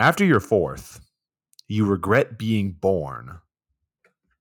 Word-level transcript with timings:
After 0.00 0.24
your 0.24 0.40
fourth, 0.40 0.98
you 1.68 1.84
regret 1.84 2.38
being 2.38 2.72
born. 2.72 3.40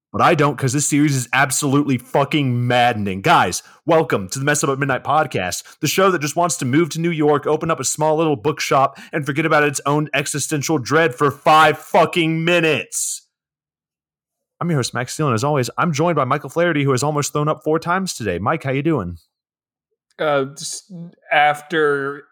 But 0.10 0.22
I 0.22 0.34
don't 0.34 0.56
because 0.56 0.72
this 0.72 0.88
series 0.88 1.14
is 1.14 1.28
absolutely 1.34 1.98
fucking 1.98 2.66
maddening. 2.66 3.22
Guys, 3.22 3.62
welcome 3.86 4.30
to 4.30 4.40
the 4.40 4.46
Messed 4.46 4.64
Up 4.64 4.70
at 4.70 4.80
Midnight 4.80 5.04
podcast, 5.04 5.80
the 5.82 5.88
show 5.88 6.12
that 6.12 6.22
just 6.22 6.38
wants 6.38 6.56
to 6.60 6.66
move 6.66 6.90
to 6.92 7.02
New 7.02 7.12
York, 7.12 7.46
open 7.46 7.70
up 7.70 7.82
a 7.82 7.84
small 7.84 8.16
little 8.16 8.38
bookshop, 8.38 8.98
and 9.12 9.26
forget 9.26 9.46
about 9.46 9.64
its 9.64 9.82
own 9.86 10.08
existential 10.14 10.78
dread 10.78 11.14
for 11.14 11.30
five 11.30 11.78
fucking 11.78 12.46
minutes. 12.46 13.28
I'm 14.62 14.70
your 14.70 14.80
host, 14.80 14.94
Max 14.94 15.14
Steele, 15.14 15.28
and 15.28 15.36
as 15.36 15.44
always, 15.44 15.70
I'm 15.78 15.92
joined 15.92 16.16
by 16.16 16.24
Michael 16.24 16.50
Flaherty, 16.50 16.86
who 16.86 16.92
has 16.92 17.04
almost 17.04 17.34
thrown 17.34 17.50
up 17.50 17.66
four 17.66 17.80
times 17.80 18.14
today. 18.14 18.40
Mike, 18.40 18.64
how 18.64 18.72
you 18.72 18.82
doing? 18.82 19.18
Uh, 20.18 20.46
after 21.34 22.29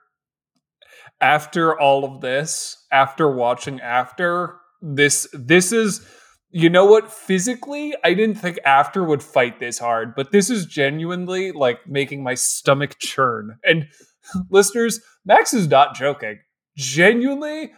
after 1.21 1.79
all 1.79 2.05
of 2.05 2.21
this, 2.21 2.85
after 2.91 3.29
watching 3.29 3.79
after 3.81 4.57
this, 4.81 5.27
this 5.33 5.71
is 5.71 6.05
you 6.49 6.69
know 6.69 6.85
what? 6.85 7.11
Physically, 7.11 7.93
I 8.03 8.13
didn't 8.13 8.35
think 8.35 8.57
After 8.65 9.03
would 9.03 9.21
fight 9.21 9.59
this 9.59 9.79
hard, 9.79 10.15
but 10.15 10.31
this 10.31 10.49
is 10.49 10.65
genuinely 10.65 11.51
like 11.51 11.85
making 11.87 12.23
my 12.23 12.35
stomach 12.35 12.97
churn. 12.99 13.57
And 13.63 13.87
listeners, 14.49 15.01
Max 15.25 15.53
is 15.53 15.67
not 15.67 15.95
joking. 15.95 16.39
Genuinely, 16.77 17.73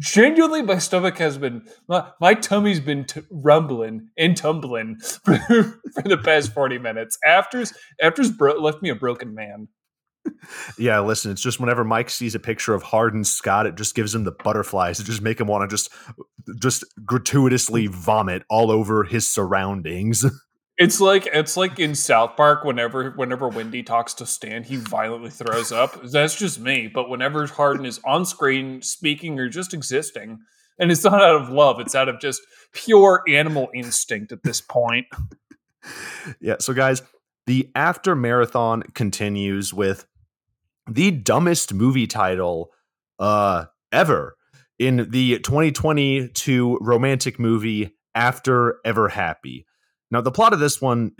genuinely, 0.00 0.62
my 0.62 0.78
stomach 0.78 1.18
has 1.18 1.38
been, 1.38 1.62
my, 1.88 2.10
my 2.20 2.34
tummy's 2.34 2.80
been 2.80 3.04
t- 3.04 3.22
rumbling 3.30 4.08
and 4.18 4.36
tumbling 4.36 4.98
for, 4.98 5.36
for 5.94 6.02
the 6.04 6.20
past 6.22 6.52
40 6.52 6.78
minutes. 6.78 7.16
After's, 7.24 7.72
After's 8.02 8.30
bro- 8.30 8.60
left 8.60 8.82
me 8.82 8.88
a 8.90 8.94
broken 8.96 9.34
man 9.34 9.68
yeah, 10.78 11.00
listen, 11.00 11.30
it's 11.30 11.42
just 11.42 11.60
whenever 11.60 11.84
Mike 11.84 12.10
sees 12.10 12.34
a 12.34 12.38
picture 12.38 12.74
of 12.74 12.82
Hardin 12.82 13.24
Scott, 13.24 13.66
it 13.66 13.74
just 13.74 13.94
gives 13.94 14.14
him 14.14 14.24
the 14.24 14.32
butterflies. 14.32 15.00
It 15.00 15.04
just 15.04 15.22
make 15.22 15.40
him 15.40 15.46
want 15.46 15.68
to 15.68 15.74
just 15.74 15.90
just 16.60 16.84
gratuitously 17.04 17.88
vomit 17.88 18.42
all 18.48 18.70
over 18.70 19.04
his 19.04 19.28
surroundings. 19.28 20.24
It's 20.80 21.00
like 21.00 21.26
it's 21.32 21.56
like 21.56 21.80
in 21.80 21.96
South 21.96 22.36
Park 22.36 22.62
whenever 22.62 23.10
whenever 23.10 23.48
Wendy 23.48 23.82
talks 23.82 24.14
to 24.14 24.26
Stan, 24.26 24.62
he 24.62 24.76
violently 24.76 25.28
throws 25.28 25.72
up. 25.72 26.00
That's 26.04 26.36
just 26.36 26.60
me. 26.60 26.86
But 26.86 27.10
whenever 27.10 27.44
Hardin 27.48 27.84
is 27.84 27.98
on 28.04 28.24
screen 28.24 28.80
speaking 28.80 29.40
or 29.40 29.48
just 29.48 29.74
existing, 29.74 30.38
and 30.78 30.92
it's 30.92 31.02
not 31.02 31.20
out 31.20 31.42
of 31.42 31.48
love, 31.48 31.80
it's 31.80 31.96
out 31.96 32.08
of 32.08 32.20
just 32.20 32.42
pure 32.72 33.24
animal 33.26 33.68
instinct 33.74 34.30
at 34.30 34.44
this 34.44 34.60
point. 34.60 35.06
yeah, 36.40 36.56
so 36.60 36.72
guys, 36.72 37.02
the 37.46 37.68
after 37.74 38.14
marathon 38.14 38.82
continues 38.94 39.74
with 39.74 40.06
the 40.88 41.10
dumbest 41.10 41.74
movie 41.74 42.06
title 42.06 42.70
uh, 43.18 43.66
ever 43.92 44.36
in 44.78 45.08
the 45.10 45.38
2022 45.40 46.78
romantic 46.80 47.38
movie 47.38 47.96
After 48.14 48.78
Ever 48.84 49.08
Happy. 49.08 49.66
Now, 50.10 50.22
the 50.22 50.32
plot 50.32 50.54
of 50.54 50.58
this 50.58 50.80
one, 50.80 51.12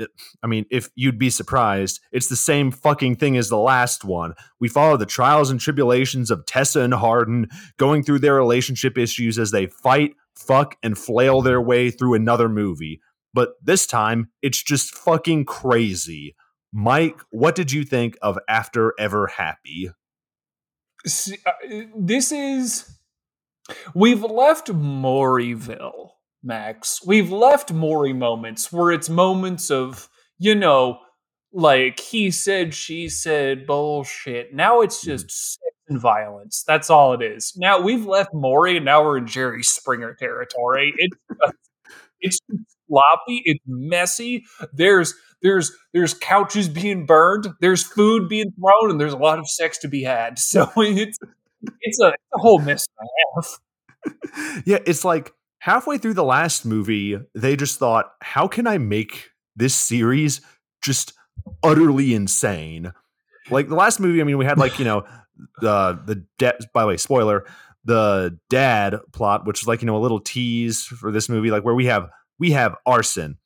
I 0.42 0.46
mean, 0.46 0.64
if 0.70 0.88
you'd 0.94 1.18
be 1.18 1.28
surprised, 1.28 2.00
it's 2.10 2.28
the 2.28 2.36
same 2.36 2.70
fucking 2.70 3.16
thing 3.16 3.36
as 3.36 3.50
the 3.50 3.58
last 3.58 4.02
one. 4.02 4.32
We 4.60 4.68
follow 4.68 4.96
the 4.96 5.04
trials 5.04 5.50
and 5.50 5.60
tribulations 5.60 6.30
of 6.30 6.46
Tessa 6.46 6.80
and 6.80 6.94
Hardin 6.94 7.48
going 7.76 8.02
through 8.02 8.20
their 8.20 8.34
relationship 8.34 8.96
issues 8.96 9.38
as 9.38 9.50
they 9.50 9.66
fight, 9.66 10.14
fuck, 10.34 10.76
and 10.82 10.96
flail 10.96 11.42
their 11.42 11.60
way 11.60 11.90
through 11.90 12.14
another 12.14 12.48
movie. 12.48 13.00
But 13.34 13.50
this 13.62 13.86
time, 13.86 14.30
it's 14.40 14.62
just 14.62 14.94
fucking 14.94 15.44
crazy. 15.44 16.34
Mike, 16.72 17.20
what 17.30 17.54
did 17.54 17.72
you 17.72 17.84
think 17.84 18.16
of 18.22 18.38
After 18.48 18.92
Ever 18.98 19.26
Happy? 19.26 19.90
Uh, 21.06 21.52
this 21.96 22.32
is 22.32 22.98
we've 23.94 24.22
left 24.22 24.68
Mauryville, 24.68 26.10
Max. 26.42 27.00
We've 27.06 27.30
left 27.30 27.72
Maury 27.72 28.12
moments 28.12 28.72
where 28.72 28.90
it's 28.90 29.08
moments 29.08 29.70
of, 29.70 30.08
you 30.38 30.54
know, 30.54 30.98
like 31.52 32.00
he 32.00 32.30
said, 32.30 32.74
she 32.74 33.08
said 33.08 33.66
bullshit. 33.66 34.54
Now 34.54 34.80
it's 34.80 35.02
hmm. 35.02 35.10
just 35.10 35.30
sex 35.30 35.74
and 35.88 36.00
violence. 36.00 36.64
That's 36.66 36.90
all 36.90 37.14
it 37.14 37.22
is. 37.22 37.54
Now 37.56 37.80
we've 37.80 38.04
left 38.04 38.34
Maury 38.34 38.76
and 38.76 38.84
now 38.84 39.02
we're 39.04 39.18
in 39.18 39.26
Jerry 39.26 39.62
Springer 39.62 40.14
territory. 40.14 40.92
It's 40.98 41.16
it's 42.20 42.40
sloppy, 42.88 43.42
it's 43.44 43.62
messy. 43.66 44.44
There's 44.72 45.14
there's 45.42 45.72
there's 45.92 46.14
couches 46.14 46.68
being 46.68 47.06
burned, 47.06 47.48
there's 47.60 47.82
food 47.82 48.28
being 48.28 48.52
thrown, 48.52 48.90
and 48.90 49.00
there's 49.00 49.12
a 49.12 49.18
lot 49.18 49.38
of 49.38 49.48
sex 49.48 49.78
to 49.78 49.88
be 49.88 50.02
had. 50.02 50.38
So 50.48 50.70
it's 50.76 51.18
it's 51.80 52.00
a, 52.00 52.08
it's 52.08 52.24
a 52.34 52.38
whole 52.38 52.58
mess 52.58 52.86
and 52.98 53.08
a 53.08 53.34
half. 53.34 53.60
Yeah, 54.64 54.78
it's 54.86 55.04
like 55.04 55.32
halfway 55.58 55.98
through 55.98 56.14
the 56.14 56.24
last 56.24 56.64
movie, 56.64 57.18
they 57.34 57.56
just 57.56 57.78
thought, 57.78 58.12
how 58.22 58.46
can 58.46 58.66
I 58.66 58.78
make 58.78 59.30
this 59.56 59.74
series 59.74 60.40
just 60.82 61.12
utterly 61.62 62.14
insane? 62.14 62.92
Like 63.50 63.68
the 63.68 63.74
last 63.74 64.00
movie, 64.00 64.20
I 64.20 64.24
mean, 64.24 64.38
we 64.38 64.44
had 64.44 64.58
like, 64.58 64.78
you 64.78 64.84
know, 64.84 65.04
the 65.60 66.00
the 66.04 66.24
debt 66.38 66.60
by 66.72 66.82
the 66.82 66.88
way, 66.88 66.96
spoiler, 66.96 67.44
the 67.84 68.38
dad 68.50 68.98
plot, 69.12 69.46
which 69.46 69.62
is 69.62 69.68
like, 69.68 69.82
you 69.82 69.86
know, 69.86 69.96
a 69.96 69.98
little 69.98 70.20
tease 70.20 70.84
for 70.84 71.10
this 71.10 71.28
movie, 71.28 71.50
like 71.50 71.64
where 71.64 71.74
we 71.74 71.86
have 71.86 72.08
we 72.38 72.52
have 72.52 72.76
arson, 72.86 73.38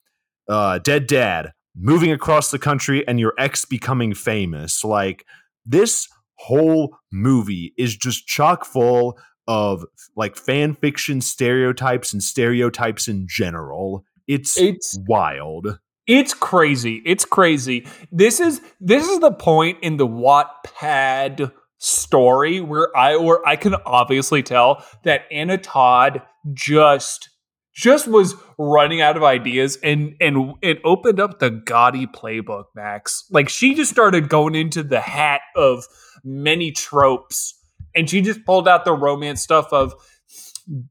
uh, 0.48 0.78
dead 0.78 1.06
dad, 1.06 1.52
moving 1.76 2.12
across 2.12 2.50
the 2.50 2.58
country 2.58 3.06
and 3.06 3.18
your 3.18 3.34
ex 3.38 3.64
becoming 3.64 4.14
famous. 4.14 4.84
Like 4.84 5.24
this 5.64 6.08
whole 6.34 6.96
movie 7.12 7.72
is 7.76 7.96
just 7.96 8.26
chock 8.26 8.64
full 8.64 9.18
of 9.48 9.84
like 10.16 10.36
fan 10.36 10.74
fiction 10.74 11.20
stereotypes 11.20 12.12
and 12.12 12.22
stereotypes 12.22 13.08
in 13.08 13.26
general. 13.28 14.04
It's 14.28 14.58
it's 14.58 14.98
wild. 15.06 15.78
It's 16.06 16.34
crazy. 16.34 17.02
It's 17.04 17.24
crazy. 17.24 17.86
This 18.10 18.40
is 18.40 18.60
this 18.80 19.08
is 19.08 19.20
the 19.20 19.32
point 19.32 19.78
in 19.82 19.96
the 19.96 20.06
Wattpad 20.06 21.52
story 21.78 22.60
where 22.60 22.96
I 22.96 23.16
where 23.16 23.46
I 23.46 23.56
can 23.56 23.74
obviously 23.86 24.42
tell 24.42 24.84
that 25.04 25.22
Anna 25.30 25.58
Todd 25.58 26.22
just 26.52 27.28
just 27.74 28.06
was 28.06 28.34
running 28.58 29.00
out 29.00 29.16
of 29.16 29.22
ideas 29.22 29.78
and 29.82 30.14
and 30.20 30.54
it 30.62 30.78
opened 30.84 31.20
up 31.20 31.38
the 31.38 31.50
gaudy 31.50 32.06
playbook 32.06 32.64
max. 32.74 33.24
Like 33.30 33.48
she 33.48 33.74
just 33.74 33.90
started 33.90 34.28
going 34.28 34.54
into 34.54 34.82
the 34.82 35.00
hat 35.00 35.40
of 35.56 35.86
many 36.22 36.70
tropes 36.70 37.58
and 37.94 38.08
she 38.08 38.20
just 38.20 38.44
pulled 38.44 38.68
out 38.68 38.84
the 38.84 38.92
romance 38.92 39.42
stuff 39.42 39.72
of 39.72 39.94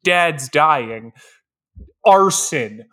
dad's 0.04 0.50
dying 0.50 1.14
arson 2.06 2.86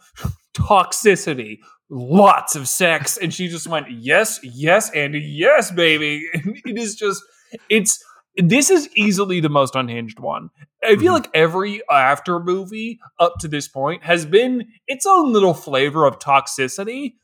toxicity 0.55 1.59
lots 1.91 2.55
of 2.55 2.69
sex. 2.69 3.17
And 3.17 3.33
she 3.33 3.49
just 3.49 3.67
went 3.67 3.87
yes 3.91 4.41
yes 4.43 4.91
and 4.95 5.15
yes 5.15 5.71
baby. 5.71 6.27
And 6.33 6.57
it 6.65 6.79
is 6.79 6.95
just 6.95 7.23
it's 7.69 8.03
this 8.37 8.71
is 8.71 8.89
easily 8.95 9.41
the 9.41 9.49
most 9.49 9.75
unhinged 9.75 10.21
one. 10.21 10.51
I 10.83 10.97
feel 10.97 11.15
mm-hmm. 11.15 11.15
like 11.15 11.31
every 11.35 11.83
after 11.91 12.39
movie 12.39 13.01
up 13.19 13.35
to 13.41 13.49
this 13.49 13.67
point 13.67 14.05
has 14.05 14.25
been 14.25 14.69
its 14.87 15.07
own 15.07 15.33
little 15.33 15.55
flavor 15.55 16.05
of 16.05 16.19
toxicity, 16.19 17.15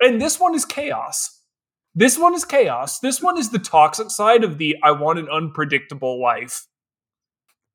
and 0.00 0.20
this 0.20 0.40
one 0.40 0.54
is 0.54 0.64
chaos. 0.64 1.42
This 1.94 2.18
one 2.18 2.34
is 2.34 2.44
chaos. 2.44 2.98
This 3.00 3.22
one 3.22 3.38
is 3.38 3.50
the 3.50 3.58
toxic 3.58 4.10
side 4.10 4.42
of 4.42 4.58
the 4.58 4.76
I 4.82 4.92
want 4.92 5.18
an 5.18 5.28
unpredictable 5.28 6.20
life. 6.20 6.66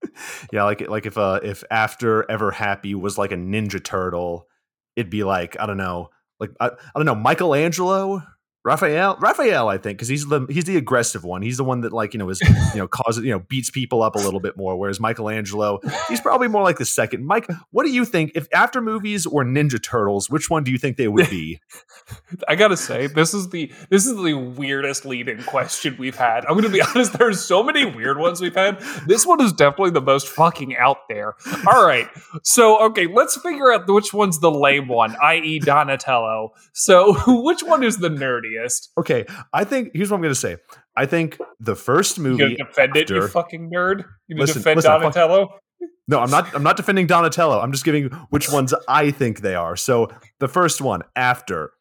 yeah, 0.52 0.64
like 0.64 0.88
like 0.90 1.06
if 1.06 1.18
uh 1.18 1.40
if 1.44 1.64
after 1.70 2.30
ever 2.30 2.52
happy 2.52 2.96
was 2.96 3.18
like 3.18 3.32
a 3.32 3.38
ninja 3.38 3.84
turtle, 3.84 4.48
it'd 4.96 5.12
be 5.12 5.24
like 5.24 5.60
I 5.60 5.66
don't 5.66 5.78
know, 5.78 6.10
like 6.40 6.52
I, 6.60 6.68
I 6.68 6.72
don't 6.96 7.06
know 7.06 7.16
Michelangelo 7.16 8.24
Raphael, 8.66 9.18
Raphael, 9.22 9.70
I 9.70 9.78
think, 9.78 9.98
because 9.98 10.10
he's 10.10 10.28
the 10.28 10.46
he's 10.50 10.66
the 10.66 10.76
aggressive 10.76 11.24
one. 11.24 11.42
He's 11.42 11.58
the 11.58 11.64
one 11.64 11.82
that 11.82 11.94
like 11.94 12.14
you 12.14 12.20
know 12.20 12.30
is 12.30 12.42
you 12.74 12.80
know 12.80 12.88
causes 12.88 13.24
you 13.24 13.32
know 13.32 13.40
beats 13.40 13.70
people 13.70 14.04
up 14.04 14.16
a 14.16 14.20
little 14.20 14.42
bit 14.42 14.58
more. 14.58 14.76
Whereas 14.76 15.00
Michelangelo, 15.00 15.80
he's 16.10 16.20
probably 16.20 16.50
more 16.50 16.62
like 16.62 16.78
the 16.78 16.86
second. 16.86 17.26
Mike, 17.26 17.48
what 17.72 17.86
do 17.86 17.92
you 17.92 18.04
think 18.04 18.34
if 18.36 18.48
after 18.54 18.82
movies 18.82 19.26
or 19.26 19.46
Ninja 19.46 19.82
Turtles, 19.82 20.30
which 20.30 20.50
one 20.50 20.64
do 20.64 20.72
you 20.72 20.78
think 20.78 20.98
they 20.98 21.08
would 21.08 21.30
be? 21.30 21.62
I 22.50 22.56
gotta 22.56 22.76
say, 22.76 23.08
this 23.08 23.34
is 23.34 23.50
the 23.50 23.72
this 23.90 24.06
is 24.06 24.16
the 24.22 24.34
weirdest 24.34 25.06
lead-in 25.06 25.44
question 25.44 25.96
we've 25.98 26.18
had. 26.18 26.46
I'm 26.46 26.56
gonna 26.56 26.68
be 26.68 26.82
honest. 26.96 27.18
There's 27.18 27.44
so 27.44 27.64
many 27.64 27.86
weird 27.86 28.18
ones 28.18 28.42
we've 28.42 28.54
had. 28.54 28.80
This 29.08 29.26
one 29.26 29.42
is 29.42 29.54
definitely 29.54 29.92
the 29.92 30.02
most 30.02 30.28
fucking 30.28 30.76
out 30.76 31.08
there. 31.08 31.36
All 31.66 31.86
right, 31.86 32.10
so 32.44 32.78
okay, 32.88 33.08
let's 33.08 33.38
figure 33.38 33.72
out 33.72 33.88
which 33.88 34.14
one's 34.14 34.40
the 34.40 34.52
lame 34.52 34.88
one, 34.90 35.16
i.e., 35.24 35.60
Donatello. 35.60 36.52
So 36.74 37.14
which 37.44 37.64
one 37.64 37.84
is 37.84 37.98
the 37.98 38.10
nerdy? 38.10 38.49
Okay, 38.98 39.26
I 39.54 39.64
think 39.64 39.92
here's 39.94 40.10
what 40.12 40.18
I'm 40.18 40.22
going 40.22 40.34
to 40.34 40.40
say. 40.40 40.58
I 40.96 41.06
think 41.06 41.38
the 41.60 41.76
first 41.76 42.20
movie. 42.20 42.44
You 42.44 42.58
defend 42.58 42.98
after, 42.98 43.18
it, 43.18 43.22
you 43.22 43.28
fucking 43.28 43.70
nerd. 43.72 44.04
You 44.28 44.38
listen, 44.38 44.58
defend 44.60 44.78
listen, 44.78 44.92
Donatello. 44.92 45.48
Fuck, 45.48 45.60
no, 46.08 46.20
I'm 46.20 46.30
not. 46.30 46.54
I'm 46.56 46.64
not 46.64 46.78
defending 46.78 47.08
Donatello. 47.08 47.60
I'm 47.60 47.72
just 47.72 47.86
giving 47.86 48.06
which 48.30 48.50
ones 48.52 48.74
I 48.88 49.12
think 49.12 49.42
they 49.42 49.56
are. 49.56 49.76
So 49.76 50.10
the 50.40 50.48
first 50.48 50.82
one 50.82 51.04
after 51.16 51.72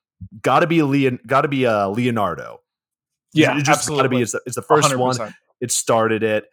got 0.43 0.61
to 0.61 0.67
be 0.67 0.83
Leon. 0.83 1.21
Got 1.27 1.43
to 1.43 1.49
be 1.49 1.67
uh, 1.67 1.89
Leonardo. 1.89 2.61
Yeah, 3.35 3.59
it 3.59 3.65
just 3.65 3.89
got 3.89 4.03
to 4.03 4.09
be. 4.09 4.23
It's 4.23 4.33
the, 4.33 4.41
it's 4.47 4.57
the 4.57 4.63
first 4.63 4.91
100%. 4.91 4.99
one. 4.99 5.35
It 5.61 5.71
started 5.71 6.23
it. 6.23 6.45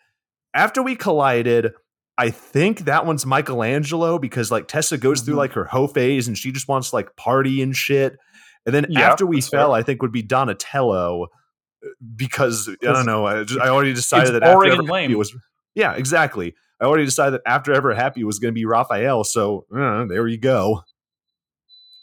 After 0.53 0.81
we 0.81 0.95
collided, 0.95 1.73
I 2.17 2.29
think 2.29 2.79
that 2.85 3.05
one's 3.05 3.25
Michelangelo 3.25 4.17
because 4.19 4.51
like 4.51 4.67
Tessa 4.67 4.97
goes 4.97 5.21
Mhm. 5.21 5.25
through 5.25 5.35
like 5.35 5.53
her 5.53 5.65
hoe 5.65 5.87
phase 5.87 6.27
and 6.27 6.37
she 6.37 6.51
just 6.51 6.67
wants 6.67 6.93
like 6.93 7.15
party 7.15 7.61
and 7.61 7.75
shit. 7.75 8.17
And 8.65 8.73
then 8.73 8.87
Yeah, 8.89 9.11
after 9.11 9.25
we 9.25 9.41
fell, 9.41 9.71
fair. 9.71 9.79
I 9.79 9.83
think 9.83 10.01
would 10.01 10.11
be 10.11 10.23
Donatello 10.23 11.23
uh, 11.23 11.87
because 12.15 12.69
I 12.69 12.85
don't 12.85 13.05
know. 13.05 13.25
I, 13.25 13.43
just, 13.43 13.59
I 13.59 13.69
already 13.69 13.93
decided 13.93 14.33
that 14.33 14.43
after 14.43 14.71
Ever 14.71 14.83
Happy 14.85 15.15
was 15.15 15.35
yeah, 15.75 15.93
exactly. 15.93 16.55
I 16.81 16.85
already 16.85 17.05
decided 17.05 17.33
that 17.33 17.41
after 17.45 17.73
Ever 17.73 17.93
Happy 17.93 18.23
was 18.23 18.39
going 18.39 18.53
to 18.53 18.55
be 18.55 18.65
Raphael. 18.65 19.23
So 19.23 19.65
uh, 19.75 20.05
there 20.05 20.27
you 20.27 20.37
go. 20.37 20.83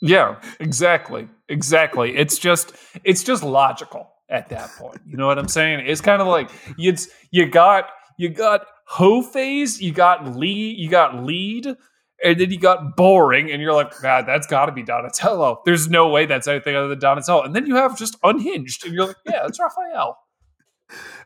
Yeah, 0.00 0.41
exactly. 0.59 1.29
Exactly. 1.49 2.17
It's 2.17 2.38
just 2.38 2.73
it's 3.05 3.23
just 3.23 3.43
logical 3.43 4.08
at 4.29 4.49
that 4.49 4.70
point. 4.79 5.00
You 5.06 5.17
know 5.17 5.26
what 5.26 5.38
I'm 5.38 5.49
saying? 5.49 5.85
It's 5.87 6.00
kind 6.00 6.20
of 6.20 6.29
like 6.29 6.50
it's 6.79 7.08
you 7.31 7.47
got 7.47 7.88
you 8.19 8.29
got 8.29 8.67
hoe 8.87 9.23
phase, 9.23 9.81
you 9.81 9.93
got 9.93 10.37
lead, 10.37 10.79
you 10.79 10.88
got 10.88 11.23
lead, 11.25 11.76
and 12.23 12.39
then 12.39 12.51
he 12.51 12.57
got 12.57 12.97
boring, 12.97 13.51
and 13.51 13.61
you're 13.61 13.73
like, 13.73 13.93
God, 14.01 14.27
that's 14.27 14.47
got 14.47 14.67
to 14.67 14.73
be 14.73 14.83
Donatello. 14.83 15.63
There's 15.65 15.89
no 15.89 16.09
way 16.09 16.27
that's 16.27 16.47
anything 16.47 16.77
other 16.77 16.89
than 16.89 16.99
Donatello. 16.99 17.43
And 17.43 17.55
then 17.55 17.67
you 17.67 17.77
have 17.77 17.99
just 17.99 18.17
unhinged, 18.23 18.85
and 18.85 18.95
you're 18.95 19.07
like, 19.07 19.17
Yeah, 19.27 19.47
it's 19.47 19.59
Raphael. 19.61 20.19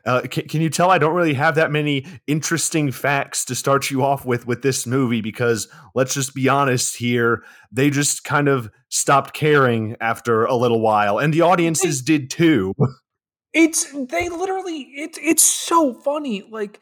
Uh, 0.05 0.21
can, 0.21 0.47
can 0.47 0.61
you 0.61 0.69
tell 0.69 0.89
I 0.89 0.97
don't 0.97 1.13
really 1.13 1.33
have 1.33 1.55
that 1.55 1.71
many 1.71 2.05
interesting 2.27 2.91
facts 2.91 3.43
to 3.45 3.55
start 3.55 3.91
you 3.91 4.03
off 4.03 4.25
with 4.25 4.47
with 4.47 4.61
this 4.61 4.87
movie 4.87 5.21
because 5.21 5.67
let's 5.95 6.13
just 6.13 6.33
be 6.33 6.47
honest 6.47 6.95
here, 6.95 7.43
they 7.71 7.89
just 7.89 8.23
kind 8.23 8.47
of 8.47 8.69
stopped 8.89 9.33
caring 9.33 9.97
after 9.99 10.45
a 10.45 10.55
little 10.55 10.79
while, 10.79 11.19
and 11.19 11.33
the 11.33 11.41
audiences 11.41 12.01
did 12.01 12.29
too. 12.29 12.73
It's 13.53 13.91
they 13.91 14.29
literally 14.29 14.81
it's 14.93 15.17
it's 15.19 15.41
so 15.41 15.93
funny. 15.93 16.43
Like 16.47 16.79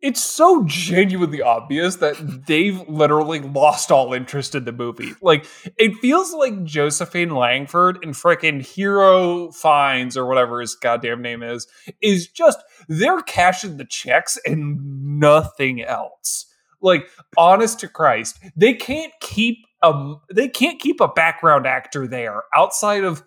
it's 0.00 0.22
so 0.22 0.64
genuinely 0.64 1.42
obvious 1.42 1.96
that 1.96 2.16
they've 2.46 2.80
literally 2.88 3.40
lost 3.40 3.90
all 3.90 4.12
interest 4.12 4.54
in 4.54 4.64
the 4.64 4.72
movie. 4.72 5.12
Like 5.20 5.44
it 5.76 5.94
feels 5.96 6.32
like 6.32 6.64
Josephine 6.64 7.30
Langford 7.30 7.98
and 8.04 8.14
frickin' 8.14 8.62
Hero 8.62 9.50
Fiennes 9.50 10.16
or 10.16 10.26
whatever 10.26 10.60
his 10.60 10.76
goddamn 10.76 11.20
name 11.22 11.42
is 11.42 11.66
is 12.00 12.28
just 12.28 12.58
they're 12.88 13.22
cashing 13.22 13.76
the 13.76 13.84
checks 13.84 14.38
and 14.46 15.18
nothing 15.18 15.82
else. 15.82 16.46
Like 16.80 17.08
honest 17.36 17.80
to 17.80 17.88
Christ, 17.88 18.38
they 18.56 18.74
can't 18.74 19.12
keep 19.20 19.58
um 19.82 20.20
they 20.32 20.48
can't 20.48 20.78
keep 20.78 21.00
a 21.00 21.08
background 21.08 21.66
actor 21.66 22.06
there 22.06 22.44
outside 22.54 23.02
of 23.02 23.24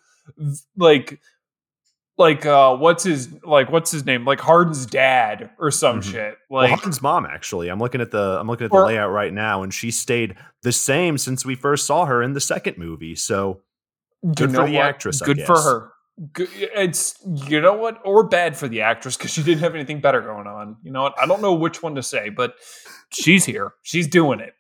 like 0.78 1.20
like 2.18 2.46
uh 2.46 2.76
what's 2.78 3.04
his 3.04 3.30
like 3.44 3.72
what's 3.72 3.90
his 3.92 4.06
name 4.06 4.26
like 4.26 4.40
Hardin's 4.40 4.86
dad 4.86 5.50
or 5.58 5.72
some 5.72 6.02
Mhm. 6.02 6.12
shit 6.12 6.38
Well, 6.50 6.64
like 6.64 6.72
Hardin's 6.72 7.02
mom 7.02 7.26
actually. 7.26 7.70
I'm 7.70 7.80
looking 7.80 8.02
at 8.02 8.12
the 8.12 8.38
I'm 8.40 8.48
looking 8.48 8.66
at 8.66 8.72
the 8.72 8.78
Or- 8.78 8.86
layout 8.88 9.12
right 9.12 9.34
now, 9.34 9.64
and 9.64 9.74
she 9.74 9.90
stayed 9.92 10.36
the 10.64 10.72
same 10.72 11.18
since 11.18 11.46
we 11.46 11.56
first 11.56 11.86
saw 11.88 12.06
her 12.06 12.22
in 12.22 12.34
the 12.34 12.42
second 12.42 12.78
movie. 12.78 13.16
So 13.16 13.62
good 14.36 14.52
for 14.52 14.66
the 14.68 14.74
what? 14.74 14.86
actress, 14.86 15.22
I 15.22 15.26
good 15.26 15.42
for 15.46 15.60
her 15.60 15.92
Good, 16.34 16.50
it's 16.54 17.16
you 17.48 17.62
know 17.62 17.74
what 17.74 18.00
or 18.04 18.24
bad 18.28 18.56
for 18.56 18.68
the 18.68 18.82
actress 18.82 19.16
because 19.18 19.32
she 19.32 19.42
didn't 19.42 19.62
have 19.62 19.74
anything 19.74 20.02
better 20.02 20.22
going 20.22 20.46
on 20.46 20.76
you 20.84 20.92
know 20.92 21.04
what 21.04 21.16
I 21.20 21.26
don't 21.26 21.42
know 21.42 21.54
which 21.54 21.82
one 21.82 21.96
to 21.96 22.04
say 22.04 22.30
but 22.30 22.56
she's 23.12 23.46
here 23.46 23.74
she's 23.82 24.08
doing 24.08 24.40
it 24.42 24.54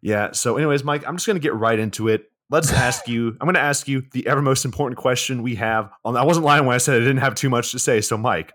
yeah. 0.02 0.32
So, 0.32 0.56
anyways, 0.56 0.84
Mike, 0.84 1.04
I'm 1.06 1.16
just 1.16 1.26
gonna 1.26 1.38
get 1.38 1.54
right 1.54 1.78
into 1.78 2.08
it. 2.08 2.30
Let's 2.50 2.72
ask 2.86 3.08
you. 3.08 3.36
I'm 3.40 3.46
gonna 3.46 3.58
ask 3.58 3.88
you 3.88 4.02
the 4.12 4.26
ever 4.26 4.42
most 4.42 4.64
important 4.64 4.98
question 4.98 5.42
we 5.42 5.54
have. 5.56 5.90
On, 6.04 6.16
I 6.16 6.24
wasn't 6.24 6.46
lying 6.46 6.66
when 6.66 6.74
I 6.74 6.78
said 6.78 6.96
I 6.96 7.00
didn't 7.00 7.18
have 7.18 7.34
too 7.34 7.50
much 7.50 7.72
to 7.72 7.78
say. 7.78 8.00
So, 8.00 8.16
Mike, 8.16 8.52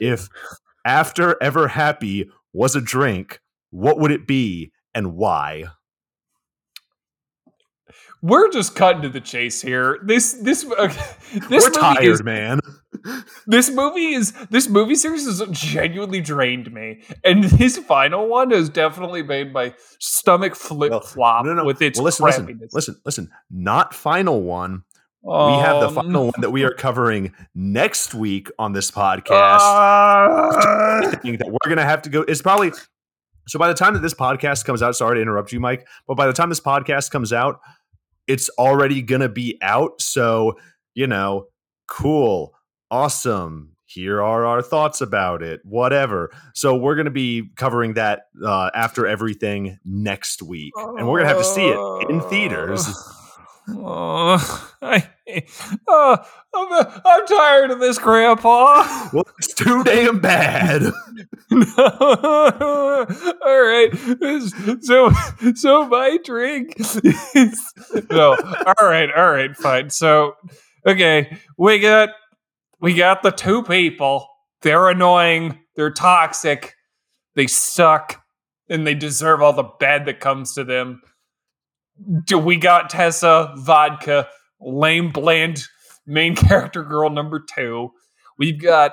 if 0.00 0.28
after 0.84 1.40
ever 1.42 1.68
happy 1.68 2.30
was 2.52 2.76
a 2.76 2.80
drink, 2.80 3.40
what 3.70 3.98
would 3.98 4.10
it 4.10 4.26
be 4.26 4.72
and 4.94 5.14
why? 5.14 5.66
we're 8.22 8.48
just 8.50 8.74
cutting 8.76 9.02
to 9.02 9.08
the 9.08 9.20
chase 9.20 9.60
here 9.60 9.98
this 10.04 10.34
this 10.34 10.64
uh, 10.64 10.86
this 11.50 11.64
We're 11.64 11.70
tired, 11.70 12.04
is 12.04 12.22
man. 12.22 12.60
This 13.46 13.70
movie 13.70 14.14
is 14.14 14.32
this 14.50 14.68
movie 14.68 14.94
series 14.94 15.26
has 15.26 15.42
genuinely 15.50 16.20
drained 16.20 16.72
me, 16.72 17.02
and 17.24 17.44
this 17.44 17.78
final 17.78 18.28
one 18.28 18.50
has 18.50 18.68
definitely 18.68 19.22
made 19.22 19.52
my 19.52 19.74
stomach 19.98 20.54
flip 20.54 21.04
flop 21.04 21.44
no, 21.44 21.54
no. 21.54 21.62
no. 21.62 21.64
with 21.66 21.80
its 21.82 21.98
Well, 21.98 22.04
listen, 22.04 22.24
listen, 22.26 22.46
crappiness. 22.46 22.72
listen, 22.72 22.96
listen. 23.04 23.30
Not 23.50 23.94
final 23.94 24.42
one. 24.42 24.82
we 25.22 25.32
have 25.32 25.80
the 25.80 25.88
Um, 25.88 25.94
final 25.94 26.24
one 26.26 26.40
that 26.40 26.50
we 26.50 26.64
are 26.64 26.72
covering 26.74 27.32
next 27.54 28.14
week 28.14 28.50
on 28.58 28.72
this 28.72 28.90
podcast. 28.90 29.60
uh, 29.60 31.10
that 31.10 31.46
we're 31.48 31.68
gonna 31.68 31.84
have 31.84 32.02
to 32.02 32.10
go. 32.10 32.22
It's 32.22 32.42
probably 32.42 32.72
so 33.48 33.58
by 33.58 33.68
the 33.68 33.74
time 33.74 33.94
that 33.94 34.00
this 34.00 34.14
podcast 34.14 34.64
comes 34.64 34.82
out. 34.82 34.96
Sorry 34.96 35.16
to 35.16 35.22
interrupt 35.22 35.52
you, 35.52 35.60
Mike, 35.60 35.86
but 36.06 36.16
by 36.16 36.26
the 36.26 36.32
time 36.32 36.48
this 36.48 36.60
podcast 36.60 37.10
comes 37.10 37.32
out, 37.32 37.60
it's 38.28 38.48
already 38.58 39.02
gonna 39.02 39.28
be 39.28 39.58
out. 39.62 40.00
So 40.00 40.56
you 40.94 41.06
know, 41.06 41.46
cool, 41.88 42.54
awesome. 42.92 43.70
Here 43.86 44.22
are 44.22 44.46
our 44.46 44.62
thoughts 44.62 45.00
about 45.00 45.42
it. 45.42 45.60
Whatever. 45.64 46.30
So 46.54 46.76
we're 46.76 46.94
gonna 46.94 47.10
be 47.10 47.50
covering 47.56 47.94
that 47.94 48.26
uh, 48.44 48.70
after 48.74 49.06
everything 49.06 49.78
next 49.84 50.42
week, 50.42 50.72
and 50.76 51.08
we're 51.08 51.18
gonna 51.18 51.28
have 51.28 51.38
to 51.38 51.44
see 51.44 51.66
it 51.66 52.10
in 52.10 52.20
theaters. 52.20 52.86
Uh, 53.68 54.38
I, 54.82 55.08
uh, 55.88 56.16
I'm, 56.54 56.86
I'm 57.04 57.26
tired 57.26 57.70
of 57.70 57.78
this, 57.78 57.98
Grandpa. 57.98 59.08
Well, 59.12 59.24
it's 59.38 59.54
too 59.54 59.84
damn 59.84 60.18
bad. 60.18 60.82
all 61.52 63.06
right. 63.46 63.90
So, 64.80 65.12
so 65.54 65.86
my 65.86 66.18
drink 66.24 66.74
is 66.78 67.00
no. 68.10 68.36
All 68.66 68.88
right, 68.88 69.10
all 69.16 69.30
right, 69.30 69.56
fine. 69.56 69.90
So, 69.90 70.36
okay, 70.86 71.38
we 71.56 71.78
got 71.78 72.10
we 72.82 72.94
got 72.94 73.22
the 73.22 73.30
two 73.30 73.62
people. 73.62 74.28
They're 74.60 74.90
annoying. 74.90 75.60
They're 75.76 75.92
toxic. 75.92 76.74
They 77.34 77.46
suck, 77.46 78.22
and 78.68 78.86
they 78.86 78.94
deserve 78.94 79.40
all 79.40 79.54
the 79.54 79.70
bad 79.80 80.04
that 80.06 80.20
comes 80.20 80.52
to 80.54 80.64
them. 80.64 81.00
We 82.30 82.56
got 82.56 82.90
Tessa 82.90 83.54
vodka, 83.56 84.28
lame 84.60 85.10
bland 85.10 85.64
main 86.06 86.34
character 86.36 86.82
girl 86.82 87.10
number 87.10 87.40
two? 87.40 87.90
We've 88.38 88.60
got 88.60 88.92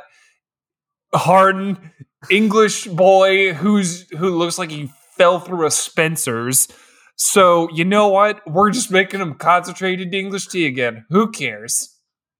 Hardin, 1.13 1.91
English 2.29 2.85
boy 2.85 3.53
who's 3.53 4.09
who 4.11 4.37
looks 4.37 4.57
like 4.59 4.69
he 4.69 4.91
fell 5.17 5.39
through 5.39 5.65
a 5.65 5.71
Spencer's. 5.71 6.67
So 7.15 7.69
you 7.73 7.85
know 7.85 8.07
what? 8.09 8.41
We're 8.47 8.69
just 8.71 8.91
making 8.91 9.21
him 9.21 9.35
concentrated 9.35 10.13
English 10.13 10.47
tea 10.47 10.67
again. 10.67 11.05
Who 11.09 11.31
cares? 11.31 11.98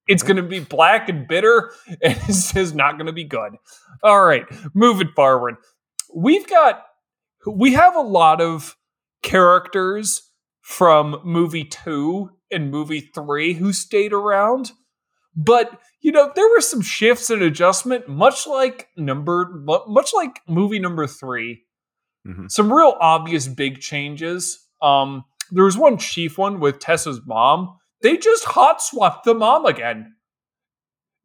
It's 0.09 0.23
gonna 0.23 0.43
be 0.43 0.59
black 0.59 1.07
and 1.07 1.27
bitter, 1.27 1.71
and 1.87 2.17
it's 2.27 2.51
just 2.51 2.75
not 2.75 2.97
gonna 2.97 3.13
be 3.13 3.23
good. 3.23 3.53
All 4.03 4.21
right, 4.23 4.45
moving 4.73 5.11
forward. 5.15 5.55
We've 6.13 6.47
got 6.47 6.83
we 7.47 7.73
have 7.73 7.95
a 7.95 8.01
lot 8.01 8.41
of 8.41 8.75
characters 9.23 10.23
from 10.61 11.21
movie 11.23 11.63
two 11.65 12.31
and 12.51 12.71
movie 12.71 13.11
three 13.13 13.53
who 13.53 13.71
stayed 13.71 14.13
around. 14.13 14.71
But 15.35 15.79
you 16.01 16.11
know, 16.11 16.31
there 16.35 16.49
were 16.49 16.61
some 16.61 16.81
shifts 16.81 17.29
and 17.29 17.41
adjustment, 17.41 18.07
much 18.09 18.47
like 18.47 18.87
number, 18.97 19.51
much 19.87 20.11
like 20.15 20.41
movie 20.47 20.79
number 20.79 21.05
3 21.07 21.63
Mhm. 22.27 22.51
Some 22.51 22.71
real 22.73 22.97
obvious 22.99 23.47
big 23.47 23.79
changes. 23.79 24.67
Um, 24.81 25.23
there 25.51 25.63
was 25.63 25.77
one 25.77 25.97
chief 25.97 26.37
one 26.37 26.59
with 26.59 26.79
Tessa's 26.79 27.21
mom. 27.25 27.78
They 28.01 28.17
just 28.17 28.45
hot 28.45 28.81
swapped 28.81 29.25
the 29.25 29.33
mom 29.33 29.65
again. 29.65 30.15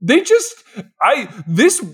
They 0.00 0.20
just, 0.20 0.54
I 1.00 1.28
this, 1.46 1.84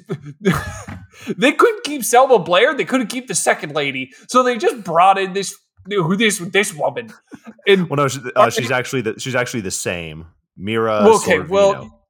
they 1.36 1.52
couldn't 1.52 1.84
keep 1.84 2.04
Selma 2.04 2.38
Blair. 2.38 2.74
They 2.74 2.84
couldn't 2.84 3.06
keep 3.08 3.28
the 3.28 3.34
second 3.34 3.74
lady, 3.74 4.10
so 4.28 4.42
they 4.42 4.58
just 4.58 4.82
brought 4.82 5.18
in 5.18 5.32
this 5.32 5.54
who 5.86 6.16
this 6.16 6.38
this 6.38 6.74
woman. 6.74 7.12
And 7.66 7.88
Well, 7.88 7.96
no, 7.98 8.08
she, 8.08 8.20
uh, 8.34 8.50
she's 8.50 8.70
actually 8.70 9.02
the 9.02 9.20
she's 9.20 9.34
actually 9.34 9.60
the 9.60 9.70
same. 9.70 10.26
Mira. 10.56 11.08
Okay, 11.08 11.38
Sorvino. 11.38 11.48
well, 11.48 12.04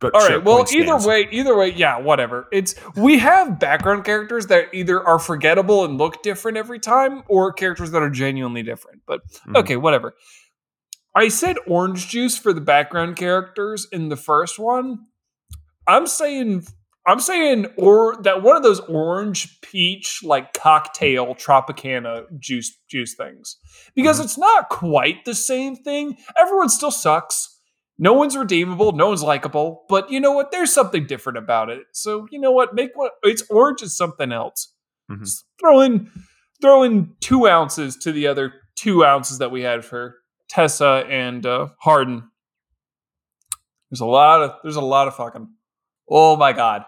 but 0.00 0.14
All 0.14 0.20
right. 0.28 0.42
Well, 0.44 0.60
either 0.72 0.84
stands. 0.98 1.06
way, 1.06 1.28
either 1.30 1.56
way, 1.56 1.72
yeah, 1.72 1.98
whatever. 2.00 2.48
It's 2.52 2.74
we 2.96 3.18
have 3.18 3.58
background 3.60 4.04
characters 4.04 4.46
that 4.48 4.68
either 4.74 5.02
are 5.06 5.18
forgettable 5.18 5.84
and 5.84 5.96
look 5.96 6.22
different 6.22 6.58
every 6.58 6.78
time, 6.80 7.22
or 7.28 7.52
characters 7.52 7.92
that 7.92 8.02
are 8.02 8.10
genuinely 8.10 8.62
different. 8.62 9.02
But 9.06 9.20
Mhm. 9.46 9.56
okay, 9.58 9.76
whatever. 9.76 10.14
I 11.16 11.28
said 11.28 11.56
orange 11.66 12.08
juice 12.08 12.36
for 12.36 12.52
the 12.52 12.60
background 12.60 13.16
characters 13.16 13.88
in 13.90 14.10
the 14.10 14.16
first 14.16 14.58
one. 14.58 15.06
I'm 15.88 16.06
saying 16.06 16.66
I'm 17.08 17.20
saying 17.20 17.66
or 17.78 18.16
that 18.22 18.42
one 18.42 18.56
of 18.56 18.64
those 18.64 18.80
orange 18.80 19.60
peach 19.60 20.22
like 20.24 20.52
cocktail 20.54 21.34
Tropicana 21.36 22.24
juice 22.38 22.76
juice 22.90 23.14
things. 23.14 23.56
Because 23.94 24.20
Mhm. 24.20 24.24
it's 24.24 24.36
not 24.38 24.68
quite 24.68 25.24
the 25.24 25.34
same 25.34 25.76
thing. 25.76 26.18
Everyone 26.36 26.68
still 26.68 26.90
sucks. 26.90 27.52
No 27.98 28.12
one's 28.12 28.36
redeemable, 28.36 28.92
no 28.92 29.08
one's 29.08 29.22
likable, 29.22 29.86
but 29.88 30.10
you 30.10 30.20
know 30.20 30.32
what? 30.32 30.50
There's 30.50 30.72
something 30.72 31.06
different 31.06 31.38
about 31.38 31.70
it. 31.70 31.84
So, 31.92 32.26
you 32.30 32.38
know 32.38 32.50
what? 32.52 32.74
Make 32.74 32.90
what 32.94 33.12
it's 33.22 33.42
orange 33.48 33.80
is 33.82 33.96
something 33.96 34.32
else. 34.32 34.74
Mm-hmm. 35.10 35.24
Throw 35.60 35.80
in 35.80 36.10
throw 36.60 36.82
in 36.82 37.14
two 37.20 37.46
ounces 37.46 37.96
to 37.98 38.12
the 38.12 38.26
other 38.26 38.52
two 38.74 39.04
ounces 39.04 39.38
that 39.38 39.50
we 39.50 39.62
had 39.62 39.84
for 39.84 40.16
Tessa 40.48 41.04
and 41.08 41.44
uh, 41.44 41.68
Hardin. 41.78 42.24
There's 43.90 44.00
a 44.00 44.06
lot 44.06 44.42
of 44.42 44.52
there's 44.62 44.76
a 44.76 44.80
lot 44.80 45.08
of 45.08 45.16
fucking. 45.16 45.48
Oh 46.08 46.36
my 46.36 46.52
god! 46.52 46.84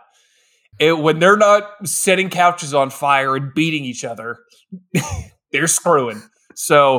It, 0.79 0.99
when 0.99 1.19
they're 1.19 1.37
not 1.37 1.87
setting 1.87 2.31
couches 2.31 2.75
on 2.75 2.91
fire 2.91 3.37
and 3.37 3.53
beating 3.55 3.85
each 3.85 4.05
other, 4.05 4.39
they're 5.53 5.67
screwing. 5.67 6.23
So 6.55 6.99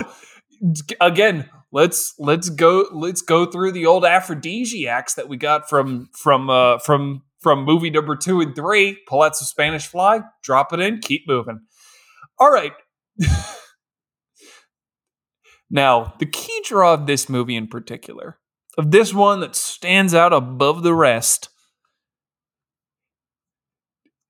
again, 1.01 1.49
let's 1.71 2.15
let's 2.17 2.49
go 2.49 2.87
let's 2.91 3.21
go 3.21 3.45
through 3.45 3.73
the 3.73 3.85
old 3.85 4.05
aphrodisiacs 4.05 5.15
that 5.15 5.29
we 5.29 5.37
got 5.37 5.69
from 5.69 6.09
from 6.13 6.49
uh, 6.49 6.79
from 6.79 7.23
from 7.39 7.63
movie 7.63 7.89
number 7.89 8.15
two 8.15 8.41
and 8.41 8.55
three. 8.55 8.97
Pull 9.07 9.21
out 9.21 9.35
some 9.35 9.45
Spanish 9.45 9.87
fly, 9.87 10.21
drop 10.43 10.73
it 10.73 10.79
in, 10.79 10.99
keep 10.99 11.27
moving. 11.27 11.61
All 12.37 12.51
right. 12.51 12.73
now, 15.69 16.13
the 16.19 16.25
key 16.25 16.61
draw 16.65 16.93
of 16.93 17.05
this 17.05 17.29
movie 17.29 17.55
in 17.55 17.67
particular, 17.67 18.39
of 18.77 18.91
this 18.91 19.13
one 19.13 19.39
that 19.41 19.55
stands 19.55 20.13
out 20.13 20.33
above 20.33 20.83
the 20.83 20.93
rest, 20.93 21.49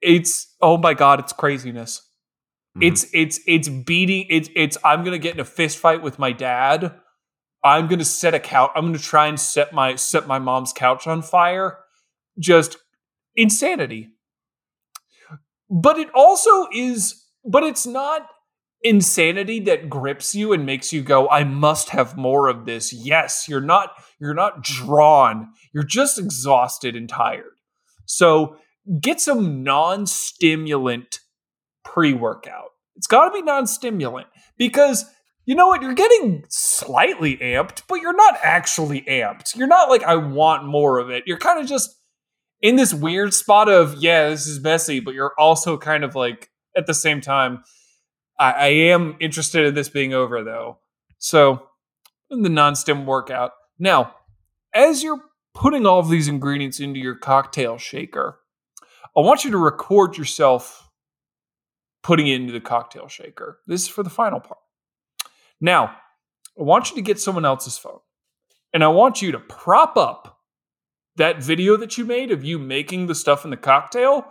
it's 0.01 0.55
oh 0.61 0.77
my 0.77 0.93
god, 0.93 1.19
it's 1.19 1.33
craziness. 1.33 2.01
Mm-hmm. 2.77 2.83
It's 2.83 3.07
it's 3.13 3.39
it's 3.47 3.69
beating 3.69 4.25
it's 4.29 4.49
it's 4.55 4.77
I'm 4.83 5.03
gonna 5.03 5.17
get 5.17 5.33
in 5.33 5.39
a 5.39 5.45
fist 5.45 5.77
fight 5.77 6.01
with 6.01 6.19
my 6.19 6.31
dad. 6.31 6.93
I'm 7.63 7.87
gonna 7.87 8.05
set 8.05 8.33
a 8.33 8.39
couch. 8.39 8.71
I'm 8.75 8.85
gonna 8.85 8.99
try 8.99 9.27
and 9.27 9.39
set 9.39 9.73
my 9.73 9.95
set 9.95 10.27
my 10.27 10.39
mom's 10.39 10.73
couch 10.73 11.07
on 11.07 11.21
fire. 11.21 11.79
Just 12.37 12.77
insanity. 13.35 14.09
But 15.69 15.99
it 15.99 16.09
also 16.13 16.67
is 16.73 17.25
but 17.45 17.63
it's 17.63 17.85
not 17.85 18.27
insanity 18.83 19.59
that 19.59 19.89
grips 19.89 20.33
you 20.33 20.53
and 20.53 20.65
makes 20.65 20.93
you 20.93 21.01
go 21.01 21.27
i 21.29 21.43
must 21.43 21.89
have 21.89 22.15
more 22.15 22.47
of 22.47 22.65
this. 22.65 22.93
Yes 22.93 23.47
you're 23.47 23.61
not 23.61 23.91
you're 24.19 24.33
not 24.33 24.63
drawn. 24.63 25.49
You're 25.73 25.83
just 25.83 26.19
exhausted 26.19 26.95
and 26.95 27.07
tired. 27.07 27.53
So 28.05 28.57
get 28.99 29.21
some 29.21 29.63
non-stimulant 29.63 31.19
pre-workout. 31.85 32.71
It's 32.95 33.07
got 33.07 33.29
to 33.29 33.33
be 33.33 33.41
non-stimulant 33.41 34.27
because 34.57 35.05
you 35.45 35.55
know 35.55 35.67
what? 35.67 35.81
You're 35.81 35.93
getting 35.93 36.45
slightly 36.49 37.37
amped 37.37 37.83
but 37.87 38.01
you're 38.01 38.15
not 38.15 38.37
actually 38.43 39.01
amped. 39.01 39.55
You're 39.57 39.67
not 39.67 39.89
like 39.89 40.03
i 40.03 40.15
want 40.15 40.65
more 40.65 40.99
of 40.99 41.09
it. 41.09 41.23
You're 41.27 41.37
kind 41.37 41.59
of 41.59 41.67
just 41.67 41.95
in 42.61 42.75
this 42.77 42.93
weird 42.93 43.33
spot 43.33 43.67
of 43.69 43.95
yeah 43.95 44.29
this 44.29 44.47
is 44.47 44.59
messy 44.59 44.99
but 44.99 45.13
you're 45.13 45.33
also 45.37 45.77
kind 45.77 46.03
of 46.03 46.13
like 46.13 46.49
at 46.75 46.87
the 46.87 46.93
same 46.93 47.21
time, 47.21 47.63
I, 48.39 48.51
I 48.51 48.67
am 48.67 49.17
interested 49.19 49.65
in 49.65 49.75
this 49.75 49.89
being 49.89 50.13
over 50.13 50.43
though. 50.43 50.79
So 51.17 51.67
the 52.29 52.49
non-stim 52.49 53.05
workout. 53.05 53.51
Now, 53.77 54.15
as 54.73 55.03
you're 55.03 55.21
putting 55.53 55.85
all 55.85 55.99
of 55.99 56.09
these 56.09 56.27
ingredients 56.27 56.79
into 56.79 56.99
your 56.99 57.15
cocktail 57.15 57.77
shaker, 57.77 58.39
I 59.17 59.21
want 59.21 59.43
you 59.43 59.51
to 59.51 59.57
record 59.57 60.17
yourself 60.17 60.89
putting 62.03 62.27
it 62.27 62.35
into 62.35 62.53
the 62.53 62.61
cocktail 62.61 63.07
shaker. 63.07 63.59
This 63.67 63.83
is 63.83 63.87
for 63.87 64.03
the 64.03 64.09
final 64.09 64.39
part. 64.39 64.59
Now, 65.59 65.95
I 66.57 66.63
want 66.63 66.89
you 66.89 66.95
to 66.95 67.01
get 67.01 67.19
someone 67.19 67.45
else's 67.45 67.77
phone 67.77 67.99
and 68.73 68.83
I 68.83 68.87
want 68.87 69.21
you 69.21 69.31
to 69.33 69.39
prop 69.39 69.97
up 69.97 70.39
that 71.15 71.43
video 71.43 71.75
that 71.77 71.97
you 71.97 72.05
made 72.05 72.31
of 72.31 72.43
you 72.43 72.59
making 72.59 73.07
the 73.07 73.15
stuff 73.15 73.43
in 73.43 73.51
the 73.51 73.57
cocktail 73.57 74.25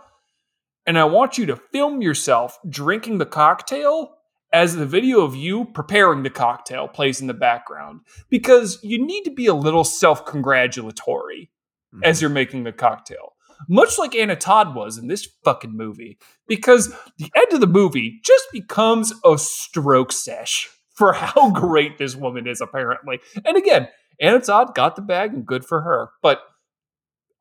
and 0.88 0.98
I 0.98 1.04
want 1.04 1.36
you 1.36 1.44
to 1.46 1.56
film 1.56 2.00
yourself 2.00 2.58
drinking 2.66 3.18
the 3.18 3.26
cocktail 3.26 4.14
as 4.54 4.74
the 4.74 4.86
video 4.86 5.20
of 5.20 5.36
you 5.36 5.66
preparing 5.66 6.22
the 6.22 6.30
cocktail 6.30 6.88
plays 6.88 7.20
in 7.20 7.26
the 7.26 7.34
background 7.34 8.00
because 8.30 8.78
you 8.82 9.04
need 9.04 9.24
to 9.24 9.30
be 9.30 9.44
a 9.44 9.54
little 9.54 9.84
self 9.84 10.24
congratulatory 10.24 11.50
mm-hmm. 11.94 12.04
as 12.04 12.22
you're 12.22 12.30
making 12.30 12.64
the 12.64 12.72
cocktail. 12.72 13.34
Much 13.68 13.98
like 13.98 14.14
Anna 14.14 14.34
Todd 14.34 14.74
was 14.74 14.96
in 14.96 15.08
this 15.08 15.28
fucking 15.44 15.76
movie, 15.76 16.16
because 16.46 16.88
the 17.18 17.30
end 17.36 17.52
of 17.52 17.60
the 17.60 17.66
movie 17.66 18.20
just 18.24 18.46
becomes 18.50 19.12
a 19.26 19.36
stroke 19.36 20.10
sesh 20.10 20.70
for 20.94 21.12
how 21.12 21.50
great 21.52 21.98
this 21.98 22.16
woman 22.16 22.46
is, 22.46 22.62
apparently. 22.62 23.20
And 23.44 23.58
again, 23.58 23.88
Anna 24.22 24.40
Todd 24.40 24.74
got 24.74 24.96
the 24.96 25.02
bag 25.02 25.34
and 25.34 25.44
good 25.44 25.66
for 25.66 25.82
her. 25.82 26.12
But 26.22 26.40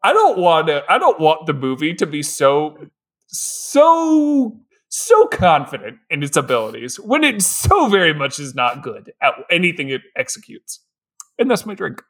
I 0.04 0.12
don't 0.12 0.38
want 0.38 0.68
to, 0.68 0.84
I 0.90 0.98
don't 0.98 1.20
want 1.20 1.46
the 1.46 1.54
movie 1.54 1.94
to 1.94 2.06
be 2.06 2.24
so 2.24 2.90
so 3.28 4.60
so 4.90 5.28
confident 5.28 5.98
in 6.10 6.24
its 6.24 6.38
abilities 6.38 7.00
when 7.00 7.24
it 7.24 7.42
so 7.42 7.88
very 7.88 8.14
much 8.14 8.40
is 8.40 8.56
not 8.56 8.82
good 8.82 9.12
at 9.22 9.34
anything 9.52 9.90
it 9.90 10.02
executes. 10.16 10.80
And 11.38 11.52
that's 11.52 11.66
my 11.66 11.76
drink. 11.76 12.02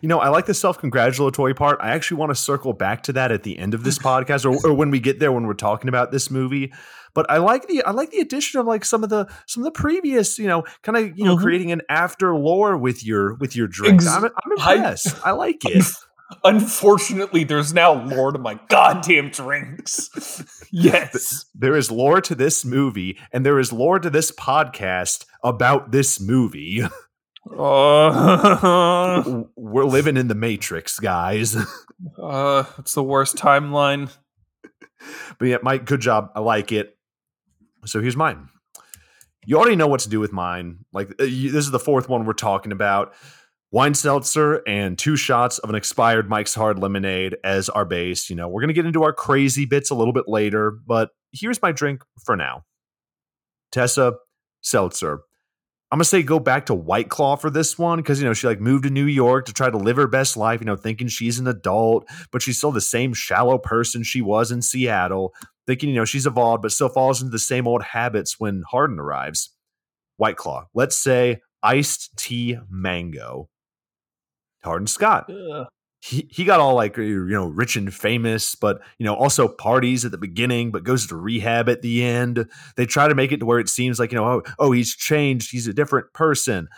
You 0.00 0.08
know, 0.08 0.18
I 0.18 0.28
like 0.28 0.46
the 0.46 0.54
self 0.54 0.78
congratulatory 0.78 1.54
part. 1.54 1.78
I 1.80 1.90
actually 1.90 2.16
want 2.16 2.30
to 2.30 2.34
circle 2.34 2.72
back 2.72 3.04
to 3.04 3.12
that 3.12 3.30
at 3.30 3.44
the 3.44 3.58
end 3.58 3.74
of 3.74 3.84
this 3.84 3.98
podcast 4.10 4.44
or, 4.44 4.68
or 4.68 4.74
when 4.74 4.90
we 4.90 5.00
get 5.00 5.20
there 5.20 5.32
when 5.32 5.46
we're 5.46 5.54
talking 5.54 5.88
about 5.88 6.10
this 6.10 6.30
movie. 6.30 6.72
But 7.14 7.30
I 7.30 7.36
like 7.38 7.68
the 7.68 7.82
I 7.84 7.92
like 7.92 8.10
the 8.10 8.20
addition 8.20 8.58
of 8.58 8.66
like 8.66 8.84
some 8.84 9.04
of 9.04 9.10
the 9.10 9.26
some 9.46 9.62
of 9.62 9.72
the 9.72 9.78
previous, 9.78 10.38
you 10.38 10.48
know, 10.48 10.64
kind 10.82 10.98
of 10.98 11.16
you 11.16 11.24
know 11.24 11.36
mm-hmm. 11.36 11.44
creating 11.44 11.72
an 11.72 11.82
after 11.88 12.34
lore 12.34 12.76
with 12.76 13.04
your 13.04 13.34
with 13.34 13.54
your 13.54 13.68
drink. 13.68 13.94
Ex- 13.94 14.06
I'm, 14.06 14.24
I'm 14.24 14.52
impressed. 14.52 15.14
I, 15.24 15.30
I 15.30 15.32
like 15.32 15.64
it. 15.64 15.84
Unfortunately, 16.44 17.44
there's 17.44 17.72
now 17.72 17.92
lore 18.04 18.32
to 18.32 18.38
my 18.38 18.58
goddamn 18.68 19.30
drinks. 19.30 20.66
yes. 20.70 21.46
There 21.54 21.76
is 21.76 21.90
lore 21.90 22.20
to 22.20 22.34
this 22.34 22.64
movie, 22.64 23.18
and 23.32 23.44
there 23.44 23.58
is 23.58 23.72
lore 23.72 23.98
to 23.98 24.10
this 24.10 24.30
podcast 24.32 25.24
about 25.42 25.92
this 25.92 26.20
movie. 26.20 26.82
Uh, 27.44 29.42
We're 29.56 29.84
living 29.84 30.16
in 30.16 30.28
the 30.28 30.34
Matrix, 30.36 31.00
guys. 31.00 31.56
uh, 31.56 32.64
it's 32.78 32.94
the 32.94 33.02
worst 33.02 33.34
timeline. 33.34 34.12
But 35.40 35.48
yeah, 35.48 35.56
Mike, 35.60 35.84
good 35.84 36.00
job. 36.00 36.30
I 36.36 36.40
like 36.40 36.70
it. 36.70 36.96
So 37.84 38.00
here's 38.00 38.16
mine. 38.16 38.48
You 39.44 39.58
already 39.58 39.74
know 39.74 39.88
what 39.88 40.00
to 40.00 40.08
do 40.08 40.20
with 40.20 40.32
mine. 40.32 40.84
Like, 40.92 41.10
uh, 41.10 41.24
this 41.24 41.54
is 41.54 41.72
the 41.72 41.80
fourth 41.80 42.08
one 42.08 42.24
we're 42.24 42.32
talking 42.32 42.70
about 42.70 43.12
wine 43.72 43.94
seltzer 43.94 44.62
and 44.68 44.98
two 44.98 45.16
shots 45.16 45.58
of 45.58 45.70
an 45.70 45.74
expired 45.74 46.28
Mike's 46.28 46.54
Hard 46.54 46.78
Lemonade 46.78 47.36
as 47.42 47.68
our 47.70 47.84
base. 47.84 48.30
You 48.30 48.36
know, 48.36 48.46
we're 48.46 48.60
going 48.60 48.68
to 48.68 48.74
get 48.74 48.86
into 48.86 49.02
our 49.02 49.12
crazy 49.12 49.64
bits 49.64 49.90
a 49.90 49.94
little 49.94 50.12
bit 50.12 50.28
later, 50.28 50.70
but 50.86 51.10
here's 51.32 51.60
my 51.60 51.72
drink 51.72 52.02
for 52.24 52.36
now 52.36 52.64
Tessa 53.72 54.14
Seltzer. 54.60 55.22
I'm 55.90 55.98
gonna 55.98 56.04
say 56.06 56.22
go 56.22 56.38
back 56.38 56.64
to 56.66 56.74
White 56.74 57.10
Claw 57.10 57.36
for 57.36 57.50
this 57.50 57.78
one 57.78 57.98
because 57.98 58.18
you 58.18 58.26
know 58.26 58.32
she 58.32 58.46
like 58.46 58.62
moved 58.62 58.84
to 58.84 58.90
New 58.90 59.04
York 59.04 59.44
to 59.44 59.52
try 59.52 59.68
to 59.68 59.76
live 59.76 59.96
her 59.96 60.06
best 60.06 60.38
life, 60.38 60.58
you 60.60 60.64
know, 60.64 60.74
thinking 60.74 61.06
she's 61.06 61.38
an 61.38 61.46
adult, 61.46 62.08
but 62.30 62.40
she's 62.40 62.56
still 62.56 62.72
the 62.72 62.80
same 62.80 63.12
shallow 63.12 63.58
person 63.58 64.02
she 64.02 64.22
was 64.22 64.50
in 64.50 64.62
Seattle, 64.62 65.34
thinking 65.66 65.90
you 65.90 65.94
know 65.94 66.06
she's 66.06 66.24
evolved, 66.24 66.62
but 66.62 66.72
still 66.72 66.88
falls 66.88 67.20
into 67.20 67.30
the 67.30 67.38
same 67.38 67.68
old 67.68 67.82
habits 67.82 68.40
when 68.40 68.62
Hardin 68.70 68.98
arrives. 68.98 69.50
White 70.16 70.36
Claw, 70.36 70.64
let's 70.72 70.96
say 70.96 71.42
iced 71.62 72.16
tea 72.16 72.56
mango. 72.70 73.50
Hardin 74.64 74.86
Scott. 74.86 75.30
He, 76.00 76.26
he 76.30 76.44
got 76.44 76.58
all 76.58 76.74
like 76.74 76.96
you 76.96 77.26
know 77.28 77.46
rich 77.46 77.76
and 77.76 77.92
famous, 77.94 78.56
but 78.56 78.80
you 78.98 79.06
know 79.06 79.14
also 79.14 79.46
parties 79.46 80.04
at 80.04 80.10
the 80.10 80.18
beginning, 80.18 80.72
but 80.72 80.82
goes 80.82 81.06
to 81.06 81.16
rehab 81.16 81.68
at 81.68 81.82
the 81.82 82.02
end. 82.02 82.48
They 82.76 82.86
try 82.86 83.06
to 83.06 83.14
make 83.14 83.30
it 83.30 83.38
to 83.38 83.46
where 83.46 83.60
it 83.60 83.68
seems 83.68 84.00
like 84.00 84.10
you 84.10 84.18
know 84.18 84.26
oh 84.26 84.42
oh 84.58 84.72
he's 84.72 84.96
changed, 84.96 85.52
he's 85.52 85.68
a 85.68 85.72
different 85.72 86.12
person, 86.12 86.68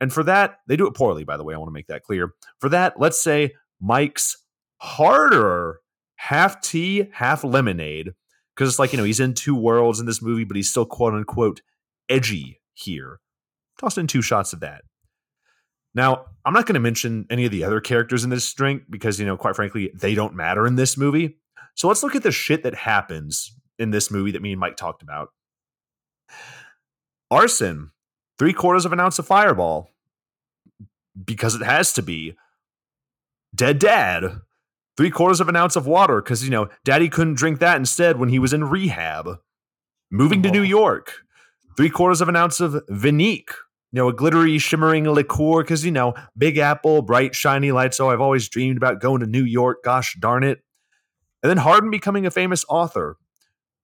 and 0.00 0.10
for 0.10 0.22
that 0.22 0.60
they 0.66 0.76
do 0.76 0.86
it 0.86 0.94
poorly. 0.94 1.24
By 1.24 1.36
the 1.36 1.44
way, 1.44 1.54
I 1.54 1.58
want 1.58 1.68
to 1.68 1.74
make 1.74 1.88
that 1.88 2.04
clear. 2.04 2.32
For 2.58 2.70
that, 2.70 2.98
let's 2.98 3.22
say 3.22 3.52
Mike's 3.80 4.36
harder 4.78 5.80
half 6.16 6.62
tea, 6.62 7.10
half 7.12 7.44
lemonade, 7.44 8.12
because 8.54 8.70
it's 8.70 8.78
like 8.78 8.92
you 8.92 8.98
know 8.98 9.04
he's 9.04 9.20
in 9.20 9.34
two 9.34 9.54
worlds 9.54 10.00
in 10.00 10.06
this 10.06 10.22
movie, 10.22 10.44
but 10.44 10.56
he's 10.56 10.70
still 10.70 10.86
quote 10.86 11.12
unquote 11.12 11.60
edgy 12.08 12.62
here. 12.72 13.20
Toss 13.78 13.98
in 13.98 14.06
two 14.06 14.22
shots 14.22 14.54
of 14.54 14.60
that. 14.60 14.84
Now, 15.94 16.26
I'm 16.44 16.52
not 16.52 16.66
going 16.66 16.74
to 16.74 16.80
mention 16.80 17.26
any 17.30 17.44
of 17.44 17.50
the 17.50 17.64
other 17.64 17.80
characters 17.80 18.24
in 18.24 18.30
this 18.30 18.52
drink 18.54 18.84
because, 18.88 19.18
you 19.18 19.26
know, 19.26 19.36
quite 19.36 19.56
frankly, 19.56 19.90
they 19.94 20.14
don't 20.14 20.34
matter 20.34 20.66
in 20.66 20.76
this 20.76 20.96
movie. 20.96 21.36
So 21.74 21.88
let's 21.88 22.02
look 22.02 22.14
at 22.14 22.22
the 22.22 22.32
shit 22.32 22.62
that 22.62 22.74
happens 22.74 23.52
in 23.78 23.90
this 23.90 24.10
movie 24.10 24.30
that 24.30 24.42
me 24.42 24.52
and 24.52 24.60
Mike 24.60 24.76
talked 24.76 25.02
about. 25.02 25.30
Arson, 27.30 27.90
three 28.38 28.52
quarters 28.52 28.84
of 28.84 28.92
an 28.92 29.00
ounce 29.00 29.18
of 29.18 29.26
fireball, 29.26 29.90
because 31.24 31.54
it 31.54 31.62
has 31.62 31.92
to 31.94 32.02
be. 32.02 32.36
Dead 33.54 33.78
dad, 33.78 34.40
three 34.96 35.10
quarters 35.10 35.40
of 35.40 35.48
an 35.48 35.56
ounce 35.56 35.74
of 35.74 35.86
water, 35.86 36.22
because, 36.22 36.44
you 36.44 36.50
know, 36.50 36.68
daddy 36.84 37.08
couldn't 37.08 37.34
drink 37.34 37.58
that 37.58 37.76
instead 37.76 38.18
when 38.18 38.28
he 38.28 38.38
was 38.38 38.52
in 38.52 38.64
rehab. 38.64 39.38
Moving 40.10 40.42
to 40.42 40.50
New 40.50 40.62
York, 40.62 41.22
three 41.76 41.90
quarters 41.90 42.20
of 42.20 42.28
an 42.28 42.36
ounce 42.36 42.60
of 42.60 42.72
Viniq, 42.88 43.48
you 43.92 43.96
know, 44.00 44.08
a 44.08 44.12
glittery, 44.12 44.58
shimmering 44.58 45.04
liqueur 45.04 45.62
because, 45.62 45.84
you 45.84 45.90
know, 45.90 46.14
Big 46.38 46.58
Apple, 46.58 47.02
bright, 47.02 47.34
shiny 47.34 47.72
lights. 47.72 47.98
Oh, 47.98 48.10
I've 48.10 48.20
always 48.20 48.48
dreamed 48.48 48.76
about 48.76 49.00
going 49.00 49.20
to 49.20 49.26
New 49.26 49.44
York. 49.44 49.82
Gosh 49.82 50.16
darn 50.20 50.44
it. 50.44 50.62
And 51.42 51.50
then 51.50 51.56
Hardin 51.56 51.90
becoming 51.90 52.26
a 52.26 52.30
famous 52.30 52.64
author. 52.68 53.16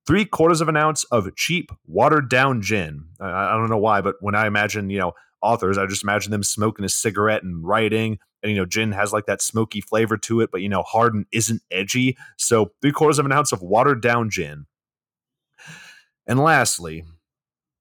three 0.07 0.25
quarters 0.25 0.61
of 0.61 0.69
an 0.69 0.77
ounce 0.77 1.05
of 1.05 1.35
cheap, 1.37 1.71
watered 1.87 2.31
down 2.31 2.63
gin. 2.63 3.07
I, 3.21 3.29
I 3.29 3.53
don't 3.53 3.69
know 3.69 3.77
why, 3.79 4.01
but 4.01 4.17
when 4.21 4.35
I 4.35 4.47
imagine, 4.47 4.89
you 4.89 4.99
know, 4.99 5.13
authors, 5.43 5.77
I 5.77 5.87
just 5.87 6.03
imagine 6.03 6.31
them 6.31 6.45
smoking 6.45 6.85
a 6.85 6.89
cigarette 6.89 7.43
and 7.43 7.67
writing. 7.67 8.19
And, 8.43 8.53
you 8.53 8.59
know, 8.59 8.67
gin 8.67 8.93
has 8.93 9.13
like 9.13 9.27
that 9.27 9.43
smoky 9.43 9.81
flavor 9.81 10.17
to 10.19 10.41
it, 10.41 10.51
but, 10.53 10.63
you 10.63 10.69
know, 10.69 10.83
Hardin 10.83 11.27
isn't 11.33 11.63
edgy. 11.71 12.17
So 12.37 12.73
three 12.81 12.93
quarters 12.93 13.19
of 13.19 13.27
an 13.27 13.33
ounce 13.33 13.53
of 13.53 13.63
watered 13.63 14.01
down 14.01 14.31
gin. 14.31 14.67
And 16.27 16.39
lastly, 16.39 17.05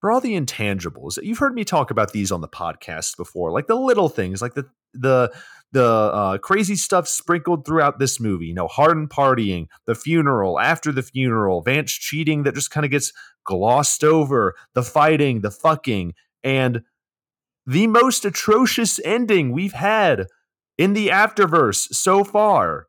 for 0.05 0.11
all 0.11 0.21
the 0.21 0.39
intangibles, 0.39 1.17
you've 1.23 1.39
heard 1.39 1.55
me 1.55 1.63
talk 1.63 1.89
about 1.89 2.11
these 2.11 2.31
on 2.31 2.41
the 2.41 2.47
podcast 2.47 3.17
before, 3.17 3.51
like 3.51 3.65
the 3.65 3.73
little 3.73 4.07
things, 4.07 4.39
like 4.39 4.53
the 4.53 4.69
the 4.93 5.33
the 5.71 5.83
uh, 5.83 6.37
crazy 6.37 6.75
stuff 6.75 7.07
sprinkled 7.07 7.65
throughout 7.65 7.97
this 7.97 8.19
movie. 8.19 8.45
You 8.45 8.53
know, 8.53 8.67
Hardin 8.67 9.07
partying, 9.07 9.65
the 9.87 9.95
funeral, 9.95 10.59
after 10.59 10.91
the 10.91 11.01
funeral, 11.01 11.63
Vance 11.63 11.91
cheating 11.91 12.43
that 12.43 12.53
just 12.53 12.69
kind 12.69 12.85
of 12.85 12.91
gets 12.91 13.11
glossed 13.45 14.03
over, 14.03 14.53
the 14.75 14.83
fighting, 14.83 15.41
the 15.41 15.49
fucking, 15.49 16.13
and 16.43 16.83
the 17.65 17.87
most 17.87 18.25
atrocious 18.25 18.99
ending 19.03 19.53
we've 19.53 19.73
had 19.73 20.27
in 20.77 20.93
the 20.93 21.07
afterverse 21.07 21.91
so 21.95 22.23
far. 22.23 22.85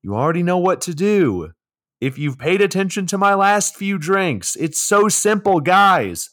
You 0.00 0.14
already 0.14 0.42
know 0.42 0.56
what 0.56 0.80
to 0.80 0.94
do. 0.94 1.52
If 2.02 2.18
you've 2.18 2.36
paid 2.36 2.60
attention 2.60 3.06
to 3.06 3.16
my 3.16 3.34
last 3.34 3.76
few 3.76 3.96
drinks, 3.96 4.56
it's 4.56 4.82
so 4.82 5.08
simple, 5.08 5.60
guys. 5.60 6.30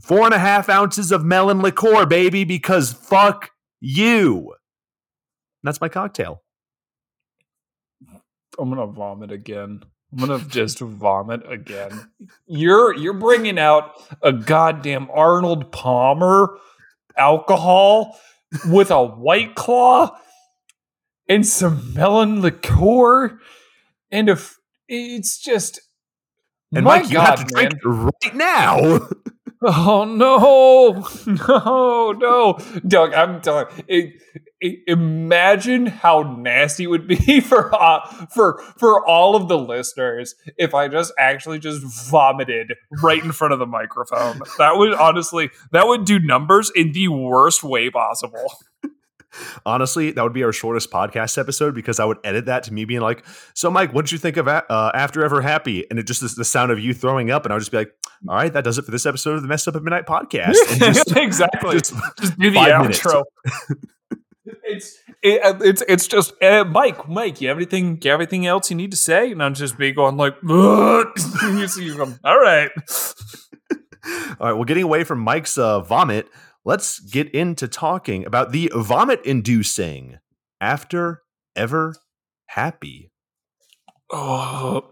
Four 0.00 0.24
and 0.24 0.32
a 0.32 0.38
half 0.38 0.70
ounces 0.70 1.12
of 1.12 1.22
melon 1.22 1.60
liqueur, 1.60 2.06
baby, 2.06 2.44
because 2.44 2.94
fuck 2.94 3.50
you. 3.82 4.54
That's 5.62 5.78
my 5.78 5.90
cocktail. 5.90 6.42
I'm 8.58 8.70
gonna 8.70 8.86
vomit 8.86 9.30
again. 9.30 9.82
I'm 10.10 10.26
gonna 10.26 10.42
just 10.48 10.78
vomit 10.78 11.42
again. 11.52 12.08
You're 12.46 12.96
you're 12.96 13.12
bringing 13.12 13.58
out 13.58 13.92
a 14.22 14.32
goddamn 14.32 15.10
Arnold 15.12 15.70
Palmer 15.70 16.56
alcohol 17.14 18.18
with 18.68 18.90
a 18.90 19.04
white 19.04 19.54
claw 19.54 20.16
and 21.28 21.46
some 21.46 21.92
melon 21.92 22.40
liqueur 22.40 23.38
and 24.10 24.30
if 24.30 24.58
it's 24.88 25.38
just 25.38 25.80
and 26.74 26.84
Mike, 26.84 27.08
you 27.08 27.14
God, 27.14 27.38
have 27.38 27.46
to 27.46 27.54
man. 27.54 27.70
drink 27.80 27.84
right 28.24 28.34
now. 28.34 29.08
Oh 29.66 30.04
no, 30.04 31.06
no, 31.26 32.12
no, 32.12 32.58
Doug! 32.86 33.14
I'm 33.14 33.40
telling. 33.40 33.66
It, 33.88 34.20
it, 34.60 34.80
imagine 34.86 35.86
how 35.86 36.36
nasty 36.38 36.84
it 36.84 36.88
would 36.88 37.08
be 37.08 37.40
for 37.40 37.74
uh, 37.74 38.06
for 38.26 38.60
for 38.76 39.06
all 39.06 39.34
of 39.34 39.48
the 39.48 39.56
listeners 39.56 40.34
if 40.58 40.74
I 40.74 40.88
just 40.88 41.14
actually 41.18 41.60
just 41.60 41.82
vomited 42.10 42.74
right 43.02 43.24
in 43.24 43.32
front 43.32 43.54
of 43.54 43.58
the 43.58 43.66
microphone. 43.66 44.40
That 44.58 44.76
would 44.76 44.92
honestly 44.92 45.48
that 45.72 45.86
would 45.86 46.04
do 46.04 46.18
numbers 46.18 46.70
in 46.74 46.92
the 46.92 47.08
worst 47.08 47.64
way 47.64 47.88
possible. 47.88 48.52
Honestly, 49.66 50.10
that 50.10 50.22
would 50.22 50.32
be 50.32 50.44
our 50.44 50.52
shortest 50.52 50.90
podcast 50.90 51.38
episode 51.38 51.74
because 51.74 52.00
I 52.00 52.04
would 52.04 52.18
edit 52.24 52.46
that 52.46 52.64
to 52.64 52.72
me 52.72 52.84
being 52.84 53.00
like, 53.00 53.24
"So, 53.54 53.70
Mike, 53.70 53.92
what 53.92 54.04
did 54.04 54.12
you 54.12 54.18
think 54.18 54.36
of 54.36 54.48
uh, 54.48 54.62
After 54.94 55.24
Ever 55.24 55.40
Happy?" 55.40 55.88
And 55.90 55.98
it 55.98 56.06
just 56.06 56.22
is 56.22 56.34
the 56.34 56.44
sound 56.44 56.72
of 56.72 56.78
you 56.78 56.94
throwing 56.94 57.30
up, 57.30 57.44
and 57.44 57.52
I 57.52 57.56
would 57.56 57.60
just 57.60 57.70
be 57.70 57.78
like, 57.78 57.94
"All 58.28 58.34
right, 58.34 58.52
that 58.52 58.64
does 58.64 58.78
it 58.78 58.84
for 58.84 58.90
this 58.90 59.06
episode 59.06 59.36
of 59.36 59.42
the 59.42 59.48
Messed 59.48 59.68
Up 59.68 59.76
at 59.76 59.82
Midnight 59.82 60.06
podcast." 60.06 60.54
Just, 60.78 61.16
exactly. 61.16 61.78
Just, 61.78 61.94
just 62.18 62.38
do 62.38 62.50
the 62.50 62.58
outro. 62.58 63.24
it's 64.64 64.98
it, 65.22 65.42
uh, 65.42 65.58
it's 65.62 65.82
it's 65.88 66.06
just 66.06 66.34
uh, 66.42 66.64
Mike. 66.64 67.08
Mike, 67.08 67.40
you 67.40 67.48
have 67.48 67.56
anything? 67.56 67.98
You 68.02 68.10
have 68.10 68.20
anything 68.20 68.46
else 68.46 68.70
you 68.70 68.76
need 68.76 68.90
to 68.90 68.96
say? 68.96 69.32
And 69.32 69.42
I'm 69.42 69.54
just 69.54 69.78
be 69.78 69.92
going 69.92 70.16
like, 70.16 70.34
you 70.42 71.68
see, 71.68 71.98
all 71.98 72.38
right. 72.38 72.70
All 74.38 74.48
right. 74.48 74.52
Well, 74.52 74.64
getting 74.64 74.84
away 74.84 75.04
from 75.04 75.20
Mike's 75.20 75.56
uh, 75.56 75.80
vomit 75.80 76.28
let's 76.64 77.00
get 77.00 77.30
into 77.34 77.68
talking 77.68 78.24
about 78.24 78.52
the 78.52 78.70
vomit 78.74 79.20
inducing 79.24 80.18
after 80.60 81.22
ever 81.56 81.94
happy. 82.46 83.10
Oh. 84.10 84.90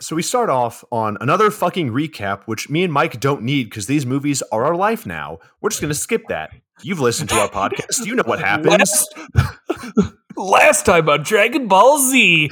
So 0.00 0.16
we 0.16 0.22
start 0.22 0.48
off 0.48 0.84
on 0.90 1.18
another 1.20 1.50
fucking 1.50 1.90
recap, 1.90 2.44
which 2.46 2.70
me 2.70 2.84
and 2.84 2.92
Mike 2.92 3.20
don't 3.20 3.42
need 3.42 3.64
because 3.64 3.86
these 3.86 4.06
movies 4.06 4.42
are 4.52 4.64
our 4.64 4.76
life 4.76 5.04
now. 5.04 5.38
We're 5.60 5.70
just 5.70 5.82
going 5.82 5.92
to 5.92 5.98
skip 5.98 6.22
that. 6.28 6.50
You've 6.82 7.00
listened 7.00 7.28
to 7.30 7.34
our 7.36 7.48
podcast. 7.48 8.06
You 8.06 8.14
know 8.14 8.22
what 8.24 8.38
happens. 8.44 9.06
Last 10.38 10.86
time 10.86 11.08
on 11.08 11.24
Dragon 11.24 11.66
Ball 11.66 11.98
Z, 11.98 12.50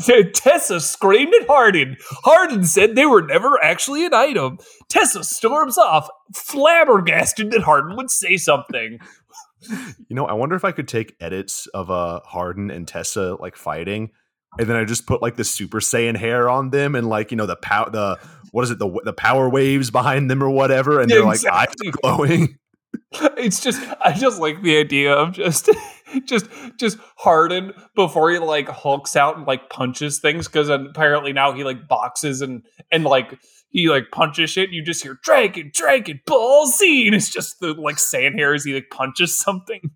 Tessa 0.34 0.80
screamed 0.80 1.32
at 1.40 1.46
Hardin. 1.46 1.96
Hardin 2.24 2.64
said 2.64 2.96
they 2.96 3.06
were 3.06 3.22
never 3.22 3.62
actually 3.62 4.04
an 4.04 4.12
item. 4.12 4.58
Tessa 4.88 5.22
storms 5.22 5.78
off, 5.78 6.08
flabbergasted 6.34 7.52
that 7.52 7.62
Hardin 7.62 7.96
would 7.96 8.10
say 8.10 8.36
something. 8.36 8.98
You 10.08 10.16
know, 10.16 10.26
I 10.26 10.32
wonder 10.32 10.56
if 10.56 10.64
I 10.64 10.72
could 10.72 10.88
take 10.88 11.14
edits 11.20 11.68
of 11.68 11.88
uh 11.88 12.20
Hardin 12.24 12.68
and 12.68 12.88
Tessa 12.88 13.36
like 13.38 13.56
fighting, 13.56 14.10
and 14.58 14.68
then 14.68 14.76
I 14.76 14.84
just 14.84 15.06
put 15.06 15.22
like 15.22 15.36
the 15.36 15.44
Super 15.44 15.78
Saiyan 15.78 16.16
hair 16.16 16.50
on 16.50 16.70
them, 16.70 16.96
and 16.96 17.08
like 17.08 17.30
you 17.30 17.36
know 17.36 17.46
the 17.46 17.56
pow 17.56 17.88
the 17.88 18.18
what 18.50 18.64
is 18.64 18.72
it 18.72 18.80
the 18.80 18.90
the 19.04 19.12
power 19.12 19.48
waves 19.48 19.92
behind 19.92 20.30
them 20.30 20.42
or 20.42 20.50
whatever, 20.50 21.00
and 21.00 21.08
they're 21.08 21.28
exactly. 21.28 21.86
like 21.86 21.94
eyes 21.94 22.00
glowing. 22.02 22.58
It's 23.12 23.60
just 23.60 23.82
I 24.00 24.12
just 24.12 24.40
like 24.40 24.62
the 24.62 24.78
idea 24.78 25.12
of 25.12 25.32
just 25.32 25.68
just 26.24 26.46
just 26.76 26.98
Hardin 27.16 27.72
before 27.94 28.30
he 28.30 28.38
like 28.38 28.68
hulks 28.68 29.16
out 29.16 29.36
and 29.36 29.46
like 29.46 29.68
punches 29.68 30.18
things 30.20 30.46
because 30.46 30.68
apparently 30.68 31.32
now 31.32 31.52
he 31.52 31.64
like 31.64 31.88
boxes 31.88 32.40
and 32.40 32.62
and 32.90 33.04
like 33.04 33.38
he 33.70 33.88
like 33.88 34.10
punches 34.12 34.50
shit. 34.50 34.68
And 34.68 34.74
you 34.74 34.82
just 34.84 35.02
hear 35.02 35.18
dragon, 35.22 35.70
dragon, 35.74 36.20
ball 36.26 36.66
Z, 36.66 37.06
and 37.06 37.14
it's 37.14 37.30
just 37.30 37.60
the 37.60 37.74
like 37.74 37.98
sand 37.98 38.36
hair 38.36 38.54
as 38.54 38.64
he 38.64 38.74
like 38.74 38.90
punches 38.90 39.36
something. 39.36 39.90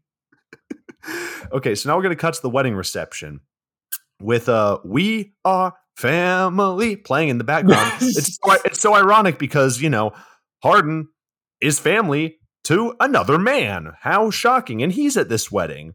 okay, 1.53 1.75
so 1.75 1.89
now 1.89 1.97
we're 1.97 2.03
gonna 2.03 2.17
cut 2.17 2.35
to 2.35 2.43
the 2.43 2.51
wedding 2.51 2.75
reception 2.75 3.41
with 4.21 4.49
uh 4.49 4.79
"We 4.85 5.35
Are 5.45 5.75
Family" 5.97 6.97
playing 6.97 7.29
in 7.29 7.39
the 7.39 7.45
background. 7.45 7.93
it's 8.01 8.37
so, 8.37 8.53
it's 8.65 8.81
so 8.81 8.95
ironic 8.95 9.39
because 9.39 9.81
you 9.81 9.91
know 9.91 10.13
Hardin 10.63 11.09
is 11.61 11.79
family 11.79 12.39
to 12.65 12.95
another 13.01 13.39
man. 13.39 13.93
How 14.01 14.31
shocking! 14.31 14.83
And 14.83 14.93
he's 14.93 15.17
at 15.17 15.29
this 15.29 15.51
wedding. 15.51 15.95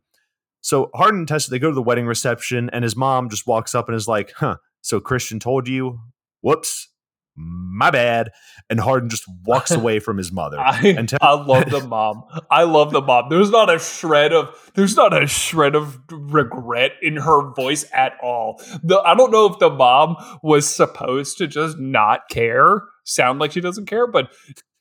So 0.62 0.90
Hardin 0.94 1.20
and 1.20 1.28
Tessa, 1.28 1.50
they 1.50 1.60
go 1.60 1.70
to 1.70 1.76
the 1.76 1.82
wedding 1.82 2.06
reception, 2.06 2.70
and 2.72 2.84
his 2.84 2.96
mom 2.96 3.30
just 3.30 3.48
walks 3.48 3.74
up 3.74 3.88
and 3.88 3.96
is 3.96 4.08
like, 4.08 4.34
huh, 4.36 4.58
so 4.82 5.00
Christian 5.00 5.40
told 5.40 5.68
you? 5.68 6.00
Whoops. 6.42 6.88
My 7.36 7.90
bad. 7.90 8.32
And 8.70 8.82
Hardin 8.82 9.10
just 9.10 9.24
walks 9.46 9.72
away 9.76 10.00
from 10.00 10.18
his 10.18 10.32
mother. 10.32 10.60
I, 10.60 10.88
and 10.88 11.12
I 11.22 11.34
love 11.34 11.70
the 11.70 11.80
mom. 11.88 12.24
I 12.52 12.64
love 12.64 12.92
the 12.92 13.02
mom. 13.02 13.30
There's 13.30 13.50
not 13.50 13.74
a 13.74 13.80
shred 13.80 14.34
of 14.34 14.72
there's 14.76 14.98
not 14.98 15.14
a 15.14 15.26
shred 15.26 15.76
of 15.76 16.00
regret 16.12 16.92
in 17.02 17.16
her 17.16 17.54
voice 17.54 17.86
at 17.94 18.14
all. 18.22 18.62
The, 18.84 19.00
I 19.00 19.16
don't 19.16 19.32
know 19.32 19.46
if 19.46 19.60
the 19.60 19.70
mom 19.70 20.18
was 20.44 20.68
supposed 20.68 21.38
to 21.38 21.48
just 21.48 21.78
not 21.78 22.28
care, 22.30 22.84
sound 23.06 23.40
like 23.40 23.54
she 23.54 23.62
doesn't 23.62 23.86
care, 23.86 24.06
but 24.06 24.32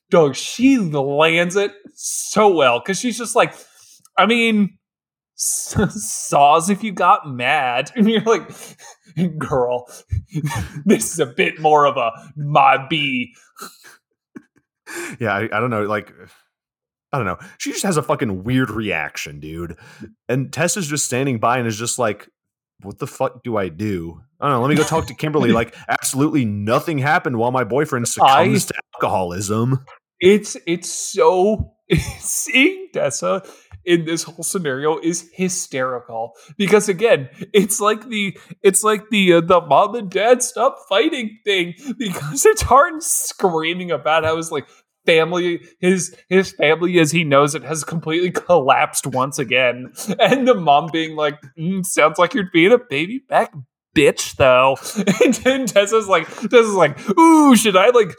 dog, 0.09 0.35
she 0.35 0.77
lands 0.77 1.55
it 1.55 1.71
so 1.93 2.53
well 2.53 2.79
because 2.79 2.99
she's 2.99 3.17
just 3.17 3.35
like, 3.35 3.53
I 4.17 4.25
mean, 4.25 4.77
saws 5.39 6.69
if 6.69 6.83
you 6.83 6.91
got 6.91 7.29
mad. 7.29 7.91
And 7.95 8.09
you're 8.09 8.21
like 8.21 8.49
girl 9.37 9.89
this 10.85 11.11
is 11.11 11.19
a 11.19 11.25
bit 11.25 11.59
more 11.59 11.85
of 11.85 11.97
a 11.97 12.11
my 12.37 12.77
b 12.87 13.33
yeah 15.19 15.33
I, 15.33 15.43
I, 15.43 15.59
don't 15.59 15.69
know 15.69 15.83
like 15.83 16.13
i 17.11 17.17
don't 17.17 17.25
know. 17.25 17.37
She 17.57 17.71
just 17.71 17.83
has 17.83 17.97
a 17.97 18.03
fucking 18.03 18.43
weird 18.43 18.69
reaction 18.69 19.39
dude. 19.39 19.77
And 20.27 20.53
tessa's 20.53 20.87
just 20.87 21.05
standing 21.05 21.39
by 21.39 21.57
and 21.57 21.67
is 21.67 21.77
just 21.77 21.99
like 21.99 22.29
what 22.81 22.99
the 22.99 23.07
fuck 23.07 23.43
do 23.43 23.57
i 23.57 23.69
do? 23.69 24.21
I 24.39 24.47
don't 24.47 24.55
know 24.55 24.61
let 24.61 24.69
me 24.69 24.75
go 24.75 24.83
talk 24.83 25.07
to 25.07 25.13
kimberly 25.13 25.51
like 25.51 25.75
absolutely 25.87 26.45
nothing 26.45 26.97
happened 26.97 27.37
while 27.37 27.51
my 27.51 27.63
boyfriend 27.63 28.07
succumbs 28.07 28.65
I, 28.65 28.73
to 28.73 28.81
alcoholism 28.95 29.85
it's 30.19 30.57
it's 30.65 30.89
so 30.89 31.73
seeing 32.19 32.89
tessa 32.93 33.43
in 33.85 34.05
this 34.05 34.23
whole 34.23 34.43
scenario 34.43 34.99
is 34.99 35.29
hysterical 35.33 36.33
because 36.57 36.89
again 36.89 37.29
it's 37.53 37.79
like 37.79 38.07
the 38.09 38.37
it's 38.61 38.83
like 38.83 39.09
the 39.09 39.33
uh, 39.33 39.41
the 39.41 39.61
mom 39.61 39.95
and 39.95 40.11
dad 40.11 40.43
stop 40.43 40.77
fighting 40.87 41.39
thing 41.45 41.73
because 41.97 42.45
it's 42.45 42.61
hard 42.61 43.01
screaming 43.01 43.91
about 43.91 44.23
how 44.23 44.35
his 44.37 44.51
like 44.51 44.67
family 45.05 45.61
his 45.79 46.15
his 46.29 46.51
family 46.51 46.99
as 46.99 47.11
he 47.11 47.23
knows 47.23 47.55
it 47.55 47.63
has 47.63 47.83
completely 47.83 48.29
collapsed 48.31 49.07
once 49.07 49.39
again. 49.39 49.91
And 50.19 50.47
the 50.47 50.53
mom 50.53 50.89
being 50.91 51.15
like 51.15 51.39
mm, 51.57 51.85
sounds 51.85 52.19
like 52.19 52.33
you're 52.33 52.49
being 52.53 52.71
a 52.71 52.77
baby 52.77 53.23
back 53.27 53.51
bitch 53.95 54.35
though. 54.35 54.77
And 55.23 55.33
then 55.35 55.65
tessa's 55.65 56.07
like 56.07 56.27
tessa's 56.27 56.75
like 56.75 56.99
ooh 57.17 57.55
should 57.55 57.75
i 57.75 57.89
like 57.89 58.11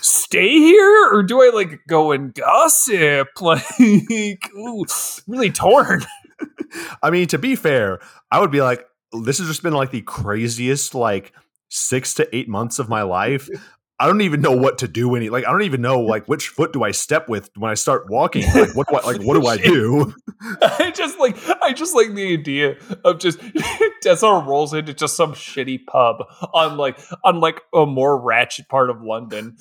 stay 0.00 0.48
here 0.48 1.08
or 1.12 1.22
do 1.22 1.42
I 1.42 1.50
like 1.54 1.80
go 1.88 2.12
and 2.12 2.34
gossip? 2.34 3.28
Like, 3.40 4.50
ooh, 4.56 4.84
really 5.26 5.50
torn. 5.50 6.04
I 7.02 7.10
mean, 7.10 7.26
to 7.28 7.38
be 7.38 7.56
fair, 7.56 8.00
I 8.30 8.40
would 8.40 8.50
be 8.50 8.62
like, 8.62 8.86
this 9.12 9.38
has 9.38 9.48
just 9.48 9.62
been 9.62 9.72
like 9.72 9.90
the 9.90 10.02
craziest 10.02 10.94
like 10.94 11.32
six 11.68 12.14
to 12.14 12.36
eight 12.36 12.48
months 12.48 12.78
of 12.78 12.88
my 12.88 13.02
life. 13.02 13.48
I 14.00 14.06
don't 14.06 14.22
even 14.22 14.40
know 14.40 14.56
what 14.56 14.78
to 14.78 14.88
do 14.88 15.14
any 15.14 15.28
like 15.30 15.46
I 15.46 15.52
don't 15.52 15.62
even 15.62 15.80
know 15.80 16.00
like 16.00 16.26
which 16.26 16.48
foot 16.48 16.72
do 16.72 16.82
I 16.82 16.90
step 16.90 17.28
with 17.28 17.50
when 17.56 17.70
I 17.70 17.74
start 17.74 18.10
walking. 18.10 18.44
Like 18.52 18.74
what 18.74 18.88
do 18.88 18.96
I 18.96 19.06
like 19.06 19.22
what 19.22 19.40
do 19.40 19.46
I 19.46 19.56
do? 19.62 20.12
I 20.62 20.92
just 20.94 21.18
like 21.18 21.36
I 21.62 21.72
just 21.72 21.94
like 21.94 22.12
the 22.14 22.32
idea 22.32 22.76
of 23.04 23.18
just 23.18 23.38
Tessa 24.02 24.26
rolls 24.46 24.74
into 24.74 24.94
just 24.94 25.16
some 25.16 25.32
shitty 25.32 25.86
pub 25.86 26.24
on 26.52 26.76
like 26.76 26.98
on 27.22 27.40
like 27.40 27.60
a 27.72 27.86
more 27.86 28.20
ratchet 28.20 28.68
part 28.68 28.90
of 28.90 29.00
London. 29.00 29.56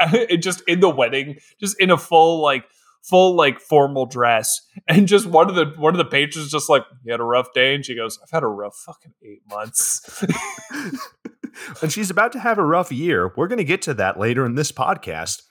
and 0.00 0.42
just 0.42 0.62
in 0.68 0.80
the 0.80 0.90
wedding, 0.90 1.38
just 1.60 1.78
in 1.80 1.90
a 1.90 1.98
full 1.98 2.40
like 2.40 2.64
full 3.02 3.34
like 3.34 3.60
formal 3.60 4.06
dress 4.06 4.62
and 4.88 5.06
just 5.06 5.26
one 5.26 5.50
of 5.50 5.54
the 5.54 5.66
one 5.76 5.92
of 5.92 5.98
the 5.98 6.04
patrons 6.06 6.50
just 6.50 6.70
like 6.70 6.84
you 7.04 7.12
had 7.12 7.20
a 7.20 7.24
rough 7.24 7.52
day 7.52 7.74
and 7.74 7.84
she 7.84 7.94
goes 7.94 8.18
i've 8.22 8.30
had 8.30 8.42
a 8.42 8.46
rough 8.46 8.74
fucking 8.76 9.12
eight 9.22 9.42
months 9.46 10.24
and 11.82 11.92
she's 11.92 12.10
about 12.10 12.32
to 12.32 12.38
have 12.40 12.58
a 12.58 12.64
rough 12.64 12.90
year 12.92 13.32
we're 13.36 13.48
going 13.48 13.58
to 13.58 13.64
get 13.64 13.82
to 13.82 13.94
that 13.94 14.18
later 14.18 14.44
in 14.44 14.54
this 14.54 14.72
podcast 14.72 15.42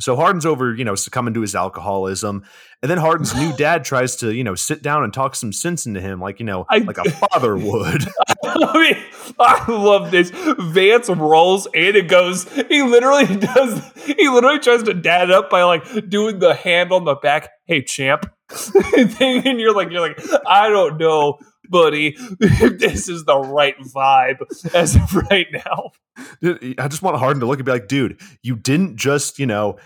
so 0.00 0.16
Hardin's 0.16 0.46
over, 0.46 0.74
you 0.74 0.84
know, 0.84 0.94
succumbing 0.94 1.34
to 1.34 1.40
his 1.40 1.54
alcoholism, 1.54 2.44
and 2.82 2.90
then 2.90 2.98
Hardin's 2.98 3.34
new 3.34 3.52
dad 3.56 3.84
tries 3.84 4.16
to, 4.16 4.32
you 4.32 4.44
know, 4.44 4.54
sit 4.54 4.82
down 4.82 5.04
and 5.04 5.12
talk 5.12 5.34
some 5.34 5.52
sense 5.52 5.86
into 5.86 6.00
him, 6.00 6.20
like 6.20 6.40
you 6.40 6.46
know, 6.46 6.66
I, 6.68 6.78
like 6.78 6.98
a 6.98 7.10
father 7.10 7.56
would. 7.56 8.06
I 8.44 8.78
mean, 8.78 9.34
I 9.38 9.70
love 9.70 10.10
this. 10.10 10.30
Vance 10.30 11.08
rolls 11.08 11.66
and 11.74 11.96
it 11.96 12.08
goes. 12.08 12.50
He 12.52 12.82
literally 12.82 13.36
does. 13.36 13.82
He 14.04 14.28
literally 14.28 14.60
tries 14.60 14.84
to 14.84 14.94
dad 14.94 15.30
up 15.30 15.50
by 15.50 15.64
like 15.64 16.08
doing 16.08 16.38
the 16.38 16.54
hand 16.54 16.92
on 16.92 17.04
the 17.04 17.14
back. 17.14 17.50
Hey, 17.64 17.82
champ. 17.82 18.30
and 19.20 19.60
you're 19.60 19.74
like, 19.74 19.90
you're 19.90 20.00
like, 20.00 20.18
I 20.46 20.70
don't 20.70 20.98
know 20.98 21.38
buddy, 21.68 22.16
this 22.38 23.08
is 23.08 23.24
the 23.24 23.38
right 23.38 23.78
vibe 23.78 24.38
as 24.74 24.96
of 24.96 25.14
right 25.30 25.46
now. 25.52 25.92
I 26.78 26.88
just 26.88 27.02
want 27.02 27.16
Hardin 27.18 27.40
to 27.40 27.46
look 27.46 27.58
and 27.58 27.66
be 27.66 27.72
like, 27.72 27.88
dude, 27.88 28.20
you 28.42 28.56
didn't 28.56 28.96
just, 28.96 29.38
you 29.38 29.46
know, 29.46 29.78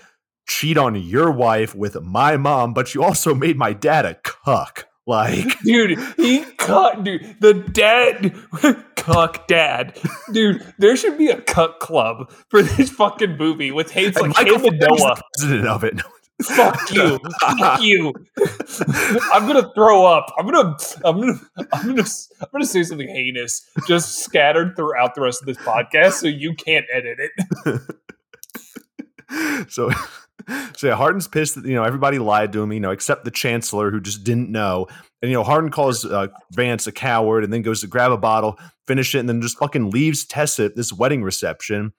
cheat 0.49 0.77
on 0.77 0.95
your 0.95 1.31
wife 1.31 1.75
with 1.75 2.01
my 2.03 2.37
mom, 2.37 2.75
but 2.75 2.95
you 2.95 3.03
also 3.03 3.35
made 3.35 3.57
my 3.57 3.73
dad 3.73 4.05
a 4.07 4.15
cuck. 4.15 4.89
Like, 5.07 5.59
dude, 5.65 5.99
he 6.17 6.45
cut, 6.59 7.03
dude. 7.03 7.37
The 7.41 7.55
dad, 7.55 8.35
cuck 8.97 9.49
dad, 9.49 9.99
dude. 10.33 10.65
There 10.79 10.97
should 10.97 11.19
be 11.19 11.29
a 11.29 11.41
cuck 11.41 11.81
club 11.81 12.31
for 12.49 12.63
this 12.63 12.91
fucking 12.91 13.37
movie 13.37 13.73
with 13.73 13.91
hates 13.91 14.21
like 14.21 14.37
him 14.47 14.65
and 14.65 14.79
Noah. 14.79 15.21
President 15.39 15.67
of 15.67 15.83
it. 15.85 16.01
Fuck 16.43 16.91
you. 16.93 17.19
Fuck 17.41 17.83
you. 17.83 18.13
I'm 19.33 19.47
gonna 19.47 19.73
throw 19.75 20.05
up. 20.05 20.33
I'm 20.39 20.47
gonna 20.47 20.77
I'm 21.05 21.21
gonna 21.21 21.41
I'm 21.73 21.87
gonna 21.87 22.05
I'm 22.41 22.49
gonna 22.53 22.67
say 22.67 22.83
something 22.83 23.09
heinous 23.09 23.69
just 23.87 24.19
scattered 24.21 24.77
throughout 24.77 25.15
the 25.15 25.21
rest 25.21 25.43
of 25.43 25.47
this 25.47 25.59
podcast 25.59 26.13
so 26.15 26.27
you 26.27 26.55
can't 26.55 26.87
edit 26.93 27.19
it. 27.19 27.81
so 29.71 29.91
so 30.77 30.89
yeah, 30.89 30.95
Hardin's 30.95 31.29
pissed 31.29 31.57
that 31.57 31.65
you 31.65 31.75
know 31.75 31.85
everybody 31.85 32.19
lied 32.19 32.53
to 32.53 32.63
him, 32.63 32.73
you 32.73 32.81
know, 32.81 32.91
except 32.91 33.25
the 33.25 33.31
chancellor 33.31 33.91
who 33.91 34.01
just 34.01 34.25
didn't 34.25 34.51
know. 34.51 34.87
And 35.21 35.31
you 35.31 35.37
know, 35.37 35.45
Hardin 35.45 35.71
calls 35.71 36.05
uh, 36.05 36.29
Vance 36.53 36.87
a 36.87 36.93
coward, 36.93 37.45
and 37.45 37.53
then 37.53 37.63
goes 37.63 37.81
to 37.83 37.87
grab 37.87 38.13
a 38.13 38.17
bottle, 38.17 38.59
finish 38.87 39.15
it, 39.15 39.21
and 39.21 39.29
then 39.29 39.41
just 39.41 39.59
fucking 39.59 39.91
leaves 39.91 40.25
Tessa 40.25 40.65
at 40.65 40.77
this 40.77 40.93
wedding 40.93 41.23
reception. 41.23 41.93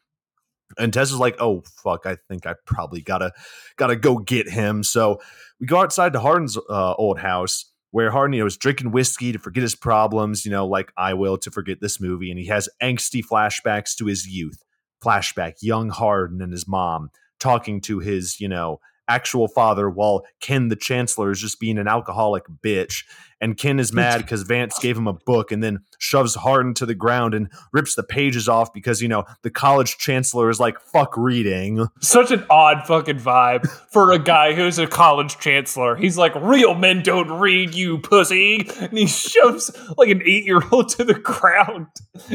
And 0.78 0.94
Tessa's 0.94 1.20
like, 1.20 1.36
"Oh 1.40 1.64
fuck, 1.84 2.06
I 2.06 2.18
think 2.28 2.46
I 2.46 2.56
probably 2.66 3.02
gotta 3.02 3.32
gotta 3.78 3.96
go 3.96 4.18
get 4.18 4.50
him." 4.50 4.84
So 4.84 5.20
we 5.60 5.68
go 5.68 5.82
outside 5.82 6.14
to 6.14 6.20
Hardin's 6.20 6.58
uh, 6.58 6.94
old 6.94 7.20
house 7.20 7.66
where 7.92 8.10
Hardin, 8.10 8.34
you 8.34 8.40
know, 8.40 8.48
is 8.48 8.58
drinking 8.58 8.92
whiskey 8.92 9.32
to 9.32 9.40
forget 9.40 9.62
his 9.62 9.76
problems, 9.76 10.46
you 10.46 10.52
know, 10.52 10.66
like 10.66 10.92
I 10.98 11.14
will 11.14 11.38
to 11.38 11.52
forget 11.52 11.80
this 11.80 12.02
movie, 12.02 12.32
and 12.32 12.40
he 12.40 12.48
has 12.48 12.68
angsty 12.82 13.22
flashbacks 13.24 13.96
to 13.98 14.06
his 14.06 14.28
youth. 14.28 14.64
Flashback, 15.04 15.56
young 15.62 15.90
Hardin 15.90 16.42
and 16.42 16.52
his 16.52 16.68
mom 16.68 17.10
talking 17.40 17.82
to 17.82 18.00
his, 18.00 18.40
you 18.40 18.48
know, 18.48 18.80
actual 19.08 19.48
father 19.48 19.90
while 19.90 20.24
Ken 20.40 20.70
the 20.70 20.76
Chancellor 20.76 21.32
is 21.32 21.42
just 21.42 21.60
being 21.60 21.78
an 21.78 21.88
alcoholic 21.88 22.46
bitch. 22.64 23.04
And 23.44 23.58
Ken 23.58 23.78
is 23.78 23.92
mad 23.92 24.18
because 24.22 24.44
Vance 24.44 24.80
gave 24.80 24.98
him 24.98 25.06
a 25.06 25.14
book 25.14 25.52
and 25.52 25.62
then 25.62 25.80
shoves 26.00 26.34
Hardin 26.34 26.74
to 26.76 26.86
the 26.86 26.96
ground 26.96 27.34
and 27.34 27.50
rips 27.74 27.96
the 27.96 28.04
pages 28.04 28.48
off 28.48 28.72
because, 28.74 29.02
you 29.02 29.10
know, 29.10 29.26
the 29.42 29.50
college 29.50 29.98
chancellor 29.98 30.50
is 30.50 30.62
like, 30.62 30.80
fuck 30.80 31.18
reading. 31.18 31.88
Such 32.00 32.32
an 32.32 32.46
odd 32.50 32.88
fucking 32.88 33.20
vibe 33.20 33.70
for 33.92 34.14
a 34.14 34.20
guy 34.20 34.54
who's 34.54 34.80
a 34.80 34.88
college 34.88 35.40
chancellor. 35.40 35.98
He's 35.98 36.18
like, 36.18 36.34
real 36.36 36.74
men 36.74 37.04
don't 37.04 37.40
read, 37.40 37.76
you 37.76 37.98
pussy. 37.98 38.70
And 38.80 38.98
he 38.98 39.08
shoves 39.08 39.72
like 39.98 40.10
an 40.10 40.22
eight 40.26 40.46
year 40.46 40.62
old 40.72 40.88
to 40.90 41.04
the 41.04 41.14
ground. 41.14 41.88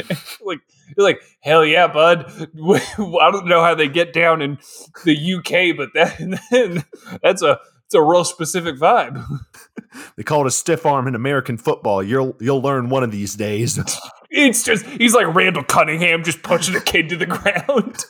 like, 0.45 0.61
you're 0.97 1.07
like, 1.07 1.23
hell 1.41 1.65
yeah, 1.65 1.87
bud. 1.87 2.27
I 2.29 3.31
don't 3.31 3.47
know 3.47 3.63
how 3.63 3.75
they 3.75 3.89
get 3.89 4.13
down 4.13 4.43
in 4.43 4.59
the 5.07 5.35
UK, 5.35 5.75
but 5.75 5.89
that, 5.95 7.19
that's 7.23 7.43
a 7.43 7.61
it's 7.89 7.95
a 7.95 8.03
real 8.03 8.23
specific 8.25 8.77
vibe. 8.77 9.25
they 10.17 10.23
call 10.23 10.43
it 10.43 10.47
a 10.47 10.51
stiff 10.51 10.87
arm 10.87 11.07
in 11.09 11.15
American 11.15 11.57
football. 11.57 12.03
You'll 12.03 12.37
you'll 12.41 12.63
learn 12.63 12.89
one 12.89 13.03
of 13.03 13.11
these 13.11 13.35
days. 13.35 13.79
it's 14.31 14.63
just 14.63 14.87
he's 14.87 15.15
like 15.15 15.35
Randall 15.35 15.65
Cunningham 15.65 16.25
just 16.25 16.43
punching 16.43 16.75
a 16.75 16.81
kid 16.81 17.09
to 17.11 17.17
the 17.17 17.27
ground. 17.27 18.05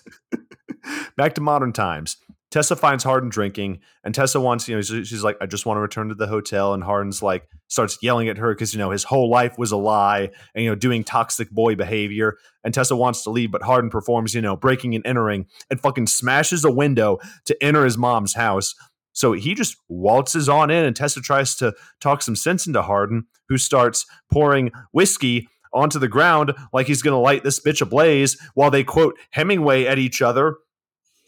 Back 1.17 1.35
to 1.35 1.41
modern 1.41 1.73
times. 1.73 2.17
Tessa 2.51 2.77
finds 2.77 3.05
Hardin 3.05 3.29
drinking, 3.29 3.81
and 4.05 4.15
Tessa 4.15 4.41
wants, 4.41 4.67
you 4.69 4.75
know, 4.75 4.81
she's 4.81 5.23
like, 5.23 5.37
I 5.39 5.45
just 5.45 5.67
want 5.67 5.77
to 5.77 5.83
return 5.83 6.09
to 6.09 6.15
the 6.15 6.27
hotel. 6.27 6.73
And 6.73 6.83
Hardin's 6.83 7.23
like, 7.23 7.47
starts 7.69 7.99
yelling 8.01 8.29
at 8.29 8.39
her 8.39 8.55
because, 8.55 8.73
you 8.73 8.79
know, 8.79 8.91
his 8.91 9.05
whole 9.05 9.29
life 9.29 9.59
was 9.59 9.71
a 9.71 9.77
lie 9.77 10.31
and, 10.55 10.65
you 10.65 10.71
know, 10.71 10.75
doing 10.75 11.05
toxic 11.05 11.51
boy 11.51 11.75
behavior. 11.77 12.39
And 12.65 12.73
Tessa 12.73 12.97
wants 12.97 13.23
to 13.25 13.31
leave, 13.31 13.53
but 13.53 13.63
Hardin 13.63 13.91
performs, 13.91 14.35
you 14.35 14.41
know, 14.41 14.57
breaking 14.57 14.95
and 14.95 15.07
entering 15.07 15.47
and 15.71 15.79
fucking 15.79 16.07
smashes 16.07 16.65
a 16.65 16.71
window 16.71 17.19
to 17.45 17.63
enter 17.63 17.85
his 17.85 17.99
mom's 17.99 18.35
house. 18.35 18.75
So 19.19 19.33
he 19.33 19.55
just 19.55 19.77
waltzes 19.89 20.49
on 20.49 20.71
in, 20.71 20.85
and 20.85 20.95
Tessa 20.95 21.21
tries 21.21 21.57
to 21.57 21.75
talk 22.01 22.23
some 22.23 22.37
sense 22.37 22.69
into 22.69 22.83
Hardin, 22.83 23.25
who 23.49 23.59
starts 23.59 24.07
pouring 24.31 24.71
whiskey 24.93 25.49
onto 25.73 25.99
the 25.99 26.07
ground 26.07 26.55
like 26.73 26.87
he's 26.87 27.03
going 27.03 27.15
to 27.15 27.19
light 27.19 27.43
this 27.43 27.59
bitch 27.59 27.81
ablaze 27.81 28.41
while 28.55 28.71
they 28.71 28.85
quote 28.85 29.19
Hemingway 29.31 29.87
at 29.87 29.99
each 29.99 30.23
other 30.23 30.59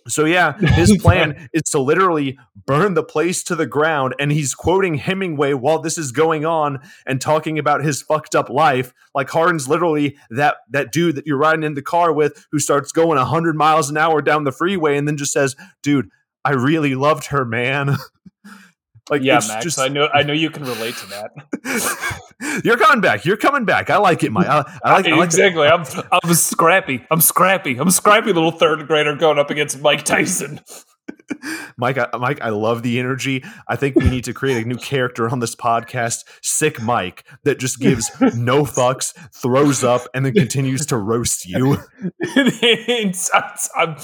so 0.09 0.25
yeah, 0.25 0.57
his 0.59 0.97
plan 1.01 1.49
is 1.53 1.63
to 1.71 1.79
literally 1.79 2.39
burn 2.67 2.95
the 2.95 3.03
place 3.03 3.43
to 3.45 3.57
the 3.57 3.67
ground 3.67 4.15
and 4.19 4.31
he's 4.33 4.55
quoting 4.55 4.95
Hemingway 4.95 5.53
while 5.55 5.79
this 5.79 5.99
is 5.99 6.13
going 6.13 6.45
on 6.45 6.81
and 7.07 7.21
talking 7.21 7.59
about 7.59 7.85
his 7.85 8.03
fucked 8.03 8.35
up 8.35 8.49
life. 8.51 8.93
Like 9.15 9.31
Hardin's 9.31 9.69
literally 9.69 10.17
that 10.31 10.57
that 10.71 10.93
dude 10.93 11.17
that 11.17 11.27
you're 11.27 11.39
riding 11.39 11.65
in 11.65 11.75
the 11.75 11.83
car 11.83 12.13
with 12.13 12.47
who 12.51 12.59
starts 12.59 12.93
going 12.93 13.19
100 13.19 13.57
miles 13.57 13.91
an 13.91 13.97
hour 13.97 14.23
down 14.23 14.45
the 14.45 14.53
freeway 14.53 14.97
and 14.97 15.07
then 15.07 15.17
just 15.17 15.33
says, 15.33 15.57
"Dude, 15.83 16.11
I 16.45 16.53
really 16.53 16.95
loved 16.95 17.27
her, 17.27 17.45
man." 17.45 17.97
Like 19.11 19.25
yeah, 19.25 19.41
Max, 19.49 19.65
just... 19.65 19.79
I 19.81 19.89
know 19.89 20.09
I 20.15 20.23
know 20.23 20.33
you 20.33 20.51
can 20.51 20.63
relate 20.63 20.95
to 20.95 21.07
that. 21.09 22.63
You're 22.65 22.77
coming 22.77 23.01
back. 23.01 23.25
You're 23.25 23.37
coming 23.37 23.65
back. 23.65 23.91
I 23.91 23.97
like 23.97 24.23
it, 24.23 24.31
Mike. 24.31 24.47
I, 24.47 24.59
I 24.85 24.93
like, 24.95 25.07
I 25.07 25.17
like 25.17 25.25
exactly. 25.25 25.67
I'm 25.67 25.85
I'm 26.13 26.33
scrappy. 26.35 27.05
I'm 27.11 27.21
scrappy. 27.21 27.77
I'm 27.77 27.91
scrappy 27.91 28.33
little 28.33 28.53
third 28.53 28.87
grader 28.87 29.17
going 29.17 29.39
up 29.39 29.51
against 29.51 29.81
Mike 29.81 30.05
Tyson. 30.05 30.61
Mike, 31.77 31.99
I, 31.99 32.09
Mike, 32.19 32.41
I 32.41 32.51
love 32.51 32.83
the 32.83 33.01
energy. 33.01 33.45
I 33.67 33.75
think 33.75 33.97
we 33.97 34.09
need 34.09 34.25
to 34.25 34.33
create 34.33 34.65
a 34.65 34.69
new 34.69 34.77
character 34.77 35.29
on 35.29 35.41
this 35.41 35.57
podcast, 35.57 36.25
Sick 36.43 36.81
Mike, 36.81 37.25
that 37.45 37.59
just 37.59 37.81
gives 37.81 38.11
no 38.21 38.65
fucks, 38.65 39.13
throws 39.33 39.83
up, 39.83 40.03
and 40.15 40.25
then 40.25 40.35
continues 40.35 40.87
to 40.87 40.97
roast 40.97 41.47
you. 41.47 41.79
I'm, 43.77 43.97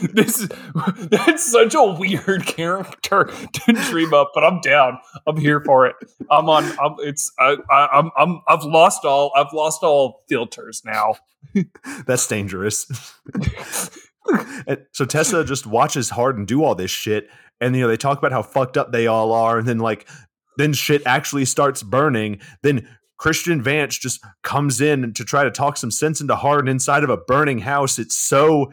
this 0.00 0.40
is 0.40 0.48
that's 1.10 1.50
such 1.50 1.74
a 1.74 1.84
weird 1.84 2.46
character 2.46 3.24
to 3.52 3.72
dream 3.90 4.14
up, 4.14 4.32
but 4.34 4.44
I'm 4.44 4.60
down. 4.60 4.98
I'm 5.26 5.36
here 5.36 5.60
for 5.60 5.86
it. 5.86 5.96
I'm 6.30 6.48
on. 6.48 6.64
I'm, 6.78 6.96
it's. 7.00 7.32
I, 7.38 7.56
I, 7.70 7.88
I'm. 7.92 8.10
I'm. 8.16 8.40
I've 8.48 8.64
lost 8.64 9.04
all. 9.04 9.32
I've 9.36 9.52
lost 9.52 9.82
all 9.82 10.24
filters 10.28 10.82
now. 10.84 11.16
that's 12.06 12.26
dangerous. 12.26 12.86
so 14.92 15.04
Tessa 15.04 15.44
just 15.44 15.66
watches 15.66 16.10
Hardin 16.10 16.44
do 16.44 16.64
all 16.64 16.74
this 16.74 16.90
shit, 16.90 17.28
and 17.60 17.74
you 17.74 17.82
know 17.82 17.88
they 17.88 17.96
talk 17.96 18.18
about 18.18 18.32
how 18.32 18.42
fucked 18.42 18.76
up 18.76 18.92
they 18.92 19.06
all 19.06 19.32
are, 19.32 19.58
and 19.58 19.66
then 19.66 19.78
like 19.78 20.08
then 20.56 20.72
shit 20.72 21.02
actually 21.06 21.44
starts 21.44 21.82
burning. 21.82 22.40
Then 22.62 22.88
Christian 23.16 23.60
Vance 23.60 23.98
just 23.98 24.24
comes 24.42 24.80
in 24.80 25.12
to 25.14 25.24
try 25.24 25.44
to 25.44 25.50
talk 25.50 25.76
some 25.76 25.90
sense 25.90 26.20
into 26.20 26.36
Hardin 26.36 26.68
inside 26.68 27.04
of 27.04 27.10
a 27.10 27.16
burning 27.16 27.58
house. 27.58 27.98
It's 27.98 28.16
so 28.16 28.72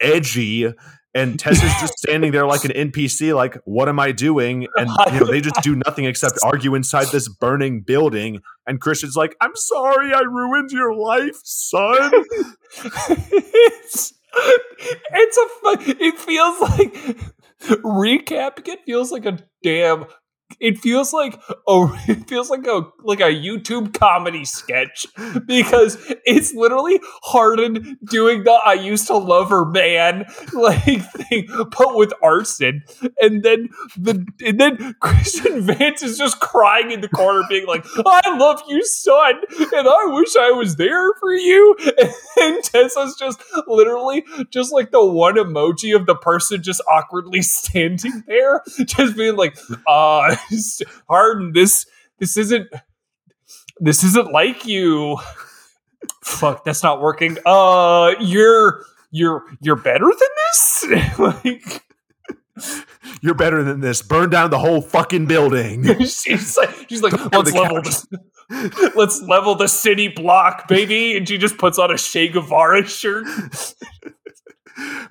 edgy 0.00 0.72
and 1.16 1.38
Tessa's 1.38 1.72
just 1.80 1.98
standing 1.98 2.30
there 2.30 2.46
like 2.46 2.64
an 2.66 2.72
NPC, 2.72 3.34
like, 3.34 3.56
what 3.64 3.88
am 3.88 3.98
I 3.98 4.12
doing? 4.12 4.66
And 4.76 4.90
you 5.12 5.20
know, 5.20 5.26
they 5.26 5.40
just 5.40 5.62
do 5.62 5.74
nothing 5.74 6.04
except 6.04 6.38
argue 6.44 6.74
inside 6.74 7.06
this 7.06 7.26
burning 7.26 7.80
building. 7.80 8.42
And 8.66 8.82
Christian's 8.82 9.16
like, 9.16 9.34
I'm 9.40 9.54
sorry 9.54 10.12
I 10.12 10.20
ruined 10.20 10.72
your 10.72 10.94
life, 10.94 11.40
son. 11.42 12.12
it's, 12.84 14.12
it's 14.34 15.38
a 15.38 15.48
it 16.04 16.18
feels 16.18 16.60
like 16.60 16.92
recapping 17.82 18.68
it 18.68 18.84
feels 18.84 19.10
like 19.10 19.24
a 19.24 19.38
damn 19.62 20.04
it 20.60 20.78
feels 20.78 21.12
like 21.12 21.40
oh 21.66 21.96
it 22.08 22.28
feels 22.28 22.50
like 22.50 22.66
a 22.66 22.82
like 23.02 23.20
a 23.20 23.24
YouTube 23.24 23.94
comedy 23.94 24.44
sketch 24.44 25.06
because 25.46 25.98
it's 26.24 26.54
literally 26.54 27.00
Hardin 27.22 27.98
doing 28.04 28.44
the 28.44 28.52
I 28.52 28.74
used 28.74 29.06
to 29.08 29.16
love 29.16 29.50
her 29.50 29.64
man 29.64 30.24
like 30.52 31.02
thing 31.12 31.46
but 31.48 31.96
with 31.96 32.12
arson. 32.22 32.84
And 33.20 33.42
then 33.42 33.68
the 33.96 34.26
and 34.44 34.60
then 34.60 34.94
Christian 35.00 35.62
Vance 35.62 36.02
is 36.02 36.18
just 36.18 36.40
crying 36.40 36.90
in 36.90 37.00
the 37.00 37.08
corner 37.08 37.42
being 37.48 37.66
like 37.66 37.84
I 38.04 38.36
love 38.36 38.62
you 38.68 38.84
son 38.84 39.34
and 39.58 39.88
I 39.88 40.06
wish 40.06 40.36
I 40.36 40.52
was 40.52 40.76
there 40.76 41.12
for 41.20 41.32
you. 41.32 41.76
And 42.38 42.62
Tessa's 42.62 43.16
just 43.18 43.42
literally 43.66 44.24
just 44.50 44.72
like 44.72 44.90
the 44.90 45.04
one 45.04 45.36
emoji 45.36 45.94
of 45.94 46.06
the 46.06 46.14
person 46.14 46.62
just 46.62 46.82
awkwardly 46.90 47.42
standing 47.42 48.22
there 48.26 48.62
just 48.86 49.16
being 49.16 49.36
like 49.36 49.56
uh 49.86 50.35
Hardin, 51.08 51.52
this 51.52 51.86
this 52.18 52.36
isn't 52.36 52.68
this 53.78 54.04
isn't 54.04 54.32
like 54.32 54.66
you. 54.66 55.18
Fuck, 56.22 56.64
that's 56.64 56.82
not 56.82 57.00
working. 57.00 57.38
Uh, 57.44 58.14
you're 58.20 58.84
you're 59.10 59.44
you're 59.60 59.76
better 59.76 60.06
than 60.06 60.28
this. 60.36 61.18
like, 61.18 61.82
you're 63.20 63.34
better 63.34 63.62
than 63.62 63.80
this. 63.80 64.02
Burn 64.02 64.30
down 64.30 64.50
the 64.50 64.58
whole 64.58 64.80
fucking 64.80 65.26
building. 65.26 65.84
she's 66.00 66.56
like, 66.56 66.88
she's 66.88 67.02
like, 67.02 67.12
let's 67.32 67.52
level 67.52 67.82
this. 67.82 68.06
Let's 68.94 69.20
level 69.22 69.54
the 69.54 69.66
city 69.66 70.08
block, 70.08 70.68
baby. 70.68 71.16
And 71.16 71.28
she 71.28 71.38
just 71.38 71.58
puts 71.58 71.78
on 71.78 71.90
a 71.90 71.98
Che 71.98 72.28
Guevara 72.28 72.86
shirt. 72.86 73.26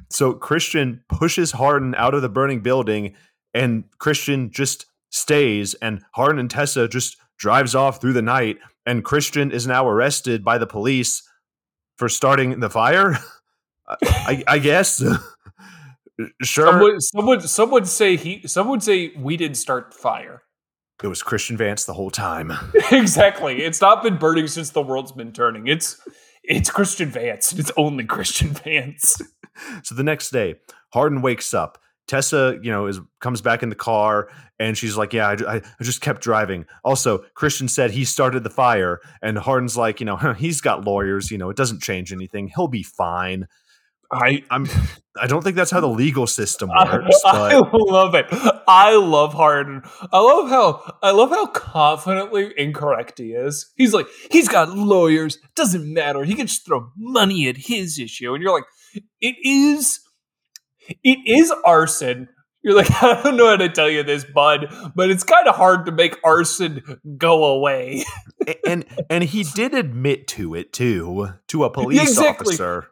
so 0.09 0.33
Christian 0.33 1.03
pushes 1.09 1.51
Hardin 1.51 1.95
out 1.95 2.13
of 2.13 2.21
the 2.21 2.29
burning 2.29 2.61
building, 2.61 3.15
and 3.53 3.83
Christian 3.99 4.51
just 4.51 4.85
stays, 5.15 5.73
and 5.75 6.03
Hardin 6.13 6.39
and 6.39 6.49
Tessa 6.49 6.87
just 6.87 7.17
drives 7.37 7.73
off 7.73 8.01
through 8.01 8.13
the 8.13 8.21
night, 8.21 8.57
and 8.85 9.03
Christian 9.03 9.51
is 9.51 9.65
now 9.65 9.87
arrested 9.87 10.43
by 10.43 10.57
the 10.57 10.67
police 10.67 11.23
for 11.97 12.09
starting 12.09 12.59
the 12.59 12.69
fire. 12.69 13.17
I, 13.87 14.43
I, 14.47 14.59
guess. 14.59 15.01
sure. 16.41 16.65
Someone, 16.65 17.01
someone, 17.01 17.41
some 17.41 17.71
would 17.71 17.87
say 17.87 18.17
he. 18.17 18.47
Some 18.47 18.67
would 18.69 18.83
say 18.83 19.13
we 19.17 19.37
didn't 19.37 19.57
start 19.57 19.91
the 19.91 19.97
fire. 19.97 20.41
It 21.03 21.07
was 21.07 21.21
Christian 21.21 21.57
Vance 21.57 21.85
the 21.85 21.93
whole 21.93 22.09
time. 22.09 22.51
exactly. 22.91 23.61
It's 23.63 23.81
not 23.81 24.01
been 24.01 24.17
burning 24.17 24.47
since 24.47 24.69
the 24.71 24.81
world's 24.81 25.11
been 25.11 25.33
turning. 25.33 25.67
It's 25.67 26.01
it's 26.43 26.69
Christian 26.69 27.09
Vance. 27.09 27.53
It's 27.53 27.71
only 27.77 28.05
Christian 28.05 28.49
Vance. 28.49 29.21
so 29.83 29.93
the 29.93 30.03
next 30.03 30.31
day, 30.31 30.55
Hardin 30.93 31.21
wakes 31.21 31.53
up 31.53 31.77
Tessa, 32.07 32.59
you 32.61 32.71
know, 32.71 32.87
is 32.87 32.99
comes 33.19 33.41
back 33.41 33.63
in 33.63 33.69
the 33.69 33.75
car 33.75 34.29
and 34.59 34.77
she's 34.77 34.95
like, 34.95 35.13
"Yeah, 35.13 35.29
I, 35.29 35.55
I, 35.55 35.61
just 35.81 36.01
kept 36.01 36.21
driving." 36.21 36.65
Also, 36.83 37.19
Christian 37.33 37.67
said 37.67 37.91
he 37.91 38.05
started 38.05 38.43
the 38.43 38.49
fire, 38.49 38.99
and 39.21 39.37
Hardin's 39.37 39.75
like, 39.75 39.99
"You 39.99 40.05
know, 40.05 40.15
he's 40.37 40.61
got 40.61 40.85
lawyers. 40.85 41.31
You 41.31 41.37
know, 41.37 41.49
it 41.49 41.57
doesn't 41.57 41.81
change 41.81 42.13
anything. 42.13 42.51
He'll 42.55 42.67
be 42.67 42.83
fine." 42.83 43.47
I 44.11 44.43
I'm 44.49 44.67
I 45.19 45.27
don't 45.27 45.43
think 45.43 45.55
that's 45.55 45.71
how 45.71 45.79
the 45.79 45.87
legal 45.87 46.27
system 46.27 46.69
works. 46.85 47.21
I, 47.25 47.53
I 47.55 47.61
love 47.73 48.15
it. 48.15 48.27
I 48.67 48.95
love 48.95 49.33
Hardin. 49.33 49.81
I 50.11 50.19
love 50.19 50.49
how 50.49 50.97
I 51.01 51.11
love 51.11 51.29
how 51.29 51.47
confidently 51.47 52.53
incorrect 52.57 53.17
he 53.17 53.31
is. 53.33 53.71
He's 53.75 53.93
like, 53.93 54.07
he's 54.31 54.47
got 54.47 54.69
lawyers. 54.69 55.39
Doesn't 55.55 55.91
matter. 55.91 56.23
He 56.23 56.35
can 56.35 56.47
just 56.47 56.65
throw 56.65 56.91
money 56.95 57.47
at 57.47 57.57
his 57.57 57.99
issue, 57.99 58.33
and 58.33 58.43
you're 58.43 58.53
like, 58.53 58.65
it 59.21 59.35
is 59.43 59.99
it 61.03 61.19
is 61.25 61.53
arson. 61.63 62.29
You're 62.63 62.75
like, 62.75 62.91
I 63.03 63.21
don't 63.21 63.37
know 63.37 63.47
how 63.47 63.57
to 63.57 63.69
tell 63.69 63.89
you 63.89 64.03
this, 64.03 64.25
bud, 64.25 64.67
but 64.95 65.09
it's 65.09 65.23
kind 65.23 65.47
of 65.47 65.55
hard 65.55 65.85
to 65.85 65.91
make 65.91 66.17
arson 66.23 66.99
go 67.17 67.45
away. 67.45 68.03
and 68.67 68.85
and 69.09 69.23
he 69.23 69.43
did 69.43 69.73
admit 69.73 70.27
to 70.29 70.55
it 70.55 70.73
too, 70.73 71.29
to 71.47 71.63
a 71.63 71.69
police 71.69 72.01
exactly. 72.01 72.53
officer. 72.53 72.87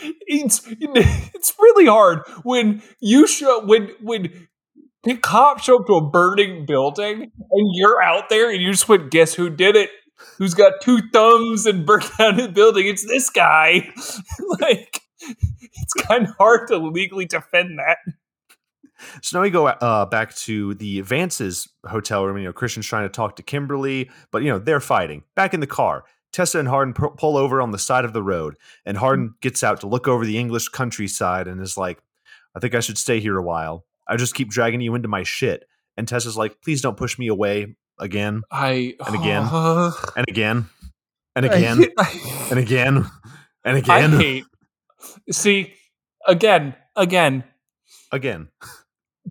It's 0.00 0.62
it's 0.68 1.54
really 1.58 1.86
hard 1.86 2.20
when 2.42 2.82
you 3.00 3.26
show 3.26 3.64
when 3.66 3.90
when 4.00 4.48
the 5.04 5.16
cops 5.16 5.64
show 5.64 5.80
up 5.80 5.86
to 5.86 5.94
a 5.94 6.10
burning 6.10 6.66
building 6.66 7.22
and 7.22 7.70
you're 7.72 8.02
out 8.02 8.28
there 8.28 8.50
and 8.50 8.60
you 8.60 8.70
just 8.70 8.88
went, 8.88 9.10
guess 9.10 9.34
who 9.34 9.50
did 9.50 9.76
it? 9.76 9.90
Who's 10.38 10.54
got 10.54 10.80
two 10.82 11.00
thumbs 11.12 11.66
and 11.66 11.86
burnt 11.86 12.10
down 12.18 12.36
the 12.36 12.48
building? 12.48 12.86
It's 12.86 13.06
this 13.06 13.30
guy. 13.30 13.92
like 14.60 15.02
it's 15.60 15.94
kind 15.94 16.26
of 16.26 16.34
hard 16.36 16.68
to 16.68 16.78
legally 16.78 17.26
defend 17.26 17.78
that. 17.78 17.98
So 19.22 19.38
now 19.38 19.42
we 19.42 19.50
go 19.50 19.66
uh, 19.66 20.06
back 20.06 20.34
to 20.36 20.74
the 20.74 21.00
Vance's 21.02 21.68
hotel 21.86 22.24
room. 22.24 22.38
You 22.38 22.44
know, 22.44 22.52
Christian's 22.52 22.86
trying 22.86 23.04
to 23.04 23.08
talk 23.08 23.36
to 23.36 23.42
Kimberly, 23.42 24.10
but 24.30 24.42
you 24.42 24.50
know 24.50 24.58
they're 24.58 24.80
fighting. 24.80 25.22
Back 25.36 25.54
in 25.54 25.60
the 25.60 25.66
car, 25.66 26.04
Tessa 26.32 26.58
and 26.58 26.68
Hardin 26.68 26.94
pull 26.94 27.36
over 27.36 27.62
on 27.62 27.70
the 27.70 27.78
side 27.78 28.04
of 28.04 28.12
the 28.12 28.22
road, 28.22 28.56
and 28.84 28.96
Hardin 28.96 29.34
gets 29.40 29.62
out 29.62 29.80
to 29.80 29.86
look 29.86 30.08
over 30.08 30.26
the 30.26 30.38
English 30.38 30.68
countryside 30.68 31.46
and 31.46 31.60
is 31.60 31.76
like, 31.76 32.02
"I 32.54 32.60
think 32.60 32.74
I 32.74 32.80
should 32.80 32.98
stay 32.98 33.20
here 33.20 33.38
a 33.38 33.42
while. 33.42 33.86
I 34.06 34.16
just 34.16 34.34
keep 34.34 34.48
dragging 34.48 34.80
you 34.80 34.94
into 34.94 35.08
my 35.08 35.22
shit." 35.22 35.64
And 35.96 36.06
Tessa's 36.06 36.36
like, 36.36 36.60
"Please 36.62 36.80
don't 36.80 36.96
push 36.96 37.18
me 37.18 37.28
away 37.28 37.76
again, 37.98 38.42
I 38.50 38.94
and 39.06 39.14
again, 39.14 39.48
uh, 39.50 39.92
and 40.16 40.26
again, 40.28 40.68
and 41.36 41.46
again, 41.46 41.84
I, 41.96 42.02
I, 42.02 42.46
and 42.50 42.58
again, 42.58 43.06
and 43.64 43.76
again." 43.76 44.14
I 44.14 44.22
hate 44.22 44.44
See, 45.30 45.74
again, 46.26 46.74
again, 46.96 47.44
again. 48.12 48.48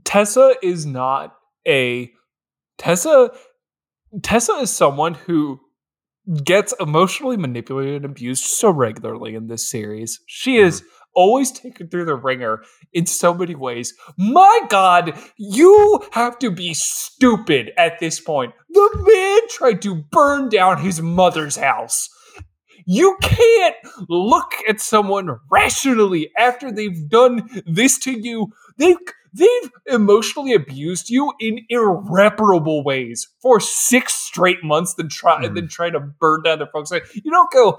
Tessa 0.03 0.55
is 0.61 0.85
not 0.85 1.35
a 1.67 2.11
Tessa. 2.77 3.31
Tessa 4.21 4.53
is 4.53 4.71
someone 4.71 5.15
who 5.15 5.59
gets 6.43 6.73
emotionally 6.79 7.37
manipulated 7.37 7.97
and 7.97 8.05
abused 8.05 8.43
so 8.43 8.69
regularly 8.69 9.35
in 9.35 9.47
this 9.47 9.69
series. 9.69 10.19
She 10.27 10.57
is 10.57 10.81
mm-hmm. 10.81 10.89
always 11.15 11.51
taken 11.51 11.89
through 11.89 12.05
the 12.05 12.15
ringer 12.15 12.63
in 12.93 13.05
so 13.05 13.33
many 13.33 13.55
ways. 13.55 13.93
My 14.17 14.61
God, 14.69 15.17
you 15.37 16.03
have 16.11 16.37
to 16.39 16.51
be 16.51 16.73
stupid 16.73 17.71
at 17.77 17.99
this 17.99 18.19
point. 18.19 18.53
The 18.69 18.89
man 18.95 19.41
tried 19.49 19.81
to 19.83 19.95
burn 19.95 20.49
down 20.49 20.79
his 20.79 21.01
mother's 21.01 21.55
house. 21.55 22.09
You 22.89 23.17
can't 23.21 23.75
look 24.07 24.53
at 24.67 24.79
someone 24.79 25.39
rationally 25.51 26.31
after 26.37 26.71
they've 26.71 27.09
done 27.09 27.49
this 27.65 27.99
to 27.99 28.11
you. 28.11 28.53
They've 28.77 28.95
they've 29.33 29.71
emotionally 29.87 30.53
abused 30.53 31.09
you 31.09 31.33
in 31.41 31.65
irreparable 31.67 32.85
ways 32.85 33.27
for 33.41 33.59
six 33.59 34.13
straight 34.13 34.63
months, 34.63 34.93
then 34.93 35.09
try 35.09 35.41
mm. 35.41 35.47
and 35.47 35.57
then 35.57 35.67
try 35.67 35.89
to 35.89 35.99
burn 35.99 36.43
down 36.43 36.59
their 36.59 36.67
folks. 36.67 36.91
You 37.13 37.29
don't 37.29 37.51
go. 37.51 37.77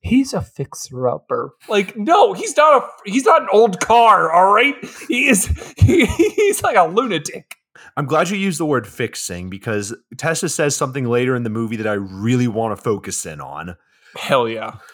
He's 0.00 0.34
a 0.34 0.42
fixer 0.42 1.06
upper. 1.06 1.54
Like, 1.68 1.96
no, 1.96 2.32
he's 2.32 2.56
not 2.56 2.82
a 2.82 3.08
he's 3.08 3.24
not 3.24 3.42
an 3.42 3.48
old 3.52 3.78
car, 3.78 4.32
all 4.32 4.52
right? 4.52 4.74
He 5.06 5.28
is 5.28 5.46
he, 5.76 6.06
he's 6.06 6.60
like 6.64 6.76
a 6.76 6.88
lunatic. 6.88 7.54
I'm 7.96 8.06
glad 8.06 8.30
you 8.30 8.36
used 8.36 8.58
the 8.58 8.66
word 8.66 8.88
fixing 8.88 9.48
because 9.48 9.94
Tessa 10.18 10.48
says 10.48 10.74
something 10.74 11.04
later 11.04 11.36
in 11.36 11.44
the 11.44 11.50
movie 11.50 11.76
that 11.76 11.86
I 11.86 11.94
really 11.94 12.48
want 12.48 12.76
to 12.76 12.82
focus 12.82 13.24
in 13.26 13.40
on. 13.40 13.76
Hell 14.16 14.48
yeah. 14.48 14.76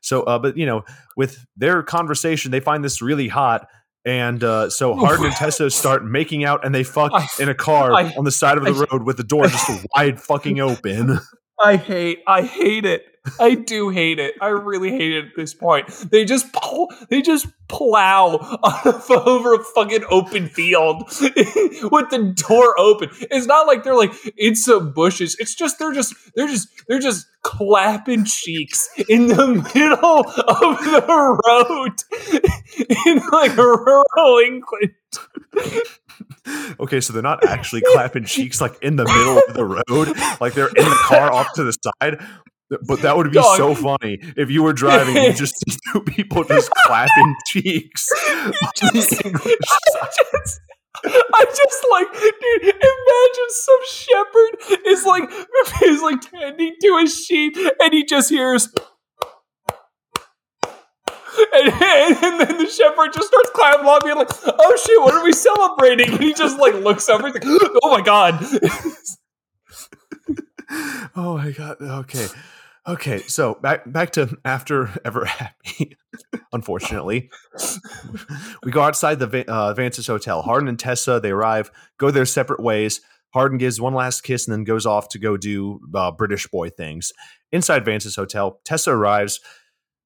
So, 0.00 0.22
uh, 0.22 0.38
but 0.38 0.56
you 0.56 0.64
know, 0.64 0.84
with 1.14 1.44
their 1.56 1.82
conversation, 1.82 2.50
they 2.50 2.60
find 2.60 2.82
this 2.82 3.02
really 3.02 3.28
hot. 3.28 3.68
And 4.06 4.42
uh, 4.42 4.70
so 4.70 4.94
Hardin 4.94 5.26
and 5.26 5.34
Tessa 5.34 5.68
start 5.68 6.06
making 6.06 6.44
out 6.44 6.64
and 6.64 6.74
they 6.74 6.84
fuck 6.84 7.12
I, 7.12 7.26
in 7.38 7.50
a 7.50 7.54
car 7.54 7.92
I, 7.92 8.14
on 8.16 8.24
the 8.24 8.30
side 8.30 8.56
of 8.56 8.64
the 8.64 8.70
I, 8.70 8.86
road 8.90 9.02
with 9.02 9.18
the 9.18 9.24
door 9.24 9.46
just 9.46 9.86
wide 9.94 10.20
fucking 10.22 10.60
open. 10.60 11.18
I 11.62 11.76
hate, 11.76 12.20
I 12.26 12.42
hate 12.42 12.86
it. 12.86 13.04
I 13.40 13.54
do 13.54 13.90
hate 13.90 14.18
it. 14.18 14.34
I 14.40 14.48
really 14.48 14.90
hate 14.90 15.12
it 15.12 15.26
at 15.26 15.36
this 15.36 15.54
point. 15.54 15.88
They 16.10 16.24
just 16.24 16.52
pull, 16.52 16.92
they 17.08 17.22
just 17.22 17.46
plow 17.68 18.38
over 19.10 19.54
a 19.54 19.64
fucking 19.64 20.04
open 20.10 20.48
field 20.48 21.02
with 21.20 22.10
the 22.10 22.34
door 22.48 22.78
open. 22.78 23.10
It's 23.30 23.46
not 23.46 23.66
like 23.66 23.84
they're 23.84 23.94
like 23.94 24.12
in 24.36 24.56
some 24.56 24.92
bushes. 24.92 25.36
It's 25.38 25.54
just 25.54 25.78
they're 25.78 25.92
just 25.92 26.14
they're 26.34 26.48
just 26.48 26.68
they're 26.88 26.98
just 26.98 27.26
clapping 27.42 28.24
cheeks 28.24 28.88
in 29.08 29.28
the 29.28 29.46
middle 29.74 30.20
of 30.20 30.78
the 30.84 31.38
road 31.46 32.02
in 33.06 33.22
like 33.32 33.56
rural 33.56 34.38
England. 34.44 34.94
okay, 36.80 37.00
so 37.00 37.12
they're 37.12 37.22
not 37.22 37.44
actually 37.44 37.82
clapping 37.92 38.24
cheeks 38.24 38.60
like 38.60 38.80
in 38.82 38.96
the 38.96 39.04
middle 39.04 39.38
of 39.38 39.54
the 39.54 39.64
road, 39.64 40.16
like 40.40 40.54
they're 40.54 40.68
in 40.68 40.84
the 40.84 40.98
car 41.02 41.32
off 41.32 41.52
to 41.54 41.64
the 41.64 41.72
side. 41.72 42.18
But 42.70 43.00
that 43.00 43.16
would 43.16 43.30
be 43.30 43.34
Dog. 43.34 43.56
so 43.56 43.74
funny 43.74 44.18
if 44.36 44.50
you 44.50 44.62
were 44.62 44.74
driving 44.74 45.16
and 45.16 45.26
you 45.28 45.32
just 45.32 45.56
see 45.68 45.78
two 45.92 46.00
people 46.02 46.44
just 46.44 46.70
clapping 46.86 47.34
cheeks. 47.46 48.08
Just, 48.76 49.24
I, 49.24 49.30
just, 49.30 50.60
I 51.04 51.44
just 51.44 51.86
like, 51.90 52.12
dude, 52.12 52.62
imagine 52.62 53.50
some 53.50 53.80
shepherd 53.88 54.80
is 54.86 55.04
like 55.04 55.30
is 55.84 56.02
like 56.02 56.20
tending 56.20 56.74
to 56.80 56.98
his 56.98 57.24
sheep 57.24 57.56
and 57.56 57.92
he 57.92 58.04
just 58.04 58.30
hears 58.30 58.68
And, 61.52 61.68
and, 61.72 62.40
then 62.40 62.58
the 62.58 62.66
shepherd 62.68 63.12
just 63.12 63.28
starts 63.28 63.50
climbing 63.54 63.84
along, 63.84 64.00
being 64.04 64.16
like, 64.16 64.30
"Oh 64.46 64.76
shit, 64.84 65.00
what 65.00 65.14
are 65.14 65.24
we 65.24 65.32
celebrating?" 65.32 66.12
And 66.12 66.20
he 66.22 66.34
just 66.34 66.58
like 66.58 66.74
looks 66.74 67.08
over, 67.08 67.26
he's 67.26 67.34
like, 67.34 67.44
"Oh 67.82 67.90
my 67.90 68.00
god." 68.00 68.44
oh 71.16 71.36
my 71.36 71.50
god. 71.52 71.76
Okay. 71.80 72.26
Okay, 72.88 73.18
so 73.26 73.54
back 73.56 73.82
back 73.92 74.12
to 74.12 74.38
after 74.46 74.90
ever 75.04 75.26
happy. 75.26 75.98
Unfortunately, 76.54 77.30
we 78.64 78.72
go 78.72 78.80
outside 78.80 79.18
the 79.18 79.44
uh, 79.46 79.74
Vance's 79.74 80.06
hotel. 80.06 80.40
Hardin 80.40 80.68
and 80.68 80.78
Tessa 80.78 81.20
they 81.20 81.30
arrive, 81.30 81.70
go 81.98 82.10
their 82.10 82.24
separate 82.24 82.60
ways. 82.60 83.02
Hardin 83.34 83.58
gives 83.58 83.78
one 83.78 83.92
last 83.92 84.22
kiss 84.22 84.48
and 84.48 84.54
then 84.54 84.64
goes 84.64 84.86
off 84.86 85.10
to 85.10 85.18
go 85.18 85.36
do 85.36 85.80
uh, 85.94 86.10
British 86.10 86.46
boy 86.46 86.70
things. 86.70 87.12
Inside 87.52 87.84
Vance's 87.84 88.16
hotel, 88.16 88.60
Tessa 88.64 88.90
arrives 88.90 89.40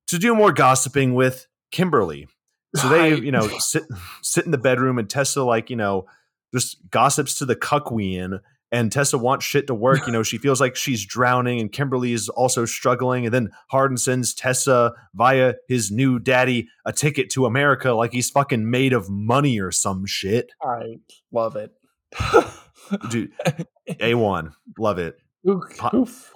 to 0.09 0.19
do 0.19 0.35
more 0.35 0.51
gossiping 0.51 1.15
with 1.15 1.47
Kimberly. 1.71 2.27
So 2.75 2.89
they, 2.89 3.15
you 3.15 3.31
know, 3.31 3.47
sit 3.59 3.85
sit 4.23 4.45
in 4.45 4.51
the 4.51 4.59
bedroom 4.59 4.99
and 4.99 5.09
Tessa 5.09 5.45
like, 5.45 5.71
you 5.71 5.77
know, 5.77 6.07
just 6.53 6.79
gossips 6.91 7.37
to 7.37 7.47
the 7.47 7.55
cuckquean 7.55 8.41
and 8.73 8.91
Tessa 8.91 9.19
wants 9.19 9.45
shit 9.45 9.67
to 9.69 9.75
work. 9.75 10.07
You 10.07 10.13
know, 10.15 10.23
she 10.23 10.39
feels 10.39 10.61
like 10.61 10.75
she's 10.75 11.05
drowning, 11.05 11.61
and 11.61 11.71
Kimberly 11.71 12.13
is 12.13 12.29
also 12.31 12.65
struggling. 12.65 13.27
And 13.27 13.35
then 13.35 13.51
Hardin 13.71 13.99
sends 13.99 14.35
Tessa 14.35 14.93
via 15.15 15.55
his 15.69 15.91
new 15.91 16.19
daddy 16.19 16.69
a 16.87 16.93
ticket 16.93 17.31
to 17.31 17.47
America, 17.47 17.93
like 17.93 18.13
he's 18.13 18.31
fucking 18.31 18.69
made 18.69 18.95
of 18.95 19.09
money 19.11 19.61
or 19.61 19.71
some 19.71 20.07
shit. 20.07 20.51
I 20.63 20.97
love 21.31 21.55
it, 21.57 21.71
dude. 23.11 23.31
A 24.01 24.15
one, 24.15 24.55
love 24.79 24.99
it. 24.99 25.17
Oof, 25.49 25.93
oof, 25.93 26.33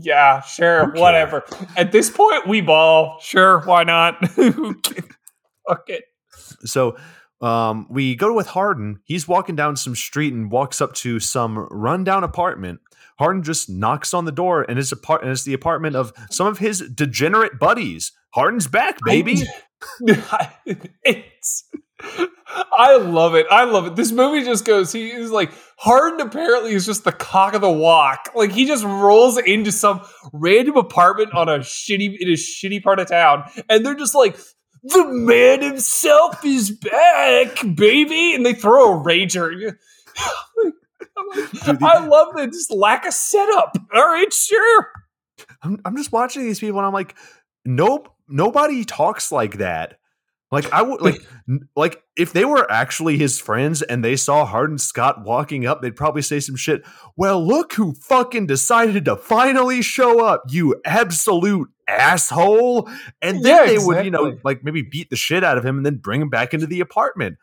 yeah, 0.00 0.42
sure, 0.42 0.90
okay. 0.90 1.00
whatever. 1.00 1.44
At 1.76 1.92
this 1.92 2.10
point, 2.10 2.46
we 2.46 2.60
ball. 2.60 3.18
Sure, 3.20 3.60
why 3.60 3.84
not? 3.84 4.20
Fuck 4.28 5.88
it. 5.88 6.04
So 6.64 6.96
um, 7.40 7.86
we 7.90 8.14
go 8.14 8.32
with 8.32 8.48
Hardin. 8.48 9.00
He's 9.04 9.26
walking 9.26 9.56
down 9.56 9.76
some 9.76 9.94
street 9.96 10.32
and 10.32 10.50
walks 10.50 10.80
up 10.80 10.92
to 10.94 11.20
some 11.20 11.58
rundown 11.70 12.24
apartment. 12.24 12.80
Hardin 13.18 13.42
just 13.42 13.68
knocks 13.68 14.14
on 14.14 14.24
the 14.24 14.32
door, 14.32 14.64
and 14.68 14.78
it's, 14.78 14.92
apart- 14.92 15.22
and 15.22 15.30
it's 15.30 15.44
the 15.44 15.52
apartment 15.54 15.94
of 15.96 16.12
some 16.30 16.46
of 16.46 16.58
his 16.58 16.80
degenerate 16.80 17.58
buddies. 17.58 18.12
Hardin's 18.34 18.66
back, 18.66 18.98
baby. 19.04 19.42
it's. 21.04 21.64
I 22.72 22.96
love 22.96 23.34
it. 23.34 23.46
I 23.50 23.64
love 23.64 23.86
it. 23.86 23.94
This 23.96 24.10
movie 24.10 24.44
just 24.44 24.64
goes. 24.64 24.90
He 24.92 25.10
is 25.10 25.30
like 25.30 25.52
Hardin. 25.76 26.20
Apparently, 26.20 26.72
is 26.72 26.86
just 26.86 27.04
the 27.04 27.12
cock 27.12 27.54
of 27.54 27.60
the 27.60 27.70
walk. 27.70 28.30
Like 28.34 28.52
he 28.52 28.66
just 28.66 28.84
rolls 28.84 29.38
into 29.38 29.70
some 29.70 30.00
random 30.32 30.76
apartment 30.76 31.34
on 31.34 31.48
a 31.48 31.58
shitty 31.58 32.16
in 32.18 32.28
a 32.28 32.32
shitty 32.36 32.82
part 32.82 33.00
of 33.00 33.08
town, 33.08 33.44
and 33.68 33.84
they're 33.84 33.94
just 33.94 34.14
like, 34.14 34.38
the 34.82 35.06
man 35.08 35.62
himself 35.62 36.44
is 36.44 36.70
back, 36.70 37.64
baby. 37.74 38.34
And 38.34 38.44
they 38.44 38.54
throw 38.54 39.00
a 39.00 39.04
rager. 39.04 39.76
I 41.16 42.06
love 42.06 42.34
the 42.34 42.46
just 42.46 42.72
lack 42.72 43.06
of 43.06 43.12
setup. 43.12 43.76
All 43.94 44.06
right, 44.06 44.32
sure. 44.32 44.88
I'm, 45.62 45.80
I'm 45.84 45.96
just 45.96 46.12
watching 46.12 46.42
these 46.42 46.60
people 46.60 46.78
and 46.78 46.86
I'm 46.86 46.92
like, 46.92 47.14
nope, 47.64 48.12
nobody 48.28 48.84
talks 48.84 49.30
like 49.30 49.58
that. 49.58 49.98
Like 50.50 50.72
I 50.72 50.82
would 50.82 51.00
like 51.00 51.20
like 51.76 52.02
if 52.16 52.32
they 52.32 52.44
were 52.44 52.70
actually 52.70 53.16
his 53.16 53.38
friends 53.38 53.82
and 53.82 54.04
they 54.04 54.16
saw 54.16 54.44
Hardin 54.44 54.78
Scott 54.78 55.22
walking 55.24 55.66
up, 55.66 55.80
they'd 55.80 55.94
probably 55.94 56.22
say 56.22 56.40
some 56.40 56.56
shit. 56.56 56.82
Well, 57.16 57.44
look 57.44 57.74
who 57.74 57.94
fucking 57.94 58.46
decided 58.46 59.04
to 59.04 59.16
finally 59.16 59.82
show 59.82 60.24
up, 60.24 60.42
you 60.48 60.80
absolute 60.84 61.68
asshole. 61.90 62.88
And 63.20 63.44
then 63.44 63.56
yeah, 63.56 63.66
they 63.66 63.74
exactly. 63.74 63.94
would, 63.94 64.04
you 64.04 64.10
know, 64.10 64.38
like 64.44 64.64
maybe 64.64 64.82
beat 64.82 65.10
the 65.10 65.16
shit 65.16 65.44
out 65.44 65.58
of 65.58 65.64
him 65.64 65.76
and 65.76 65.86
then 65.86 65.96
bring 65.96 66.20
him 66.20 66.30
back 66.30 66.54
into 66.54 66.66
the 66.66 66.80
apartment. 66.80 67.36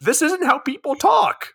This 0.00 0.22
isn't 0.22 0.44
how 0.44 0.58
people 0.58 0.94
talk. 0.94 1.54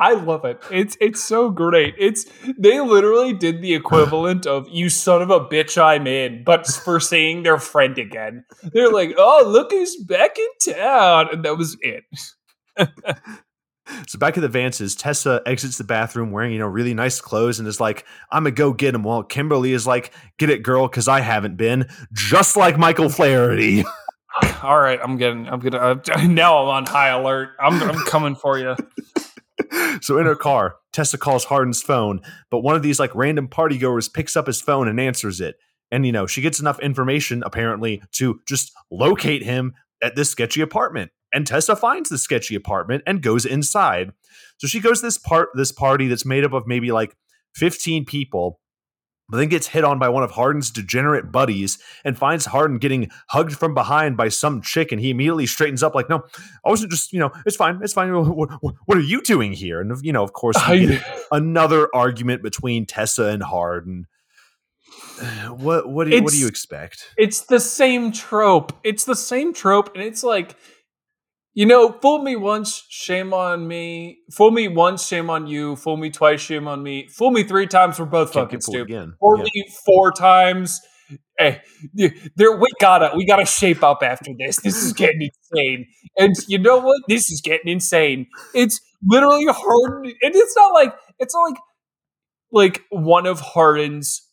I 0.00 0.12
love 0.12 0.44
it. 0.44 0.62
It's 0.70 0.96
it's 1.00 1.22
so 1.22 1.50
great. 1.50 1.94
It's 1.98 2.24
they 2.56 2.80
literally 2.80 3.32
did 3.32 3.62
the 3.62 3.74
equivalent 3.74 4.46
of 4.46 4.68
"you 4.68 4.90
son 4.90 5.22
of 5.22 5.30
a 5.30 5.40
bitch, 5.40 5.80
I'm 5.80 6.06
in," 6.06 6.44
but 6.44 6.68
for 6.68 7.00
seeing 7.00 7.42
their 7.42 7.58
friend 7.58 7.98
again. 7.98 8.44
They're 8.62 8.92
like, 8.92 9.14
"Oh, 9.18 9.42
look 9.44 9.72
who's 9.72 9.96
back 9.96 10.38
in 10.38 10.74
town," 10.74 11.30
and 11.32 11.44
that 11.44 11.58
was 11.58 11.76
it. 11.80 12.04
so 14.06 14.18
back 14.18 14.36
at 14.36 14.40
the 14.40 14.48
Vances, 14.48 14.96
Tessa 14.98 15.42
exits 15.46 15.78
the 15.78 15.84
bathroom 15.84 16.30
wearing 16.30 16.52
you 16.52 16.58
know 16.58 16.66
really 16.66 16.94
nice 16.94 17.20
clothes 17.20 17.58
and 17.58 17.68
is 17.68 17.80
like, 17.80 18.04
"I'm 18.30 18.44
gonna 18.44 18.52
go 18.52 18.72
get 18.72 18.94
him." 18.94 19.02
While 19.02 19.22
Kimberly 19.22 19.72
is 19.72 19.86
like, 19.86 20.12
"Get 20.38 20.50
it, 20.50 20.62
girl," 20.62 20.88
because 20.88 21.08
I 21.08 21.20
haven't 21.20 21.56
been. 21.56 21.88
Just 22.12 22.56
like 22.56 22.78
Michael 22.78 23.08
Flaherty. 23.08 23.84
All 24.62 24.78
right, 24.78 25.00
I'm 25.02 25.16
getting. 25.16 25.48
I'm 25.48 25.60
gonna. 25.60 25.78
Uh, 25.78 26.26
now 26.26 26.58
I'm 26.62 26.68
on 26.68 26.86
high 26.86 27.08
alert. 27.08 27.50
I'm. 27.60 27.82
I'm 27.82 28.04
coming 28.04 28.34
for 28.34 28.58
you. 28.58 28.76
so 30.00 30.18
in 30.18 30.26
her 30.26 30.36
car, 30.36 30.76
Tessa 30.92 31.18
calls 31.18 31.44
Hardin's 31.44 31.82
phone, 31.82 32.20
but 32.50 32.60
one 32.60 32.76
of 32.76 32.82
these 32.82 33.00
like 33.00 33.14
random 33.14 33.48
party 33.48 33.78
goers 33.78 34.08
picks 34.08 34.36
up 34.36 34.46
his 34.46 34.60
phone 34.60 34.88
and 34.88 35.00
answers 35.00 35.40
it. 35.40 35.56
And 35.90 36.04
you 36.04 36.12
know, 36.12 36.26
she 36.26 36.42
gets 36.42 36.60
enough 36.60 36.78
information 36.80 37.42
apparently 37.44 38.02
to 38.12 38.40
just 38.46 38.72
locate 38.90 39.42
him 39.42 39.74
at 40.02 40.16
this 40.16 40.30
sketchy 40.30 40.60
apartment. 40.60 41.10
And 41.32 41.46
Tessa 41.46 41.76
finds 41.76 42.08
the 42.08 42.18
sketchy 42.18 42.54
apartment 42.54 43.02
and 43.06 43.22
goes 43.22 43.44
inside. 43.44 44.12
So 44.58 44.66
she 44.66 44.80
goes 44.80 45.02
this 45.02 45.18
part 45.18 45.50
this 45.54 45.72
party 45.72 46.08
that's 46.08 46.24
made 46.24 46.44
up 46.44 46.52
of 46.52 46.66
maybe 46.66 46.90
like 46.90 47.16
15 47.54 48.04
people 48.04 48.60
but 49.28 49.36
then 49.36 49.48
gets 49.48 49.66
hit 49.66 49.84
on 49.84 49.98
by 49.98 50.08
one 50.08 50.22
of 50.22 50.30
Hardin's 50.30 50.70
degenerate 50.70 51.30
buddies 51.30 51.78
and 52.04 52.16
finds 52.16 52.46
Hardin 52.46 52.78
getting 52.78 53.10
hugged 53.28 53.52
from 53.52 53.74
behind 53.74 54.16
by 54.16 54.28
some 54.28 54.62
chick, 54.62 54.90
and 54.90 55.00
he 55.00 55.10
immediately 55.10 55.46
straightens 55.46 55.82
up 55.82 55.94
like, 55.94 56.08
"No, 56.08 56.24
I 56.64 56.70
wasn't 56.70 56.90
just, 56.90 57.12
you 57.12 57.20
know, 57.20 57.30
it's 57.44 57.56
fine, 57.56 57.80
it's 57.82 57.92
fine. 57.92 58.12
What, 58.12 58.50
what, 58.62 58.74
what 58.86 58.98
are 58.98 59.02
you 59.02 59.20
doing 59.20 59.52
here?" 59.52 59.80
And 59.80 59.92
you 60.02 60.12
know, 60.12 60.22
of 60.22 60.32
course, 60.32 60.56
another 61.30 61.94
argument 61.94 62.42
between 62.42 62.86
Tessa 62.86 63.26
and 63.26 63.42
Hardin. 63.42 64.06
What 65.48 65.88
what 65.88 66.04
do 66.04 66.14
you, 66.14 66.22
what 66.22 66.32
do 66.32 66.38
you 66.38 66.46
expect? 66.46 67.12
It's 67.18 67.42
the 67.42 67.58
same 67.58 68.12
trope. 68.12 68.72
It's 68.84 69.04
the 69.04 69.16
same 69.16 69.52
trope, 69.52 69.94
and 69.94 70.02
it's 70.02 70.22
like 70.22 70.54
you 71.54 71.66
know, 71.66 71.92
fool 72.00 72.22
me 72.22 72.36
once, 72.36 72.84
shame 72.88 73.32
on 73.32 73.66
me. 73.66 74.18
Fool 74.32 74.50
me 74.50 74.68
once, 74.68 75.06
shame 75.06 75.30
on 75.30 75.46
you. 75.46 75.76
Fool 75.76 75.96
me 75.96 76.10
twice, 76.10 76.40
shame 76.40 76.68
on 76.68 76.82
me. 76.82 77.08
Fool 77.08 77.30
me 77.30 77.42
three 77.42 77.66
times, 77.66 77.98
we're 77.98 78.06
both 78.06 78.32
Can't 78.32 78.46
fucking 78.46 78.60
stupid. 78.60 78.90
Again. 78.90 79.14
Fool 79.20 79.38
yeah. 79.38 79.44
me 79.54 79.68
four 79.84 80.12
times. 80.12 80.80
Eh, 81.38 81.58
hey, 81.96 82.14
there 82.36 82.56
we 82.56 82.66
gotta 82.80 83.12
we 83.16 83.24
gotta 83.24 83.46
shape 83.46 83.82
up 83.82 84.02
after 84.02 84.32
this. 84.38 84.60
This 84.60 84.82
is 84.82 84.92
getting 84.92 85.22
insane. 85.22 85.86
And 86.18 86.34
you 86.48 86.58
know 86.58 86.78
what? 86.78 87.00
This 87.08 87.30
is 87.30 87.40
getting 87.40 87.72
insane. 87.72 88.26
It's 88.54 88.80
literally 89.02 89.46
hard. 89.48 90.06
And 90.06 90.34
it's 90.34 90.56
not 90.56 90.74
like 90.74 90.94
it's 91.18 91.34
not 91.34 91.42
like 91.42 91.58
like 92.52 92.82
one 92.90 93.26
of 93.26 93.40
Hardin's 93.40 94.27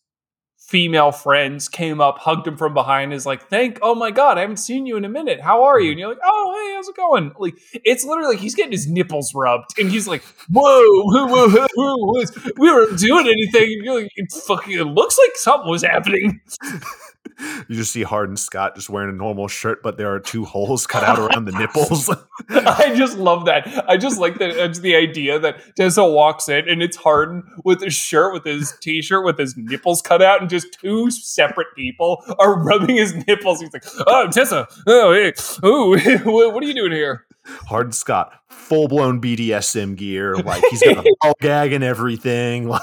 female 0.68 1.12
friends 1.12 1.70
came 1.70 2.02
up, 2.02 2.18
hugged 2.20 2.48
him 2.48 2.58
from 2.58 2.74
behind, 2.74 3.14
is 3.14 3.26
like, 3.26 3.50
"Thank, 3.50 3.80
oh 3.82 3.96
my 3.96 4.12
god, 4.12 4.38
I 4.38 4.42
haven't 4.42 4.58
seen 4.58 4.86
you 4.86 4.98
in 4.98 5.06
a 5.06 5.10
minute. 5.10 5.42
How 5.42 5.64
are 5.64 5.80
you?" 5.80 5.90
Mm. 5.90 5.92
And 5.92 6.00
you're 6.00 6.10
like, 6.10 6.20
"Oh, 6.26 6.54
hey, 6.56 6.76
how's 6.76 6.90
it 6.90 6.96
going?" 6.96 7.32
Like, 7.40 7.56
it's 7.74 8.04
literally 8.06 8.36
like 8.36 8.40
he's 8.40 8.56
getting 8.56 8.72
his 8.72 8.88
nipples 8.88 9.34
rubbed, 9.36 9.78
and 9.80 9.90
he's 9.92 10.08
like, 10.08 10.24
"Whoa, 10.52 10.82
whoa, 10.84 11.48
whoa, 11.50 11.68
whoa 11.76 12.24
we 12.58 12.72
weren't 12.72 13.00
doing 13.00 13.28
anything." 13.28 13.64
And 13.74 13.86
you're 13.86 14.02
like, 14.02 14.12
"It 14.16 14.32
fucking 14.32 14.78
looks 14.80 15.18
like 15.18 15.36
something 15.36 15.70
was 15.70 15.84
happening." 15.84 16.42
you 17.68 17.76
just 17.76 17.92
see 17.92 18.04
Hardin 18.04 18.38
Scott 18.38 18.76
just 18.76 18.90
wearing 18.90 19.10
a 19.10 19.18
normal 19.18 19.48
shirt, 19.48 19.82
but 19.84 19.98
there 19.98 20.14
are 20.14 20.20
two 20.20 20.46
holes 20.46 20.88
cut 20.88 21.04
out 21.04 21.20
around 21.20 21.46
the 21.46 21.52
nipples. 21.60 22.10
I 22.50 22.94
just 22.96 23.18
love 23.18 23.46
that. 23.46 23.86
I 23.90 23.98
just 23.98 24.20
like 24.20 24.38
that. 24.40 24.52
It's 24.52 24.80
the 24.80 24.96
idea 24.96 25.40
that 25.40 25.76
Tessa 25.76 26.06
walks 26.06 26.50
in 26.50 26.68
and 26.70 26.82
it's 26.82 26.98
Hardin 26.98 27.44
with 27.64 27.82
his 27.82 27.94
shirt, 27.94 28.34
with 28.34 28.44
his 28.44 28.74
t-shirt, 28.82 29.26
with 29.26 29.38
his 29.38 29.56
nipples 29.58 30.02
cut 30.02 30.22
out, 30.22 30.42
and 30.42 30.50
just 30.50 30.80
two 30.80 31.12
separate 31.12 31.68
people 31.76 32.24
are 32.40 32.62
rubbing 32.62 32.96
his 32.96 33.16
nipples. 33.28 33.62
He's 33.62 33.74
like, 33.74 33.86
"Oh, 34.08 34.28
Tessa, 34.30 34.68
oh, 34.88 35.14
hey, 35.14 35.34
oh, 35.64 35.98
what 36.52 36.64
are 36.64 36.68
you 36.68 36.74
doing 36.74 36.92
here?" 36.92 37.26
Hardin 37.68 37.92
Scott, 37.92 38.34
full 38.50 38.88
blown 38.88 39.22
BDSM 39.22 39.96
gear, 39.96 40.36
like 40.36 40.64
he's 40.70 40.84
got 40.84 41.06
a 41.06 41.16
ball 41.22 41.36
gag 41.42 41.74
and 41.74 41.84
everything. 41.84 42.68
Like 42.68 42.82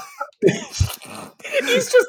he's 1.65 1.91
just 1.91 2.07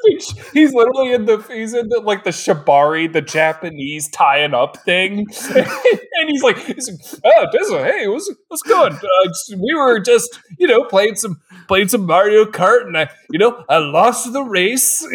he's 0.53 0.73
literally 0.73 1.13
in 1.13 1.25
the 1.25 1.37
he's 1.49 1.73
in 1.73 1.89
the 1.89 1.99
like 1.99 2.23
the 2.23 2.29
shibari, 2.31 3.11
the 3.11 3.21
Japanese 3.21 4.09
tying 4.09 4.53
up 4.53 4.77
thing, 4.83 5.19
and 5.55 6.29
he's 6.29 6.43
like, 6.43 6.57
he's 6.57 6.89
like 6.89 7.21
"Oh, 7.25 7.45
Tessa, 7.51 7.83
hey, 7.83 8.07
what's 8.07 8.31
what's 8.47 8.63
good? 8.63 8.93
Uh, 8.93 9.57
we 9.57 9.73
were 9.73 9.99
just 9.99 10.39
you 10.57 10.67
know 10.67 10.83
playing 10.85 11.15
some 11.15 11.41
playing 11.67 11.87
some 11.87 12.05
Mario 12.05 12.45
Kart, 12.45 12.85
and 12.85 12.97
I 12.97 13.09
you 13.31 13.39
know 13.39 13.63
I 13.69 13.77
lost 13.77 14.31
the 14.31 14.43
race." 14.43 15.05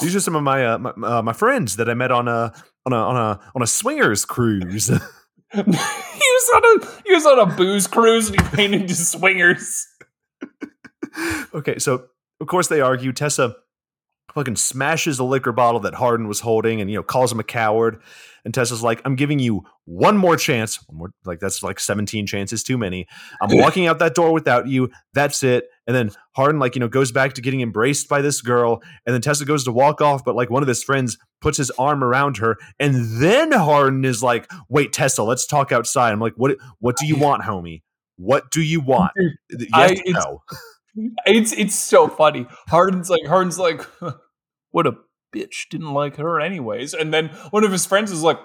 These 0.00 0.14
are 0.14 0.20
some 0.20 0.36
of 0.36 0.42
my 0.42 0.66
uh, 0.66 0.78
my, 0.78 0.90
uh, 0.90 1.22
my 1.22 1.32
friends 1.32 1.76
that 1.76 1.88
I 1.88 1.94
met 1.94 2.10
on 2.10 2.28
a 2.28 2.52
on 2.86 2.92
a 2.92 2.96
on 2.96 3.16
a 3.16 3.40
on 3.54 3.62
a 3.62 3.66
swingers 3.66 4.24
cruise. 4.24 4.90
he 5.54 5.60
was 5.60 6.50
on 6.54 6.64
a 6.64 7.02
he 7.04 7.14
was 7.14 7.26
on 7.26 7.38
a 7.38 7.46
booze 7.46 7.86
cruise 7.86 8.30
and 8.30 8.40
he 8.40 8.56
painted 8.56 8.82
into 8.82 8.94
swingers. 8.94 9.86
okay, 11.54 11.78
so 11.78 12.06
of 12.40 12.46
course, 12.46 12.68
they 12.68 12.80
argue. 12.80 13.12
Tessa 13.12 13.56
fucking 14.34 14.56
smashes 14.56 15.16
the 15.16 15.24
liquor 15.24 15.52
bottle 15.52 15.80
that 15.80 15.94
Hardin 15.94 16.28
was 16.28 16.40
holding 16.40 16.80
and, 16.80 16.90
you 16.90 16.96
know, 16.96 17.02
calls 17.02 17.30
him 17.32 17.40
a 17.40 17.44
coward. 17.44 18.00
And 18.44 18.52
Tessa's 18.52 18.82
like, 18.82 19.00
I'm 19.04 19.14
giving 19.14 19.38
you 19.38 19.62
one 19.84 20.16
more 20.16 20.36
chance. 20.36 20.78
One 20.88 20.98
more, 20.98 21.10
like, 21.24 21.38
that's 21.38 21.62
like 21.62 21.78
17 21.78 22.26
chances 22.26 22.62
too 22.64 22.76
many. 22.76 23.06
I'm 23.40 23.48
walking 23.58 23.86
out 23.86 23.98
that 24.00 24.14
door 24.14 24.32
without 24.32 24.66
you. 24.66 24.90
That's 25.14 25.42
it. 25.42 25.66
And 25.86 25.94
then 25.94 26.10
Hardin, 26.34 26.58
like, 26.58 26.74
you 26.74 26.80
know, 26.80 26.88
goes 26.88 27.12
back 27.12 27.34
to 27.34 27.40
getting 27.40 27.60
embraced 27.60 28.08
by 28.08 28.20
this 28.20 28.40
girl. 28.40 28.82
And 29.06 29.14
then 29.14 29.20
Tessa 29.20 29.44
goes 29.44 29.64
to 29.64 29.72
walk 29.72 30.00
off, 30.00 30.24
but 30.24 30.34
like 30.34 30.50
one 30.50 30.62
of 30.62 30.68
his 30.68 30.82
friends 30.82 31.18
puts 31.40 31.56
his 31.58 31.70
arm 31.72 32.02
around 32.02 32.38
her. 32.38 32.56
And 32.80 33.20
then 33.22 33.52
Hardin 33.52 34.04
is 34.04 34.22
like, 34.22 34.50
wait, 34.68 34.92
Tessa, 34.92 35.22
let's 35.22 35.46
talk 35.46 35.70
outside. 35.72 36.12
I'm 36.12 36.20
like, 36.20 36.34
what, 36.36 36.56
what 36.80 36.96
do 36.96 37.06
you 37.06 37.16
want, 37.16 37.42
homie? 37.42 37.82
What 38.16 38.50
do 38.50 38.60
you 38.62 38.80
want? 38.80 39.12
Yes, 39.50 40.00
I- 40.06 40.10
no. 40.10 40.42
It's 41.26 41.52
it's 41.52 41.74
so 41.74 42.08
funny. 42.08 42.46
Hardin's 42.68 43.08
like 43.08 43.26
Hardin's 43.26 43.58
like, 43.58 43.82
what 44.70 44.86
a 44.86 44.96
bitch 45.34 45.68
didn't 45.70 45.92
like 45.92 46.16
her 46.16 46.40
anyways. 46.40 46.94
And 46.94 47.12
then 47.12 47.28
one 47.50 47.64
of 47.64 47.72
his 47.72 47.86
friends 47.86 48.10
is 48.12 48.22
like, 48.22 48.38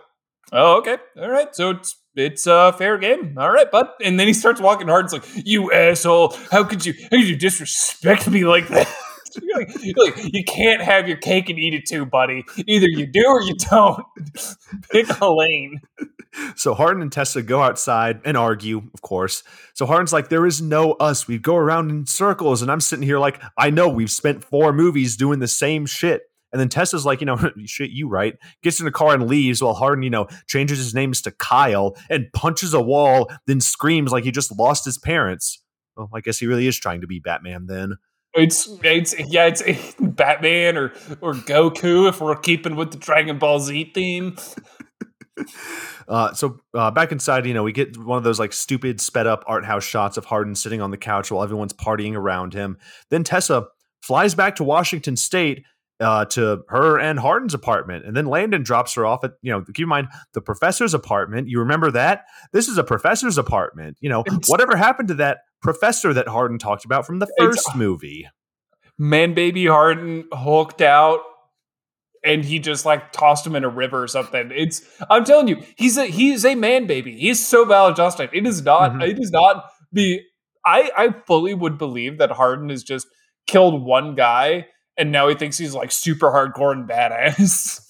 oh 0.51 0.77
okay, 0.79 0.97
all 1.19 1.29
right, 1.29 1.53
so 1.55 1.71
it's 1.71 1.95
it's 2.15 2.47
a 2.47 2.73
fair 2.77 2.97
game, 2.97 3.35
all 3.37 3.51
right, 3.51 3.69
but 3.69 3.95
and 4.03 4.19
then 4.19 4.27
he 4.27 4.33
starts 4.33 4.61
walking. 4.61 4.87
Hardin's 4.87 5.13
like, 5.13 5.25
you 5.35 5.71
asshole, 5.71 6.35
how 6.51 6.63
could 6.63 6.85
you 6.85 6.93
how 7.03 7.09
could 7.17 7.27
you 7.27 7.35
disrespect 7.35 8.29
me 8.29 8.45
like 8.45 8.67
that? 8.69 8.87
Like, 9.97 10.33
you 10.33 10.43
can't 10.43 10.81
have 10.81 11.07
your 11.07 11.17
cake 11.17 11.49
and 11.49 11.57
eat 11.57 11.73
it 11.73 11.85
too, 11.87 12.05
buddy. 12.05 12.45
Either 12.67 12.87
you 12.87 13.05
do 13.05 13.25
or 13.25 13.41
you 13.41 13.55
don't. 13.55 14.03
Pick 14.91 15.07
a 15.21 15.31
lane. 15.31 15.81
So 16.55 16.73
Hardin 16.73 17.01
and 17.01 17.11
Tessa 17.11 17.41
go 17.41 17.61
outside 17.61 18.21
and 18.25 18.37
argue, 18.37 18.89
of 18.93 19.01
course. 19.01 19.43
So 19.73 19.85
Hardin's 19.85 20.13
like, 20.13 20.29
there 20.29 20.45
is 20.45 20.61
no 20.61 20.93
us. 20.93 21.27
We 21.27 21.37
go 21.37 21.55
around 21.55 21.89
in 21.89 22.05
circles. 22.05 22.61
And 22.61 22.71
I'm 22.71 22.81
sitting 22.81 23.03
here 23.03 23.19
like, 23.19 23.41
I 23.57 23.69
know 23.69 23.87
we've 23.87 24.11
spent 24.11 24.43
four 24.43 24.73
movies 24.73 25.17
doing 25.17 25.39
the 25.39 25.47
same 25.47 25.85
shit. 25.85 26.23
And 26.51 26.59
then 26.59 26.69
Tessa's 26.69 27.05
like, 27.05 27.21
you 27.21 27.25
know, 27.25 27.37
shit, 27.65 27.91
you 27.91 28.07
right. 28.07 28.35
Gets 28.63 28.79
in 28.79 28.85
the 28.85 28.91
car 28.91 29.13
and 29.13 29.27
leaves 29.27 29.61
while 29.61 29.73
Hardin, 29.73 30.03
you 30.03 30.09
know, 30.09 30.27
changes 30.47 30.77
his 30.77 30.93
names 30.93 31.21
to 31.23 31.31
Kyle 31.31 31.95
and 32.09 32.27
punches 32.33 32.73
a 32.73 32.81
wall, 32.81 33.31
then 33.47 33.59
screams 33.59 34.11
like 34.11 34.23
he 34.23 34.31
just 34.31 34.57
lost 34.57 34.85
his 34.85 34.97
parents. 34.97 35.61
Well, 35.95 36.09
I 36.13 36.21
guess 36.21 36.37
he 36.37 36.47
really 36.47 36.67
is 36.67 36.77
trying 36.77 37.01
to 37.01 37.07
be 37.07 37.19
Batman 37.19 37.65
then. 37.67 37.95
It's 38.33 38.69
it's 38.83 39.15
yeah, 39.29 39.47
it's 39.47 39.95
Batman 39.99 40.77
or 40.77 40.93
or 41.21 41.33
Goku 41.33 42.07
if 42.07 42.21
we're 42.21 42.35
keeping 42.35 42.75
with 42.75 42.91
the 42.91 42.97
Dragon 42.97 43.37
Ball 43.39 43.59
Z 43.59 43.91
theme. 43.93 44.37
Uh, 46.07 46.33
so 46.33 46.57
uh, 46.73 46.89
back 46.89 47.11
inside, 47.11 47.45
you 47.45 47.53
know, 47.53 47.63
we 47.63 47.71
get 47.71 47.97
one 47.97 48.17
of 48.17 48.23
those 48.23 48.39
like 48.39 48.53
stupid 48.53 49.01
sped 49.01 49.27
up 49.27 49.43
art 49.45 49.65
house 49.65 49.83
shots 49.83 50.17
of 50.17 50.25
Hardin 50.25 50.55
sitting 50.55 50.81
on 50.81 50.89
the 50.89 50.97
couch 50.97 51.29
while 51.29 51.43
everyone's 51.43 51.73
partying 51.73 52.15
around 52.15 52.53
him. 52.53 52.77
Then 53.09 53.23
Tessa 53.23 53.67
flies 54.01 54.33
back 54.33 54.55
to 54.55 54.63
Washington 54.63 55.17
State 55.17 55.65
uh, 55.99 56.25
to 56.25 56.61
her 56.69 56.99
and 56.99 57.19
Hardin's 57.19 57.53
apartment, 57.53 58.05
and 58.05 58.15
then 58.15 58.25
Landon 58.25 58.63
drops 58.63 58.93
her 58.95 59.05
off 59.05 59.23
at 59.23 59.31
you 59.41 59.51
know. 59.51 59.63
Keep 59.63 59.79
in 59.79 59.89
mind 59.89 60.07
the 60.33 60.41
professor's 60.41 60.93
apartment. 60.93 61.47
You 61.49 61.59
remember 61.59 61.89
that 61.91 62.25
this 62.53 62.67
is 62.67 62.77
a 62.77 62.83
professor's 62.83 63.37
apartment. 63.37 63.97
You 63.99 64.09
know, 64.09 64.21
It's- 64.21 64.47
whatever 64.49 64.75
happened 64.77 65.07
to 65.09 65.13
that 65.15 65.39
professor 65.61 66.13
that 66.13 66.27
Hardin 66.27 66.59
talked 66.59 66.85
about 66.85 67.05
from 67.05 67.19
the 67.19 67.27
first 67.39 67.75
movie? 67.75 68.27
Man 68.99 69.33
baby 69.33 69.65
Hardin 69.67 70.25
hulked 70.33 70.81
out 70.81 71.19
and 72.23 72.43
he 72.43 72.59
just 72.59 72.85
like 72.85 73.11
tossed 73.11 73.45
him 73.45 73.55
in 73.55 73.63
a 73.63 73.69
river 73.69 74.01
or 74.03 74.07
something. 74.07 74.51
It's 74.53 74.81
I'm 75.09 75.23
telling 75.23 75.47
you, 75.47 75.63
he's 75.77 75.97
a 75.97 76.05
he's 76.05 76.45
a 76.45 76.55
man 76.55 76.87
baby. 76.87 77.15
He's 77.17 77.45
so 77.45 77.63
maladjusted. 77.65 78.29
It 78.33 78.45
is 78.47 78.63
not 78.63 78.93
Mhm. 78.93 79.07
it 79.07 79.19
is 79.19 79.31
not 79.31 79.65
be 79.93 80.21
I 80.65 80.91
I 80.97 81.15
fully 81.25 81.53
would 81.53 81.77
believe 81.77 82.17
that 82.17 82.31
Hardin 82.31 82.69
has 82.69 82.83
just 82.83 83.07
killed 83.45 83.83
one 83.83 84.15
guy 84.15 84.67
and 84.97 85.11
now 85.11 85.27
he 85.27 85.35
thinks 85.35 85.57
he's 85.57 85.73
like 85.73 85.91
super 85.91 86.31
hardcore 86.31 86.71
and 86.71 86.87
badass. 86.87 87.81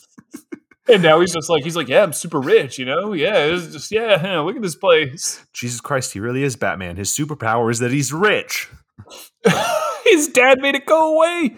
and 0.87 1.01
now 1.03 1.19
he's 1.19 1.33
just 1.33 1.49
like 1.49 1.63
he's 1.63 1.75
like, 1.75 1.87
yeah, 1.87 2.03
I'm 2.03 2.13
super 2.13 2.39
rich, 2.39 2.77
you 2.77 2.85
know? 2.85 3.13
Yeah, 3.13 3.37
it's 3.37 3.67
just 3.67 3.91
yeah, 3.91 4.39
look 4.41 4.55
at 4.55 4.61
this 4.61 4.75
place. 4.75 5.43
Jesus 5.53 5.81
Christ, 5.81 6.13
he 6.13 6.19
really 6.19 6.43
is 6.43 6.55
Batman. 6.55 6.95
His 6.97 7.09
superpower 7.09 7.71
is 7.71 7.79
that 7.79 7.91
he's 7.91 8.13
rich. 8.13 8.69
His 10.05 10.29
dad 10.29 10.59
made 10.61 10.75
it 10.75 10.85
go 10.85 11.15
away. 11.15 11.57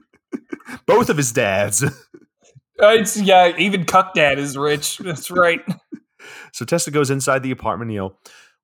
Both 0.86 1.10
of 1.10 1.16
his 1.16 1.30
dads. 1.32 1.82
Uh, 1.82 1.90
it's, 2.80 3.20
yeah, 3.20 3.52
even 3.58 3.84
Cuck 3.84 4.14
Dad 4.14 4.38
is 4.38 4.56
rich. 4.56 4.98
That's 4.98 5.30
right. 5.30 5.60
So 6.52 6.64
Tessa 6.64 6.90
goes 6.90 7.10
inside 7.10 7.42
the 7.42 7.50
apartment, 7.50 7.90
you 7.90 7.98
know, 7.98 8.16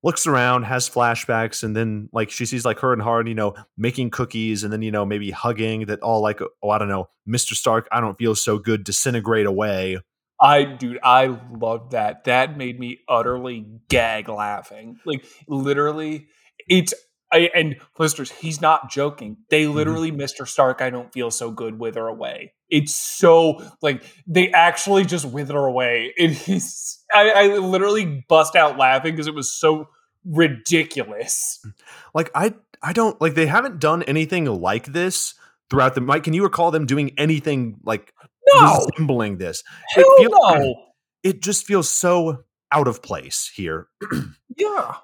looks 0.02 0.26
around, 0.26 0.64
has 0.64 0.88
flashbacks, 0.88 1.62
and 1.62 1.76
then 1.76 2.08
like 2.12 2.30
she 2.30 2.46
sees 2.46 2.64
like 2.64 2.78
her 2.80 2.92
and 2.92 3.02
Hard, 3.02 3.28
you 3.28 3.34
know, 3.34 3.54
making 3.76 4.10
cookies, 4.10 4.64
and 4.64 4.72
then 4.72 4.82
you 4.82 4.90
know 4.90 5.04
maybe 5.04 5.30
hugging. 5.30 5.86
That 5.86 6.00
all 6.00 6.22
like 6.22 6.40
oh 6.62 6.70
I 6.70 6.78
don't 6.78 6.88
know, 6.88 7.08
Mister 7.26 7.54
Stark, 7.54 7.88
I 7.92 8.00
don't 8.00 8.18
feel 8.18 8.34
so 8.34 8.58
good, 8.58 8.84
disintegrate 8.84 9.46
away. 9.46 9.98
I, 10.42 10.64
dude, 10.64 10.98
I 11.02 11.38
love 11.52 11.90
that. 11.90 12.24
That 12.24 12.56
made 12.56 12.80
me 12.80 13.00
utterly 13.06 13.66
gag 13.90 14.28
laughing. 14.30 14.98
Like, 15.04 15.26
literally, 15.46 16.28
it's. 16.66 16.94
I, 17.32 17.50
and 17.54 17.76
listeners, 17.98 18.30
he's 18.30 18.60
not 18.60 18.90
joking. 18.90 19.36
They 19.50 19.64
mm-hmm. 19.64 19.74
literally, 19.74 20.12
Mr. 20.12 20.46
Stark, 20.46 20.82
I 20.82 20.90
don't 20.90 21.12
feel 21.12 21.30
so 21.30 21.50
good, 21.50 21.78
wither 21.78 22.06
away. 22.06 22.54
It's 22.68 22.94
so 22.94 23.62
like 23.82 24.02
they 24.26 24.50
actually 24.52 25.04
just 25.04 25.24
wither 25.24 25.58
away. 25.58 26.12
It 26.16 26.48
is. 26.48 26.98
I, 27.12 27.30
I 27.30 27.46
literally 27.58 28.24
bust 28.28 28.56
out 28.56 28.78
laughing 28.78 29.12
because 29.12 29.26
it 29.26 29.34
was 29.34 29.50
so 29.50 29.88
ridiculous. 30.24 31.60
Mm. 31.66 31.72
Like 32.14 32.30
I 32.34 32.54
I 32.82 32.92
don't 32.92 33.20
like 33.20 33.34
they 33.34 33.46
haven't 33.46 33.80
done 33.80 34.02
anything 34.04 34.44
like 34.46 34.86
this 34.86 35.34
throughout 35.68 35.94
the. 35.94 36.00
Mike, 36.00 36.24
can 36.24 36.32
you 36.32 36.42
recall 36.42 36.70
them 36.70 36.86
doing 36.86 37.12
anything 37.18 37.78
like 37.84 38.12
No, 38.54 38.86
resembling 38.96 39.38
this? 39.38 39.62
hell 39.90 40.04
it 40.06 40.20
feels- 40.20 40.54
no. 40.54 40.74
It 41.22 41.42
just 41.42 41.66
feels 41.66 41.88
so 41.88 42.44
out 42.72 42.88
of 42.88 43.02
place 43.02 43.50
here. 43.54 43.88
Yeah. 44.56 44.96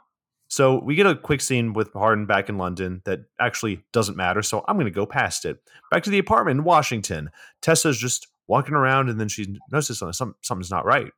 So 0.56 0.80
we 0.82 0.94
get 0.94 1.04
a 1.04 1.14
quick 1.14 1.42
scene 1.42 1.74
with 1.74 1.92
Hardin 1.92 2.24
back 2.24 2.48
in 2.48 2.56
London 2.56 3.02
that 3.04 3.26
actually 3.38 3.84
doesn't 3.92 4.16
matter. 4.16 4.40
So 4.40 4.64
I'm 4.66 4.76
going 4.76 4.86
to 4.86 4.90
go 4.90 5.04
past 5.04 5.44
it. 5.44 5.58
Back 5.90 6.02
to 6.04 6.10
the 6.10 6.16
apartment 6.16 6.60
in 6.60 6.64
Washington. 6.64 7.28
Tessa's 7.60 7.98
just 7.98 8.26
walking 8.48 8.74
around 8.74 9.10
and 9.10 9.20
then 9.20 9.28
she 9.28 9.58
notices 9.70 9.98
something, 9.98 10.34
something's 10.40 10.70
not 10.70 10.86
right. 10.86 11.12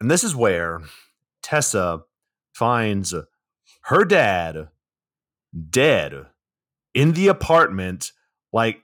And 0.00 0.08
this 0.08 0.22
is 0.22 0.36
where 0.36 0.80
Tessa 1.42 2.02
finds 2.54 3.12
her 3.86 4.04
dad 4.04 4.68
dead 5.68 6.26
in 6.94 7.14
the 7.14 7.26
apartment. 7.26 8.12
Like, 8.52 8.78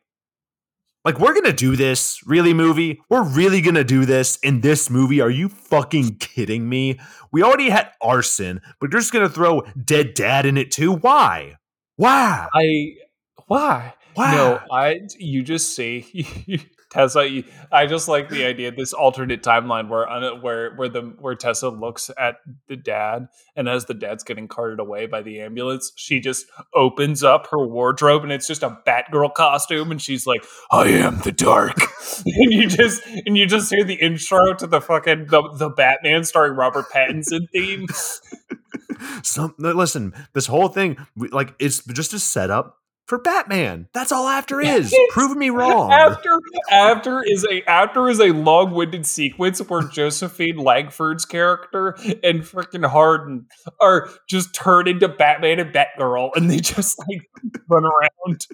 like 1.05 1.19
we're 1.19 1.35
gonna 1.35 1.53
do 1.53 1.77
this, 1.77 2.21
really, 2.27 2.55
movie? 2.55 3.01
We're 3.09 3.25
really 3.25 3.61
gonna 3.61 3.85
do 3.85 4.05
this 4.05 4.37
in 4.37 4.61
this 4.61 4.89
movie? 4.89 5.21
Are 5.21 5.31
you 5.31 5.49
fucking 5.49 6.17
kidding 6.17 6.69
me? 6.69 7.01
We 7.33 7.43
already 7.43 7.71
had 7.71 7.91
arson, 8.01 8.61
but 8.81 8.93
you're 8.93 9.01
just 9.01 9.13
gonna 9.13 9.29
throw 9.29 9.63
dead 9.85 10.15
dad 10.15 10.47
in 10.47 10.57
it 10.57 10.71
too? 10.71 10.93
Why? 10.93 11.57
Why? 11.97 12.49
I 12.55 12.95
why? 13.47 13.95
Why? 14.15 14.33
No, 14.33 14.61
I 14.71 15.01
you 15.19 15.43
just 15.43 15.75
see 15.75 16.27
Tessa. 16.93 17.43
I 17.73 17.87
just 17.87 18.07
like 18.07 18.29
the 18.29 18.45
idea 18.45 18.71
this 18.71 18.93
alternate 18.93 19.43
timeline 19.43 19.89
where 19.89 20.07
where 20.41 20.75
where 20.75 20.89
the 20.89 21.01
where 21.19 21.35
Tessa 21.35 21.71
looks 21.71 22.11
at 22.19 22.37
the 22.69 22.77
dad, 22.77 23.29
and 23.57 23.69
as 23.69 23.87
the 23.87 23.95
dad's 23.95 24.23
getting 24.23 24.47
carted 24.47 24.79
away 24.79 25.07
by 25.07 25.23
the 25.23 25.41
ambulance, 25.41 25.93
she 25.97 26.21
just 26.21 26.47
opens 26.75 27.25
up 27.25 27.47
her 27.51 27.67
wardrobe, 27.67 28.25
and 28.25 28.33
it's 28.33 28.47
just 28.47 28.63
a 28.63 28.79
Batgirl 28.87 29.33
costume, 29.35 29.91
and 29.91 30.03
she's 30.03 30.27
like, 30.27 30.45
"I 30.71 30.89
am 30.89 31.21
the 31.21 31.33
dark," 31.33 31.77
and 32.27 32.53
you 32.53 32.69
just 32.69 33.03
and 33.07 33.39
you 33.39 33.47
just 33.47 33.73
hear 33.73 33.85
the 33.85 33.95
intro 33.95 34.55
to 34.55 34.67
the 34.67 34.81
fucking 34.81 35.27
the, 35.27 35.43
the 35.57 35.71
Batman 35.71 36.25
starring 36.25 36.57
Robert 36.57 36.87
Pattinson 36.95 37.49
theme. 37.53 37.87
Some 39.23 39.55
listen, 39.59 40.13
this 40.33 40.47
whole 40.47 40.69
thing, 40.69 40.97
like, 41.17 41.55
it's 41.59 41.85
just 41.87 42.13
a 42.13 42.19
setup 42.19 42.82
for 43.13 43.19
Batman. 43.19 43.89
That's 43.93 44.11
all 44.11 44.27
after 44.27 44.59
is. 44.59 44.97
Prove 45.11 45.37
me 45.37 45.51
wrong. 45.51 45.93
After 45.93 46.41
after 46.71 47.23
is 47.23 47.45
a 47.45 47.63
after 47.69 48.09
is 48.09 48.21
a 48.21 48.31
long-winded 48.31 49.05
sequence 49.05 49.61
where 49.61 49.83
Josephine 49.83 50.57
Langford's 50.57 51.27
character 51.27 51.91
and 52.23 52.41
freaking 52.41 52.89
Hardin 52.89 53.49
are 53.83 54.09
just 54.31 54.55
turned 54.55 54.89
into 54.89 55.09
Batman 55.09 55.61
and 55.61 55.75
Batgirl, 55.75 56.31
and 56.37 56.51
they 56.51 56.61
just 56.61 56.99
like 57.01 57.29
run 57.69 57.85
around. 57.85 58.47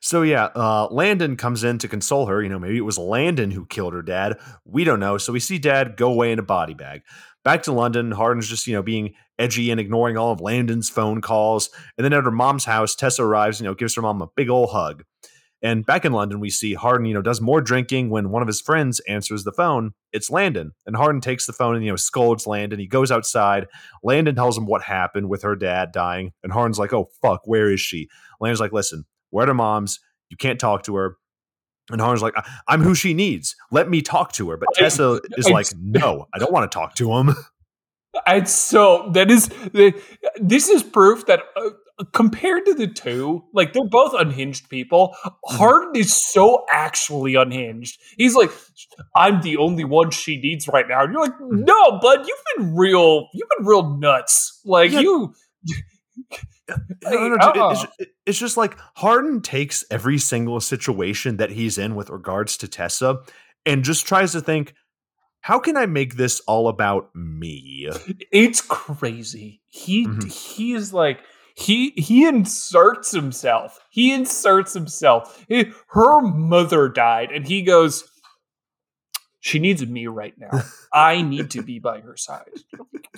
So 0.00 0.20
yeah, 0.20 0.50
uh, 0.54 0.88
Landon 0.90 1.36
comes 1.36 1.64
in 1.64 1.78
to 1.78 1.88
console 1.88 2.26
her. 2.26 2.42
You 2.42 2.50
know, 2.50 2.58
maybe 2.58 2.76
it 2.76 2.82
was 2.82 2.98
Landon 2.98 3.52
who 3.52 3.64
killed 3.64 3.94
her 3.94 4.02
dad. 4.02 4.38
We 4.66 4.84
don't 4.84 5.00
know. 5.00 5.16
So 5.16 5.32
we 5.32 5.40
see 5.40 5.58
dad 5.58 5.96
go 5.96 6.12
away 6.12 6.30
in 6.30 6.38
a 6.38 6.42
body 6.42 6.74
bag. 6.74 7.00
Back 7.42 7.62
to 7.62 7.72
London, 7.72 8.10
Hardin's 8.10 8.50
just, 8.50 8.66
you 8.66 8.74
know, 8.74 8.82
being 8.82 9.14
edgy 9.40 9.70
and 9.70 9.80
ignoring 9.80 10.16
all 10.16 10.32
of 10.32 10.40
Landon's 10.40 10.90
phone 10.90 11.20
calls. 11.20 11.70
And 11.96 12.04
then 12.04 12.12
at 12.12 12.24
her 12.24 12.30
mom's 12.30 12.64
house, 12.64 12.94
Tessa 12.94 13.24
arrives, 13.24 13.60
you 13.60 13.64
know, 13.64 13.74
gives 13.74 13.94
her 13.96 14.02
mom 14.02 14.22
a 14.22 14.28
big 14.36 14.50
old 14.50 14.70
hug. 14.70 15.04
And 15.62 15.84
back 15.84 16.04
in 16.04 16.12
London, 16.12 16.40
we 16.40 16.48
see 16.48 16.72
Hardin, 16.72 17.06
you 17.06 17.12
know, 17.12 17.20
does 17.20 17.40
more 17.40 17.60
drinking 17.60 18.08
when 18.08 18.30
one 18.30 18.40
of 18.40 18.48
his 18.48 18.62
friends 18.62 18.98
answers 19.00 19.44
the 19.44 19.52
phone. 19.52 19.92
It's 20.12 20.30
Landon. 20.30 20.72
And 20.86 20.96
Hardin 20.96 21.20
takes 21.20 21.46
the 21.46 21.52
phone 21.52 21.74
and, 21.74 21.84
you 21.84 21.90
know, 21.90 21.96
scolds 21.96 22.46
Landon. 22.46 22.78
He 22.78 22.86
goes 22.86 23.10
outside. 23.10 23.66
Landon 24.02 24.34
tells 24.34 24.56
him 24.56 24.66
what 24.66 24.82
happened 24.82 25.28
with 25.28 25.42
her 25.42 25.56
dad 25.56 25.92
dying. 25.92 26.32
And 26.42 26.52
Hardin's 26.52 26.78
like, 26.78 26.94
oh, 26.94 27.10
fuck, 27.20 27.42
where 27.44 27.70
is 27.70 27.80
she? 27.80 28.08
Landon's 28.40 28.60
like, 28.60 28.72
listen, 28.72 29.04
we're 29.30 29.42
at 29.42 29.48
her 29.48 29.54
mom's. 29.54 30.00
you 30.30 30.36
can't 30.36 30.58
talk 30.58 30.82
to 30.84 30.96
her. 30.96 31.16
And 31.90 32.00
Hardin's 32.00 32.22
like, 32.22 32.34
I'm 32.68 32.80
who 32.80 32.94
she 32.94 33.12
needs. 33.12 33.54
Let 33.70 33.90
me 33.90 34.00
talk 34.00 34.32
to 34.34 34.48
her. 34.50 34.56
But 34.56 34.68
Tessa 34.74 35.20
is 35.36 35.50
like, 35.50 35.66
no, 35.78 36.26
I 36.32 36.38
don't 36.38 36.52
want 36.52 36.70
to 36.70 36.74
talk 36.74 36.94
to 36.96 37.12
him. 37.12 37.34
It's 38.26 38.52
so 38.52 39.10
that 39.14 39.30
is 39.30 39.48
this 40.40 40.68
is 40.68 40.82
proof 40.82 41.26
that 41.26 41.40
uh, 41.56 41.70
compared 42.12 42.64
to 42.66 42.74
the 42.74 42.86
two, 42.86 43.44
like 43.52 43.72
they're 43.72 43.88
both 43.88 44.14
unhinged 44.18 44.68
people. 44.70 45.14
Hardin 45.46 46.00
is 46.00 46.12
so 46.32 46.64
actually 46.70 47.34
unhinged. 47.34 48.00
He's 48.16 48.34
like, 48.34 48.50
I'm 49.16 49.42
the 49.42 49.56
only 49.58 49.84
one 49.84 50.10
she 50.10 50.40
needs 50.40 50.66
right 50.68 50.88
now. 50.88 51.02
And 51.04 51.12
you're 51.12 51.22
like, 51.22 51.34
no, 51.40 51.98
bud, 52.00 52.20
you've 52.26 52.44
been 52.56 52.74
real, 52.76 53.28
you've 53.34 53.48
been 53.58 53.66
real 53.66 53.96
nuts. 53.98 54.60
Like 54.64 54.92
Yeah. 54.92 55.00
you, 55.00 55.34
No, 57.02 57.28
no, 57.28 57.34
it- 57.34 57.34
it's, 57.34 57.44
uh-uh. 57.82 57.86
it's 58.26 58.38
just 58.38 58.56
like 58.56 58.78
Hardin 58.96 59.42
takes 59.42 59.84
every 59.90 60.18
single 60.18 60.60
situation 60.60 61.36
that 61.38 61.50
he's 61.50 61.78
in 61.78 61.96
with 61.96 62.10
regards 62.10 62.56
to 62.58 62.68
Tessa 62.68 63.18
and 63.66 63.82
just 63.82 64.06
tries 64.06 64.32
to 64.32 64.40
think, 64.40 64.74
how 65.40 65.58
can 65.58 65.76
I 65.76 65.86
make 65.86 66.16
this 66.16 66.40
all 66.46 66.68
about 66.68 67.10
me? 67.14 67.88
it's 68.32 68.60
crazy. 68.60 69.60
He 69.68 70.06
Mhm. 70.06 70.30
he 70.32 70.72
is 70.72 70.92
like 70.92 71.20
he 71.54 71.90
he 71.90 72.26
inserts 72.26 73.10
himself. 73.10 73.78
He 73.90 74.12
inserts 74.12 74.72
himself. 74.74 75.44
He- 75.48 75.72
her 75.88 76.20
mother 76.20 76.88
died, 76.88 77.30
and 77.32 77.46
he 77.46 77.62
goes. 77.62 78.04
She 79.42 79.58
needs 79.58 79.84
me 79.86 80.06
right 80.06 80.34
now. 80.38 80.50
I 80.92 81.22
need 81.22 81.50
to 81.52 81.62
be 81.62 81.78
by 81.78 82.00
her 82.00 82.14
side. 82.16 82.44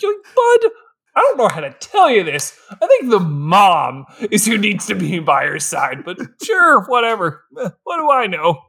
You're 0.01 0.13
like, 0.13 0.23
bud, 0.37 0.71
I 1.17 1.21
don't 1.21 1.37
know 1.37 1.49
how 1.49 1.61
to 1.61 1.73
tell 1.81 2.09
you 2.09 2.23
this. 2.23 2.57
I 2.71 2.87
think 2.87 3.11
the 3.11 3.19
mom 3.19 4.07
is 4.31 4.47
who 4.47 4.57
needs 4.57 4.87
to 4.87 4.95
be 4.95 5.19
by 5.19 5.47
her 5.47 5.59
side, 5.59 6.05
but 6.05 6.19
sure, 6.43 6.83
whatever. 6.85 7.43
What 7.51 7.97
do 7.97 8.09
I 8.11 8.29
know? 8.29 8.61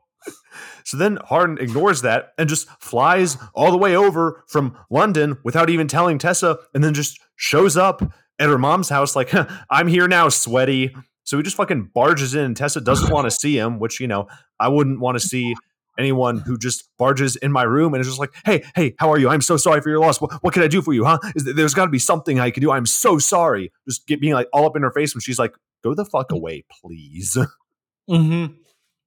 So 0.86 0.98
then 0.98 1.18
Hardin 1.26 1.58
ignores 1.60 2.02
that 2.02 2.34
and 2.38 2.48
just 2.50 2.68
flies 2.80 3.38
all 3.54 3.72
the 3.72 3.78
way 3.78 3.96
over 3.96 4.44
from 4.48 4.78
London 4.90 5.38
without 5.44 5.70
even 5.70 5.88
telling 5.88 6.18
Tessa, 6.18 6.60
and 6.74 6.84
then 6.84 6.94
just 6.94 7.20
shows 7.36 7.78
up 7.78 8.02
at 8.40 8.50
her 8.50 8.58
mom's 8.58 8.90
house 8.90 9.16
like, 9.16 9.32
I'm 9.70 9.88
here 9.88 10.08
now, 10.08 10.30
sweaty. 10.30 10.96
So 11.24 11.38
he 11.38 11.44
just 11.44 11.56
fucking 11.56 11.92
barges 11.94 12.36
in, 12.36 12.44
and 12.44 12.58
Tessa 12.58 12.82
doesn't 12.82 13.12
want 13.12 13.26
to 13.26 13.32
see 13.32 13.58
him, 13.58 13.80
which, 13.80 14.00
you 14.00 14.08
know, 14.08 14.28
I 14.60 14.68
wouldn't 14.68 15.00
want 15.00 15.16
to 15.16 15.26
see 15.26 15.56
anyone 15.98 16.40
who 16.40 16.58
just 16.58 16.90
barges 16.98 17.36
in 17.38 17.52
my 17.52 17.64
room 17.64 17.94
and 17.94 18.02
is 18.02 18.08
just 18.08 18.20
like, 18.20 18.34
hey, 18.46 18.64
hey, 18.76 18.94
how 19.00 19.12
are 19.12 19.18
you? 19.20 19.30
I'm 19.30 19.42
so 19.42 19.56
sorry 19.58 19.80
for 19.80 19.90
your 19.90 20.00
loss. 20.00 20.20
What, 20.20 20.34
what 20.44 20.54
can 20.54 20.64
I 20.64 20.68
do 20.68 20.82
for 20.82 20.92
you, 20.94 21.06
huh? 21.06 21.20
Is, 21.36 21.46
there- 21.46 21.54
there's 21.54 21.74
got 21.74 21.86
to 21.86 21.92
be 21.92 22.00
something 22.00 22.40
I 22.40 22.50
can 22.52 22.62
do. 22.62 22.72
I'm 22.72 22.86
so 22.88 23.20
sorry. 23.20 23.72
Just 23.88 24.06
get 24.08 24.20
being 24.20 24.34
like 24.34 24.48
all 24.52 24.66
up 24.66 24.76
in 24.76 24.82
her 24.82 24.92
face 24.92 25.14
when 25.16 25.22
she's 25.22 25.40
like, 25.40 25.54
go 25.84 25.94
the 25.94 26.04
fuck 26.04 26.32
away, 26.32 26.66
please. 26.82 27.38
hmm 28.10 28.46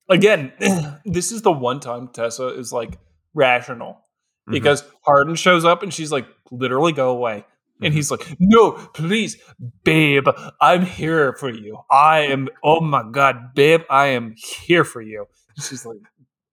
Again, 0.09 0.52
this 1.04 1.32
is 1.32 1.42
the 1.42 1.52
one 1.52 1.80
time 1.80 2.09
Tessa 2.09 2.48
is 2.48 2.72
like 2.72 2.98
rational 3.34 4.02
Mm-hmm. 4.48 4.52
because 4.52 4.84
Hardin 5.04 5.34
shows 5.34 5.64
up 5.64 5.82
and 5.82 5.92
she's 5.92 6.12
like, 6.12 6.24
literally 6.52 6.92
go 6.92 7.11
away. 7.11 7.44
And 7.82 7.92
Mhm. 7.92 7.96
he's 7.96 8.12
like, 8.12 8.24
no, 8.38 8.70
please, 8.94 9.36
babe, 9.82 10.28
I'm 10.61 10.82
here 10.82 11.32
for 11.32 11.50
you. 11.50 11.78
I 11.90 12.20
am, 12.20 12.48
oh 12.62 12.80
my 12.80 13.02
God, 13.11 13.54
babe, 13.57 13.80
I 13.90 14.07
am 14.07 14.36
here 14.36 14.84
for 14.84 15.02
you. 15.02 15.26
And 15.57 15.64
she's 15.64 15.84
like, 15.84 15.98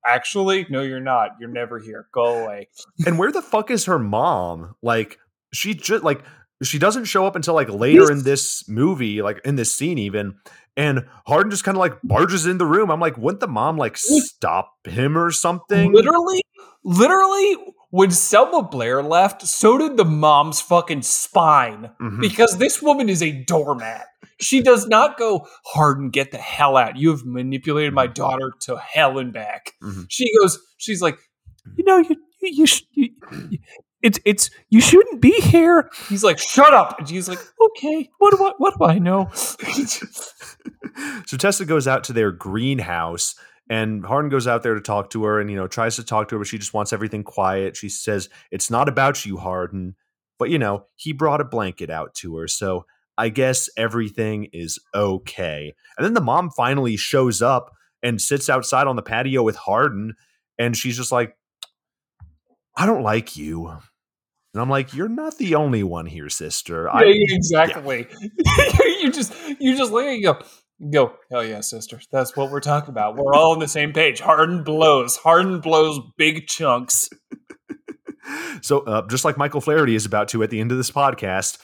actually, 0.07 0.65
no, 0.71 0.81
you're 0.81 0.99
not. 0.99 1.31
You're 1.39 1.49
never 1.49 1.77
here. 1.77 2.07
Go 2.11 2.43
away. 2.43 2.69
and 3.05 3.19
where 3.19 3.31
the 3.31 3.43
fuck 3.43 3.69
is 3.69 3.85
her 3.85 3.99
mom? 3.99 4.73
Like 4.81 5.19
she 5.53 5.75
just 5.75 6.03
like 6.03 6.23
she 6.63 6.79
doesn't 6.79 7.05
show 7.05 7.27
up 7.27 7.35
until 7.35 7.53
like 7.53 7.69
later 7.69 8.11
in 8.11 8.23
this 8.23 8.67
movie, 8.67 9.21
like 9.21 9.39
in 9.45 9.55
this 9.55 9.71
scene 9.73 9.99
even. 9.99 10.35
And 10.75 11.05
Hardin 11.27 11.51
just 11.51 11.63
kind 11.63 11.77
of 11.77 11.79
like 11.79 11.93
barges 12.03 12.45
in 12.45 12.57
the 12.57 12.65
room. 12.65 12.89
I'm 12.89 12.99
like, 12.99 13.17
wouldn't 13.17 13.39
the 13.41 13.47
mom 13.47 13.77
like 13.77 13.95
stop 13.97 14.71
him 14.87 15.17
or 15.17 15.29
something? 15.31 15.93
Literally, 15.93 16.41
literally, 16.83 17.55
when 17.91 18.09
Selma 18.09 18.63
Blair 18.63 19.03
left, 19.03 19.43
so 19.45 19.77
did 19.77 19.97
the 19.97 20.05
mom's 20.05 20.61
fucking 20.61 21.03
spine. 21.03 21.91
Mhm. 22.01 22.21
because 22.21 22.57
this 22.57 22.81
woman 22.81 23.07
is 23.09 23.21
a 23.21 23.31
doormat. 23.43 24.07
She 24.39 24.61
does 24.61 24.87
not 24.87 25.17
go, 25.17 25.47
Hardin, 25.65 26.09
get 26.09 26.31
the 26.31 26.37
hell 26.39 26.75
out. 26.75 26.97
You 26.97 27.11
have 27.11 27.23
manipulated 27.23 27.93
my 27.93 28.07
daughter 28.07 28.51
to 28.61 28.77
hell 28.77 29.19
and 29.19 29.31
back. 29.31 29.73
Mhm. 29.83 30.07
She 30.09 30.25
goes, 30.41 30.59
she's 30.77 31.01
like, 31.03 31.17
you 31.77 31.83
know, 31.85 31.97
you, 31.99 32.15
you, 32.41 32.65
you, 32.65 32.65
you, 32.93 33.09
you- 33.51 33.59
it's, 34.03 34.19
it's, 34.25 34.51
you 34.69 34.81
shouldn't 34.81 35.21
be 35.21 35.31
here. 35.41 35.89
He's 36.09 36.23
like, 36.23 36.37
shut 36.37 36.73
up. 36.73 36.99
And 36.99 37.09
she's 37.09 37.27
like, 37.27 37.39
okay, 37.59 38.09
what 38.19 38.37
do 38.37 38.43
I, 38.43 38.51
what 38.57 38.77
do 38.77 38.85
I 38.85 38.99
know? 38.99 39.29
so 39.33 41.37
Tessa 41.37 41.65
goes 41.65 41.87
out 41.87 42.03
to 42.05 42.13
their 42.13 42.31
greenhouse 42.31 43.35
and 43.69 44.05
Hardin 44.05 44.29
goes 44.29 44.47
out 44.47 44.63
there 44.63 44.75
to 44.75 44.81
talk 44.81 45.09
to 45.11 45.23
her 45.23 45.39
and 45.39 45.49
you 45.49 45.55
know 45.55 45.67
tries 45.67 45.95
to 45.95 46.03
talk 46.03 46.27
to 46.27 46.35
her 46.35 46.39
but 46.39 46.47
she 46.47 46.57
just 46.57 46.73
wants 46.73 46.93
everything 46.93 47.23
quiet. 47.23 47.77
She 47.77 47.89
says 47.89 48.29
it's 48.51 48.69
not 48.69 48.89
about 48.89 49.25
you 49.25 49.37
Hardin, 49.37 49.95
but 50.37 50.49
you 50.49 50.59
know, 50.59 50.85
he 50.95 51.13
brought 51.13 51.41
a 51.41 51.45
blanket 51.45 51.89
out 51.89 52.13
to 52.15 52.35
her. 52.37 52.47
So 52.47 52.85
I 53.17 53.29
guess 53.29 53.69
everything 53.77 54.49
is 54.53 54.79
okay. 54.93 55.73
And 55.97 56.05
then 56.05 56.13
the 56.13 56.21
mom 56.21 56.49
finally 56.49 56.97
shows 56.97 57.41
up 57.41 57.71
and 58.01 58.19
sits 58.19 58.49
outside 58.49 58.87
on 58.87 58.95
the 58.95 59.01
patio 59.01 59.43
with 59.43 59.55
Hardin 59.55 60.13
and 60.59 60.75
she's 60.75 60.97
just 60.97 61.11
like 61.11 61.35
I 62.75 62.85
don't 62.85 63.03
like 63.03 63.37
you. 63.37 63.77
And 64.53 64.61
I'm 64.61 64.69
like, 64.69 64.93
you're 64.93 65.09
not 65.09 65.37
the 65.37 65.55
only 65.55 65.83
one 65.83 66.05
here, 66.05 66.29
sister. 66.29 66.89
I, 66.89 67.03
Yeah, 67.03 67.13
yeah, 67.15 67.35
exactly. 67.35 68.07
you 69.01 69.11
just, 69.11 69.33
you 69.59 69.75
just 69.75 69.91
look 69.91 70.05
at 70.05 70.13
and 70.13 70.23
go, 70.23 70.39
go, 70.91 71.13
hell 71.31 71.43
yeah, 71.43 71.61
sister. 71.61 71.99
That's 72.11 72.37
what 72.37 72.51
we're 72.51 72.59
talking 72.59 72.89
about. 72.89 73.15
We're 73.15 73.33
all 73.33 73.53
on 73.53 73.59
the 73.59 73.67
same 73.67 73.93
page. 73.93 74.19
Hardin 74.19 74.63
blows. 74.63 75.17
Hardin 75.17 75.59
blows 75.59 75.99
big 76.17 76.47
chunks. 76.47 77.09
so 78.61 78.81
uh, 78.81 79.07
just 79.07 79.25
like 79.25 79.37
Michael 79.37 79.61
Flaherty 79.61 79.95
is 79.95 80.05
about 80.05 80.27
to 80.29 80.43
at 80.43 80.51
the 80.51 80.59
end 80.59 80.71
of 80.71 80.77
this 80.77 80.91
podcast. 80.91 81.57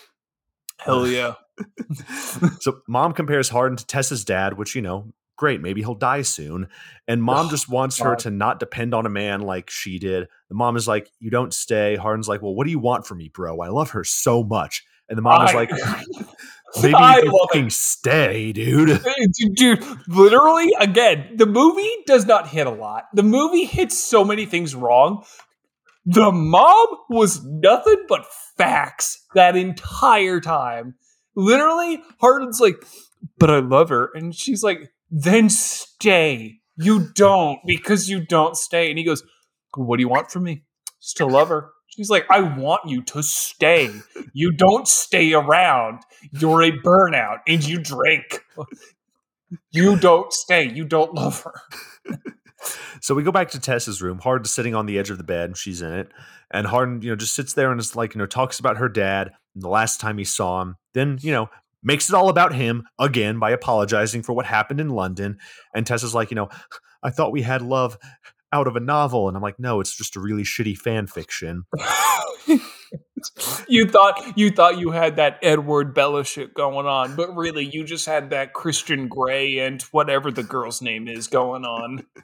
Hell 0.79 1.07
yeah. 1.07 1.35
so 2.59 2.79
mom 2.87 3.13
compares 3.13 3.49
Harden 3.49 3.77
to 3.77 3.85
Tessa's 3.85 4.23
dad, 4.23 4.57
which 4.57 4.75
you 4.75 4.81
know, 4.81 5.11
great, 5.39 5.61
maybe 5.61 5.81
he'll 5.81 5.95
die 5.95 6.21
soon. 6.21 6.67
And 7.07 7.23
mom 7.23 7.47
Oh, 7.47 7.49
just 7.49 7.69
wants 7.69 7.97
her 7.99 8.15
to 8.17 8.29
not 8.29 8.59
depend 8.59 8.93
on 8.93 9.05
a 9.05 9.09
man 9.09 9.39
like 9.41 9.69
she 9.69 9.97
did. 9.97 10.27
The 10.49 10.55
mom 10.55 10.75
is 10.75 10.85
like, 10.87 11.09
"You 11.19 11.29
don't 11.31 11.53
stay." 11.53 11.95
Hardin's 11.95 12.27
like, 12.27 12.41
"Well, 12.41 12.53
what 12.53 12.65
do 12.65 12.71
you 12.71 12.79
want 12.79 13.07
from 13.07 13.19
me, 13.19 13.29
bro? 13.33 13.61
I 13.61 13.69
love 13.69 13.91
her 13.91 14.03
so 14.03 14.43
much." 14.43 14.83
And 15.07 15.17
the 15.17 15.21
mom 15.21 15.47
is 15.47 15.53
like, 15.55 15.71
"Maybe 16.83 16.93
I 16.93 17.19
you 17.19 17.23
it. 17.33 17.47
fucking 17.47 17.69
stay, 17.69 18.51
dude." 18.51 19.01
Dude, 19.55 19.83
literally, 20.07 20.71
again, 20.79 21.35
the 21.37 21.45
movie 21.47 21.89
does 22.05 22.25
not 22.25 22.49
hit 22.49 22.67
a 22.67 22.71
lot. 22.71 23.05
The 23.13 23.23
movie 23.23 23.65
hits 23.65 23.97
so 23.97 24.23
many 24.25 24.45
things 24.45 24.75
wrong. 24.75 25.23
The 26.05 26.31
mom 26.31 26.87
was 27.09 27.43
nothing 27.45 28.03
but 28.09 28.25
facts 28.57 29.25
that 29.35 29.55
entire 29.55 30.41
time. 30.41 30.95
Literally, 31.35 32.01
Hardin's 32.19 32.59
like, 32.59 32.75
but 33.37 33.49
I 33.49 33.59
love 33.59 33.89
her. 33.89 34.09
And 34.13 34.35
she's 34.35 34.63
like, 34.63 34.91
then 35.12 35.49
stay. 35.49 36.60
You 36.78 37.07
don't 37.14 37.60
because 37.66 38.10
you 38.10 38.26
don't 38.26 38.55
stay. 38.55 38.89
And 38.89 38.97
he 38.97 39.03
goes, 39.03 39.24
What 39.76 39.97
do 39.97 40.01
you 40.01 40.10
want 40.10 40.32
from 40.32 40.43
me? 40.43 40.64
Still 40.99 41.30
love 41.30 41.49
her. 41.49 41.72
She's 41.88 42.10
like, 42.10 42.26
I 42.30 42.41
want 42.41 42.82
you 42.86 43.01
to 43.03 43.24
stay. 43.24 43.91
You 44.34 44.51
don't 44.51 44.88
stay 44.88 45.34
around. 45.34 46.01
You're 46.32 46.62
a 46.62 46.72
burnout 46.72 47.39
and 47.47 47.66
you 47.66 47.82
drink. 47.82 48.45
You 49.72 49.97
don't 49.97 50.32
stay. 50.32 50.70
You 50.70 50.86
don't 50.86 51.14
love 51.14 51.41
her. 51.43 51.53
So 53.01 53.16
we 53.16 53.24
go 53.24 53.32
back 53.32 53.49
to 53.51 53.60
Tessa's 53.60 54.01
room. 54.01 54.20
Hardin's 54.20 54.51
sitting 54.51 54.76
on 54.76 54.86
the 54.86 54.99
edge 54.99 55.10
of 55.10 55.18
the 55.18 55.24
bed. 55.24 55.45
And 55.49 55.57
she's 55.57 55.82
in 55.82 55.93
it. 55.93 56.10
And 56.51 56.68
Hardin, 56.68 57.01
you 57.01 57.10
know, 57.10 57.16
just 57.16 57.36
sits 57.36 57.53
there 57.53 57.72
and 57.72 57.80
is 57.80 57.95
like, 57.95 58.14
you 58.14 58.20
know, 58.20 58.26
talks 58.26 58.60
about 58.60 58.78
her 58.78 58.89
dad 58.89 59.32
and 59.55 59.64
the 59.64 59.70
last 59.70 59.99
time 59.99 60.18
he 60.18 60.24
saw 60.24 60.62
him. 60.62 60.76
Then, 60.93 61.18
you 61.22 61.32
know, 61.32 61.49
makes 61.84 62.09
it 62.09 62.15
all 62.15 62.30
about 62.30 62.53
him 62.53 62.84
again 62.97 63.39
by 63.39 63.51
apologizing 63.51 64.23
for 64.23 64.34
what 64.34 64.45
happened 64.45 64.80
in 64.80 64.89
London. 64.89 65.38
And 65.73 65.86
Tessa's 65.86 66.15
like, 66.15 66.32
you 66.32 66.36
know, 66.36 66.49
I 67.03 67.09
thought 67.09 67.32
we 67.32 67.41
had 67.41 67.61
love 67.61 67.97
out 68.51 68.67
of 68.67 68.75
a 68.75 68.80
novel. 68.80 69.27
And 69.27 69.38
I'm 69.38 69.43
like, 69.43 69.59
no, 69.59 69.80
it's 69.80 69.95
just 69.95 70.15
a 70.15 70.19
really 70.19 70.43
shitty 70.43 70.77
fan 70.77 71.07
fiction. 71.07 71.63
you 73.67 73.86
thought 73.86 74.38
you 74.38 74.49
thought 74.49 74.80
you 74.80 74.91
had 74.91 75.17
that 75.17 75.38
Edward 75.41 75.93
Bella 75.93 76.23
shit 76.23 76.53
going 76.53 76.88
on, 76.88 77.15
but 77.15 77.36
really 77.36 77.65
you 77.65 77.84
just 77.84 78.05
had 78.05 78.32
that 78.32 78.53
Christian 78.53 79.07
Grey 79.07 79.59
and 79.59 79.82
whatever 79.84 80.32
the 80.32 80.43
girl's 80.43 80.82
name 80.82 81.07
is 81.07 81.27
going 81.27 81.65
on. 81.65 82.05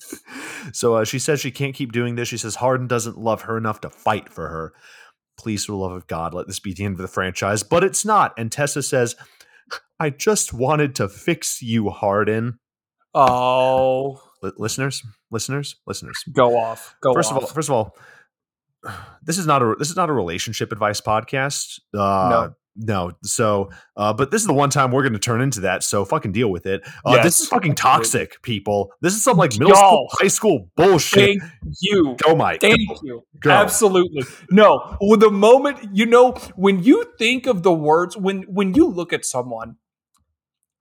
So 0.73 0.95
uh, 0.95 1.03
she 1.05 1.19
says 1.19 1.39
she 1.39 1.51
can't 1.51 1.75
keep 1.75 1.91
doing 1.91 2.15
this. 2.15 2.27
She 2.27 2.37
says 2.37 2.55
Hardin 2.55 2.87
doesn't 2.87 3.19
love 3.19 3.43
her 3.43 3.55
enough 3.55 3.81
to 3.81 3.89
fight 3.89 4.29
for 4.29 4.49
her. 4.49 4.73
Please, 5.37 5.63
for 5.63 5.73
the 5.73 5.77
love 5.77 5.91
of 5.91 6.07
God, 6.07 6.33
let 6.33 6.47
this 6.47 6.59
be 6.59 6.73
the 6.73 6.83
end 6.83 6.95
of 6.95 7.01
the 7.01 7.07
franchise. 7.07 7.61
But 7.61 7.83
it's 7.83 8.03
not. 8.03 8.33
And 8.35 8.51
Tessa 8.51 8.81
says, 8.81 9.15
I 9.99 10.09
just 10.09 10.53
wanted 10.53 10.95
to 10.95 11.07
fix 11.07 11.61
you, 11.61 11.89
Hardin. 11.89 12.59
Oh, 13.13 14.21
Li- 14.43 14.51
listeners, 14.57 15.01
listeners, 15.31 15.75
listeners. 15.87 16.17
go 16.33 16.57
off. 16.57 16.95
Go 17.01 17.13
first 17.13 17.31
off. 17.31 17.37
of 17.37 17.43
all, 17.43 17.49
first 17.49 17.69
of 17.69 17.75
all, 17.75 17.97
this 19.23 19.37
is 19.37 19.47
not 19.47 19.61
a 19.61 19.75
this 19.79 19.89
is 19.89 19.95
not 19.95 20.09
a 20.09 20.13
relationship 20.13 20.71
advice 20.71 21.01
podcast. 21.01 21.79
Uh, 21.93 22.29
No. 22.29 22.55
No. 22.75 23.11
So, 23.23 23.69
uh, 23.97 24.13
but 24.13 24.31
this 24.31 24.41
is 24.41 24.47
the 24.47 24.53
one 24.53 24.69
time 24.69 24.91
we're 24.91 25.03
going 25.03 25.13
to 25.13 25.19
turn 25.19 25.41
into 25.41 25.61
that. 25.61 25.83
So 25.83 26.03
fucking 26.05 26.31
deal 26.31 26.49
with 26.51 26.65
it. 26.65 26.81
Uh, 27.05 27.13
Yes. 27.15 27.23
This 27.23 27.39
is 27.41 27.47
fucking 27.47 27.75
toxic, 27.75 28.41
people. 28.41 28.91
This 29.01 29.13
is 29.13 29.23
some 29.23 29.37
like 29.37 29.51
middle 29.53 29.69
Y'all. 29.69 29.77
school, 29.77 30.07
high 30.11 30.27
school 30.27 30.69
bullshit. 30.75 31.39
Thank 31.39 31.51
you. 31.79 32.15
Go, 32.23 32.35
Mike. 32.35 32.61
Thank 32.61 32.77
Go. 32.89 32.99
you. 33.03 33.23
Go. 33.39 33.51
Absolutely. 33.51 34.23
No. 34.51 34.97
Well, 34.99 35.17
the 35.17 35.31
moment 35.31 35.95
you 35.95 36.05
know 36.05 36.31
when 36.55 36.83
you 36.83 37.05
think 37.17 37.47
of 37.47 37.63
the 37.63 37.73
words 37.73 38.17
when 38.17 38.43
when 38.43 38.73
you 38.73 38.87
look 38.87 39.13
at 39.13 39.23
someone 39.25 39.77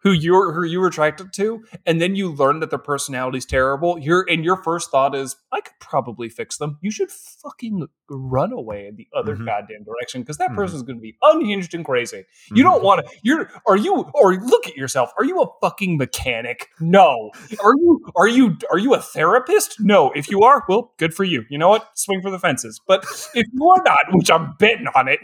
who 0.05 0.13
you're 0.13 0.53
who 0.53 0.63
you're 0.63 0.87
attracted 0.87 1.33
to, 1.33 1.65
and 1.87 2.01
then 2.01 2.15
you 2.15 2.31
learn 2.33 2.61
that 2.61 2.71
their 2.71 2.79
personality's 2.79 3.45
terrible, 3.47 3.99
your 3.99 4.25
and 4.31 4.45
your 4.45 4.57
first 4.63 4.91
thought 4.91 5.15
is, 5.17 5.35
I 5.53 5.61
could 5.61 5.75
probably 5.81 6.29
fix 6.29 6.59
them. 6.59 6.79
You 6.83 6.91
should 6.93 7.11
fucking 7.11 7.89
run 8.11 8.53
away 8.53 8.87
in 8.87 8.97
the 8.97 9.09
other 9.17 9.35
Mhm. 9.35 9.47
goddamn 9.47 9.83
direction 9.85 10.21
because 10.21 10.37
that 10.37 10.51
Mhm. 10.51 10.57
person's 10.57 10.83
gonna 10.83 10.99
be 11.01 11.17
unhinged 11.23 11.75
and 11.75 11.85
crazy. 11.85 12.25
You 12.53 12.63
don't 12.63 12.83
want 12.85 13.05
to. 13.07 13.13
You're. 13.23 13.51
Are 13.67 13.77
you? 13.77 14.11
Or 14.15 14.35
look 14.37 14.67
at 14.69 14.77
yourself. 14.77 15.11
Are 15.19 15.25
you 15.25 15.41
a 15.41 15.47
fucking 15.63 15.97
mechanic? 15.97 16.69
No. 16.81 17.31
Are 17.65 17.75
you? 17.75 18.01
Are 18.15 18.29
you? 18.29 18.57
Are 18.71 18.79
you 18.79 18.95
a 18.95 19.01
therapist? 19.01 19.81
No. 19.81 20.13
If 20.15 20.31
you 20.31 20.43
are, 20.43 20.65
well, 20.69 20.93
good 20.99 21.15
for 21.15 21.25
you. 21.25 21.45
You 21.49 21.57
know 21.59 21.69
what? 21.71 21.89
Swing 21.99 22.21
for 22.21 22.31
the 22.31 22.39
fences. 22.39 22.79
But 22.87 23.05
if 23.35 23.47
you 23.53 23.69
are 23.71 23.83
not, 23.85 24.01
which 24.13 24.31
I'm 24.31 24.53
betting 24.59 24.89
on 24.95 25.09
it, 25.09 25.21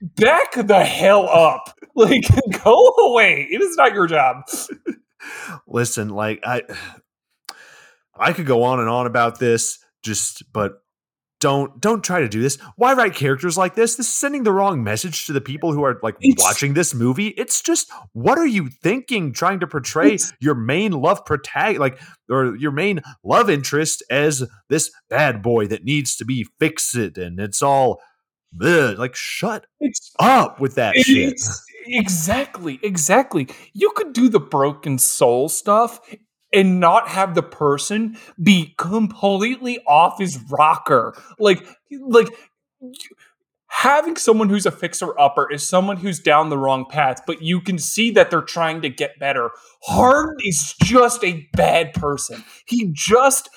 back 0.00 0.52
the 0.54 0.84
hell 0.84 1.28
up. 1.28 1.72
Like, 1.98 2.24
go 2.62 2.74
away. 2.98 3.48
It 3.50 3.62
is 3.62 3.74
not 3.76 3.94
your 3.94 4.06
job. 4.06 4.42
listen 5.66 6.10
like 6.10 6.40
i 6.44 6.62
i 8.18 8.32
could 8.32 8.46
go 8.46 8.62
on 8.62 8.80
and 8.80 8.88
on 8.88 9.06
about 9.06 9.38
this 9.38 9.78
just 10.02 10.42
but 10.52 10.82
don't 11.40 11.80
don't 11.80 12.04
try 12.04 12.20
to 12.20 12.28
do 12.28 12.40
this 12.40 12.56
why 12.76 12.92
write 12.94 13.14
characters 13.14 13.58
like 13.58 13.74
this 13.74 13.96
this 13.96 14.06
is 14.06 14.12
sending 14.12 14.42
the 14.42 14.52
wrong 14.52 14.84
message 14.84 15.26
to 15.26 15.32
the 15.32 15.40
people 15.40 15.72
who 15.72 15.82
are 15.82 15.98
like 16.02 16.16
It's- 16.20 16.44
watching 16.44 16.74
this 16.74 16.94
movie 16.94 17.28
it's 17.28 17.60
just 17.60 17.90
what 18.12 18.38
are 18.38 18.46
you 18.46 18.68
thinking 18.68 19.32
trying 19.32 19.60
to 19.60 19.66
portray 19.66 20.18
your 20.40 20.54
main 20.54 20.92
love 20.92 21.24
protag 21.24 21.78
like 21.78 21.98
or 22.30 22.56
your 22.56 22.72
main 22.72 23.00
love 23.24 23.50
interest 23.50 24.02
as 24.10 24.44
this 24.68 24.90
bad 25.10 25.42
boy 25.42 25.66
that 25.68 25.84
needs 25.84 26.16
to 26.16 26.24
be 26.24 26.46
fixed 26.58 26.94
and 26.94 27.40
it's 27.40 27.62
all 27.62 28.00
ugh, 28.60 28.98
like 28.98 29.14
shut 29.14 29.66
It's 29.80 30.12
up 30.18 30.60
with 30.60 30.76
that 30.76 30.96
shit 30.96 31.40
exactly, 31.86 32.78
exactly. 32.82 33.48
You 33.72 33.90
could 33.94 34.12
do 34.12 34.28
the 34.28 34.40
broken 34.40 34.98
soul 34.98 35.48
stuff 35.48 36.00
and 36.52 36.80
not 36.80 37.08
have 37.08 37.34
the 37.34 37.42
person 37.42 38.16
be 38.42 38.74
completely 38.78 39.80
off 39.86 40.18
his 40.18 40.38
rocker. 40.50 41.16
Like, 41.38 41.66
like 41.90 42.28
having 43.76 44.16
someone 44.16 44.48
who's 44.48 44.64
a 44.64 44.70
fixer 44.70 45.18
upper 45.20 45.52
is 45.52 45.66
someone 45.66 45.98
who's 45.98 46.18
down 46.18 46.48
the 46.48 46.56
wrong 46.56 46.86
path, 46.88 47.20
but 47.26 47.42
you 47.42 47.60
can 47.60 47.78
see 47.78 48.10
that 48.10 48.30
they're 48.30 48.40
trying 48.40 48.80
to 48.80 48.88
get 48.88 49.18
better. 49.18 49.50
Hardin 49.82 50.34
is 50.40 50.74
just 50.82 51.22
a 51.22 51.46
bad 51.52 51.92
person. 51.92 52.42
He 52.64 52.90
just 52.94 53.50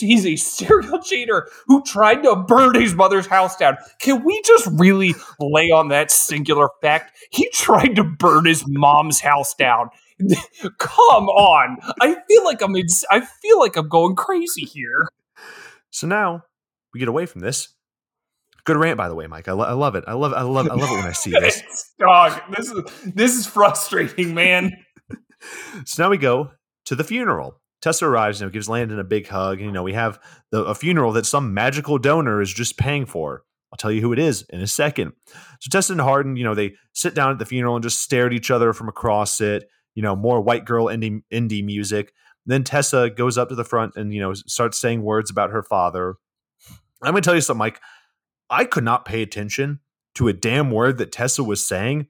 he's 0.00 0.26
a 0.26 0.34
serial 0.34 0.98
cheater 1.02 1.48
who 1.68 1.84
tried 1.84 2.24
to 2.24 2.34
burn 2.34 2.74
his 2.74 2.94
mother's 2.94 3.28
house 3.28 3.56
down. 3.56 3.76
Can 4.00 4.24
we 4.24 4.42
just 4.44 4.66
really 4.72 5.14
lay 5.38 5.70
on 5.70 5.86
that 5.88 6.10
singular 6.10 6.68
fact? 6.82 7.16
He 7.30 7.48
tried 7.50 7.94
to 7.94 8.02
burn 8.02 8.46
his 8.46 8.64
mom's 8.66 9.20
house 9.20 9.54
down. 9.54 9.90
Come 10.78 11.28
on. 11.28 11.78
I 12.00 12.16
feel 12.26 12.44
like 12.44 12.60
I'm 12.60 12.74
in, 12.74 12.86
I 13.08 13.20
feel 13.20 13.60
like 13.60 13.76
I'm 13.76 13.88
going 13.88 14.16
crazy 14.16 14.64
here. 14.64 15.06
So 15.90 16.08
now 16.08 16.42
we 16.92 16.98
get 16.98 17.08
away 17.08 17.26
from 17.26 17.40
this. 17.40 17.68
Good 18.70 18.76
rant, 18.76 18.96
by 18.96 19.08
the 19.08 19.16
way, 19.16 19.26
Mike. 19.26 19.48
I, 19.48 19.52
lo- 19.52 19.64
I 19.64 19.72
love 19.72 19.96
it. 19.96 20.04
I 20.06 20.12
love. 20.12 20.32
I 20.32 20.42
love. 20.42 20.68
I 20.70 20.74
love 20.74 20.92
it 20.92 20.94
when 20.94 21.06
I 21.06 21.10
see 21.10 21.30
this. 21.40 21.60
Dog, 21.98 22.40
this 22.56 22.70
is 22.70 22.84
this 23.04 23.34
is 23.34 23.44
frustrating, 23.44 24.32
man. 24.32 24.70
So 25.86 26.02
now 26.02 26.10
we 26.10 26.18
go 26.18 26.50
to 26.84 26.94
the 26.94 27.02
funeral. 27.02 27.58
Tessa 27.80 28.04
arrives, 28.04 28.40
know, 28.40 28.48
gives 28.50 28.68
Landon 28.68 29.00
a 29.00 29.04
big 29.04 29.26
hug. 29.26 29.56
And, 29.56 29.66
you 29.66 29.72
know, 29.72 29.82
we 29.82 29.94
have 29.94 30.20
the, 30.52 30.62
a 30.64 30.74
funeral 30.74 31.12
that 31.12 31.24
some 31.24 31.54
magical 31.54 31.96
donor 31.96 32.42
is 32.42 32.52
just 32.52 32.76
paying 32.76 33.06
for. 33.06 33.42
I'll 33.72 33.78
tell 33.78 33.90
you 33.90 34.02
who 34.02 34.12
it 34.12 34.18
is 34.18 34.44
in 34.50 34.60
a 34.60 34.66
second. 34.66 35.14
So 35.60 35.68
Tessa 35.70 35.94
and 35.94 36.00
Hardin, 36.00 36.36
you 36.36 36.44
know, 36.44 36.54
they 36.54 36.74
sit 36.92 37.14
down 37.14 37.32
at 37.32 37.38
the 37.38 37.46
funeral 37.46 37.74
and 37.74 37.82
just 37.82 38.02
stare 38.02 38.26
at 38.26 38.34
each 38.34 38.50
other 38.50 38.74
from 38.74 38.88
across 38.90 39.40
it. 39.40 39.66
You 39.94 40.02
know, 40.02 40.14
more 40.14 40.42
white 40.42 40.66
girl 40.66 40.86
indie 40.86 41.22
indie 41.32 41.64
music. 41.64 42.12
Then 42.44 42.62
Tessa 42.62 43.08
goes 43.08 43.38
up 43.38 43.48
to 43.48 43.54
the 43.54 43.64
front 43.64 43.96
and 43.96 44.12
you 44.12 44.20
know 44.20 44.34
starts 44.34 44.78
saying 44.78 45.02
words 45.02 45.30
about 45.30 45.50
her 45.50 45.62
father. 45.62 46.16
I'm 47.02 47.12
gonna 47.12 47.22
tell 47.22 47.34
you 47.34 47.40
something, 47.40 47.58
Mike. 47.58 47.80
I 48.50 48.64
could 48.64 48.84
not 48.84 49.04
pay 49.04 49.22
attention 49.22 49.80
to 50.16 50.28
a 50.28 50.32
damn 50.32 50.70
word 50.70 50.98
that 50.98 51.12
Tessa 51.12 51.44
was 51.44 51.66
saying 51.66 52.08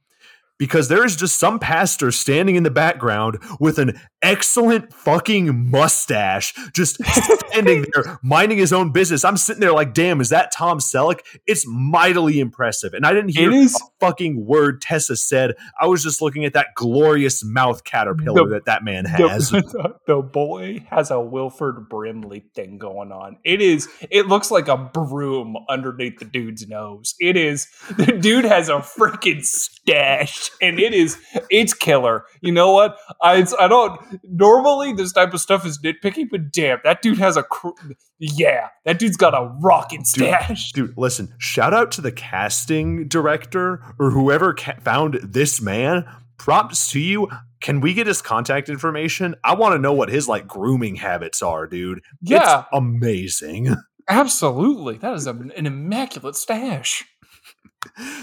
because 0.58 0.88
there 0.88 1.04
is 1.04 1.16
just 1.16 1.38
some 1.38 1.58
pastor 1.58 2.10
standing 2.10 2.56
in 2.56 2.62
the 2.64 2.70
background 2.70 3.38
with 3.58 3.78
an 3.78 3.98
excellent 4.22 4.92
fucking 4.92 5.70
mustache, 5.70 6.54
just 6.74 7.02
standing 7.04 7.86
there 7.94 8.18
minding 8.22 8.58
his 8.58 8.72
own 8.72 8.92
business. 8.92 9.24
I'm 9.24 9.36
sitting 9.36 9.60
there 9.60 9.72
like, 9.72 9.94
damn, 9.94 10.20
is 10.20 10.28
that 10.30 10.52
Tom 10.52 10.78
Selleck? 10.78 11.20
It's 11.46 11.64
mightily 11.66 12.40
impressive. 12.40 12.92
And 12.94 13.06
I 13.06 13.12
didn't 13.12 13.30
hear 13.36 13.50
It 13.50 13.54
is- 13.56 13.74
a 13.76 13.84
fucking 14.06 14.44
word 14.46 14.80
Tessa 14.82 15.16
said. 15.16 15.54
I 15.80 15.86
was 15.86 16.02
just 16.02 16.22
looking 16.22 16.44
at 16.44 16.52
that 16.54 16.68
glorious 16.74 17.44
mouth 17.44 17.84
caterpillar 17.84 18.44
The- 18.48 18.54
that 18.54 18.64
that 18.66 18.84
man 18.84 19.04
The, 19.04 19.10
has. 19.10 19.50
the, 19.50 19.94
the 20.06 20.16
boy 20.22 20.86
has 20.90 21.10
a 21.10 21.20
Wilford 21.20 21.88
Brimley 21.88 22.44
thing 22.54 22.78
going 22.78 23.12
on. 23.12 23.38
It 23.44 23.60
is. 23.60 23.88
It 24.10 24.26
looks 24.26 24.50
like 24.50 24.68
a 24.68 24.76
broom 24.76 25.56
underneath 25.68 26.18
the 26.18 26.24
dude's 26.24 26.66
nose. 26.68 27.14
It 27.20 27.36
is. 27.36 27.68
The 27.96 28.06
dude 28.06 28.44
has 28.44 28.68
a 28.68 28.76
freaking 28.78 29.44
stash, 29.44 30.50
and 30.60 30.78
it 30.78 30.92
is. 30.94 31.18
It's 31.50 31.74
killer. 31.74 32.24
You 32.40 32.52
know 32.52 32.72
what? 32.72 32.96
I. 33.22 33.46
I 33.58 33.68
don't. 33.68 34.00
Normally, 34.24 34.92
this 34.92 35.12
type 35.12 35.32
of 35.34 35.40
stuff 35.40 35.64
is 35.66 35.78
nitpicky, 35.78 36.26
but 36.30 36.52
damn, 36.52 36.78
that 36.84 37.02
dude 37.02 37.18
has 37.18 37.36
a. 37.36 37.42
Cr- 37.42 37.70
yeah, 38.18 38.68
that 38.84 38.98
dude's 38.98 39.16
got 39.16 39.34
a 39.34 39.52
rocking 39.60 40.04
stash. 40.04 40.72
Dude, 40.72 40.94
listen, 40.96 41.34
shout 41.38 41.72
out 41.74 41.90
to 41.92 42.00
the 42.00 42.12
casting 42.12 43.08
director 43.08 43.82
or 43.98 44.10
whoever 44.10 44.54
ca- 44.54 44.76
found 44.80 45.14
this 45.22 45.60
man. 45.60 46.06
Props 46.38 46.90
to 46.92 47.00
you. 47.00 47.28
Can 47.60 47.80
we 47.80 47.92
get 47.92 48.06
his 48.06 48.22
contact 48.22 48.70
information? 48.70 49.34
I 49.44 49.54
want 49.54 49.74
to 49.74 49.78
know 49.78 49.92
what 49.92 50.08
his 50.08 50.26
like 50.26 50.46
grooming 50.46 50.96
habits 50.96 51.42
are, 51.42 51.66
dude. 51.66 52.00
Yeah, 52.22 52.60
It's 52.60 52.68
amazing. 52.72 53.76
absolutely. 54.08 54.96
That 54.96 55.12
is 55.14 55.26
a, 55.26 55.32
an 55.32 55.66
immaculate 55.66 56.36
stash. 56.36 57.04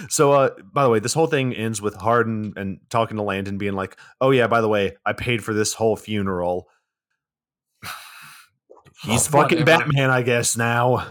So, 0.10 0.34
uh, 0.34 0.50
by 0.72 0.84
the 0.84 0.90
way, 0.90 1.00
this 1.00 1.14
whole 1.14 1.28
thing 1.28 1.54
ends 1.54 1.82
with 1.82 1.96
Hardin 1.96 2.54
and 2.56 2.80
talking 2.90 3.18
to 3.18 3.24
Landon, 3.24 3.58
being 3.58 3.74
like, 3.74 3.98
"Oh 4.22 4.32
yeah, 4.32 4.48
by 4.48 4.62
the 4.62 4.70
way, 4.70 4.96
I 5.06 5.14
paid 5.14 5.44
for 5.44 5.54
this 5.54 5.74
whole 5.74 5.96
funeral." 5.96 6.70
He's 9.04 9.28
fucking 9.28 9.60
Whatever. 9.60 9.86
Batman, 9.86 10.10
I 10.10 10.22
guess 10.22 10.56
now. 10.56 11.06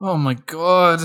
Oh 0.00 0.16
my 0.16 0.34
god. 0.34 1.00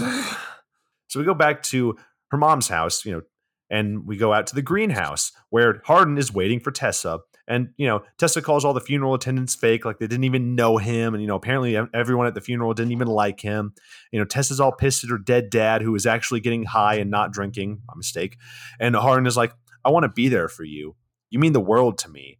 So 1.08 1.20
we 1.20 1.26
go 1.26 1.34
back 1.34 1.64
to 1.64 1.96
her 2.32 2.38
mom's 2.38 2.68
house, 2.68 3.06
you 3.06 3.12
know, 3.14 3.22
and 3.70 4.06
we 4.06 4.18
go 4.18 4.34
out 4.34 4.48
to 4.48 4.56
the 4.56 4.62
greenhouse 4.62 5.32
where 5.50 5.82
Harden 5.86 6.18
is 6.18 6.34
waiting 6.34 6.60
for 6.60 6.72
Tessa. 6.72 7.20
And, 7.48 7.70
you 7.78 7.88
know, 7.88 8.04
Tessa 8.18 8.42
calls 8.42 8.66
all 8.66 8.74
the 8.74 8.82
funeral 8.82 9.14
attendants 9.14 9.56
fake, 9.56 9.86
like 9.86 10.00
they 10.00 10.08
didn't 10.08 10.26
even 10.26 10.56
know 10.56 10.78
him. 10.78 11.14
And, 11.14 11.22
you 11.22 11.28
know, 11.28 11.36
apparently 11.36 11.78
everyone 11.94 12.28
at 12.28 12.34
the 12.34 12.42
funeral 12.42 12.74
didn't 12.74 12.92
even 12.92 13.08
like 13.08 13.40
him. 13.40 13.74
You 14.12 14.20
know, 14.20 14.26
Tessa's 14.26 14.60
all 14.60 14.74
pissed 14.74 15.04
at 15.04 15.10
her 15.10 15.18
dead 15.18 15.50
dad, 15.50 15.82
who 15.82 15.96
is 15.96 16.06
actually 16.06 16.42
getting 16.42 16.66
high 16.66 16.96
and 16.96 17.10
not 17.10 17.32
drinking. 17.32 17.82
My 17.88 17.94
mistake. 17.96 18.38
And 18.80 18.96
Hardin 18.96 19.28
is 19.28 19.38
like, 19.38 19.54
I 19.86 19.92
want 19.92 20.04
to 20.04 20.10
be 20.10 20.28
there 20.28 20.50
for 20.50 20.66
you. 20.66 20.96
You 21.30 21.40
mean 21.40 21.54
the 21.54 21.62
world 21.62 21.98
to 22.00 22.10
me. 22.10 22.38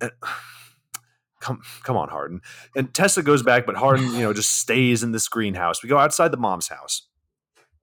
And- 0.00 0.12
come, 1.40 1.62
come 1.84 1.96
on, 1.96 2.08
Hardin. 2.08 2.40
And 2.74 2.92
Tessa 2.92 3.22
goes 3.22 3.44
back, 3.44 3.66
but 3.66 3.76
Hardin, 3.76 4.12
you 4.14 4.22
know, 4.22 4.32
just 4.32 4.58
stays 4.58 5.04
in 5.04 5.12
this 5.12 5.28
greenhouse. 5.28 5.82
We 5.82 5.88
go 5.88 5.98
outside 5.98 6.32
the 6.32 6.38
mom's 6.38 6.68
house 6.68 7.02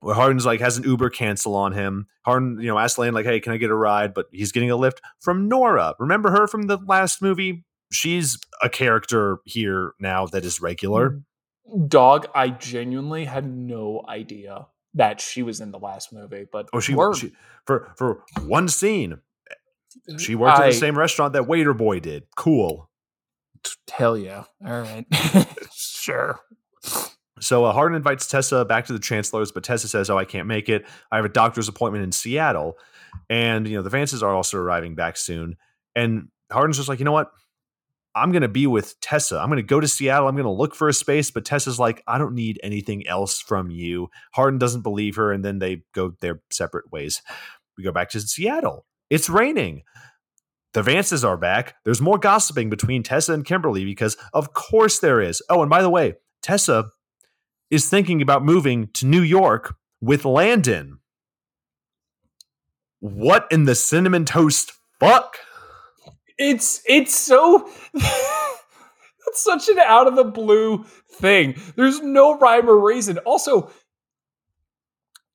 where 0.03 0.15
Hardin's 0.15 0.45
like 0.45 0.59
has 0.59 0.77
an 0.77 0.83
Uber 0.83 1.09
cancel 1.09 1.55
on 1.55 1.71
him. 1.71 2.07
Hardin, 2.25 2.59
you 2.59 2.67
know, 2.67 2.77
asks 2.77 2.97
Lane 2.97 3.13
like, 3.13 3.25
"Hey, 3.25 3.39
can 3.39 3.53
I 3.53 3.57
get 3.57 3.69
a 3.69 3.75
ride?" 3.75 4.13
But 4.13 4.27
he's 4.31 4.51
getting 4.51 4.69
a 4.71 4.75
lift 4.75 5.01
from 5.19 5.47
Nora. 5.47 5.95
Remember 5.99 6.31
her 6.31 6.47
from 6.47 6.63
the 6.63 6.77
last 6.85 7.21
movie? 7.21 7.65
She's 7.91 8.37
a 8.61 8.69
character 8.69 9.39
here 9.45 9.93
now 9.99 10.25
that 10.27 10.43
is 10.45 10.59
regular. 10.61 11.21
Mm. 11.71 11.87
Dog, 11.87 12.27
I 12.35 12.49
genuinely 12.49 13.25
had 13.25 13.45
no 13.49 14.03
idea 14.09 14.67
that 14.95 15.21
she 15.21 15.41
was 15.43 15.61
in 15.61 15.71
the 15.71 15.79
last 15.79 16.11
movie, 16.11 16.45
but 16.51 16.67
Oh, 16.73 16.79
she, 16.79 16.93
she 17.15 17.31
for 17.65 17.91
for 17.97 18.23
one 18.45 18.67
scene. 18.67 19.19
Uh, 20.09 20.17
she 20.17 20.35
worked 20.35 20.57
at 20.57 20.63
I- 20.65 20.67
the 20.69 20.73
same 20.75 20.97
restaurant 20.97 21.33
that 21.33 21.47
Waiter 21.47 21.73
Boy 21.73 21.99
did. 21.99 22.23
Cool. 22.35 22.89
Hell 23.91 24.17
yeah! 24.17 24.43
All 24.65 24.81
right, 24.81 25.05
sure. 25.73 26.39
So 27.43 27.65
uh, 27.65 27.73
Hardin 27.73 27.95
invites 27.95 28.27
Tessa 28.27 28.65
back 28.65 28.85
to 28.87 28.93
the 28.93 28.99
Chancellor's, 28.99 29.51
but 29.51 29.63
Tessa 29.63 29.87
says, 29.87 30.09
"Oh, 30.09 30.17
I 30.17 30.25
can't 30.25 30.47
make 30.47 30.69
it. 30.69 30.85
I 31.11 31.17
have 31.17 31.25
a 31.25 31.29
doctor's 31.29 31.67
appointment 31.67 32.03
in 32.03 32.11
Seattle, 32.11 32.77
and 33.29 33.67
you 33.67 33.75
know 33.75 33.83
the 33.83 33.89
Vances 33.89 34.23
are 34.23 34.33
also 34.33 34.57
arriving 34.57 34.95
back 34.95 35.17
soon." 35.17 35.57
And 35.95 36.29
Hardin's 36.51 36.77
just 36.77 36.89
like, 36.89 36.99
"You 36.99 37.05
know 37.05 37.11
what? 37.11 37.31
I'm 38.15 38.31
going 38.31 38.43
to 38.43 38.47
be 38.47 38.67
with 38.67 38.99
Tessa. 39.01 39.39
I'm 39.39 39.49
going 39.49 39.57
to 39.57 39.63
go 39.63 39.79
to 39.79 39.87
Seattle. 39.87 40.27
I'm 40.27 40.35
going 40.35 40.45
to 40.45 40.51
look 40.51 40.75
for 40.75 40.87
a 40.87 40.93
space. 40.93 41.31
But 41.31 41.45
Tessa's 41.45 41.79
like, 41.79 42.03
I 42.07 42.17
don't 42.17 42.35
need 42.35 42.59
anything 42.61 43.07
else 43.07 43.39
from 43.39 43.71
you. 43.71 44.09
Hardin 44.33 44.59
doesn't 44.59 44.81
believe 44.81 45.15
her. 45.15 45.31
And 45.31 45.43
then 45.43 45.59
they 45.59 45.83
go 45.93 46.13
their 46.21 46.41
separate 46.51 46.91
ways. 46.91 47.21
We 47.77 47.83
go 47.83 47.91
back 47.91 48.09
to 48.11 48.21
Seattle. 48.21 48.85
It's 49.09 49.29
raining. 49.29 49.83
The 50.73 50.81
Vances 50.81 51.27
are 51.27 51.37
back. 51.37 51.75
There's 51.85 52.01
more 52.01 52.17
gossiping 52.17 52.69
between 52.69 53.03
Tessa 53.03 53.33
and 53.33 53.45
Kimberly 53.45 53.85
because, 53.85 54.17
of 54.33 54.53
course, 54.53 54.99
there 54.99 55.21
is. 55.21 55.41
Oh, 55.49 55.61
and 55.61 55.69
by 55.69 55.81
the 55.81 55.89
way, 55.89 56.13
Tessa 56.41 56.89
is 57.73 57.89
thinking 57.89 58.21
about 58.21 58.45
moving 58.45 58.87
to 58.93 59.07
New 59.07 59.21
York 59.21 59.75
with 59.99 60.25
Landon. 60.25 60.99
What 62.99 63.47
in 63.51 63.65
the 63.65 63.73
cinnamon 63.73 64.25
toast 64.25 64.71
fuck? 64.99 65.37
It's 66.37 66.83
it's 66.85 67.15
so 67.15 67.67
that's 67.93 68.63
such 69.33 69.69
an 69.69 69.79
out 69.79 70.07
of 70.07 70.15
the 70.15 70.23
blue 70.23 70.83
thing. 71.13 71.55
There's 71.75 71.99
no 72.01 72.37
rhyme 72.37 72.69
or 72.69 72.79
reason. 72.79 73.17
Also, 73.19 73.71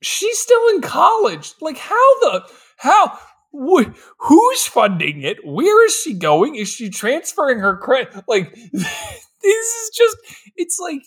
she's 0.01 0.39
still 0.39 0.69
in 0.69 0.81
college. 0.81 1.55
Like 1.61 1.77
how 1.77 2.21
the 2.21 2.45
how 2.77 3.19
wh- 3.53 3.91
who's 4.19 4.67
funding 4.67 5.23
it? 5.23 5.39
Where 5.45 5.85
is 5.85 6.01
she 6.01 6.15
going? 6.15 6.55
Is 6.55 6.69
she 6.69 6.89
transferring 6.89 7.59
her 7.59 7.77
credit? 7.77 8.25
Like 8.29 8.55
this 8.73 8.87
is 9.43 9.91
just 9.93 10.17
it's 10.57 10.79
like 10.79 11.03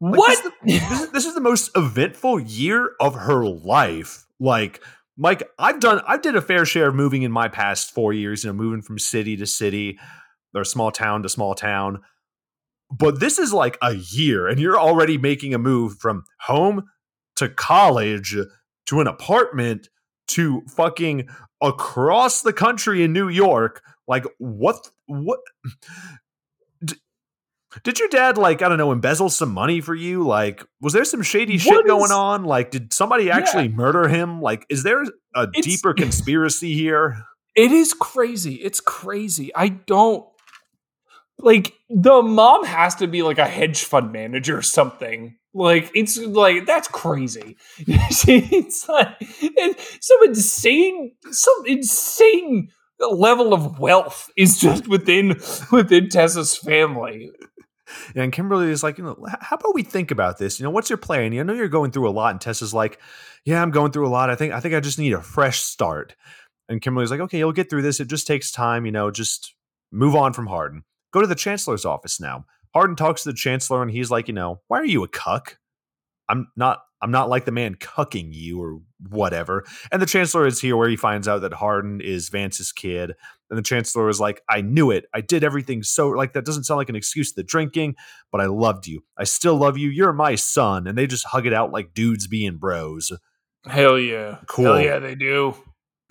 Like, 0.00 0.16
what? 0.16 0.28
This 0.28 0.38
is, 0.38 0.44
the, 0.44 0.88
this, 0.88 1.00
is, 1.00 1.10
this 1.12 1.24
is 1.26 1.34
the 1.34 1.40
most 1.40 1.70
eventful 1.76 2.40
year 2.40 2.92
of 3.00 3.14
her 3.14 3.44
life. 3.44 4.26
Like, 4.38 4.82
Mike, 5.16 5.42
I've 5.58 5.80
done, 5.80 6.00
I 6.06 6.16
did 6.16 6.36
a 6.36 6.40
fair 6.40 6.64
share 6.64 6.88
of 6.88 6.94
moving 6.94 7.22
in 7.22 7.32
my 7.32 7.48
past 7.48 7.92
four 7.92 8.12
years. 8.12 8.42
You 8.42 8.50
know, 8.50 8.54
moving 8.54 8.82
from 8.82 8.98
city 8.98 9.36
to 9.36 9.46
city, 9.46 9.98
or 10.54 10.64
small 10.64 10.90
town 10.90 11.22
to 11.22 11.28
small 11.28 11.54
town. 11.54 12.00
But 12.90 13.20
this 13.20 13.38
is 13.38 13.52
like 13.52 13.78
a 13.82 13.94
year, 13.94 14.48
and 14.48 14.58
you're 14.58 14.80
already 14.80 15.18
making 15.18 15.54
a 15.54 15.58
move 15.58 15.98
from 15.98 16.24
home 16.40 16.86
to 17.36 17.48
college 17.48 18.34
to 18.86 19.00
an 19.00 19.06
apartment 19.06 19.88
to 20.28 20.62
fucking 20.68 21.28
across 21.62 22.42
the 22.42 22.52
country 22.52 23.04
in 23.04 23.12
New 23.12 23.28
York. 23.28 23.82
Like, 24.08 24.24
what? 24.38 24.90
What? 25.06 25.40
Did 27.84 27.98
your 27.98 28.08
dad 28.08 28.36
like 28.36 28.62
I 28.62 28.68
don't 28.68 28.78
know 28.78 28.92
embezzle 28.92 29.30
some 29.30 29.52
money 29.52 29.80
for 29.80 29.94
you? 29.94 30.26
Like, 30.26 30.64
was 30.80 30.92
there 30.92 31.04
some 31.04 31.22
shady 31.22 31.56
shit 31.58 31.72
What 31.72 31.86
going 31.86 32.10
on? 32.10 32.44
Like, 32.44 32.70
did 32.70 32.92
somebody 32.92 33.30
actually 33.30 33.68
murder 33.68 34.08
him? 34.08 34.40
Like, 34.40 34.66
is 34.68 34.82
there 34.82 35.02
a 35.34 35.42
It's- 35.54 35.64
deeper 35.64 35.94
conspiracy 35.94 36.74
here? 36.74 37.24
It 37.56 37.72
is 37.72 37.94
crazy. 37.94 38.54
It's 38.54 38.80
crazy. 38.80 39.54
I 39.54 39.68
don't 39.68 40.24
like 41.38 41.74
the 41.88 42.22
mom 42.22 42.64
has 42.64 42.94
to 42.96 43.06
be 43.06 43.22
like 43.22 43.38
a 43.38 43.46
hedge 43.46 43.84
fund 43.84 44.12
manager 44.12 44.58
or 44.58 44.62
something. 44.62 45.36
Like 45.52 45.90
it's 45.94 46.16
like 46.16 46.66
that's 46.66 46.86
crazy. 46.88 47.56
it's 47.78 48.88
like 48.88 49.16
it's 49.20 50.06
some 50.06 50.18
insane, 50.24 51.12
some 51.32 51.54
insane 51.66 52.68
level 53.00 53.52
of 53.54 53.78
wealth 53.80 54.30
is 54.36 54.58
just 54.60 54.86
within 54.86 55.40
within 55.72 56.08
Tessa's 56.08 56.56
family. 56.56 57.30
And 58.14 58.32
Kimberly 58.32 58.70
is 58.70 58.82
like, 58.82 58.98
you 58.98 59.04
know, 59.04 59.26
how 59.40 59.56
about 59.56 59.74
we 59.74 59.82
think 59.82 60.10
about 60.10 60.38
this? 60.38 60.58
You 60.58 60.64
know, 60.64 60.70
what's 60.70 60.90
your 60.90 60.96
plan? 60.96 61.32
You 61.32 61.44
know, 61.44 61.52
you're 61.52 61.68
going 61.68 61.90
through 61.90 62.08
a 62.08 62.10
lot, 62.10 62.32
and 62.32 62.40
Tessa's 62.40 62.74
like, 62.74 63.00
yeah, 63.44 63.62
I'm 63.62 63.70
going 63.70 63.92
through 63.92 64.06
a 64.06 64.10
lot. 64.10 64.30
I 64.30 64.34
think 64.34 64.52
I 64.52 64.60
think 64.60 64.74
I 64.74 64.80
just 64.80 64.98
need 64.98 65.12
a 65.12 65.22
fresh 65.22 65.60
start. 65.60 66.14
And 66.68 66.80
Kimberly's 66.80 67.10
like, 67.10 67.20
okay, 67.20 67.38
you'll 67.38 67.52
get 67.52 67.68
through 67.68 67.82
this. 67.82 68.00
It 68.00 68.08
just 68.08 68.26
takes 68.26 68.52
time. 68.52 68.86
You 68.86 68.92
know, 68.92 69.10
just 69.10 69.54
move 69.90 70.14
on 70.14 70.32
from 70.32 70.46
Hardin. 70.46 70.84
Go 71.12 71.20
to 71.20 71.26
the 71.26 71.34
chancellor's 71.34 71.84
office 71.84 72.20
now. 72.20 72.44
Hardin 72.74 72.96
talks 72.96 73.24
to 73.24 73.30
the 73.30 73.36
chancellor, 73.36 73.82
and 73.82 73.90
he's 73.90 74.10
like, 74.10 74.28
you 74.28 74.34
know, 74.34 74.60
why 74.68 74.78
are 74.78 74.84
you 74.84 75.02
a 75.02 75.08
cuck? 75.08 75.58
I'm 76.28 76.48
not. 76.56 76.82
I'm 77.02 77.10
not 77.10 77.30
like 77.30 77.46
the 77.46 77.52
man 77.52 77.76
cucking 77.76 78.28
you 78.34 78.62
or 78.62 78.78
whatever. 79.08 79.64
And 79.90 80.02
the 80.02 80.06
chancellor 80.06 80.46
is 80.46 80.60
here 80.60 80.76
where 80.76 80.88
he 80.88 80.96
finds 80.96 81.26
out 81.26 81.40
that 81.40 81.54
Hardin 81.54 82.02
is 82.02 82.28
Vance's 82.28 82.72
kid. 82.72 83.14
And 83.50 83.58
the 83.58 83.62
chancellor 83.62 84.06
was 84.06 84.20
like, 84.20 84.42
I 84.48 84.60
knew 84.60 84.90
it. 84.90 85.06
I 85.12 85.20
did 85.20 85.42
everything 85.42 85.82
so 85.82 86.08
like 86.08 86.32
that 86.34 86.44
doesn't 86.44 86.64
sound 86.64 86.78
like 86.78 86.88
an 86.88 86.96
excuse 86.96 87.32
to 87.32 87.36
the 87.36 87.42
drinking, 87.42 87.96
but 88.30 88.40
I 88.40 88.46
loved 88.46 88.86
you. 88.86 89.02
I 89.18 89.24
still 89.24 89.56
love 89.56 89.76
you. 89.76 89.88
You're 89.88 90.12
my 90.12 90.36
son. 90.36 90.86
And 90.86 90.96
they 90.96 91.06
just 91.06 91.26
hug 91.26 91.46
it 91.46 91.52
out 91.52 91.72
like 91.72 91.92
dudes 91.92 92.26
being 92.26 92.58
bros. 92.58 93.12
Hell 93.66 93.98
yeah. 93.98 94.38
Cool. 94.46 94.66
Hell 94.66 94.80
yeah, 94.80 94.98
they 95.00 95.14
do. 95.14 95.54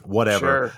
Whatever. 0.04 0.74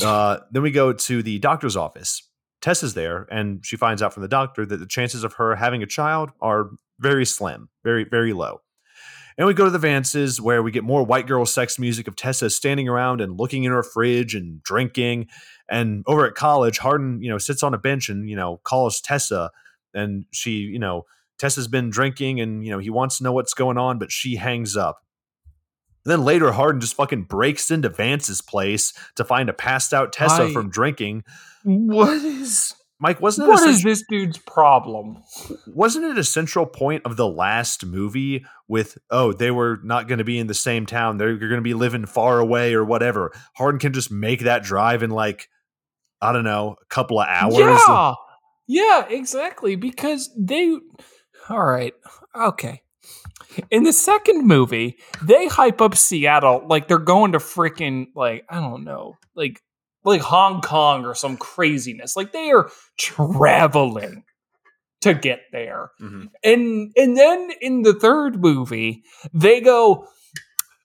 Sure. 0.00 0.08
uh, 0.08 0.38
then 0.50 0.62
we 0.62 0.70
go 0.70 0.92
to 0.92 1.22
the 1.22 1.38
doctor's 1.38 1.76
office. 1.76 2.26
Tess 2.60 2.82
is 2.82 2.92
there, 2.92 3.26
and 3.30 3.64
she 3.64 3.76
finds 3.76 4.02
out 4.02 4.12
from 4.12 4.22
the 4.22 4.28
doctor 4.28 4.66
that 4.66 4.76
the 4.76 4.86
chances 4.86 5.24
of 5.24 5.34
her 5.34 5.56
having 5.56 5.82
a 5.82 5.86
child 5.86 6.30
are 6.42 6.70
very 6.98 7.24
slim, 7.24 7.70
very, 7.82 8.04
very 8.04 8.34
low. 8.34 8.60
And 9.38 9.46
we 9.46 9.54
go 9.54 9.64
to 9.64 9.70
the 9.70 9.78
Vances 9.78 10.38
where 10.38 10.62
we 10.62 10.70
get 10.70 10.84
more 10.84 11.02
white 11.02 11.26
girl 11.26 11.46
sex 11.46 11.78
music 11.78 12.06
of 12.06 12.14
Tessa 12.14 12.50
standing 12.50 12.88
around 12.88 13.22
and 13.22 13.38
looking 13.38 13.64
in 13.64 13.72
her 13.72 13.82
fridge 13.82 14.34
and 14.34 14.62
drinking. 14.62 15.28
And 15.70 16.02
over 16.06 16.26
at 16.26 16.34
college, 16.34 16.78
Hardin, 16.78 17.22
you 17.22 17.30
know, 17.30 17.38
sits 17.38 17.62
on 17.62 17.72
a 17.74 17.78
bench 17.78 18.08
and, 18.08 18.28
you 18.28 18.34
know, 18.34 18.60
calls 18.64 19.00
Tessa. 19.00 19.50
And 19.94 20.24
she, 20.32 20.50
you 20.50 20.80
know, 20.80 21.04
Tessa's 21.38 21.68
been 21.68 21.90
drinking 21.90 22.40
and, 22.40 22.64
you 22.64 22.70
know, 22.70 22.78
he 22.78 22.90
wants 22.90 23.18
to 23.18 23.24
know 23.24 23.32
what's 23.32 23.54
going 23.54 23.78
on, 23.78 23.98
but 23.98 24.10
she 24.10 24.36
hangs 24.36 24.76
up. 24.76 24.98
then 26.04 26.24
later, 26.24 26.52
Hardin 26.52 26.80
just 26.80 26.94
fucking 26.94 27.24
breaks 27.24 27.70
into 27.70 27.88
Vance's 27.88 28.40
place 28.40 28.92
to 29.16 29.24
find 29.24 29.48
a 29.48 29.52
passed 29.52 29.94
out 29.94 30.12
Tessa 30.12 30.44
I- 30.44 30.52
from 30.52 30.70
drinking. 30.70 31.22
What 31.62 32.14
is 32.24 32.74
Mike, 32.98 33.20
wasn't 33.20 33.46
it, 33.46 33.50
what 33.50 33.68
is 33.68 33.82
this 33.82 34.02
dude's 34.08 34.38
problem? 34.38 35.22
wasn't 35.68 36.04
it 36.04 36.18
a 36.18 36.24
central 36.24 36.66
point 36.66 37.02
of 37.06 37.16
the 37.16 37.28
last 37.28 37.86
movie 37.86 38.44
with, 38.68 38.98
oh, 39.10 39.32
they 39.32 39.50
were 39.50 39.78
not 39.82 40.08
going 40.08 40.18
to 40.18 40.24
be 40.24 40.38
in 40.38 40.48
the 40.48 40.54
same 40.54 40.84
town. 40.84 41.16
They're 41.16 41.36
going 41.36 41.54
to 41.54 41.60
be 41.62 41.74
living 41.74 42.06
far 42.06 42.40
away 42.40 42.74
or 42.74 42.84
whatever. 42.84 43.32
Hardin 43.56 43.78
can 43.78 43.92
just 43.92 44.10
make 44.10 44.40
that 44.40 44.62
drive 44.62 45.02
in 45.02 45.10
like, 45.10 45.48
I 46.22 46.32
don't 46.32 46.44
know, 46.44 46.76
a 46.80 46.86
couple 46.86 47.20
of 47.20 47.26
hours. 47.28 47.56
Yeah. 47.56 48.14
Yeah, 48.66 49.06
exactly. 49.08 49.74
Because 49.76 50.30
they 50.38 50.76
all 51.48 51.64
right. 51.64 51.94
Okay. 52.36 52.82
In 53.70 53.82
the 53.82 53.92
second 53.92 54.46
movie, 54.46 54.96
they 55.22 55.48
hype 55.48 55.80
up 55.80 55.96
Seattle 55.96 56.62
like 56.68 56.86
they're 56.86 56.98
going 56.98 57.32
to 57.32 57.38
freaking 57.38 58.06
like, 58.14 58.44
I 58.48 58.60
don't 58.60 58.84
know, 58.84 59.16
like 59.34 59.60
like 60.04 60.20
Hong 60.20 60.60
Kong 60.60 61.04
or 61.04 61.14
some 61.14 61.36
craziness. 61.36 62.16
Like 62.16 62.32
they 62.32 62.50
are 62.52 62.70
traveling 62.96 64.24
to 65.00 65.14
get 65.14 65.40
there. 65.50 65.90
Mhm. 66.00 66.28
And 66.44 66.92
and 66.96 67.16
then 67.16 67.50
in 67.60 67.82
the 67.82 67.94
third 67.94 68.40
movie, 68.40 69.02
they 69.34 69.60
go, 69.60 70.06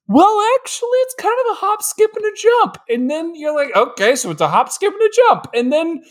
well, 0.07 0.41
actually, 0.59 0.97
it's 0.99 1.15
kind 1.15 1.35
of 1.45 1.51
a 1.53 1.59
hop, 1.59 1.81
skip, 1.81 2.11
and 2.15 2.25
a 2.25 2.35
jump. 2.35 2.77
And 2.89 3.09
then 3.09 3.33
you're 3.35 3.55
like, 3.55 3.75
okay, 3.75 4.15
so 4.15 4.31
it's 4.31 4.41
a 4.41 4.47
hop, 4.47 4.71
skip, 4.71 4.93
and 4.93 5.01
a 5.01 5.13
jump. 5.15 5.47
And 5.53 5.71
then 5.73 6.03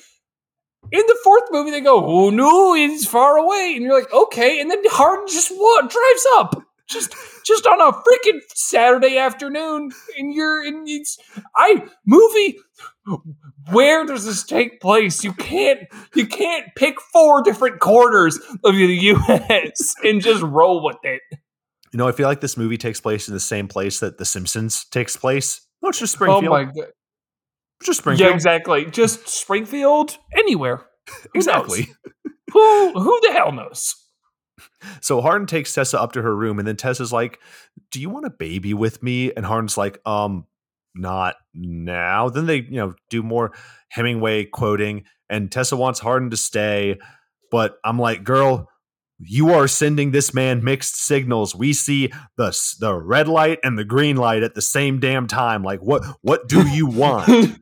in 0.92 1.02
the 1.06 1.18
fourth 1.22 1.44
movie, 1.50 1.70
they 1.70 1.80
go, 1.80 2.04
oh 2.04 2.30
no, 2.30 2.74
it's 2.74 3.06
far 3.06 3.36
away. 3.36 3.72
And 3.74 3.84
you're 3.84 3.98
like, 3.98 4.12
okay. 4.12 4.60
And 4.60 4.70
then 4.70 4.82
Hardin 4.86 5.26
just 5.28 5.50
what 5.50 5.90
drives 5.90 6.26
up. 6.34 6.62
Just 6.86 7.14
just 7.46 7.66
on 7.66 7.80
a 7.80 7.92
freaking 7.92 8.40
Saturday 8.54 9.16
afternoon. 9.16 9.90
And 10.18 10.34
you're 10.34 10.64
in 10.64 10.84
it's 10.86 11.18
I 11.56 11.84
movie. 12.06 12.58
Where 13.72 14.04
does 14.04 14.26
this 14.26 14.44
take 14.44 14.80
place? 14.80 15.24
You 15.24 15.32
can't 15.32 15.80
you 16.14 16.26
can't 16.26 16.66
pick 16.76 17.00
four 17.00 17.42
different 17.42 17.80
quarters 17.80 18.38
of 18.64 18.74
the 18.74 18.86
US 19.32 19.94
and 20.04 20.20
just 20.20 20.42
roll 20.42 20.84
with 20.84 20.98
it. 21.04 21.22
You 21.94 21.98
know, 21.98 22.08
I 22.08 22.12
feel 22.12 22.26
like 22.26 22.40
this 22.40 22.56
movie 22.56 22.76
takes 22.76 23.00
place 23.00 23.28
in 23.28 23.34
the 23.34 23.40
same 23.40 23.68
place 23.68 24.00
that 24.00 24.18
The 24.18 24.24
Simpsons 24.24 24.84
takes 24.86 25.16
place. 25.16 25.64
No, 25.80 25.90
it's 25.90 26.00
just 26.00 26.14
Springfield. 26.14 26.46
Oh 26.46 26.50
my 26.50 26.64
god. 26.64 26.90
Just 27.84 28.00
Springfield. 28.00 28.30
Yeah, 28.30 28.34
exactly. 28.34 28.86
Just 28.86 29.28
Springfield, 29.40 30.18
anywhere. 30.36 30.78
Who 31.08 31.28
exactly. 31.36 31.86
Who 32.52 32.92
who 32.98 33.20
the 33.22 33.32
hell 33.32 33.52
knows? 33.52 33.94
So 35.02 35.20
Hardin 35.20 35.46
takes 35.46 35.72
Tessa 35.72 36.00
up 36.00 36.10
to 36.12 36.22
her 36.22 36.34
room, 36.34 36.58
and 36.58 36.66
then 36.66 36.76
Tessa's 36.76 37.12
like, 37.12 37.38
"Do 37.92 38.00
you 38.00 38.10
want 38.10 38.26
a 38.26 38.30
baby 38.30 38.74
with 38.74 39.00
me?" 39.00 39.32
And 39.32 39.46
Hardin's 39.46 39.78
like, 39.78 40.00
"Um, 40.04 40.46
not 40.96 41.36
now." 41.54 42.28
Then 42.28 42.46
they, 42.46 42.56
you 42.56 42.76
know, 42.76 42.94
do 43.08 43.22
more 43.22 43.52
Hemingway 43.90 44.46
quoting, 44.46 45.04
and 45.30 45.50
Tessa 45.50 45.76
wants 45.76 46.00
Hardin 46.00 46.30
to 46.30 46.36
stay, 46.36 46.98
but 47.52 47.78
I'm 47.84 48.00
like, 48.00 48.24
"Girl, 48.24 48.68
you 49.18 49.50
are 49.50 49.68
sending 49.68 50.10
this 50.10 50.34
man 50.34 50.64
mixed 50.64 50.96
signals. 50.96 51.54
We 51.54 51.72
see 51.72 52.12
the 52.36 52.56
the 52.80 52.94
red 52.94 53.28
light 53.28 53.58
and 53.62 53.78
the 53.78 53.84
green 53.84 54.16
light 54.16 54.42
at 54.42 54.54
the 54.54 54.62
same 54.62 55.00
damn 55.00 55.26
time. 55.26 55.62
Like, 55.62 55.80
what 55.80 56.04
what 56.22 56.48
do 56.48 56.66
you 56.74 56.86
want?" 56.86 57.58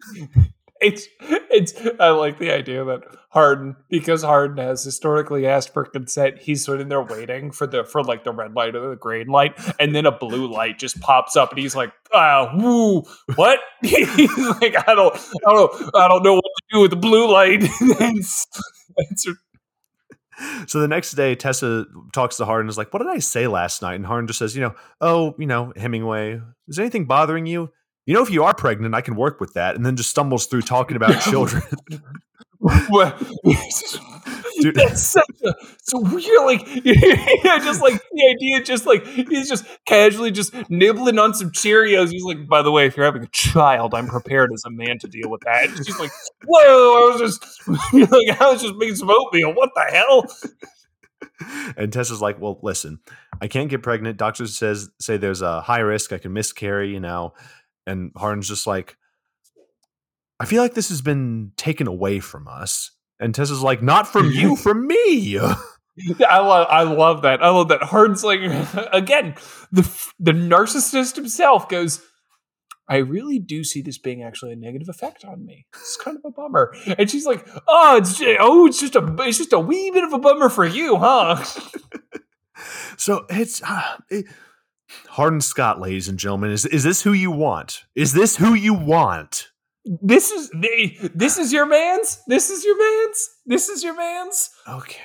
it's 0.83 1.07
it's 1.21 1.75
I 2.01 2.11
like 2.11 2.39
the 2.39 2.51
idea 2.51 2.85
that 2.85 3.03
Hardin 3.31 3.77
because 3.89 4.23
Hardin 4.23 4.59
has 4.59 4.83
historically 4.83 5.47
asked 5.47 5.73
for 5.73 5.85
consent, 5.85 6.39
he's 6.39 6.65
sitting 6.65 6.89
there 6.89 7.03
waiting 7.03 7.53
for 7.53 7.67
the 7.67 7.85
for 7.85 8.03
like 8.03 8.25
the 8.25 8.33
red 8.33 8.55
light 8.55 8.75
or 8.75 8.91
the 8.91 8.97
green 8.97 9.29
light, 9.29 9.59
and 9.79 9.95
then 9.95 10.07
a 10.07 10.13
blue 10.13 10.51
light 10.51 10.79
just 10.79 11.01
pops 11.01 11.37
up 11.37 11.51
and 11.51 11.59
he's 11.59 11.77
like, 11.77 11.93
uh 12.13 12.49
woo, 12.55 13.05
what? 13.37 13.61
he's 13.83 14.39
like, 14.61 14.77
I 14.89 14.95
don't 14.95 15.15
I 15.47 15.53
don't 15.53 15.97
I 15.97 16.09
don't 16.09 16.23
know 16.23 16.35
what 16.35 16.43
to 16.43 16.65
do 16.73 16.81
with 16.81 16.91
the 16.91 16.97
blue 16.97 17.31
light. 17.31 17.63
so 20.67 20.81
the 20.81 20.89
next 20.89 21.13
day, 21.13 21.35
Tessa 21.35 21.87
talks 22.13 22.37
to 22.37 22.45
Hardin. 22.45 22.69
Is 22.69 22.79
like, 22.79 22.93
"What 22.93 23.01
did 23.01 23.09
I 23.09 23.19
say 23.19 23.47
last 23.47 23.83
night?" 23.83 23.95
And 23.95 24.07
Hardin 24.07 24.27
just 24.27 24.39
says, 24.39 24.55
"You 24.55 24.63
know, 24.63 24.75
oh, 25.01 25.35
you 25.39 25.47
know, 25.47 25.73
Hemingway. 25.77 26.41
Is 26.69 26.79
anything 26.79 27.07
bothering 27.07 27.47
you? 27.47 27.71
You 28.07 28.15
know, 28.15 28.23
if 28.23 28.31
you 28.31 28.45
are 28.45 28.55
pregnant, 28.55 28.95
I 28.95 29.01
can 29.01 29.17
work 29.17 29.41
with 29.41 29.55
that." 29.55 29.75
And 29.75 29.85
then 29.85 29.97
just 29.97 30.11
stumbles 30.11 30.47
through 30.47 30.63
talking 30.63 30.97
about 30.97 31.21
children. 31.31 31.63
Dude. 34.61 34.77
That's 34.77 35.03
such 35.03 35.25
a 35.45 35.53
so 35.83 35.99
weird. 35.99 36.45
Like, 36.45 36.63
yeah, 36.85 37.59
just 37.59 37.83
like 37.83 38.01
the 38.13 38.37
idea, 38.37 38.63
just 38.63 38.87
like 38.87 39.05
he's 39.07 39.49
just 39.49 39.65
casually 39.85 40.31
just 40.31 40.55
nibbling 40.71 41.19
on 41.19 41.35
some 41.35 41.51
Cheerios. 41.51 42.11
He's 42.11 42.23
like, 42.23 42.47
by 42.47 42.63
the 42.63 42.71
way, 42.71 42.87
if 42.87 42.97
you're 42.97 43.07
having 43.07 43.25
a 43.25 43.29
child, 43.29 43.95
I'm 43.95 44.07
prepared 44.07 44.53
as 44.53 44.65
a 44.65 44.71
man 44.71 44.99
to 45.01 45.09
deal 45.09 45.29
with 45.29 45.41
that. 45.43 45.69
And 45.69 45.77
she's 45.85 45.99
like, 45.99 46.13
whoa, 46.45 46.61
I 46.63 47.13
was 47.13 47.21
just 47.21 47.69
like, 47.93 48.41
I 48.41 48.53
was 48.53 48.63
just 48.63 48.77
making 48.77 48.97
some 48.97 49.11
oatmeal. 49.11 49.55
What 49.55 49.71
the 49.75 49.85
hell? 49.91 50.27
And 51.77 51.93
Tessa's 51.93 52.23
like, 52.23 52.41
well, 52.41 52.61
listen, 52.63 53.01
I 53.41 53.49
can't 53.49 53.69
get 53.69 53.83
pregnant. 53.83 54.19
Doctors 54.19 54.57
says 54.57 54.91
say 55.01 55.17
there's 55.17 55.43
a 55.43 55.61
high 55.61 55.81
risk. 55.81 56.13
I 56.13 56.19
can 56.19 56.33
miscarry. 56.33 56.93
You 56.93 57.01
know, 57.01 57.35
and 57.87 58.13
Hardin's 58.17 58.49
just 58.49 58.67
like, 58.69 58.97
I 60.43 60.45
feel 60.45 60.61
like 60.61 60.75
this 60.75 60.89
has 60.89 61.01
been 61.01 61.53
taken 61.57 61.87
away 61.87 62.19
from 62.19 62.49
us. 62.49 62.91
And 63.21 63.33
Tessa's 63.33 63.63
like, 63.63 63.81
not 63.81 64.09
from 64.09 64.33
you, 64.33 64.57
from 64.67 64.89
me. 64.89 65.39
I 65.39 66.41
love, 66.41 66.67
I 66.69 66.83
love 66.83 67.23
that. 67.23 67.41
I 67.45 67.51
love 67.51 67.69
that. 67.69 67.85
Hardin's 67.85 68.25
like, 68.25 68.41
again, 68.93 69.37
the 69.71 69.83
the 70.19 70.33
narcissist 70.33 71.15
himself 71.15 71.69
goes, 71.69 72.03
I 72.89 72.97
really 72.97 73.39
do 73.39 73.63
see 73.63 73.83
this 73.83 73.99
being 73.99 74.25
actually 74.25 74.51
a 74.51 74.57
negative 74.57 74.89
effect 74.89 75.25
on 75.25 75.47
me. 75.47 75.67
It's 75.75 75.97
kind 75.97 76.17
of 76.17 76.25
a 76.25 76.33
bummer. 76.33 76.75
And 76.99 77.09
she's 77.09 77.25
like, 77.25 77.47
oh, 77.69 77.99
it's 77.99 78.19
just, 78.19 78.39
oh, 78.41 78.67
it's 78.67 78.81
just 78.81 78.97
a 78.97 79.17
it's 79.21 79.39
just 79.39 79.53
a 79.53 79.61
wee 79.61 79.93
bit 79.93 80.03
of 80.03 80.13
a 80.13 80.19
bummer 80.19 80.49
for 80.49 80.65
you, 80.65 80.97
huh? 80.97 81.41
so 82.97 83.27
it's 83.31 83.63
uh, 83.63 83.99
it, 84.11 84.27
Hardin 85.11 85.41
Scott, 85.41 85.81
ladies 85.81 86.09
and 86.09 86.19
gentlemen. 86.19 86.51
Is 86.51 86.67
is 86.67 86.83
this 86.83 87.03
who 87.03 87.13
you 87.13 87.31
want? 87.31 87.85
Is 87.95 88.13
this 88.13 88.37
who 88.37 88.55
you 88.55 88.75
want? 88.75 89.52
This 89.85 90.31
is 90.31 90.51
this 91.15 91.39
ah. 91.39 91.43
is 91.43 91.53
your 91.53 91.67
man's. 91.67 92.23
This 92.27 92.51
is 92.51 92.65
your 92.65 92.79
man's. 92.79 93.31
This 93.47 93.69
is 93.69 93.83
your 93.83 93.97
man's. 93.97 94.51
Okay. 94.69 95.01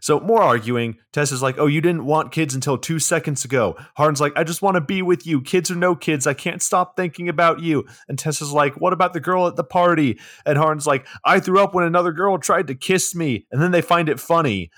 So 0.00 0.20
more 0.20 0.42
arguing. 0.42 0.98
Tessa's 1.12 1.42
like, 1.42 1.58
"Oh, 1.58 1.66
you 1.66 1.80
didn't 1.80 2.04
want 2.04 2.32
kids 2.32 2.54
until 2.54 2.78
two 2.78 2.98
seconds 2.98 3.44
ago." 3.44 3.76
Hardin's 3.96 4.20
like, 4.20 4.32
"I 4.36 4.44
just 4.44 4.62
want 4.62 4.76
to 4.76 4.80
be 4.80 5.02
with 5.02 5.26
you, 5.26 5.40
kids 5.40 5.70
or 5.70 5.74
no 5.74 5.94
kids. 5.94 6.26
I 6.26 6.34
can't 6.34 6.62
stop 6.62 6.96
thinking 6.96 7.28
about 7.28 7.60
you." 7.60 7.86
And 8.08 8.18
Tessa's 8.18 8.52
like, 8.52 8.80
"What 8.80 8.92
about 8.92 9.14
the 9.14 9.20
girl 9.20 9.46
at 9.46 9.56
the 9.56 9.64
party?" 9.64 10.18
And 10.46 10.58
Hardin's 10.58 10.86
like, 10.86 11.06
"I 11.24 11.40
threw 11.40 11.60
up 11.60 11.74
when 11.74 11.84
another 11.84 12.12
girl 12.12 12.38
tried 12.38 12.68
to 12.68 12.74
kiss 12.74 13.14
me." 13.14 13.46
And 13.50 13.60
then 13.60 13.72
they 13.72 13.82
find 13.82 14.08
it 14.08 14.20
funny, 14.20 14.70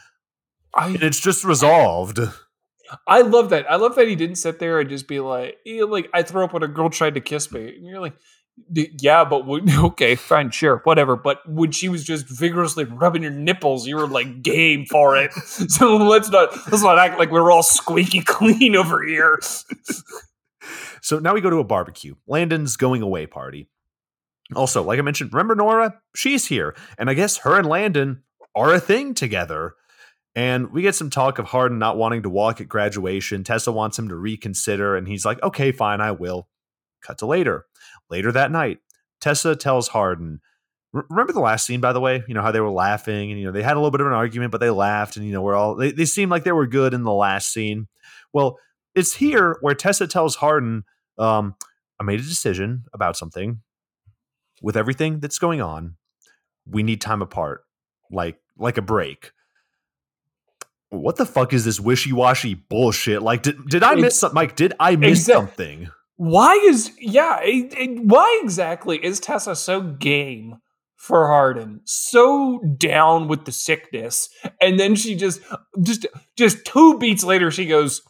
I, 0.74 0.88
and 0.88 1.02
it's 1.02 1.20
just 1.20 1.44
resolved. 1.44 2.20
I 3.06 3.22
love 3.22 3.50
that. 3.50 3.70
I 3.70 3.76
love 3.76 3.96
that 3.96 4.08
he 4.08 4.16
didn't 4.16 4.36
sit 4.36 4.58
there 4.58 4.80
and 4.80 4.88
just 4.88 5.08
be 5.08 5.20
like, 5.20 5.58
"Like 5.66 6.10
I 6.14 6.22
threw 6.22 6.44
up 6.44 6.52
when 6.52 6.62
a 6.62 6.68
girl 6.68 6.90
tried 6.90 7.14
to 7.14 7.20
kiss 7.20 7.52
me." 7.52 7.74
And 7.76 7.86
you're 7.86 8.00
like, 8.00 8.14
yeah, 8.72 9.24
but 9.24 9.44
okay, 9.84 10.14
fine, 10.14 10.50
sure, 10.50 10.80
whatever. 10.84 11.16
But 11.16 11.46
when 11.48 11.72
she 11.72 11.88
was 11.88 12.04
just 12.04 12.26
vigorously 12.28 12.84
rubbing 12.84 13.22
your 13.22 13.30
nipples, 13.30 13.86
you 13.86 13.96
were 13.96 14.06
like 14.06 14.42
game 14.42 14.86
for 14.86 15.16
it. 15.16 15.32
So 15.68 15.96
let's 15.96 16.28
not 16.30 16.50
let's 16.70 16.82
not 16.82 16.98
act 16.98 17.18
like 17.18 17.30
we're 17.30 17.50
all 17.50 17.62
squeaky 17.62 18.20
clean 18.26 18.74
over 18.76 19.02
here. 19.02 19.38
so 21.00 21.18
now 21.18 21.34
we 21.34 21.40
go 21.40 21.50
to 21.50 21.58
a 21.58 21.64
barbecue. 21.64 22.14
Landon's 22.26 22.76
going 22.76 23.00
away 23.02 23.26
party. 23.26 23.68
Also, 24.54 24.82
like 24.82 24.98
I 24.98 25.02
mentioned, 25.02 25.32
remember 25.32 25.54
Nora? 25.54 25.94
She's 26.14 26.46
here, 26.46 26.74
and 26.98 27.08
I 27.08 27.14
guess 27.14 27.38
her 27.38 27.58
and 27.58 27.68
Landon 27.68 28.22
are 28.54 28.74
a 28.74 28.80
thing 28.80 29.14
together. 29.14 29.74
And 30.34 30.72
we 30.72 30.82
get 30.82 30.94
some 30.94 31.10
talk 31.10 31.38
of 31.38 31.46
Hardin 31.46 31.78
not 31.78 31.96
wanting 31.98 32.22
to 32.22 32.30
walk 32.30 32.60
at 32.60 32.68
graduation. 32.68 33.44
Tessa 33.44 33.70
wants 33.70 33.98
him 33.98 34.08
to 34.08 34.16
reconsider, 34.16 34.96
and 34.96 35.06
he's 35.06 35.24
like, 35.24 35.42
"Okay, 35.42 35.72
fine, 35.72 36.00
I 36.00 36.12
will." 36.12 36.48
Cut 37.02 37.18
to 37.18 37.26
later. 37.26 37.66
Later 38.10 38.32
that 38.32 38.50
night, 38.50 38.78
Tessa 39.20 39.56
tells 39.56 39.88
Hardin, 39.88 40.40
remember 40.92 41.32
the 41.32 41.40
last 41.40 41.66
scene, 41.66 41.80
by 41.80 41.92
the 41.92 42.00
way? 42.00 42.22
You 42.28 42.34
know, 42.34 42.42
how 42.42 42.52
they 42.52 42.60
were 42.60 42.70
laughing 42.70 43.30
and, 43.30 43.40
you 43.40 43.46
know, 43.46 43.52
they 43.52 43.62
had 43.62 43.76
a 43.76 43.80
little 43.80 43.90
bit 43.90 44.00
of 44.00 44.06
an 44.06 44.12
argument, 44.12 44.52
but 44.52 44.60
they 44.60 44.70
laughed 44.70 45.16
and, 45.16 45.26
you 45.26 45.32
know, 45.32 45.42
we're 45.42 45.54
all, 45.54 45.74
they, 45.74 45.92
they 45.92 46.04
seemed 46.04 46.30
like 46.30 46.44
they 46.44 46.52
were 46.52 46.66
good 46.66 46.92
in 46.92 47.04
the 47.04 47.12
last 47.12 47.52
scene. 47.52 47.88
Well, 48.32 48.58
it's 48.94 49.14
here 49.14 49.56
where 49.60 49.74
Tessa 49.74 50.06
tells 50.06 50.36
Hardin, 50.36 50.84
um, 51.18 51.54
I 51.98 52.04
made 52.04 52.20
a 52.20 52.24
decision 52.24 52.84
about 52.92 53.16
something. 53.16 53.62
With 54.60 54.76
everything 54.76 55.18
that's 55.18 55.40
going 55.40 55.60
on, 55.60 55.96
we 56.66 56.84
need 56.84 57.00
time 57.00 57.20
apart, 57.20 57.64
like 58.12 58.38
like 58.56 58.78
a 58.78 58.82
break. 58.82 59.32
What 60.90 61.16
the 61.16 61.26
fuck 61.26 61.52
is 61.52 61.64
this 61.64 61.80
wishy 61.80 62.12
washy 62.12 62.54
bullshit? 62.54 63.22
Like, 63.22 63.42
did 63.42 63.68
did 63.68 63.82
I 63.82 63.96
miss 63.96 64.20
something? 64.20 64.34
Mike, 64.36 64.54
did 64.54 64.74
I 64.78 64.94
miss 64.94 65.26
something? 65.26 65.88
Why 66.16 66.54
is 66.54 66.92
yeah 67.00 67.40
it, 67.42 67.74
it, 67.76 68.04
why 68.04 68.40
exactly 68.42 68.98
is 69.04 69.20
tessa 69.20 69.56
so 69.56 69.80
game 69.80 70.56
for 70.96 71.26
hardin 71.26 71.80
so 71.84 72.60
down 72.76 73.26
with 73.26 73.44
the 73.44 73.52
sickness 73.52 74.28
and 74.60 74.78
then 74.78 74.94
she 74.94 75.14
just 75.14 75.40
just 75.82 76.06
just 76.36 76.64
two 76.64 76.98
beats 76.98 77.24
later 77.24 77.50
she 77.50 77.66
goes 77.66 78.02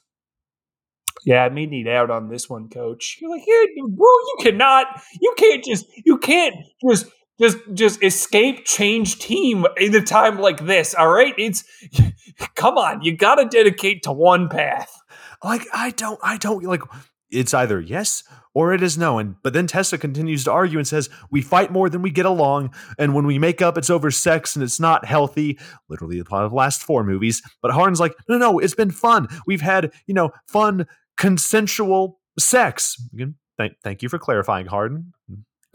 yeah, 1.24 1.44
I 1.44 1.48
may 1.50 1.66
need 1.66 1.86
out 1.86 2.10
on 2.10 2.28
this 2.28 2.48
one, 2.48 2.68
coach. 2.68 3.18
You're 3.20 3.30
like, 3.30 3.44
yeah, 3.46 3.64
bro, 3.76 4.06
you 4.06 4.36
cannot, 4.40 4.86
you 5.20 5.34
can't 5.36 5.62
just, 5.62 5.86
you 6.04 6.18
can't 6.18 6.56
just, 6.88 7.06
just, 7.40 7.58
just 7.74 8.02
escape 8.02 8.64
change 8.64 9.18
team 9.18 9.66
in 9.76 9.94
a 9.94 10.00
time 10.00 10.40
like 10.40 10.66
this. 10.66 10.94
All 10.94 11.10
right, 11.10 11.34
it's, 11.38 11.64
come 12.54 12.76
on, 12.76 13.02
you 13.02 13.16
got 13.16 13.36
to 13.36 13.44
dedicate 13.44 14.02
to 14.04 14.12
one 14.12 14.48
path. 14.48 14.92
Like, 15.44 15.66
I 15.72 15.90
don't, 15.90 16.18
I 16.22 16.38
don't 16.38 16.64
like 16.64 16.82
it's 17.32 17.54
either 17.54 17.80
yes 17.80 18.22
or 18.54 18.72
it 18.72 18.82
is 18.82 18.98
no. 18.98 19.18
And 19.18 19.36
but 19.42 19.52
then 19.52 19.66
Tessa 19.66 19.98
continues 19.98 20.44
to 20.44 20.52
argue 20.52 20.78
and 20.78 20.86
says, 20.86 21.08
We 21.30 21.42
fight 21.42 21.72
more 21.72 21.88
than 21.88 22.02
we 22.02 22.10
get 22.10 22.26
along, 22.26 22.74
and 22.98 23.14
when 23.14 23.26
we 23.26 23.38
make 23.38 23.62
up, 23.62 23.78
it's 23.78 23.90
over 23.90 24.10
sex 24.10 24.54
and 24.54 24.62
it's 24.62 24.80
not 24.80 25.04
healthy. 25.04 25.58
Literally 25.88 26.18
the 26.18 26.24
plot 26.24 26.44
of 26.44 26.50
the 26.50 26.56
last 26.56 26.82
four 26.82 27.04
movies. 27.04 27.42
But 27.60 27.72
Hardin's 27.72 28.00
like, 28.00 28.14
No, 28.28 28.38
no, 28.38 28.58
it's 28.58 28.74
been 28.74 28.90
fun. 28.90 29.28
We've 29.46 29.60
had, 29.60 29.92
you 30.06 30.14
know, 30.14 30.30
fun, 30.46 30.86
consensual 31.16 32.20
sex. 32.38 32.96
Again, 33.12 33.36
thank 33.56 33.74
thank 33.82 34.02
you 34.02 34.08
for 34.08 34.18
clarifying, 34.18 34.66
Hardin. 34.66 35.12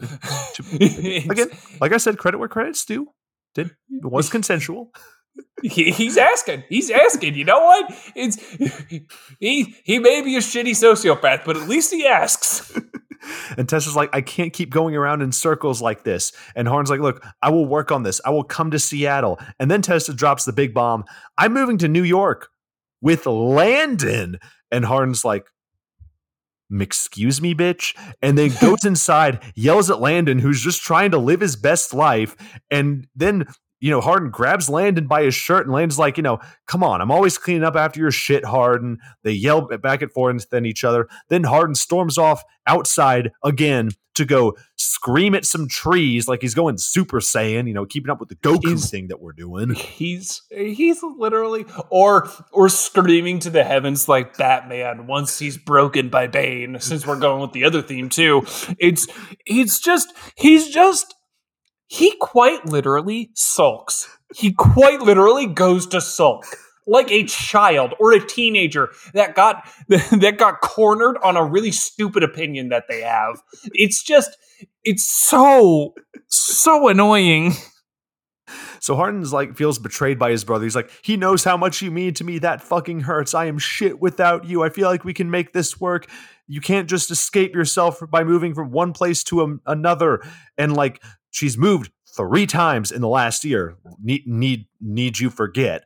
Again, 0.00 1.50
like 1.80 1.92
I 1.92 1.96
said, 1.96 2.18
credit 2.18 2.38
where 2.38 2.48
credit's 2.48 2.84
due. 2.84 3.08
Did 3.54 3.74
it 3.90 4.04
was 4.04 4.28
consensual 4.30 4.92
he, 5.62 5.90
he's 5.90 6.16
asking. 6.16 6.64
He's 6.68 6.90
asking. 6.90 7.34
You 7.34 7.44
know 7.44 7.60
what? 7.60 7.92
It's 8.14 8.36
he. 9.38 9.76
He 9.84 9.98
may 9.98 10.22
be 10.22 10.36
a 10.36 10.40
shitty 10.40 10.70
sociopath, 10.70 11.44
but 11.44 11.56
at 11.56 11.68
least 11.68 11.92
he 11.92 12.06
asks. 12.06 12.78
and 13.56 13.68
Tessa's 13.68 13.96
like, 13.96 14.10
I 14.12 14.20
can't 14.20 14.52
keep 14.52 14.70
going 14.70 14.94
around 14.96 15.22
in 15.22 15.32
circles 15.32 15.82
like 15.82 16.04
this. 16.04 16.32
And 16.54 16.68
Hardin's 16.68 16.90
like, 16.90 17.00
Look, 17.00 17.24
I 17.42 17.50
will 17.50 17.66
work 17.66 17.90
on 17.90 18.02
this. 18.02 18.20
I 18.24 18.30
will 18.30 18.44
come 18.44 18.70
to 18.70 18.78
Seattle. 18.78 19.38
And 19.58 19.70
then 19.70 19.82
Tessa 19.82 20.14
drops 20.14 20.44
the 20.44 20.52
big 20.52 20.74
bomb. 20.74 21.04
I'm 21.36 21.52
moving 21.52 21.78
to 21.78 21.88
New 21.88 22.04
York 22.04 22.48
with 23.00 23.26
Landon. 23.26 24.38
And 24.70 24.84
Hardin's 24.84 25.24
like, 25.24 25.46
excuse 26.80 27.40
me, 27.40 27.54
bitch. 27.54 27.96
And 28.20 28.36
then 28.36 28.50
goes 28.60 28.84
inside, 28.84 29.42
yells 29.54 29.90
at 29.90 30.00
Landon, 30.00 30.38
who's 30.38 30.62
just 30.62 30.82
trying 30.82 31.10
to 31.12 31.18
live 31.18 31.40
his 31.40 31.56
best 31.56 31.94
life. 31.94 32.36
And 32.70 33.06
then 33.14 33.46
you 33.80 33.90
know, 33.90 34.00
Hardin 34.00 34.30
grabs 34.30 34.68
Landon 34.68 35.06
by 35.06 35.22
his 35.22 35.34
shirt, 35.34 35.66
and 35.66 35.74
Landon's 35.74 35.98
like, 35.98 36.16
you 36.16 36.22
know, 36.22 36.38
come 36.66 36.82
on, 36.82 37.00
I'm 37.00 37.10
always 37.10 37.38
cleaning 37.38 37.64
up 37.64 37.76
after 37.76 38.00
your 38.00 38.10
shit, 38.10 38.44
Hardin. 38.44 38.98
They 39.22 39.32
yell 39.32 39.62
back 39.78 40.02
and 40.02 40.12
forth 40.12 40.28
at 40.52 40.66
each 40.66 40.84
other. 40.84 41.08
Then 41.28 41.44
Hardin 41.44 41.74
storms 41.74 42.18
off 42.18 42.42
outside 42.66 43.30
again 43.42 43.90
to 44.18 44.24
go 44.24 44.56
scream 44.76 45.34
at 45.34 45.44
some 45.44 45.68
trees 45.68 46.26
like 46.26 46.42
he's 46.42 46.54
going 46.54 46.76
Super 46.76 47.20
Saiyan, 47.20 47.68
you 47.68 47.74
know, 47.74 47.86
keeping 47.86 48.10
up 48.10 48.18
with 48.18 48.28
the 48.28 48.34
Goku 48.34 48.70
he's, 48.70 48.90
thing 48.90 49.08
that 49.08 49.20
we're 49.20 49.32
doing. 49.32 49.74
He's 49.74 50.42
he's 50.50 51.02
literally 51.02 51.64
or 51.88 52.28
or 52.52 52.68
screaming 52.68 53.38
to 53.40 53.50
the 53.50 53.64
heavens 53.64 54.08
like 54.08 54.36
Batman 54.36 55.06
once 55.06 55.38
he's 55.38 55.56
broken 55.56 56.08
by 56.08 56.26
Bane. 56.26 56.78
Since 56.80 57.06
we're 57.06 57.18
going 57.18 57.40
with 57.40 57.52
the 57.52 57.64
other 57.64 57.80
theme 57.80 58.08
too, 58.08 58.42
it's 58.78 59.06
it's 59.46 59.78
just 59.78 60.12
he's 60.36 60.68
just 60.68 61.14
he 61.88 62.14
quite 62.20 62.64
literally 62.66 63.30
sulks. 63.34 64.08
He 64.34 64.52
quite 64.52 65.00
literally 65.00 65.46
goes 65.46 65.86
to 65.88 66.00
sulk 66.00 66.44
like 66.88 67.12
a 67.12 67.24
child 67.24 67.94
or 68.00 68.12
a 68.12 68.26
teenager 68.26 68.90
that 69.12 69.34
got 69.34 69.68
that 69.88 70.36
got 70.38 70.60
cornered 70.60 71.18
on 71.22 71.36
a 71.36 71.44
really 71.44 71.70
stupid 71.70 72.22
opinion 72.22 72.70
that 72.70 72.84
they 72.88 73.02
have. 73.02 73.42
It's 73.72 74.02
just 74.02 74.36
it's 74.84 75.08
so 75.08 75.94
so 76.28 76.88
annoying. 76.88 77.52
So 78.80 78.96
Hardin's 78.96 79.32
like 79.32 79.56
feels 79.56 79.78
betrayed 79.78 80.18
by 80.18 80.30
his 80.30 80.44
brother. 80.44 80.64
He's 80.64 80.76
like, 80.76 80.90
he 81.02 81.16
knows 81.16 81.44
how 81.44 81.56
much 81.56 81.82
you 81.82 81.90
mean 81.90 82.14
to 82.14 82.24
me. 82.24 82.38
That 82.38 82.62
fucking 82.62 83.00
hurts. 83.00 83.34
I 83.34 83.44
am 83.44 83.58
shit 83.58 84.00
without 84.00 84.46
you. 84.46 84.62
I 84.62 84.70
feel 84.70 84.88
like 84.88 85.04
we 85.04 85.12
can 85.12 85.30
make 85.30 85.52
this 85.52 85.78
work. 85.78 86.06
You 86.46 86.62
can't 86.62 86.88
just 86.88 87.10
escape 87.10 87.54
yourself 87.54 88.00
by 88.08 88.24
moving 88.24 88.54
from 88.54 88.70
one 88.70 88.94
place 88.94 89.22
to 89.24 89.42
a, 89.42 89.56
another. 89.66 90.22
And 90.56 90.74
like 90.74 91.02
she's 91.30 91.58
moved 91.58 91.90
three 92.16 92.46
times 92.46 92.90
in 92.90 93.00
the 93.00 93.08
last 93.08 93.44
year. 93.44 93.76
Need 94.02 94.26
need 94.26 94.66
need 94.80 95.18
you 95.18 95.30
forget. 95.30 95.84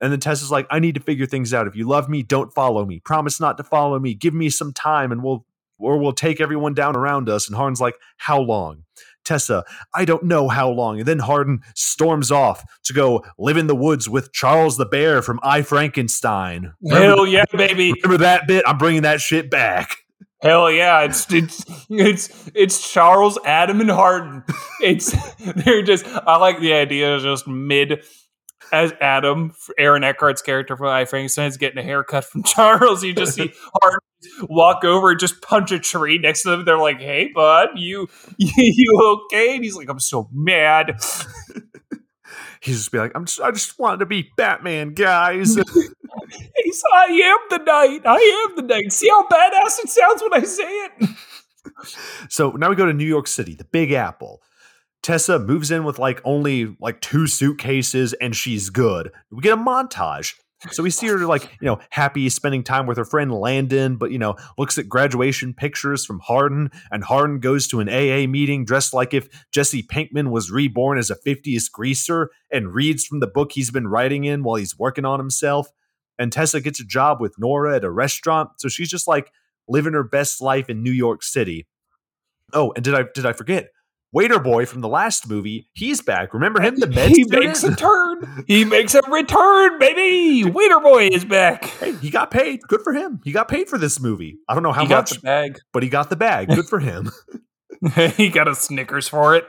And 0.00 0.12
then 0.12 0.20
Tessa's 0.20 0.50
like, 0.50 0.66
I 0.70 0.78
need 0.78 0.94
to 0.96 1.00
figure 1.00 1.26
things 1.26 1.54
out. 1.54 1.66
If 1.66 1.74
you 1.74 1.88
love 1.88 2.08
me, 2.08 2.22
don't 2.22 2.52
follow 2.52 2.84
me. 2.84 3.00
Promise 3.00 3.40
not 3.40 3.56
to 3.56 3.64
follow 3.64 3.98
me. 3.98 4.14
Give 4.14 4.34
me 4.34 4.50
some 4.50 4.72
time 4.72 5.10
and 5.10 5.22
we'll 5.22 5.46
or 5.78 5.98
we'll 5.98 6.12
take 6.12 6.40
everyone 6.40 6.74
down 6.74 6.96
around 6.96 7.28
us. 7.28 7.48
And 7.48 7.56
Hardin's 7.56 7.80
like, 7.80 7.96
How 8.16 8.40
long? 8.40 8.84
Tessa, 9.24 9.64
I 9.92 10.04
don't 10.04 10.22
know 10.22 10.48
how 10.48 10.70
long. 10.70 11.00
And 11.00 11.08
then 11.08 11.18
Hardin 11.18 11.60
storms 11.74 12.30
off 12.30 12.64
to 12.84 12.92
go 12.92 13.24
live 13.38 13.56
in 13.56 13.66
the 13.66 13.74
woods 13.74 14.08
with 14.08 14.32
Charles 14.32 14.76
the 14.76 14.86
Bear 14.86 15.20
from 15.20 15.40
I 15.42 15.62
Frankenstein. 15.62 16.72
Remember, 16.80 17.06
Hell 17.06 17.26
yeah, 17.26 17.44
baby. 17.52 17.92
Remember 18.04 18.22
that 18.22 18.46
bit? 18.46 18.64
I'm 18.66 18.78
bringing 18.78 19.02
that 19.02 19.20
shit 19.20 19.50
back. 19.50 20.05
Hell 20.46 20.70
yeah, 20.70 21.00
it's 21.02 21.32
it's 21.32 21.64
it's 21.90 22.50
it's 22.54 22.92
Charles, 22.92 23.36
Adam, 23.44 23.80
and 23.80 23.90
Hardin. 23.90 24.44
It's 24.80 25.12
they're 25.56 25.82
just 25.82 26.06
I 26.06 26.36
like 26.36 26.60
the 26.60 26.72
idea 26.72 27.16
of 27.16 27.22
just 27.22 27.48
mid 27.48 28.04
as 28.72 28.92
Adam, 29.00 29.54
Aaron 29.76 30.04
Eckhart's 30.04 30.42
character 30.42 30.76
from 30.76 30.86
I 30.86 31.04
Frankenstein 31.04 31.48
is 31.48 31.56
getting 31.56 31.78
a 31.78 31.82
haircut 31.82 32.24
from 32.24 32.42
Charles. 32.44 33.02
You 33.02 33.12
just 33.12 33.34
see 33.34 33.52
Hardin 33.82 33.98
walk 34.42 34.84
over 34.84 35.10
and 35.10 35.18
just 35.18 35.42
punch 35.42 35.72
a 35.72 35.80
tree 35.80 36.18
next 36.18 36.42
to 36.42 36.50
them. 36.50 36.64
They're 36.64 36.78
like, 36.78 37.00
"Hey, 37.00 37.32
bud, 37.34 37.70
you 37.74 38.08
you 38.38 39.18
okay?" 39.32 39.56
And 39.56 39.64
he's 39.64 39.74
like, 39.74 39.88
"I'm 39.88 39.98
so 39.98 40.28
mad." 40.32 41.00
He's 42.66 42.78
just 42.78 42.92
be 42.92 42.98
like, 42.98 43.12
"I'm 43.14 43.24
just, 43.24 43.40
I 43.40 43.50
just 43.50 43.78
wanted 43.78 43.98
to 43.98 44.06
be 44.06 44.30
Batman, 44.36 44.92
guys." 44.92 45.54
he's, 46.56 46.84
I 46.94 47.04
am 47.06 47.38
the 47.50 47.64
knight. 47.64 48.02
I 48.04 48.46
am 48.48 48.56
the 48.56 48.62
knight. 48.62 48.92
See 48.92 49.08
how 49.08 49.26
badass 49.26 49.78
it 49.84 49.88
sounds 49.88 50.22
when 50.22 50.34
I 50.34 50.44
say 50.44 50.64
it. 50.64 51.10
so 52.28 52.50
now 52.50 52.68
we 52.68 52.76
go 52.76 52.86
to 52.86 52.92
New 52.92 53.06
York 53.06 53.26
City, 53.26 53.54
the 53.54 53.64
Big 53.64 53.92
Apple. 53.92 54.42
Tessa 55.02 55.38
moves 55.38 55.70
in 55.70 55.84
with 55.84 55.98
like 55.98 56.20
only 56.24 56.76
like 56.80 57.00
two 57.00 57.28
suitcases 57.28 58.12
and 58.14 58.34
she's 58.34 58.70
good. 58.70 59.12
We 59.30 59.40
get 59.40 59.52
a 59.52 59.56
montage. 59.56 60.34
So 60.70 60.82
we 60.82 60.90
see 60.90 61.06
her 61.08 61.18
like, 61.26 61.44
you 61.60 61.66
know, 61.66 61.80
happy 61.90 62.28
spending 62.30 62.62
time 62.62 62.86
with 62.86 62.96
her 62.96 63.04
friend 63.04 63.32
Landon, 63.32 63.96
but 63.96 64.10
you 64.10 64.18
know, 64.18 64.36
looks 64.56 64.78
at 64.78 64.88
graduation 64.88 65.52
pictures 65.52 66.06
from 66.06 66.20
Hardin, 66.20 66.70
and 66.90 67.04
Hardin 67.04 67.40
goes 67.40 67.68
to 67.68 67.80
an 67.80 67.88
AA 67.88 68.26
meeting 68.26 68.64
dressed 68.64 68.94
like 68.94 69.12
if 69.12 69.28
Jesse 69.52 69.82
Pinkman 69.82 70.30
was 70.30 70.50
reborn 70.50 70.98
as 70.98 71.10
a 71.10 71.16
50s 71.16 71.70
greaser 71.70 72.30
and 72.50 72.74
reads 72.74 73.04
from 73.04 73.20
the 73.20 73.26
book 73.26 73.52
he's 73.52 73.70
been 73.70 73.86
writing 73.86 74.24
in 74.24 74.42
while 74.42 74.56
he's 74.56 74.78
working 74.78 75.04
on 75.04 75.20
himself. 75.20 75.68
And 76.18 76.32
Tessa 76.32 76.60
gets 76.60 76.80
a 76.80 76.84
job 76.84 77.20
with 77.20 77.34
Nora 77.38 77.76
at 77.76 77.84
a 77.84 77.90
restaurant. 77.90 78.50
So 78.58 78.68
she's 78.68 78.88
just 78.88 79.06
like 79.06 79.30
living 79.68 79.92
her 79.92 80.04
best 80.04 80.40
life 80.40 80.70
in 80.70 80.82
New 80.82 80.90
York 80.90 81.22
City. 81.22 81.66
Oh, 82.54 82.72
and 82.74 82.84
did 82.84 82.94
I 82.94 83.04
did 83.14 83.26
I 83.26 83.32
forget? 83.32 83.68
Waiter 84.16 84.38
Boy 84.38 84.64
from 84.64 84.80
the 84.80 84.88
last 84.88 85.28
movie, 85.28 85.68
he's 85.74 86.00
back. 86.00 86.32
Remember 86.32 86.62
him? 86.62 86.76
The 86.76 86.86
med 86.86 87.10
he 87.10 87.24
makes 87.28 87.62
a 87.62 87.76
turn. 87.76 88.44
He 88.46 88.64
makes 88.64 88.94
a 88.94 89.02
return, 89.10 89.78
baby. 89.78 90.50
Waiter 90.50 90.80
Boy 90.80 91.08
is 91.08 91.26
back. 91.26 91.66
Hey, 91.66 91.92
he 91.96 92.08
got 92.08 92.30
paid. 92.30 92.62
Good 92.62 92.80
for 92.80 92.94
him. 92.94 93.20
He 93.24 93.32
got 93.32 93.46
paid 93.46 93.68
for 93.68 93.76
this 93.76 94.00
movie. 94.00 94.38
I 94.48 94.54
don't 94.54 94.62
know 94.62 94.72
how 94.72 94.86
he 94.86 94.88
much, 94.88 95.10
got 95.10 95.16
the 95.16 95.20
bag, 95.20 95.58
but 95.70 95.82
he 95.82 95.90
got 95.90 96.08
the 96.08 96.16
bag. 96.16 96.48
Good 96.48 96.64
for 96.64 96.78
him. 96.78 97.10
he 98.16 98.30
got 98.30 98.48
a 98.48 98.54
Snickers 98.54 99.06
for 99.06 99.34
it. 99.34 99.44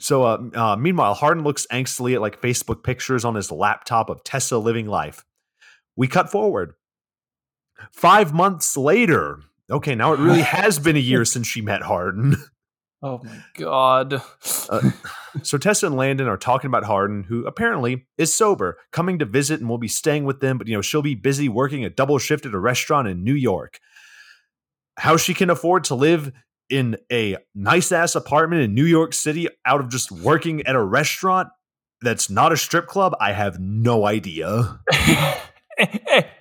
So, 0.00 0.24
uh, 0.24 0.42
uh, 0.52 0.76
meanwhile, 0.76 1.14
Hardin 1.14 1.44
looks 1.44 1.68
angstily 1.70 2.14
at 2.14 2.20
like 2.20 2.42
Facebook 2.42 2.82
pictures 2.82 3.24
on 3.24 3.36
his 3.36 3.52
laptop 3.52 4.10
of 4.10 4.24
Tessa 4.24 4.58
living 4.58 4.88
life. 4.88 5.24
We 5.94 6.08
cut 6.08 6.28
forward. 6.28 6.74
Five 7.92 8.32
months 8.32 8.76
later. 8.76 9.42
Okay, 9.70 9.94
now 9.94 10.12
it 10.12 10.18
really 10.18 10.42
has 10.42 10.80
been 10.80 10.96
a 10.96 10.98
year 10.98 11.24
since 11.24 11.46
she 11.46 11.60
met 11.60 11.82
Hardin. 11.82 12.34
Oh 13.02 13.20
my 13.24 13.42
god. 13.54 14.22
uh, 14.68 14.90
so 15.42 15.56
Tessa 15.56 15.86
and 15.86 15.96
Landon 15.96 16.28
are 16.28 16.36
talking 16.36 16.68
about 16.68 16.84
Hardin, 16.84 17.24
who 17.24 17.46
apparently 17.46 18.06
is 18.18 18.32
sober, 18.32 18.78
coming 18.92 19.18
to 19.18 19.24
visit 19.24 19.60
and 19.60 19.68
will 19.68 19.78
be 19.78 19.88
staying 19.88 20.24
with 20.24 20.40
them, 20.40 20.58
but 20.58 20.68
you 20.68 20.74
know, 20.74 20.82
she'll 20.82 21.00
be 21.00 21.14
busy 21.14 21.48
working 21.48 21.84
a 21.84 21.90
double 21.90 22.18
shift 22.18 22.44
at 22.44 22.54
a 22.54 22.58
restaurant 22.58 23.08
in 23.08 23.24
New 23.24 23.34
York. 23.34 23.78
How 24.98 25.16
she 25.16 25.32
can 25.32 25.48
afford 25.48 25.84
to 25.84 25.94
live 25.94 26.30
in 26.68 26.96
a 27.10 27.36
nice 27.54 27.90
ass 27.90 28.14
apartment 28.14 28.62
in 28.62 28.74
New 28.74 28.84
York 28.84 29.14
City 29.14 29.48
out 29.64 29.80
of 29.80 29.88
just 29.88 30.12
working 30.12 30.66
at 30.66 30.76
a 30.76 30.82
restaurant 30.82 31.48
that's 32.02 32.30
not 32.30 32.52
a 32.52 32.56
strip 32.56 32.86
club, 32.86 33.14
I 33.20 33.32
have 33.32 33.58
no 33.58 34.06
idea. 34.06 34.80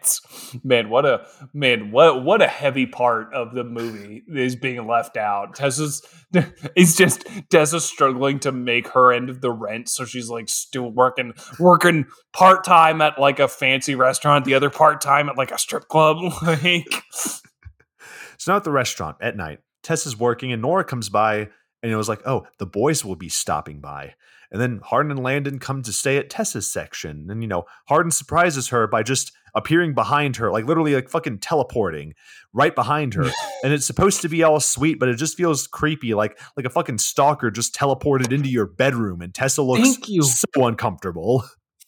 man, 0.63 0.89
what 0.89 1.05
a 1.05 1.25
man, 1.53 1.91
what 1.91 2.23
what 2.23 2.41
a 2.41 2.47
heavy 2.47 2.85
part 2.85 3.33
of 3.33 3.53
the 3.53 3.63
movie 3.63 4.23
is 4.27 4.55
being 4.55 4.87
left 4.87 5.17
out. 5.17 5.55
Tessa's 5.55 6.01
is 6.75 6.95
just 6.95 7.25
Tessa 7.49 7.79
struggling 7.79 8.39
to 8.39 8.51
make 8.51 8.89
her 8.89 9.11
end 9.11 9.29
of 9.29 9.41
the 9.41 9.51
rent, 9.51 9.89
so 9.89 10.05
she's 10.05 10.29
like 10.29 10.49
still 10.49 10.91
working 10.91 11.33
working 11.59 12.05
part 12.33 12.63
time 12.63 13.01
at 13.01 13.19
like 13.19 13.39
a 13.39 13.47
fancy 13.47 13.95
restaurant, 13.95 14.45
the 14.45 14.55
other 14.55 14.69
part 14.69 15.01
time 15.01 15.29
at 15.29 15.37
like 15.37 15.51
a 15.51 15.57
strip 15.57 15.87
club. 15.87 16.17
like, 16.41 17.03
so 17.11 18.51
now 18.51 18.57
at 18.57 18.63
the 18.63 18.71
restaurant 18.71 19.17
at 19.21 19.35
night, 19.35 19.59
Tessa's 19.83 20.17
working, 20.17 20.51
and 20.51 20.61
Nora 20.61 20.83
comes 20.83 21.09
by, 21.09 21.49
and 21.81 21.91
it 21.91 21.95
was 21.95 22.09
like, 22.09 22.21
oh, 22.25 22.47
the 22.57 22.65
boys 22.65 23.03
will 23.03 23.15
be 23.15 23.29
stopping 23.29 23.79
by. 23.79 24.13
And 24.51 24.61
then 24.61 24.79
Hardin 24.83 25.11
and 25.11 25.23
Landon 25.23 25.59
come 25.59 25.83
to 25.83 25.93
stay 25.93 26.17
at 26.17 26.29
Tessa's 26.29 26.71
section. 26.71 27.27
And, 27.29 27.41
you 27.41 27.47
know, 27.47 27.65
Hardin 27.87 28.11
surprises 28.11 28.69
her 28.69 28.87
by 28.87 29.03
just 29.03 29.31
appearing 29.55 29.93
behind 29.93 30.37
her, 30.37 30.51
like 30.51 30.65
literally 30.65 30.95
like 30.95 31.09
fucking 31.09 31.39
teleporting 31.39 32.13
right 32.53 32.75
behind 32.75 33.13
her. 33.13 33.23
and 33.63 33.73
it's 33.73 33.85
supposed 33.85 34.21
to 34.21 34.29
be 34.29 34.43
all 34.43 34.59
sweet, 34.59 34.99
but 34.99 35.09
it 35.09 35.15
just 35.15 35.37
feels 35.37 35.67
creepy, 35.67 36.13
like 36.13 36.39
like 36.57 36.65
a 36.65 36.69
fucking 36.69 36.97
stalker 36.97 37.51
just 37.51 37.75
teleported 37.75 38.31
into 38.31 38.49
your 38.49 38.65
bedroom 38.65 39.21
and 39.21 39.33
Tessa 39.33 39.61
looks 39.61 39.81
Thank 39.81 40.09
you. 40.09 40.23
so 40.23 40.65
uncomfortable. 40.65 41.43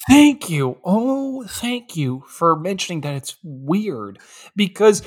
Thank 0.10 0.50
you. 0.50 0.80
Oh, 0.84 1.46
thank 1.48 1.96
you 1.96 2.24
for 2.28 2.58
mentioning 2.60 3.02
that 3.02 3.14
it's 3.14 3.38
weird 3.44 4.18
because 4.56 5.04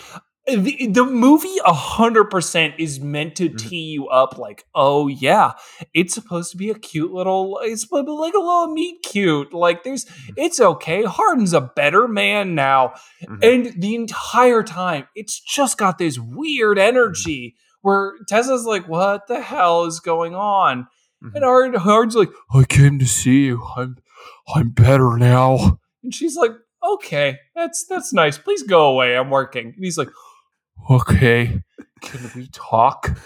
the, 0.46 0.88
the 0.88 1.04
movie 1.04 1.56
100% 1.64 2.74
is 2.78 3.00
meant 3.00 3.36
to 3.36 3.48
mm-hmm. 3.48 3.56
tee 3.56 3.92
you 3.92 4.08
up 4.08 4.36
like 4.36 4.64
oh 4.74 5.08
yeah 5.08 5.52
it's 5.94 6.12
supposed 6.12 6.50
to 6.50 6.56
be 6.56 6.70
a 6.70 6.74
cute 6.74 7.12
little 7.12 7.58
it's 7.62 7.82
supposed 7.82 8.06
to 8.06 8.12
be 8.12 8.18
like 8.18 8.34
a 8.34 8.38
little 8.38 8.68
meet 8.68 9.02
cute 9.02 9.54
like 9.54 9.84
there's 9.84 10.04
mm-hmm. 10.04 10.34
it's 10.36 10.60
okay 10.60 11.02
hardin's 11.04 11.54
a 11.54 11.60
better 11.60 12.06
man 12.06 12.54
now 12.54 12.92
mm-hmm. 13.22 13.36
and 13.42 13.80
the 13.80 13.94
entire 13.94 14.62
time 14.62 15.06
it's 15.14 15.40
just 15.40 15.78
got 15.78 15.98
this 15.98 16.18
weird 16.18 16.76
mm-hmm. 16.76 16.88
energy 16.88 17.56
where 17.80 18.12
tessa's 18.28 18.66
like 18.66 18.86
what 18.86 19.26
the 19.28 19.40
hell 19.40 19.84
is 19.84 19.98
going 19.98 20.34
on 20.34 20.86
mm-hmm. 21.22 21.36
and 21.36 21.76
Hard, 21.76 22.14
like 22.14 22.30
i 22.52 22.64
came 22.64 22.98
to 22.98 23.06
see 23.06 23.46
you 23.46 23.64
i'm 23.76 23.96
i'm 24.54 24.70
better 24.70 25.16
now 25.16 25.78
and 26.02 26.14
she's 26.14 26.36
like 26.36 26.52
okay 26.86 27.38
that's 27.54 27.86
that's 27.86 28.12
nice 28.12 28.36
please 28.36 28.62
go 28.62 28.90
away 28.90 29.16
i'm 29.16 29.30
working 29.30 29.72
and 29.74 29.82
he's 29.82 29.96
like 29.96 30.10
okay, 30.90 31.62
can 32.02 32.30
we 32.34 32.48
talk? 32.48 33.08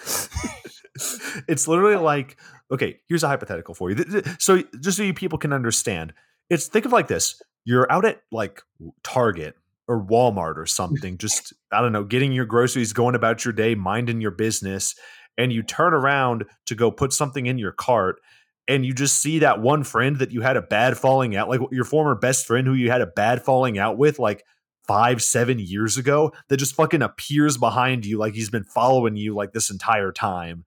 it's 1.49 1.69
literally 1.69 1.97
like, 1.97 2.39
okay, 2.71 3.01
here's 3.09 3.23
a 3.23 3.29
hypothetical 3.29 3.75
for 3.75 3.91
you. 3.91 4.23
So 4.39 4.63
just 4.81 4.97
so 4.97 5.03
you 5.03 5.15
people 5.15 5.39
can 5.39 5.53
understand, 5.53 6.13
it's 6.51 6.67
think 6.67 6.85
of 6.85 6.93
like 6.93 7.09
this: 7.09 7.41
you're 7.65 7.91
out 7.91 8.05
at 8.05 8.23
like 8.33 8.63
Target 9.03 9.55
or 9.87 10.05
Walmart 10.05 10.57
or 10.57 10.67
something, 10.67 11.19
just 11.19 11.53
I 11.73 11.81
don't 11.81 11.93
know, 11.93 12.05
getting 12.05 12.33
your 12.33 12.47
groceries, 12.47 12.93
going 12.93 13.15
about 13.15 13.45
your 13.45 13.53
day, 13.53 13.75
minding 13.75 14.21
your 14.21 14.31
business, 14.31 14.95
and 15.37 15.53
you 15.53 15.63
turn 15.63 15.95
around 15.95 16.45
to 16.67 16.75
go 16.75 16.91
put 16.91 17.13
something 17.13 17.47
in 17.47 17.59
your 17.59 17.73
cart. 17.73 18.21
And 18.67 18.85
you 18.85 18.93
just 18.93 19.23
see 19.23 19.39
that 19.39 19.63
one 19.63 19.83
friend 19.83 20.19
that 20.19 20.31
you 20.31 20.43
had 20.43 20.59
a 20.59 20.63
bad 20.63 20.99
falling 20.99 21.35
out, 21.35 21.49
like 21.49 21.61
your 21.73 21.85
former 21.85 22.15
best 22.15 22.47
friend 22.47 22.67
who 22.67 22.75
you 22.75 22.91
had 22.91 23.01
a 23.01 23.07
bad 23.07 23.43
falling 23.43 23.79
out 23.79 23.97
with, 23.97 24.19
like 24.19 24.45
five, 24.89 25.22
seven 25.22 25.59
years 25.61 25.97
ago 25.97 26.32
that 26.49 26.57
just 26.57 26.74
fucking 26.74 27.03
appears 27.03 27.57
behind 27.57 28.05
you 28.05 28.18
like 28.18 28.34
he's 28.34 28.51
been 28.51 28.64
following 28.64 29.16
you 29.16 29.34
like 29.34 29.53
this 29.53 29.70
entire 29.70 30.11
time. 30.11 30.64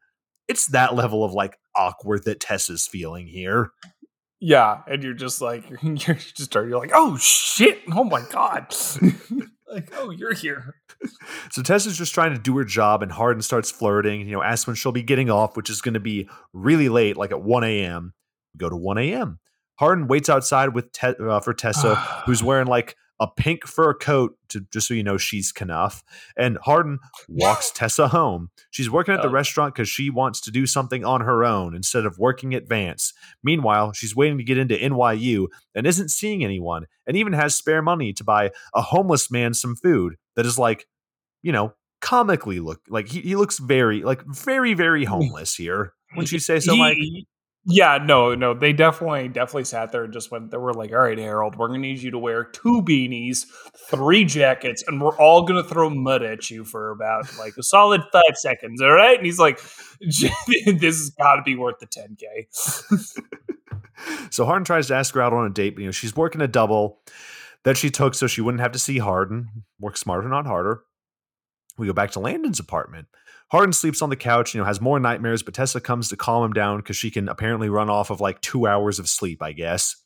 It's 0.48 0.68
that 0.68 0.96
level 0.96 1.24
of 1.24 1.34
like 1.34 1.58
awkward 1.76 2.24
that 2.26 2.40
Tessa's 2.40 2.88
feeling 2.88 3.28
here. 3.28 3.72
Yeah, 4.40 4.82
and 4.88 5.04
you're 5.04 5.14
just 5.14 5.42
like 5.42 5.66
you're 5.82 6.16
just 6.16 6.54
you're 6.54 6.80
like, 6.80 6.92
oh 6.94 7.18
shit, 7.18 7.82
oh 7.94 8.04
my 8.04 8.24
god. 8.32 8.74
like, 9.72 9.92
oh, 9.98 10.12
you're 10.12 10.34
here. 10.34 10.76
So 11.52 11.62
Tessa's 11.62 11.98
just 11.98 12.14
trying 12.14 12.34
to 12.34 12.40
do 12.40 12.56
her 12.58 12.64
job, 12.64 13.02
and 13.02 13.12
Hardin 13.12 13.42
starts 13.42 13.72
flirting. 13.72 14.22
You 14.22 14.34
know, 14.36 14.44
asks 14.44 14.68
when 14.68 14.76
she'll 14.76 14.92
be 14.92 15.04
getting 15.04 15.30
off, 15.30 15.56
which 15.56 15.70
is 15.70 15.82
going 15.82 15.94
to 15.94 16.00
be 16.00 16.30
really 16.54 16.90
late, 16.90 17.18
like 17.18 17.32
at 17.32 17.42
1 17.42 17.64
a.m. 17.64 18.14
go 18.58 18.70
to 18.70 18.76
1 18.76 18.98
a.m. 18.98 19.40
Hardin 19.80 20.08
waits 20.08 20.30
outside 20.30 20.76
with 20.76 20.92
Te- 20.92 21.16
uh, 21.20 21.40
for 21.40 21.54
Tessa, 21.54 21.96
who's 22.26 22.44
wearing 22.44 22.68
like 22.68 22.96
a 23.22 23.28
pink 23.28 23.68
fur 23.68 23.94
coat 23.94 24.36
to 24.50 24.66
just 24.74 24.88
so 24.88 24.96
you 24.96 25.04
know 25.04 25.16
she's 25.16 25.54
Knuff. 25.54 26.04
And 26.36 26.58
Hardin 26.64 26.98
walks 27.30 27.70
Tessa 27.76 28.08
home. 28.08 28.50
She's 28.72 28.90
working 28.90 29.14
at 29.14 29.22
the 29.22 29.30
oh. 29.30 29.32
restaurant 29.32 29.76
because 29.76 29.88
she 29.88 30.10
wants 30.10 30.42
to 30.42 30.52
do 30.52 30.66
something 30.66 31.06
on 31.06 31.22
her 31.22 31.46
own 31.46 31.76
instead 31.76 32.06
of 32.06 32.18
working 32.18 32.56
at 32.56 32.68
Vance. 32.68 33.14
Meanwhile, 33.44 33.94
she's 33.94 34.16
waiting 34.16 34.40
to 34.40 34.44
get 34.44 34.58
into 34.58 34.76
NYU 34.76 35.48
and 35.76 35.86
isn't 35.86 36.10
seeing 36.10 36.44
anyone, 36.44 36.88
and 37.06 37.16
even 37.16 37.34
has 37.34 37.56
spare 37.56 37.84
money 37.84 38.12
to 38.12 38.24
buy 38.24 38.50
a 38.74 38.82
homeless 38.82 39.30
man 39.30 39.54
some 39.54 39.76
food 39.76 40.16
that 40.36 40.48
is 40.48 40.58
like, 40.58 40.88
you 41.44 41.52
know, 41.52 41.76
comically 42.02 42.60
look 42.60 42.82
like 42.90 43.08
he, 43.08 43.22
he 43.22 43.36
looks 43.36 43.60
very 43.60 44.02
like 44.02 44.24
very 44.26 44.74
very 44.74 45.06
homeless 45.14 45.54
here 45.54 45.94
Wouldn't 46.16 46.32
you 46.32 46.40
say 46.40 46.60
so, 46.60 46.74
He- 46.74 46.80
Mike? 46.80 46.98
Yeah, 47.64 48.00
no, 48.04 48.34
no. 48.34 48.56
They 48.56 48.74
definitely, 48.74 49.28
definitely 49.28 49.66
sat 49.66 49.92
there 49.92 50.04
and 50.06 50.12
just 50.12 50.32
went. 50.32 50.50
They 50.50 50.58
were 50.58 50.74
like, 50.74 50.92
"All 50.92 50.98
right, 50.98 51.18
Harold, 51.18 51.56
we're 51.58 51.68
gonna 51.68 51.80
need 51.80 52.00
you 52.00 52.10
to 52.10 52.18
wear 52.18 52.44
two 52.44 52.82
beanies, 52.82 53.46
three 53.88 54.26
jackets, 54.26 54.84
and 54.88 55.00
we're 55.00 55.16
all 55.18 55.44
gonna 55.44 55.64
throw 55.64 55.88
mud 55.92 56.24
at 56.24 56.50
you 56.50 56.64
for 56.64 56.90
about 56.90 57.26
like 57.38 57.54
a 57.60 57.64
solid 57.64 58.02
five 58.12 58.36
seconds." 58.36 58.82
All 58.82 58.92
right, 58.92 59.16
and 59.16 59.26
he's 59.26 59.38
like, 59.38 59.62
"This 60.00 60.98
has 60.98 61.12
got 61.12 61.36
to 61.36 61.44
be 61.44 61.56
worth 61.56 61.78
the 61.80 61.86
ten 61.86 62.18
k." 62.20 62.48
So 64.32 64.46
Hardin 64.46 64.66
tries 64.66 64.88
to 64.88 64.96
ask 64.96 65.14
her 65.14 65.22
out 65.22 65.34
on 65.34 65.46
a 65.46 65.50
date, 65.50 65.76
but 65.76 65.82
you 65.82 65.88
know, 65.88 65.92
she's 65.92 66.16
working 66.16 66.42
a 66.42 66.48
double 66.48 67.00
that 67.64 67.78
she 67.78 67.90
took 67.92 68.16
so 68.16 68.28
she 68.28 68.42
wouldn't 68.42 68.62
have 68.62 68.72
to 68.72 68.80
see 68.80 68.98
Hardin. 68.98 69.48
Work 69.80 69.98
smarter, 69.98 70.28
not 70.28 70.48
harder. 70.48 70.82
We 71.78 71.88
go 71.88 71.94
back 71.94 72.12
to 72.12 72.20
Landon's 72.20 72.60
apartment. 72.60 73.08
Hardin 73.52 73.74
sleeps 73.74 74.02
on 74.02 74.10
the 74.10 74.16
couch, 74.16 74.54
you 74.54 74.60
know, 74.62 74.66
has 74.66 74.80
more 74.80 75.00
nightmares, 75.00 75.44
but 75.44 75.54
Tessa 75.54 75.82
comes 75.82 76.08
to 76.08 76.16
calm 76.16 76.46
him 76.46 76.54
down 76.54 76.78
because 76.78 76.96
she 76.96 77.12
can 77.12 77.28
apparently 77.28 77.68
run 77.68 77.90
off 77.90 78.10
of 78.10 78.22
like 78.22 78.40
two 78.42 78.66
hours 78.66 78.98
of 78.98 79.10
sleep, 79.10 79.42
I 79.44 79.52
guess. 79.52 79.98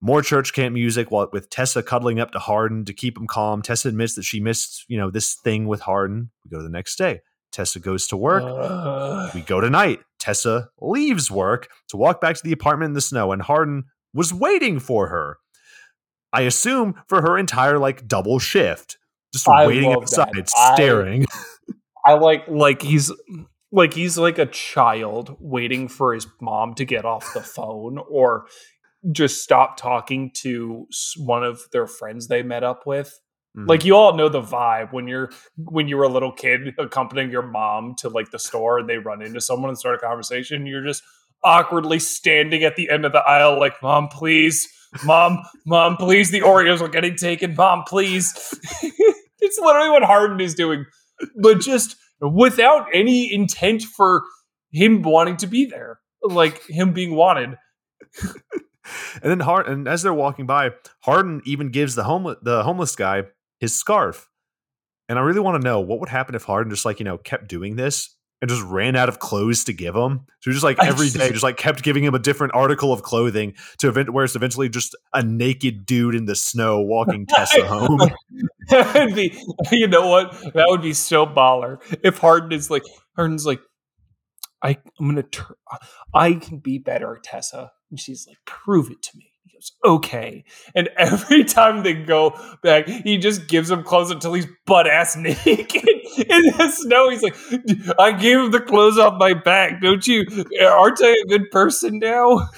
More 0.00 0.22
church 0.22 0.52
camp 0.52 0.72
music 0.74 1.10
while 1.10 1.28
with 1.32 1.50
Tessa 1.50 1.82
cuddling 1.82 2.20
up 2.20 2.30
to 2.30 2.38
Hardin 2.38 2.84
to 2.84 2.92
keep 2.92 3.18
him 3.18 3.26
calm. 3.26 3.60
Tessa 3.62 3.88
admits 3.88 4.14
that 4.14 4.22
she 4.22 4.38
missed, 4.38 4.84
you 4.86 4.96
know, 4.96 5.10
this 5.10 5.34
thing 5.34 5.66
with 5.66 5.80
Hardin. 5.80 6.30
We 6.44 6.50
go 6.50 6.58
to 6.58 6.62
the 6.62 6.68
next 6.70 6.96
day. 6.96 7.22
Tessa 7.50 7.80
goes 7.80 8.06
to 8.08 8.16
work. 8.16 8.44
Ugh. 8.46 9.34
We 9.34 9.40
go 9.40 9.60
tonight. 9.60 9.98
Tessa 10.20 10.68
leaves 10.80 11.32
work 11.32 11.68
to 11.88 11.96
walk 11.96 12.20
back 12.20 12.36
to 12.36 12.42
the 12.44 12.52
apartment 12.52 12.90
in 12.90 12.94
the 12.94 13.00
snow, 13.00 13.32
and 13.32 13.42
Hardin 13.42 13.84
was 14.14 14.32
waiting 14.32 14.78
for 14.78 15.08
her. 15.08 15.38
I 16.32 16.42
assume 16.42 16.94
for 17.08 17.22
her 17.22 17.36
entire 17.36 17.78
like 17.80 18.06
double 18.06 18.38
shift, 18.38 18.98
just 19.32 19.48
I 19.48 19.66
waiting 19.66 19.90
that. 19.90 19.98
outside, 19.98 20.48
I- 20.56 20.74
staring. 20.74 21.26
I 22.08 22.14
like 22.14 22.48
like 22.48 22.80
he's 22.80 23.12
like 23.70 23.92
he's 23.92 24.16
like 24.16 24.38
a 24.38 24.46
child 24.46 25.36
waiting 25.40 25.88
for 25.88 26.14
his 26.14 26.26
mom 26.40 26.74
to 26.76 26.86
get 26.86 27.04
off 27.04 27.34
the 27.34 27.42
phone 27.42 27.98
or 28.10 28.46
just 29.12 29.42
stop 29.42 29.76
talking 29.76 30.30
to 30.42 30.86
one 31.18 31.44
of 31.44 31.60
their 31.72 31.86
friends 31.86 32.28
they 32.28 32.42
met 32.42 32.64
up 32.64 32.86
with. 32.86 33.20
Mhm. 33.56 33.68
Like 33.68 33.84
you 33.84 33.94
all 33.94 34.16
know 34.16 34.30
the 34.30 34.40
vibe 34.40 34.92
when 34.94 35.06
you're 35.06 35.30
when 35.56 35.86
you 35.86 35.98
were 35.98 36.04
a 36.04 36.08
little 36.08 36.32
kid 36.32 36.74
accompanying 36.78 37.30
your 37.30 37.42
mom 37.46 37.94
to 37.98 38.08
like 38.08 38.30
the 38.30 38.38
store 38.38 38.78
and 38.78 38.88
they 38.88 38.96
run 38.96 39.20
into 39.20 39.40
someone 39.42 39.68
and 39.68 39.78
start 39.78 39.96
a 39.96 39.98
conversation. 39.98 40.66
You're 40.66 40.84
just 40.84 41.02
awkwardly 41.44 41.98
standing 41.98 42.64
at 42.64 42.76
the 42.76 42.88
end 42.88 43.04
of 43.04 43.12
the 43.12 43.20
aisle, 43.20 43.60
like, 43.60 43.74
"Mom, 43.82 44.08
please, 44.08 44.66
mom, 45.04 45.42
mom, 45.66 45.96
please. 45.98 46.30
The 46.30 46.40
Oreos 46.40 46.80
are 46.80 46.88
getting 46.88 47.16
taken. 47.16 47.54
Mom, 47.54 47.84
please." 47.86 48.32
it's 49.40 49.58
literally 49.58 49.90
what 49.90 50.02
Hardin 50.02 50.40
is 50.40 50.54
doing, 50.54 50.84
but 51.36 51.60
just 51.60 51.96
without 52.20 52.86
any 52.92 53.32
intent 53.32 53.82
for 53.82 54.22
him 54.72 55.02
wanting 55.02 55.36
to 55.38 55.46
be 55.46 55.66
there, 55.66 56.00
like 56.22 56.64
him 56.66 56.92
being 56.92 57.14
wanted. 57.14 57.56
and 58.22 58.32
then 59.22 59.40
Hard 59.40 59.68
and 59.68 59.88
as 59.88 60.02
they're 60.02 60.14
walking 60.14 60.46
by, 60.46 60.70
Hardin 61.00 61.42
even 61.44 61.70
gives 61.70 61.94
the 61.94 62.04
homeless 62.04 62.38
the 62.42 62.62
homeless 62.62 62.96
guy 62.96 63.24
his 63.60 63.74
scarf. 63.74 64.28
And 65.08 65.18
I 65.18 65.22
really 65.22 65.40
want 65.40 65.60
to 65.60 65.66
know 65.66 65.80
what 65.80 66.00
would 66.00 66.10
happen 66.10 66.34
if 66.34 66.44
Hardin 66.44 66.70
just 66.70 66.84
like, 66.84 66.98
you 66.98 67.04
know, 67.04 67.16
kept 67.16 67.48
doing 67.48 67.76
this 67.76 68.14
and 68.40 68.48
just 68.48 68.62
ran 68.62 68.94
out 68.94 69.08
of 69.08 69.18
clothes 69.18 69.64
to 69.64 69.72
give 69.72 69.96
him. 69.96 70.26
So 70.40 70.50
just 70.52 70.62
like 70.62 70.78
every 70.82 71.08
day, 71.10 71.30
just- 71.30 71.42
like 71.42 71.56
kept 71.56 71.82
giving 71.82 72.04
him 72.04 72.14
a 72.14 72.18
different 72.18 72.54
article 72.54 72.92
of 72.92 73.02
clothing 73.02 73.54
to 73.78 73.88
event 73.88 74.10
where 74.10 74.24
it's 74.24 74.36
eventually 74.36 74.68
just 74.68 74.94
a 75.12 75.22
naked 75.22 75.84
dude 75.86 76.14
in 76.14 76.26
the 76.26 76.36
snow 76.36 76.80
walking 76.80 77.26
Tessa 77.28 77.66
home. 77.66 77.98
that 78.68 78.94
would 79.06 79.14
be, 79.14 79.36
you 79.72 79.88
know 79.88 80.06
what? 80.08 80.32
That 80.54 80.66
would 80.68 80.82
be 80.82 80.92
so 80.94 81.26
baller 81.26 81.78
if 82.04 82.18
Hardin 82.18 82.52
is 82.52 82.70
like, 82.70 82.84
Hardin's 83.16 83.44
like, 83.46 83.60
I, 84.62 84.76
I'm 84.98 85.08
gonna, 85.08 85.22
tur- 85.22 85.56
I 86.14 86.34
can 86.34 86.58
be 86.58 86.78
better, 86.78 87.18
Tessa, 87.22 87.70
and 87.90 87.98
she's 88.00 88.26
like, 88.28 88.38
prove 88.44 88.90
it 88.90 89.02
to 89.02 89.10
me. 89.16 89.27
Okay, 89.84 90.44
and 90.74 90.88
every 90.96 91.44
time 91.44 91.82
they 91.82 91.94
go 91.94 92.38
back, 92.62 92.86
he 92.86 93.18
just 93.18 93.48
gives 93.48 93.70
him 93.70 93.82
clothes 93.82 94.10
until 94.10 94.34
he's 94.34 94.46
butt 94.66 94.86
ass 94.86 95.16
naked 95.16 95.48
in 95.48 96.42
the 96.56 96.70
snow. 96.74 97.10
He's 97.10 97.22
like, 97.22 97.36
I 97.98 98.12
gave 98.12 98.38
him 98.38 98.50
the 98.50 98.60
clothes 98.60 98.98
off 98.98 99.14
my 99.18 99.34
back. 99.34 99.80
Don't 99.80 100.06
you? 100.06 100.26
Aren't 100.62 101.02
I 101.02 101.10
a 101.10 101.28
good 101.28 101.50
person 101.50 101.98
now? 101.98 102.48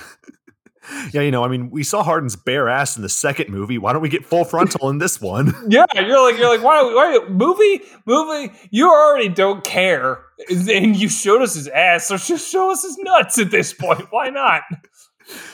Yeah, 1.13 1.21
you 1.21 1.31
know, 1.31 1.45
I 1.45 1.49
mean, 1.49 1.71
we 1.71 1.83
saw 1.83 2.03
Hardin's 2.03 2.37
bare 2.37 2.69
ass 2.69 2.97
in 2.97 3.03
the 3.03 3.09
second 3.09 3.51
movie. 3.51 3.79
Why 3.79 3.93
don't 3.93 4.03
we 4.03 4.09
get 4.09 4.25
full 4.25 4.45
frontal 4.45 4.89
in 4.89 4.99
this 4.99 5.21
one? 5.21 5.55
Yeah, 5.69 5.85
you're 5.95 6.21
like 6.21 6.39
you're 6.39 6.49
like 6.49 6.65
why 6.65 6.83
why 6.83 7.19
movie 7.29 7.83
movie 8.07 8.53
you 8.71 8.91
already 8.91 9.29
don't 9.29 9.63
care 9.63 10.25
and 10.49 10.97
you 10.97 11.09
showed 11.09 11.43
us 11.43 11.55
his 11.55 11.69
ass 11.69 12.07
so 12.07 12.17
just 12.17 12.51
show 12.51 12.73
us 12.73 12.83
his 12.83 12.97
nuts 12.99 13.39
at 13.39 13.51
this 13.51 13.73
point 13.73 14.07
why 14.11 14.31
not 14.31 14.63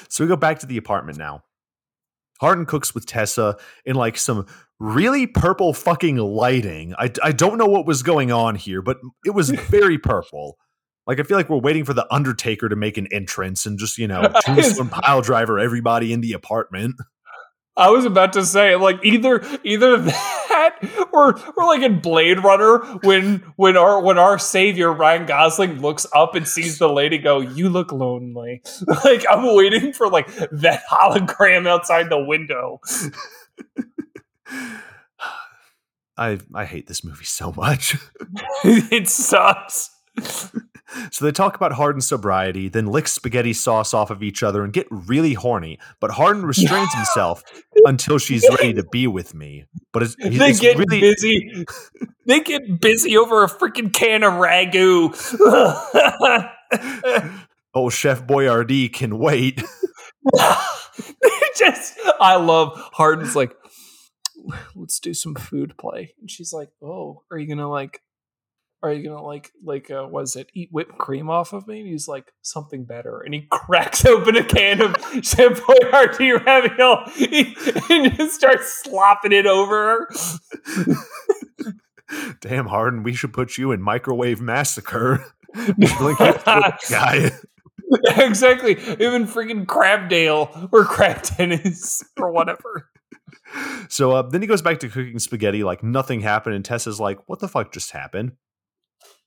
So 0.08 0.24
we 0.24 0.28
go 0.28 0.36
back 0.36 0.60
to 0.60 0.66
the 0.66 0.76
apartment 0.76 1.18
now. 1.18 1.42
Hardin 2.40 2.66
cooks 2.66 2.94
with 2.94 3.06
Tessa 3.06 3.56
in 3.84 3.96
like 3.96 4.18
some 4.18 4.46
really 4.78 5.26
purple 5.26 5.72
fucking 5.72 6.16
lighting. 6.16 6.94
I, 6.98 7.10
I 7.22 7.32
don't 7.32 7.58
know 7.58 7.66
what 7.66 7.86
was 7.86 8.02
going 8.02 8.30
on 8.30 8.56
here, 8.56 8.82
but 8.82 8.98
it 9.24 9.30
was 9.30 9.50
very 9.70 9.98
purple. 9.98 10.58
Like 11.06 11.20
I 11.20 11.22
feel 11.22 11.36
like 11.36 11.48
we're 11.48 11.58
waiting 11.58 11.84
for 11.84 11.94
the 11.94 12.06
Undertaker 12.12 12.68
to 12.68 12.76
make 12.76 12.98
an 12.98 13.06
entrance 13.12 13.64
and 13.64 13.78
just 13.78 13.96
you 13.96 14.08
know 14.08 14.32
tombstone 14.42 14.88
pile 14.88 15.22
driver 15.22 15.58
everybody 15.58 16.12
in 16.12 16.20
the 16.20 16.32
apartment. 16.32 16.96
I 17.76 17.90
was 17.90 18.04
about 18.06 18.32
to 18.34 18.44
say 18.44 18.74
like 18.76 19.04
either 19.04 19.42
either 19.62 19.98
that 20.00 21.08
or 21.12 21.38
or 21.56 21.66
like 21.66 21.82
in 21.82 22.00
Blade 22.00 22.42
Runner 22.42 22.78
when 23.02 23.38
when 23.56 23.76
our 23.76 24.00
when 24.00 24.18
our 24.18 24.38
savior 24.38 24.92
Ryan 24.92 25.26
Gosling 25.26 25.80
looks 25.80 26.06
up 26.14 26.34
and 26.34 26.48
sees 26.48 26.78
the 26.78 26.88
lady 26.88 27.18
go 27.18 27.40
you 27.40 27.68
look 27.68 27.92
lonely. 27.92 28.62
Like 29.04 29.24
I'm 29.28 29.54
waiting 29.54 29.92
for 29.92 30.08
like 30.08 30.26
that 30.50 30.82
hologram 30.90 31.68
outside 31.68 32.08
the 32.08 32.24
window. 32.24 32.80
I 36.16 36.38
I 36.54 36.64
hate 36.64 36.86
this 36.86 37.04
movie 37.04 37.24
so 37.24 37.52
much. 37.52 37.96
it 38.64 39.08
sucks 39.08 39.95
So 41.10 41.24
they 41.24 41.32
talk 41.32 41.56
about 41.56 41.72
Hardin's 41.72 42.06
sobriety, 42.06 42.68
then 42.68 42.86
lick 42.86 43.08
spaghetti 43.08 43.52
sauce 43.52 43.92
off 43.92 44.10
of 44.10 44.22
each 44.22 44.42
other 44.42 44.62
and 44.64 44.72
get 44.72 44.86
really 44.90 45.34
horny. 45.34 45.78
But 46.00 46.12
Hardin 46.12 46.44
restrains 46.44 46.92
himself 46.94 47.42
until 47.84 48.18
she's 48.18 48.46
ready 48.48 48.74
to 48.74 48.84
be 48.84 49.06
with 49.06 49.34
me. 49.34 49.66
But 49.92 50.04
it's, 50.04 50.16
they 50.16 50.50
it's 50.50 50.60
get 50.60 50.78
really 50.78 51.00
busy. 51.00 51.64
They 52.26 52.40
get 52.40 52.80
busy 52.80 53.16
over 53.16 53.44
a 53.44 53.48
freaking 53.48 53.92
can 53.92 54.22
of 54.22 54.34
ragu. 54.34 55.14
oh 57.74 57.90
Chef 57.90 58.26
Boyardee 58.26 58.92
can 58.92 59.18
wait. 59.18 59.62
just, 61.56 61.98
I 62.20 62.36
love 62.36 62.72
Hardin's 62.92 63.36
like, 63.36 63.54
let's 64.74 65.00
do 65.00 65.14
some 65.14 65.34
food 65.34 65.76
play, 65.78 66.14
and 66.20 66.30
she's 66.30 66.52
like, 66.52 66.68
oh, 66.82 67.22
are 67.30 67.38
you 67.38 67.46
gonna 67.46 67.70
like, 67.70 68.02
are 68.82 68.92
you 68.92 69.08
gonna 69.08 69.22
like, 69.22 69.52
like, 69.64 69.90
uh, 69.90 70.04
what 70.04 70.22
is 70.22 70.36
it? 70.36 70.48
Eat 70.54 70.68
whipped 70.70 70.98
cream 70.98 71.30
off 71.30 71.52
of 71.52 71.66
me? 71.66 71.80
And 71.80 71.88
he's 71.88 72.06
like, 72.06 72.32
something 72.42 72.84
better, 72.84 73.20
and 73.20 73.34
he 73.34 73.46
cracks 73.50 74.04
open 74.04 74.36
a 74.36 74.44
can 74.44 74.80
of 74.80 74.96
Chef 75.22 75.60
Boyardee 75.60 76.44
ravioli 76.46 77.56
and 77.90 78.16
just 78.16 78.36
starts 78.36 78.82
slopping 78.82 79.32
it 79.32 79.46
over. 79.46 80.08
Damn, 82.40 82.66
Hardin, 82.66 83.02
we 83.02 83.14
should 83.14 83.32
put 83.32 83.58
you 83.58 83.72
in 83.72 83.82
microwave 83.82 84.40
massacre. 84.40 85.24
You 85.78 85.86
should 85.86 86.00
link 86.00 86.20
it 86.20 86.32
to 86.32 86.44
the 86.44 86.78
guy. 86.88 87.30
exactly. 88.24 88.72
Even 88.72 89.26
freaking 89.26 89.64
Crabdale 89.64 90.68
or 90.70 90.84
Crab 90.84 91.22
Tennis 91.22 92.04
or 92.18 92.30
whatever. 92.30 92.90
So 93.88 94.12
uh, 94.12 94.22
then 94.22 94.42
he 94.42 94.46
goes 94.46 94.62
back 94.62 94.80
to 94.80 94.88
cooking 94.88 95.18
spaghetti 95.18 95.64
like 95.64 95.82
nothing 95.82 96.20
happened, 96.20 96.56
and 96.56 96.64
Tessa's 96.64 97.00
like, 97.00 97.18
"What 97.28 97.38
the 97.38 97.48
fuck 97.48 97.72
just 97.72 97.92
happened?" 97.92 98.32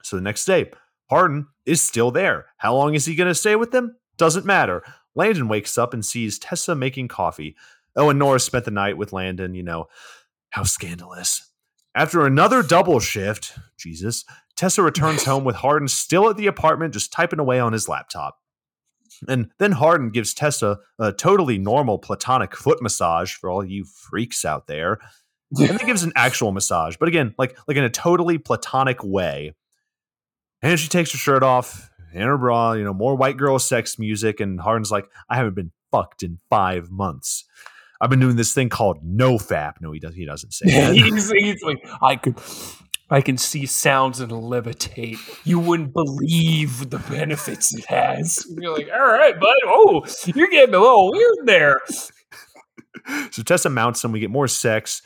So 0.03 0.15
the 0.15 0.21
next 0.21 0.45
day, 0.45 0.71
Hardin 1.09 1.47
is 1.65 1.81
still 1.81 2.11
there. 2.11 2.47
How 2.57 2.75
long 2.75 2.93
is 2.93 3.05
he 3.05 3.15
going 3.15 3.27
to 3.27 3.35
stay 3.35 3.55
with 3.55 3.71
them? 3.71 3.97
Doesn't 4.17 4.45
matter. 4.45 4.83
Landon 5.15 5.47
wakes 5.47 5.77
up 5.77 5.93
and 5.93 6.05
sees 6.05 6.39
Tessa 6.39 6.75
making 6.75 7.07
coffee. 7.07 7.55
Oh, 7.95 8.09
and 8.09 8.19
Nora 8.19 8.39
spent 8.39 8.65
the 8.65 8.71
night 8.71 8.97
with 8.97 9.13
Landon. 9.13 9.55
You 9.55 9.63
know 9.63 9.87
how 10.51 10.63
scandalous. 10.63 11.51
After 11.95 12.25
another 12.25 12.61
double 12.61 12.99
shift, 12.99 13.57
Jesus, 13.77 14.23
Tessa 14.55 14.83
returns 14.83 15.25
home 15.25 15.43
with 15.43 15.57
Hardin 15.57 15.87
still 15.87 16.29
at 16.29 16.37
the 16.37 16.47
apartment, 16.47 16.93
just 16.93 17.11
typing 17.11 17.39
away 17.39 17.59
on 17.59 17.73
his 17.73 17.89
laptop. 17.89 18.37
And 19.27 19.49
then 19.57 19.73
Hardin 19.73 20.11
gives 20.11 20.33
Tessa 20.33 20.77
a 20.99 21.11
totally 21.11 21.57
normal 21.57 21.97
platonic 21.97 22.55
foot 22.55 22.81
massage 22.81 23.33
for 23.33 23.49
all 23.49 23.65
you 23.65 23.85
freaks 23.85 24.45
out 24.45 24.67
there. 24.67 24.99
And 25.57 25.69
then 25.69 25.87
gives 25.87 26.03
an 26.03 26.13
actual 26.15 26.51
massage, 26.51 26.95
but 26.97 27.07
again, 27.09 27.33
like 27.37 27.57
like 27.67 27.75
in 27.75 27.83
a 27.83 27.89
totally 27.89 28.37
platonic 28.37 29.03
way. 29.03 29.55
And 30.61 30.79
she 30.79 30.89
takes 30.89 31.11
her 31.11 31.17
shirt 31.17 31.43
off 31.43 31.89
and 32.13 32.23
her 32.23 32.37
bra, 32.37 32.73
you 32.73 32.83
know, 32.83 32.93
more 32.93 33.15
white 33.15 33.37
girl 33.37 33.59
sex 33.59 33.99
music, 33.99 34.39
and 34.39 34.59
Hardin's 34.59 34.91
like, 34.91 35.05
I 35.29 35.35
haven't 35.35 35.55
been 35.55 35.71
fucked 35.91 36.23
in 36.23 36.39
five 36.49 36.89
months. 36.89 37.45
I've 38.01 38.09
been 38.09 38.19
doing 38.19 38.35
this 38.35 38.53
thing 38.53 38.69
called 38.69 38.99
no 39.03 39.37
fap. 39.37 39.73
No, 39.81 39.91
he 39.91 39.99
does 39.99 40.15
he 40.15 40.25
doesn't 40.25 40.53
say 40.53 40.69
that. 40.69 40.93
he's, 40.95 41.31
he's 41.31 41.61
like, 41.63 41.77
I 42.01 42.15
could, 42.15 42.35
I 43.09 43.21
can 43.21 43.37
see 43.37 43.65
sounds 43.65 44.19
and 44.19 44.31
levitate. 44.31 45.17
You 45.45 45.59
wouldn't 45.59 45.93
believe 45.93 46.89
the 46.89 46.99
benefits 46.99 47.73
it 47.73 47.85
has. 47.85 48.45
You're 48.49 48.77
like, 48.77 48.89
all 48.93 49.07
right, 49.07 49.37
bud. 49.39 49.55
Oh, 49.65 50.05
you're 50.25 50.49
getting 50.49 50.75
a 50.75 50.79
little 50.79 51.11
weird 51.11 51.37
there. 51.45 51.81
so 53.31 53.43
Tessa 53.43 53.69
mounts 53.69 54.03
him. 54.03 54.11
We 54.11 54.19
get 54.19 54.29
more 54.29 54.47
sex. 54.47 55.01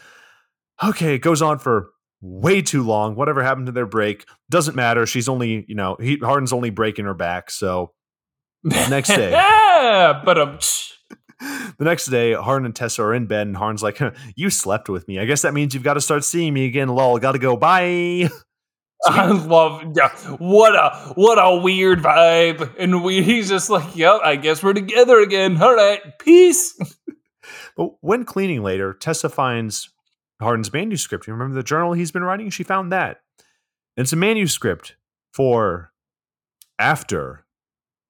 Okay, 0.83 1.15
it 1.15 1.19
goes 1.19 1.41
on 1.41 1.59
for 1.59 1.92
way 2.23 2.61
too 2.61 2.83
long. 2.83 3.15
Whatever 3.15 3.43
happened 3.43 3.67
to 3.67 3.71
their 3.71 3.85
break 3.85 4.25
doesn't 4.49 4.75
matter. 4.75 5.05
She's 5.05 5.27
only, 5.27 5.65
you 5.67 5.75
know, 5.75 5.97
he, 5.99 6.17
Hardin's 6.17 6.53
only 6.53 6.69
breaking 6.69 7.05
her 7.05 7.13
back. 7.13 7.51
So 7.51 7.91
next 8.63 9.09
day, 9.09 9.31
but 10.25 10.37
um, 10.37 10.59
the 11.77 11.85
next 11.85 12.07
day, 12.07 12.33
Hardin 12.33 12.65
and 12.65 12.75
Tessa 12.75 13.03
are 13.03 13.13
in 13.13 13.27
bed, 13.27 13.47
and 13.47 13.57
Hardin's 13.57 13.83
like, 13.83 13.99
"You 14.35 14.49
slept 14.49 14.89
with 14.89 15.07
me. 15.07 15.19
I 15.19 15.25
guess 15.25 15.41
that 15.41 15.53
means 15.53 15.73
you've 15.73 15.83
got 15.83 15.95
to 15.95 16.01
start 16.01 16.23
seeing 16.23 16.53
me 16.53 16.65
again. 16.65 16.89
Lol, 16.89 17.19
got 17.19 17.33
to 17.33 17.39
go. 17.39 17.57
Bye." 17.57 18.29
I 19.05 19.25
love 19.31 19.83
yeah, 19.97 20.09
what 20.37 20.75
a 20.75 21.13
what 21.15 21.37
a 21.37 21.59
weird 21.61 21.99
vibe, 21.99 22.73
and 22.79 23.03
we, 23.03 23.21
he's 23.21 23.49
just 23.49 23.69
like, 23.69 23.95
"Yep, 23.97 24.21
I 24.23 24.37
guess 24.37 24.63
we're 24.63 24.73
together 24.73 25.19
again. 25.19 25.61
All 25.61 25.75
right, 25.75 25.99
peace." 26.19 26.73
but 27.77 27.89
when 27.99 28.23
cleaning 28.23 28.63
later, 28.63 28.93
Tessa 28.93 29.27
finds 29.27 29.89
Hardin's 30.41 30.71
manuscript. 30.71 31.27
You 31.27 31.33
remember 31.33 31.55
the 31.55 31.63
journal 31.63 31.93
he's 31.93 32.11
been 32.11 32.23
writing? 32.23 32.49
She 32.49 32.63
found 32.63 32.91
that. 32.91 33.21
And 33.95 34.03
it's 34.03 34.13
a 34.13 34.17
manuscript 34.17 34.95
for 35.33 35.91
after 36.79 37.43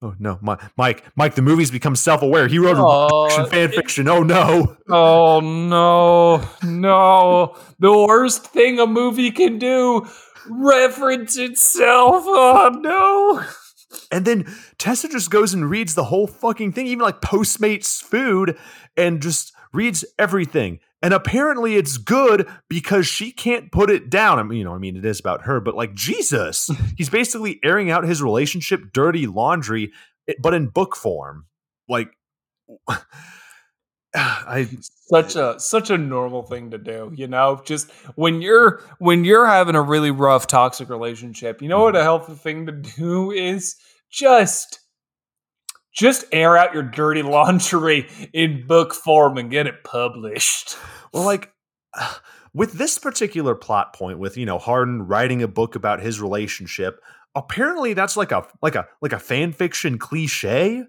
Oh 0.04 0.16
no, 0.20 0.38
Mike! 0.42 1.02
Mike, 1.16 1.36
the 1.36 1.42
movie's 1.42 1.72
become 1.72 1.96
self-aware. 1.96 2.50
He 2.50 2.60
wrote 2.60 2.76
oh, 2.78 3.48
fan 3.48 3.70
it, 3.70 3.74
fiction. 3.74 4.10
Oh 4.10 4.22
no! 4.22 4.76
Oh 4.90 5.40
no! 5.40 6.46
No! 6.62 7.56
The 7.80 8.06
worst 8.06 8.48
thing 8.48 8.80
a 8.80 8.86
movie 8.86 9.32
can 9.32 9.60
do: 9.60 10.06
reference 10.50 11.38
itself. 11.38 12.26
Oh 12.28 12.78
no! 12.82 13.46
And 14.12 14.26
then 14.26 14.54
Tessa 14.78 15.08
just 15.08 15.32
goes 15.32 15.54
and 15.54 15.70
reads 15.70 15.96
the 15.96 16.04
whole 16.04 16.28
fucking 16.28 16.74
thing, 16.74 16.88
even 16.88 17.04
like 17.04 17.22
Postmates 17.22 18.04
food, 18.04 18.58
and 18.98 19.22
just 19.22 19.54
reads 19.72 20.04
everything. 20.20 20.82
And 21.04 21.14
apparently 21.14 21.76
it's 21.76 21.98
good 21.98 22.50
because 22.70 23.06
she 23.06 23.34
can't 23.34 23.74
put 23.74 23.90
it 23.90 24.10
down. 24.10 24.40
I 24.40 24.44
mean, 24.44 24.58
you 24.58 24.64
know, 24.64 24.74
I 24.74 24.78
mean, 24.78 24.96
it 24.96 25.04
is 25.04 25.20
about 25.20 25.42
her, 25.44 25.60
but 25.60 25.76
like 25.76 25.94
Jesus, 25.94 26.70
he's 26.98 27.10
basically 27.10 27.60
airing 27.62 27.92
out 27.92 28.06
his 28.06 28.24
relationship 28.24 28.94
dirty 28.94 29.28
laundry, 29.28 29.92
eh, 30.30 30.34
but 30.40 30.54
in 30.54 30.68
book 30.68 30.96
form. 30.96 31.46
Like, 31.90 32.08
I 34.16 34.70
such 35.10 35.36
a 35.36 35.60
such 35.60 35.90
a 35.90 35.98
normal 35.98 36.44
thing 36.44 36.72
to 36.72 36.78
do, 36.78 37.12
you 37.16 37.28
know. 37.28 37.62
Just 37.66 37.92
when 38.16 38.42
you're 38.42 38.82
when 39.00 39.26
you're 39.26 39.48
having 39.48 39.76
a 39.76 39.82
really 39.82 40.12
rough 40.12 40.48
toxic 40.48 40.88
relationship, 40.88 41.62
you 41.62 41.68
know 41.68 41.82
what 41.82 41.96
a 41.96 42.00
mm-hmm. 42.00 42.06
healthy 42.06 42.34
thing 42.36 42.68
to 42.68 42.72
do 42.72 43.32
is 43.32 43.76
just 44.10 44.80
just 45.94 46.26
air 46.32 46.58
out 46.58 46.74
your 46.74 46.84
dirty 46.84 47.22
laundry 47.22 48.08
in 48.34 48.66
book 48.68 48.94
form 48.94 49.38
and 49.38 49.50
get 49.52 49.68
it 49.68 49.84
published. 49.84 50.78
Well, 51.14 51.24
like 51.24 51.52
with 52.54 52.74
this 52.74 52.98
particular 52.98 53.56
plot 53.56 53.94
point, 53.94 54.20
with 54.20 54.38
you 54.38 54.46
know 54.46 54.58
Hardin 54.58 55.04
writing 55.04 55.44
a 55.44 55.48
book 55.48 55.76
about 55.76 56.02
his 56.02 56.22
relationship, 56.22 57.00
apparently 57.36 57.94
that's 57.94 58.18
like 58.18 58.32
a 58.32 58.46
like 58.62 58.76
a 58.76 58.88
like 59.02 59.14
a 59.14 59.20
fan 59.20 59.54
fiction 59.54 59.98
cliche. 59.98 60.84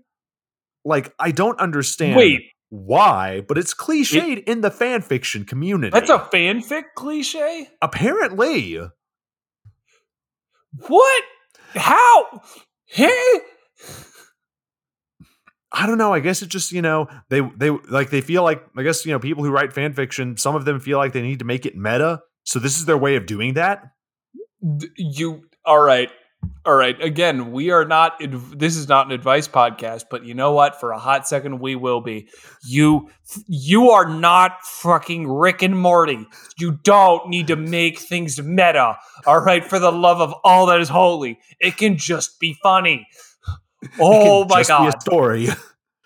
Like 0.84 1.14
I 1.18 1.30
don't 1.30 1.58
understand. 1.60 2.16
Wait, 2.16 2.42
why? 2.70 3.42
But 3.46 3.58
it's 3.58 3.74
cliched 3.74 4.38
it, 4.38 4.48
in 4.48 4.60
the 4.60 4.70
fan 4.70 5.02
fiction 5.02 5.44
community. 5.44 5.90
That's 5.90 6.10
a 6.10 6.18
fanfic 6.18 6.84
cliche. 6.96 7.68
Apparently. 7.80 8.80
What? 10.88 11.24
How? 11.74 12.42
Hey. 12.86 13.40
I 15.74 15.86
don't 15.86 15.98
know. 15.98 16.14
I 16.14 16.20
guess 16.20 16.40
it 16.40 16.48
just 16.48 16.72
you 16.72 16.80
know 16.80 17.08
they 17.28 17.40
they 17.56 17.70
like 17.70 18.10
they 18.10 18.20
feel 18.20 18.44
like 18.44 18.64
I 18.76 18.82
guess 18.82 19.04
you 19.04 19.12
know 19.12 19.18
people 19.18 19.42
who 19.44 19.50
write 19.50 19.72
fan 19.72 19.92
fiction. 19.92 20.36
Some 20.36 20.54
of 20.54 20.64
them 20.64 20.78
feel 20.78 20.98
like 20.98 21.12
they 21.12 21.22
need 21.22 21.40
to 21.40 21.44
make 21.44 21.66
it 21.66 21.76
meta. 21.76 22.22
So 22.44 22.58
this 22.58 22.78
is 22.78 22.84
their 22.84 22.98
way 22.98 23.16
of 23.16 23.26
doing 23.26 23.54
that. 23.54 23.82
You 24.96 25.42
all 25.64 25.80
right? 25.80 26.10
All 26.66 26.74
right. 26.74 27.00
Again, 27.02 27.52
we 27.52 27.70
are 27.70 27.84
not. 27.84 28.20
This 28.20 28.76
is 28.76 28.88
not 28.88 29.06
an 29.06 29.12
advice 29.12 29.48
podcast, 29.48 30.04
but 30.10 30.24
you 30.24 30.34
know 30.34 30.52
what? 30.52 30.78
For 30.78 30.92
a 30.92 30.98
hot 30.98 31.26
second, 31.26 31.58
we 31.58 31.74
will 31.74 32.00
be. 32.00 32.28
You 32.64 33.10
you 33.46 33.90
are 33.90 34.08
not 34.08 34.62
fucking 34.62 35.28
Rick 35.28 35.62
and 35.62 35.78
Morty. 35.78 36.26
You 36.56 36.78
don't 36.82 37.28
need 37.28 37.48
to 37.48 37.56
make 37.56 37.98
things 37.98 38.40
meta. 38.40 38.96
All 39.26 39.40
right. 39.40 39.64
For 39.64 39.78
the 39.78 39.92
love 39.92 40.20
of 40.20 40.34
all 40.44 40.66
that 40.66 40.80
is 40.80 40.88
holy, 40.88 41.38
it 41.60 41.76
can 41.76 41.96
just 41.96 42.38
be 42.38 42.56
funny. 42.62 43.06
Oh 44.00 44.44
my 44.48 44.62
god! 44.62 44.90
Be 44.90 44.96
a 44.96 45.00
story. 45.00 45.48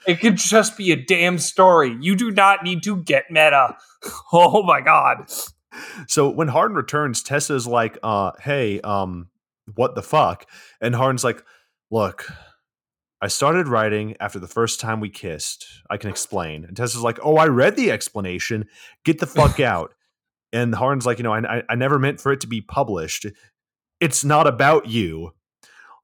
It 0.06 0.20
could 0.20 0.36
just 0.36 0.76
be 0.76 0.92
a 0.92 0.96
damn 0.96 1.38
story. 1.38 1.96
You 2.00 2.16
do 2.16 2.30
not 2.30 2.64
need 2.64 2.82
to 2.84 2.96
get 2.96 3.30
meta. 3.30 3.76
Oh 4.32 4.62
my 4.62 4.80
god! 4.80 5.28
So 6.06 6.28
when 6.28 6.48
Hardin 6.48 6.76
returns, 6.76 7.22
Tessa's 7.22 7.66
like, 7.66 7.98
uh, 8.02 8.32
"Hey, 8.40 8.80
um, 8.82 9.28
what 9.74 9.94
the 9.94 10.02
fuck?" 10.02 10.46
And 10.80 10.94
Hardin's 10.94 11.24
like, 11.24 11.44
"Look." 11.90 12.30
I 13.20 13.26
started 13.26 13.66
writing 13.66 14.14
after 14.20 14.38
the 14.38 14.46
first 14.46 14.78
time 14.78 15.00
we 15.00 15.10
kissed. 15.10 15.66
I 15.90 15.96
can 15.96 16.09
explain. 16.09 16.64
And 16.64 16.76
Tessa's 16.76 17.02
like, 17.02 17.18
"Oh, 17.22 17.36
I 17.36 17.46
read 17.46 17.74
the 17.74 17.90
explanation. 17.90 18.66
Get 19.05 19.18
the 19.18 19.26
fuck 19.26 19.59
out." 19.74 19.92
And 20.52 20.74
Hardin's 20.74 21.06
like, 21.06 21.18
"You 21.18 21.24
know, 21.24 21.32
I, 21.32 21.59
I, 21.59 21.62
I 21.70 21.74
never 21.74 21.98
meant 21.98 22.20
for 22.20 22.30
it 22.30 22.40
to 22.42 22.46
be 22.46 22.60
published. 22.60 23.26
It's 24.00 24.24
not 24.24 24.46
about 24.46 24.86
you." 24.86 25.32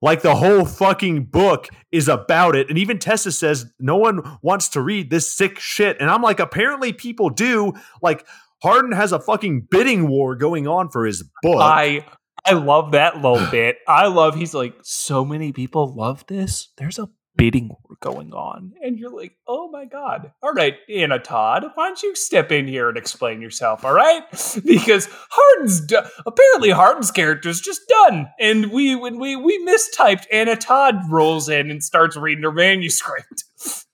Like 0.05 0.21
the 0.21 0.35
whole 0.35 0.67
fucking 0.67 1.25
book 1.25 1.71
is 1.91 2.09
about 2.09 2.57
it. 2.57 2.69
And 2.69 2.77
even 2.77 2.99
Tessa 2.99 3.33
says 3.33 3.73
no 3.81 3.97
one 3.97 4.21
wants 4.43 4.69
to 4.71 4.83
read 4.83 5.09
this 5.09 5.35
sick 5.35 5.59
shit. 5.59 5.97
And 5.99 6.11
I'm 6.11 6.21
like, 6.21 6.41
apparently 6.41 6.93
people 6.93 7.31
do. 7.31 7.73
Like 8.03 8.27
Hardin 8.63 8.93
has 8.93 9.13
a 9.13 9.19
fucking 9.19 9.69
bidding 9.71 10.07
war 10.07 10.37
going 10.37 10.69
on 10.69 10.91
for 10.91 11.07
his 11.07 11.23
book. 11.43 11.57
I 11.59 12.05
I 12.45 12.53
love 12.53 12.93
that 12.93 13.23
little 13.23 13.47
bit. 13.51 13.79
I 13.89 14.09
love 14.09 14.35
he's 14.35 14.53
like, 14.53 14.75
so 14.83 15.25
many 15.25 15.53
people 15.53 15.95
love 15.95 16.27
this. 16.27 16.69
There's 16.77 16.99
a 16.99 17.09
bidding 17.37 17.69
war 17.69 17.97
going 18.01 18.33
on. 18.33 18.73
And 18.83 18.99
you're 18.99 19.11
like, 19.11 19.37
oh 19.47 19.71
my 19.71 19.85
God. 19.85 20.33
All 20.43 20.53
right, 20.53 20.77
Anna 20.89 21.19
Todd, 21.19 21.65
why 21.75 21.89
don't 21.89 22.03
you 22.03 22.15
step 22.15 22.53
in 22.53 22.67
here 22.67 22.89
and 22.89 22.97
explain 22.97 23.41
yourself? 23.41 23.85
All 23.85 23.95
right. 23.95 24.23
Because 24.65 25.09
Hardin's 25.31 25.81
do- 25.81 26.03
apparently 26.27 26.71
Hardin's 26.71 27.11
character 27.11 27.49
is 27.49 27.61
just 27.61 27.83
done. 27.89 28.29
And 28.39 28.71
we 28.71 28.95
when 28.95 29.19
we 29.19 29.37
we 29.37 29.65
mistyped 29.65 30.27
Anna 30.33 30.57
Todd 30.57 30.97
rolls 31.11 31.49
in 31.49 31.71
and 31.71 31.83
starts 31.83 32.17
reading 32.17 32.45
her 32.45 32.53
manuscript. 32.53 33.45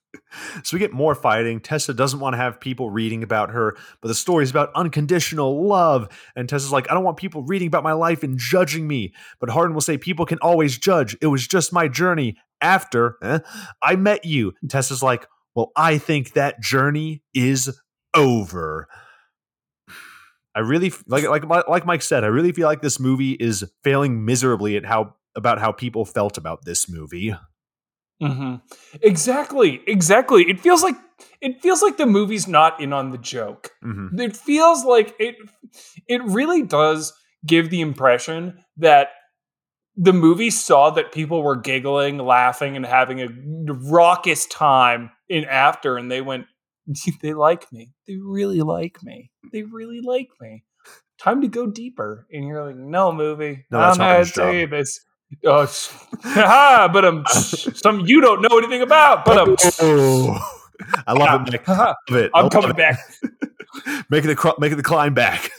So 0.63 0.75
we 0.75 0.79
get 0.79 0.93
more 0.93 1.13
fighting. 1.13 1.59
Tessa 1.59 1.93
doesn't 1.93 2.19
want 2.19 2.33
to 2.33 2.37
have 2.37 2.59
people 2.59 2.89
reading 2.89 3.21
about 3.23 3.51
her, 3.51 3.75
but 4.01 4.07
the 4.07 4.15
story 4.15 4.43
is 4.43 4.49
about 4.49 4.71
unconditional 4.75 5.67
love. 5.67 6.07
And 6.35 6.47
Tessa's 6.47 6.71
like, 6.71 6.89
I 6.89 6.93
don't 6.93 7.03
want 7.03 7.17
people 7.17 7.43
reading 7.43 7.67
about 7.67 7.83
my 7.83 7.93
life 7.93 8.23
and 8.23 8.37
judging 8.37 8.87
me. 8.87 9.13
But 9.39 9.49
Hardin 9.49 9.73
will 9.73 9.81
say, 9.81 9.97
People 9.97 10.25
can 10.25 10.39
always 10.41 10.77
judge. 10.77 11.17
It 11.21 11.27
was 11.27 11.45
just 11.47 11.73
my 11.73 11.87
journey 11.87 12.37
after 12.61 13.17
eh, 13.23 13.39
I 13.81 13.95
met 13.95 14.25
you. 14.25 14.53
And 14.61 14.69
Tessa's 14.69 15.03
like, 15.03 15.27
Well, 15.55 15.71
I 15.75 15.97
think 15.97 16.33
that 16.33 16.61
journey 16.61 17.23
is 17.33 17.79
over. 18.15 18.87
I 20.55 20.59
really 20.59 20.91
like 21.07 21.23
like 21.27 21.45
like 21.45 21.85
Mike 21.85 22.01
said, 22.01 22.23
I 22.23 22.27
really 22.27 22.51
feel 22.51 22.67
like 22.67 22.81
this 22.81 22.99
movie 22.99 23.33
is 23.33 23.63
failing 23.83 24.25
miserably 24.25 24.75
at 24.75 24.85
how 24.85 25.15
about 25.35 25.59
how 25.59 25.71
people 25.71 26.05
felt 26.05 26.37
about 26.37 26.65
this 26.65 26.89
movie. 26.89 27.33
Mm-hmm. 28.21 28.55
Exactly, 29.01 29.81
exactly. 29.87 30.43
It 30.43 30.59
feels 30.59 30.83
like 30.83 30.95
it 31.39 31.61
feels 31.61 31.81
like 31.81 31.97
the 31.97 32.05
movie's 32.05 32.47
not 32.47 32.79
in 32.79 32.93
on 32.93 33.09
the 33.11 33.17
joke. 33.17 33.71
Mm-hmm. 33.83 34.19
It 34.19 34.37
feels 34.37 34.85
like 34.85 35.15
it. 35.19 35.35
It 36.07 36.21
really 36.23 36.61
does 36.63 37.13
give 37.45 37.69
the 37.69 37.81
impression 37.81 38.63
that 38.77 39.09
the 39.95 40.13
movie 40.13 40.49
saw 40.49 40.89
that 40.91 41.11
people 41.11 41.43
were 41.43 41.55
giggling, 41.55 42.17
laughing, 42.17 42.75
and 42.75 42.85
having 42.85 43.21
a 43.21 43.27
raucous 43.73 44.45
time 44.45 45.11
in 45.29 45.45
after, 45.45 45.97
and 45.97 46.11
they 46.11 46.21
went, 46.21 46.45
"They 47.21 47.33
like 47.33 47.71
me. 47.71 47.91
They 48.07 48.17
really 48.17 48.61
like 48.61 49.03
me. 49.03 49.31
They 49.51 49.63
really 49.63 50.01
like 50.01 50.29
me." 50.39 50.63
Time 51.19 51.41
to 51.41 51.47
go 51.47 51.67
deeper, 51.67 52.25
and 52.31 52.47
you're 52.47 52.65
like, 52.65 52.75
"No, 52.75 53.11
movie. 53.11 53.65
No, 53.71 53.79
I'm 53.79 53.97
not 53.97 54.27
say 54.27 54.65
this." 54.65 54.99
Uh, 55.45 55.65
ha, 56.23 56.89
but 56.93 57.05
um, 57.05 57.25
some 57.27 58.01
you 58.01 58.21
don't 58.21 58.41
know 58.41 58.57
anything 58.57 58.81
about. 58.81 59.23
But 59.23 59.37
um, 59.37 59.55
oh, 59.81 60.63
I 61.07 61.13
love 61.13 61.47
it, 61.47 61.51
Nick. 61.51 61.67
love 61.67 61.95
it. 62.09 62.31
I'm 62.33 62.49
coming 62.49 62.71
it. 62.71 62.77
back. 62.77 62.99
making 64.09 64.29
the 64.29 64.55
making 64.59 64.77
the 64.77 64.83
climb 64.83 65.13
back. 65.13 65.49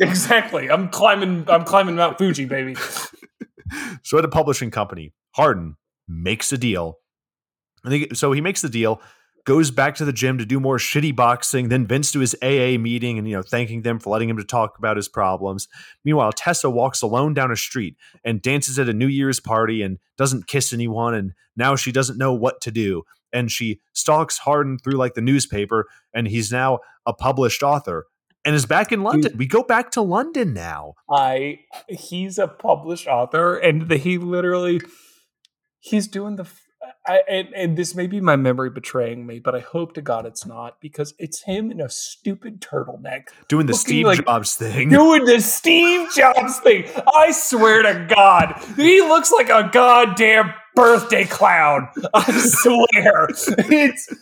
Exactly. 0.00 0.70
I'm 0.70 0.88
climbing. 0.88 1.44
I'm 1.48 1.64
climbing 1.64 1.94
Mount 1.96 2.18
Fuji, 2.18 2.46
baby. 2.46 2.76
so 4.02 4.18
at 4.18 4.24
a 4.24 4.28
publishing 4.28 4.70
company, 4.70 5.12
Hardin 5.32 5.76
makes 6.08 6.52
a 6.52 6.58
deal. 6.58 6.98
And 7.84 7.92
he, 7.92 8.08
so 8.14 8.32
he 8.32 8.40
makes 8.40 8.62
the 8.62 8.68
deal. 8.68 9.00
goes 9.44 9.70
back 9.70 9.94
to 9.96 10.04
the 10.04 10.12
gym 10.12 10.38
to 10.38 10.46
do 10.46 10.58
more 10.58 10.78
shitty 10.78 11.14
boxing. 11.14 11.68
Then 11.68 11.86
Vince 11.86 12.12
to 12.12 12.20
his 12.20 12.34
AA 12.42 12.78
meeting 12.78 13.18
and 13.18 13.28
you 13.28 13.36
know 13.36 13.42
thanking 13.42 13.82
them 13.82 13.98
for 13.98 14.10
letting 14.10 14.28
him 14.28 14.38
to 14.38 14.44
talk 14.44 14.78
about 14.78 14.96
his 14.96 15.08
problems. 15.08 15.68
Meanwhile, 16.04 16.32
Tessa 16.32 16.70
walks 16.70 17.02
alone 17.02 17.34
down 17.34 17.50
a 17.50 17.56
street 17.56 17.96
and 18.24 18.40
dances 18.40 18.78
at 18.78 18.88
a 18.88 18.94
New 18.94 19.08
Year's 19.08 19.40
party 19.40 19.82
and 19.82 19.98
doesn't 20.16 20.46
kiss 20.46 20.72
anyone. 20.72 21.14
And 21.14 21.34
now 21.56 21.76
she 21.76 21.92
doesn't 21.92 22.18
know 22.18 22.32
what 22.32 22.60
to 22.62 22.70
do. 22.70 23.04
And 23.32 23.50
she 23.50 23.80
stalks 23.92 24.38
Hardin 24.38 24.78
through 24.78 24.94
like 24.94 25.14
the 25.14 25.20
newspaper, 25.20 25.88
and 26.14 26.28
he's 26.28 26.52
now 26.52 26.78
a 27.04 27.12
published 27.12 27.64
author 27.64 28.06
and 28.44 28.54
is 28.54 28.66
back 28.66 28.92
in 28.92 29.02
London. 29.02 29.36
We 29.36 29.46
go 29.46 29.62
back 29.62 29.90
to 29.92 30.02
London 30.02 30.54
now. 30.54 30.94
I 31.10 31.60
he's 31.88 32.38
a 32.38 32.48
published 32.48 33.06
author, 33.06 33.56
and 33.56 33.88
the, 33.88 33.96
he 33.96 34.18
literally 34.18 34.80
he's 35.80 36.08
doing 36.08 36.36
the 36.36 36.46
I, 37.06 37.20
and, 37.28 37.48
and, 37.54 37.76
this 37.76 37.94
may 37.94 38.06
be 38.06 38.20
my 38.20 38.36
memory 38.36 38.70
betraying 38.70 39.26
me, 39.26 39.38
but 39.38 39.54
I 39.54 39.60
hope 39.60 39.94
to 39.94 40.02
God 40.02 40.26
it's 40.26 40.46
not 40.46 40.80
because 40.80 41.14
it's 41.18 41.42
him 41.42 41.70
in 41.70 41.80
a 41.80 41.88
stupid 41.88 42.60
turtleneck 42.60 43.28
doing 43.48 43.66
the 43.66 43.74
Steve 43.74 44.06
like, 44.06 44.24
Jobs 44.24 44.56
thing. 44.56 44.88
Doing 44.88 45.24
the 45.24 45.40
Steve 45.40 46.08
Jobs 46.14 46.58
thing. 46.60 46.86
I 47.14 47.30
swear 47.32 47.82
to 47.82 48.06
God, 48.14 48.58
he 48.76 49.00
looks 49.02 49.32
like 49.32 49.48
a 49.48 49.68
goddamn 49.72 50.52
birthday 50.74 51.24
clown. 51.24 51.88
I 52.12 52.32
swear, 52.38 53.28
it's. 53.70 54.14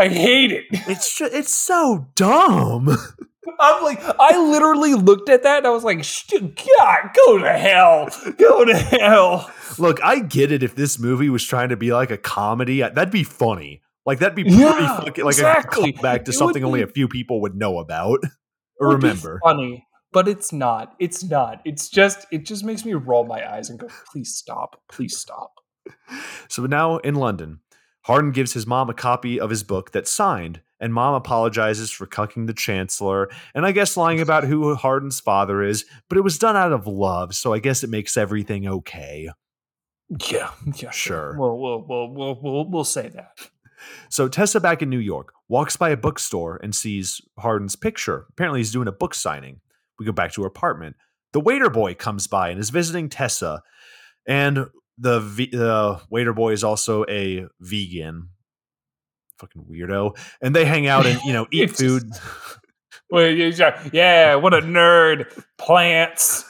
I 0.00 0.08
hate 0.08 0.50
it. 0.50 0.64
It's 0.88 1.14
just, 1.14 1.34
it's 1.34 1.54
so 1.54 2.08
dumb. 2.14 2.88
I'm 3.60 3.84
like, 3.84 4.00
I 4.02 4.38
literally 4.50 4.94
looked 4.94 5.28
at 5.28 5.42
that 5.42 5.58
and 5.58 5.66
I 5.66 5.70
was 5.70 5.84
like, 5.84 6.04
God, 6.30 7.10
go 7.26 7.38
to 7.38 7.52
hell. 7.52 8.08
Go 8.38 8.64
to 8.64 8.76
hell. 8.76 9.52
Look, 9.78 10.02
I 10.02 10.20
get 10.20 10.52
it 10.52 10.62
if 10.62 10.74
this 10.74 10.98
movie 10.98 11.28
was 11.28 11.44
trying 11.44 11.68
to 11.68 11.76
be 11.76 11.92
like 11.92 12.10
a 12.10 12.16
comedy. 12.16 12.80
That'd 12.80 13.10
be 13.10 13.24
funny. 13.24 13.82
Like, 14.06 14.20
that'd 14.20 14.34
be 14.34 14.44
pretty 14.44 14.58
yeah, 14.58 15.00
fucking, 15.00 15.24
like 15.24 15.34
exactly. 15.34 15.90
a 15.90 15.92
callback 15.92 16.24
to 16.24 16.30
it 16.30 16.34
something 16.34 16.64
only 16.64 16.80
a 16.80 16.86
few 16.86 17.06
people 17.06 17.42
would 17.42 17.54
know 17.54 17.78
about 17.78 18.20
or 18.80 18.94
remember. 18.94 19.38
funny, 19.44 19.86
but 20.12 20.26
it's 20.26 20.52
not. 20.52 20.94
It's 20.98 21.22
not. 21.22 21.60
It's 21.66 21.88
just, 21.88 22.26
it 22.32 22.46
just 22.46 22.64
makes 22.64 22.84
me 22.84 22.94
roll 22.94 23.24
my 23.24 23.52
eyes 23.52 23.68
and 23.68 23.78
go, 23.78 23.88
please 24.10 24.34
stop. 24.34 24.80
Please 24.90 25.16
stop. 25.16 25.52
So 26.48 26.64
now 26.66 26.98
in 26.98 27.14
London, 27.16 27.60
Hardin 28.02 28.32
gives 28.32 28.52
his 28.52 28.66
mom 28.66 28.88
a 28.88 28.94
copy 28.94 29.38
of 29.38 29.50
his 29.50 29.62
book 29.62 29.90
that's 29.90 30.10
signed, 30.10 30.60
and 30.80 30.94
mom 30.94 31.14
apologizes 31.14 31.90
for 31.90 32.06
cucking 32.06 32.46
the 32.46 32.54
chancellor 32.54 33.28
and 33.54 33.66
I 33.66 33.72
guess 33.72 33.96
lying 33.96 34.20
about 34.20 34.44
who 34.44 34.74
Hardin's 34.74 35.20
father 35.20 35.62
is, 35.62 35.84
but 36.08 36.16
it 36.16 36.22
was 36.22 36.38
done 36.38 36.56
out 36.56 36.72
of 36.72 36.86
love, 36.86 37.34
so 37.34 37.52
I 37.52 37.58
guess 37.58 37.84
it 37.84 37.90
makes 37.90 38.16
everything 38.16 38.66
okay. 38.66 39.30
Yeah, 40.30 40.50
yeah, 40.76 40.90
sure. 40.90 41.36
We'll, 41.38 41.58
we'll, 41.58 41.84
we'll, 41.86 42.08
we'll, 42.10 42.40
we'll, 42.42 42.70
we'll 42.70 42.84
say 42.84 43.08
that. 43.08 43.38
So 44.08 44.28
Tessa 44.28 44.60
back 44.60 44.82
in 44.82 44.90
New 44.90 44.98
York 44.98 45.32
walks 45.48 45.76
by 45.76 45.90
a 45.90 45.96
bookstore 45.96 46.58
and 46.62 46.74
sees 46.74 47.20
Hardin's 47.38 47.76
picture. 47.76 48.26
Apparently 48.30 48.60
he's 48.60 48.72
doing 48.72 48.88
a 48.88 48.92
book 48.92 49.14
signing. 49.14 49.60
We 49.98 50.06
go 50.06 50.12
back 50.12 50.32
to 50.32 50.42
her 50.42 50.48
apartment. 50.48 50.96
The 51.32 51.40
waiter 51.40 51.70
boy 51.70 51.94
comes 51.94 52.26
by 52.26 52.50
and 52.50 52.58
is 52.58 52.70
visiting 52.70 53.08
Tessa, 53.08 53.62
and 54.26 54.66
the 55.00 55.20
the 55.20 56.00
waiter 56.10 56.32
boy 56.32 56.52
is 56.52 56.62
also 56.62 57.04
a 57.08 57.46
vegan. 57.60 58.28
Fucking 59.38 59.64
weirdo. 59.64 60.16
And 60.42 60.54
they 60.54 60.64
hang 60.64 60.86
out 60.86 61.06
and, 61.06 61.20
you 61.22 61.32
know, 61.32 61.46
eat 61.52 61.70
food. 61.70 62.10
well, 63.10 63.26
yeah, 63.30 64.34
what 64.34 64.52
a 64.52 64.60
nerd. 64.60 65.26
Plants. 65.56 66.44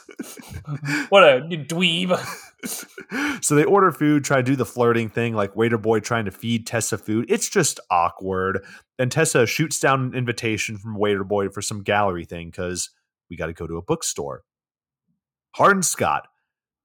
what 1.09 1.23
a 1.23 1.41
dweeb. 1.43 2.19
so 3.43 3.55
they 3.55 3.65
order 3.65 3.93
food, 3.93 4.25
try 4.25 4.39
to 4.39 4.43
do 4.43 4.57
the 4.57 4.67
flirting 4.67 5.09
thing, 5.09 5.35
like 5.35 5.57
waiter 5.57 5.79
boy 5.79 6.01
trying 6.01 6.25
to 6.25 6.31
feed 6.31 6.67
Tessa 6.67 6.99
food. 6.99 7.27
It's 7.29 7.49
just 7.49 7.81
awkward. 7.91 8.65
Then 8.99 9.09
Tessa 9.09 9.47
shoots 9.47 9.79
down 9.81 10.01
an 10.01 10.15
invitation 10.15 10.77
from 10.77 10.99
waiter 10.99 11.25
boy 11.25 11.49
for 11.49 11.63
some 11.63 11.83
gallery 11.83 12.25
thing 12.25 12.49
because 12.49 12.91
we 13.29 13.37
got 13.37 13.47
to 13.47 13.53
go 13.53 13.67
to 13.67 13.77
a 13.77 13.83
bookstore. 13.83 14.43
Hardin 15.57 15.83
Scott, 15.83 16.29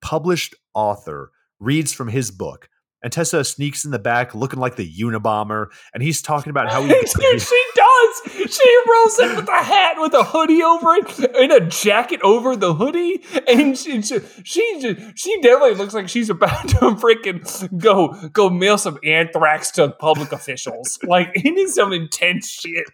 published 0.02 0.56
author, 0.74 1.32
reads 1.60 1.94
from 1.94 2.08
his 2.08 2.32
book. 2.32 2.70
And 3.06 3.14
Tessa 3.14 3.44
sneaks 3.44 3.86
in 3.86 3.92
the 3.92 4.00
back 4.00 4.34
looking 4.34 4.60
like 4.60 4.78
the 4.78 4.92
Unabomber, 5.00 5.68
and 5.94 6.02
he's 6.02 6.24
talking 6.24 6.50
about 6.50 6.72
how 6.72 6.82
he. 6.82 6.90
she 7.38 7.64
does. 7.76 8.52
She 8.52 8.78
rolls 8.90 9.20
in 9.20 9.36
with 9.36 9.48
a 9.48 9.64
hat 9.64 9.98
with 10.00 10.16
a 10.16 10.24
hoodie 10.24 10.64
over 10.64 10.96
it 10.96 11.36
and 11.36 11.52
a 11.52 11.68
jacket 11.68 12.20
over 12.24 12.56
the 12.56 12.74
hoodie, 12.74 13.24
and 13.48 13.78
she 13.78 14.02
she 14.02 14.20
she, 14.44 14.96
she 15.14 15.42
definitely 15.42 15.76
looks 15.76 15.94
like 15.94 16.10
she's 16.10 16.32
about 16.32 16.68
to 16.70 16.78
freaking 16.96 17.80
go 17.80 18.08
go 18.30 18.50
mail 18.50 18.80
some 18.80 18.98
anthrax 19.04 19.70
to 19.72 19.90
public 19.90 20.32
officials. 20.32 20.98
like 21.04 21.30
it 21.36 21.58
is 21.60 21.76
some 21.76 21.94
intense 21.94 22.50
shit. 22.50 22.88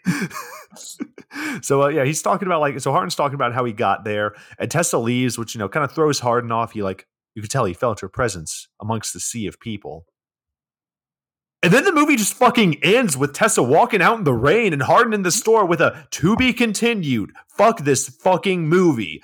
so 1.62 1.84
uh, 1.84 1.88
yeah, 1.88 2.04
he's 2.04 2.22
talking 2.22 2.50
about 2.50 2.60
like 2.60 2.82
so 2.82 2.92
Hardin's 2.92 3.16
talking 3.16 3.36
about 3.36 3.54
how 3.54 3.64
he 3.64 3.72
got 3.72 4.04
there, 4.04 4.34
and 4.60 4.70
Tessa 4.70 4.98
leaves, 4.98 5.38
which 5.38 5.56
you 5.56 5.60
know 5.60 5.70
kind 5.70 5.86
of 5.86 5.94
throws 5.94 6.20
Hardin 6.20 6.52
off. 6.52 6.74
He 6.74 6.84
like 6.84 7.08
you 7.36 7.42
could 7.42 7.52
tell 7.52 7.66
he 7.66 7.74
felt 7.74 8.02
her 8.02 8.10
presence 8.10 8.68
amongst 8.80 9.14
the 9.14 9.20
sea 9.20 9.48
of 9.48 9.60
people. 9.60 10.06
And 11.64 11.72
then 11.72 11.86
the 11.86 11.92
movie 11.92 12.16
just 12.16 12.34
fucking 12.34 12.84
ends 12.84 13.16
with 13.16 13.34
Tessa 13.34 13.62
walking 13.62 14.02
out 14.02 14.18
in 14.18 14.24
the 14.24 14.34
rain 14.34 14.74
and 14.74 14.82
Hardin 14.82 15.14
in 15.14 15.22
the 15.22 15.32
store 15.32 15.66
with 15.66 15.80
a 15.80 16.08
to 16.12 16.36
be 16.36 16.54
continued. 16.54 17.34
Fuck 17.48 17.82
this 17.82 18.10
fucking 18.10 18.68
movie. 18.68 19.22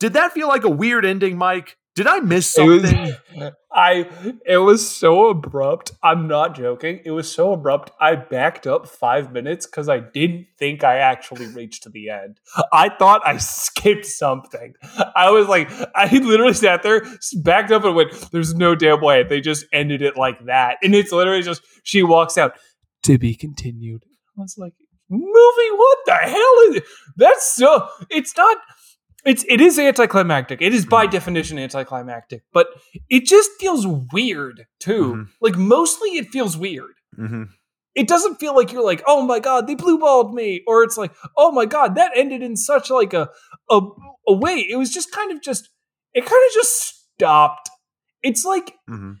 Did 0.00 0.14
that 0.14 0.32
feel 0.32 0.48
like 0.48 0.64
a 0.64 0.70
weird 0.70 1.04
ending, 1.04 1.36
Mike? 1.36 1.76
Did 1.94 2.06
I 2.06 2.20
miss 2.20 2.46
something? 2.46 3.14
Was, 3.36 3.52
I 3.74 4.08
it 4.46 4.58
was 4.58 4.88
so 4.88 5.28
abrupt. 5.28 5.92
I'm 6.02 6.28
not 6.28 6.54
joking. 6.54 7.00
It 7.04 7.10
was 7.10 7.30
so 7.30 7.52
abrupt. 7.52 7.90
I 8.00 8.14
backed 8.14 8.66
up 8.66 8.86
five 8.86 9.32
minutes 9.32 9.66
because 9.66 9.88
I 9.88 9.98
didn't 9.98 10.46
think 10.58 10.84
I 10.84 10.98
actually 10.98 11.46
reached 11.46 11.82
to 11.82 11.90
the 11.90 12.10
end. 12.10 12.38
I 12.72 12.88
thought 12.88 13.22
I 13.26 13.36
skipped 13.38 14.06
something. 14.06 14.74
I 15.16 15.30
was 15.30 15.48
like, 15.48 15.70
I 15.94 16.08
literally 16.16 16.54
sat 16.54 16.82
there, 16.82 17.02
backed 17.42 17.72
up, 17.72 17.84
and 17.84 17.96
went, 17.96 18.12
"There's 18.30 18.54
no 18.54 18.74
damn 18.74 19.00
way." 19.00 19.24
They 19.24 19.40
just 19.40 19.66
ended 19.72 20.02
it 20.02 20.16
like 20.16 20.44
that, 20.46 20.78
and 20.82 20.94
it's 20.94 21.12
literally 21.12 21.42
just 21.42 21.62
she 21.82 22.02
walks 22.02 22.38
out 22.38 22.56
to 23.04 23.18
be 23.18 23.34
continued. 23.34 24.04
I 24.38 24.42
was 24.42 24.56
like, 24.58 24.74
movie, 25.08 25.76
what 25.76 25.98
the 26.06 26.14
hell 26.14 26.54
is 26.68 26.76
it? 26.76 26.84
That's 27.16 27.54
so. 27.54 27.88
It's 28.10 28.36
not 28.36 28.58
it's 29.24 29.44
it 29.48 29.60
is 29.60 29.78
anticlimactic. 29.78 30.60
It 30.60 30.74
is 30.74 30.84
by 30.84 31.04
mm-hmm. 31.04 31.12
definition 31.12 31.58
anticlimactic, 31.58 32.42
but 32.52 32.68
it 33.08 33.24
just 33.24 33.50
feels 33.58 33.86
weird 33.86 34.66
too. 34.80 35.12
Mm-hmm. 35.12 35.22
Like 35.40 35.56
mostly, 35.56 36.10
it 36.10 36.28
feels 36.28 36.56
weird. 36.56 36.94
Mm-hmm. 37.18 37.44
It 37.94 38.08
doesn't 38.08 38.36
feel 38.36 38.54
like 38.54 38.72
you're 38.72 38.84
like, 38.84 39.02
oh 39.06 39.22
my 39.22 39.38
god, 39.38 39.66
they 39.66 39.76
blue 39.76 39.98
balled 39.98 40.34
me, 40.34 40.62
or 40.66 40.82
it's 40.82 40.98
like, 40.98 41.12
oh 41.36 41.52
my 41.52 41.64
god, 41.64 41.94
that 41.94 42.12
ended 42.14 42.42
in 42.42 42.56
such 42.56 42.90
like 42.90 43.14
a 43.14 43.30
a, 43.70 43.80
a 44.28 44.34
way. 44.34 44.66
It 44.68 44.76
was 44.76 44.92
just 44.92 45.10
kind 45.10 45.32
of 45.32 45.40
just 45.40 45.70
it 46.12 46.26
kind 46.26 46.44
of 46.46 46.52
just 46.52 47.06
stopped. 47.14 47.70
It's 48.22 48.44
like 48.44 48.74
mm-hmm. 48.90 49.12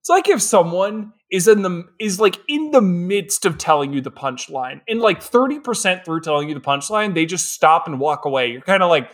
it's 0.00 0.08
like 0.08 0.28
if 0.28 0.40
someone 0.40 1.12
is 1.30 1.48
in 1.48 1.60
the 1.62 1.84
is 2.00 2.20
like 2.20 2.38
in 2.48 2.70
the 2.70 2.80
midst 2.80 3.44
of 3.44 3.58
telling 3.58 3.92
you 3.92 4.00
the 4.00 4.10
punchline, 4.10 4.80
and 4.88 5.00
like 5.00 5.20
thirty 5.20 5.58
percent 5.58 6.06
through 6.06 6.20
telling 6.20 6.48
you 6.48 6.54
the 6.54 6.60
punchline, 6.60 7.14
they 7.14 7.26
just 7.26 7.52
stop 7.52 7.86
and 7.86 8.00
walk 8.00 8.24
away. 8.24 8.50
You're 8.50 8.62
kind 8.62 8.82
of 8.82 8.88
like 8.88 9.10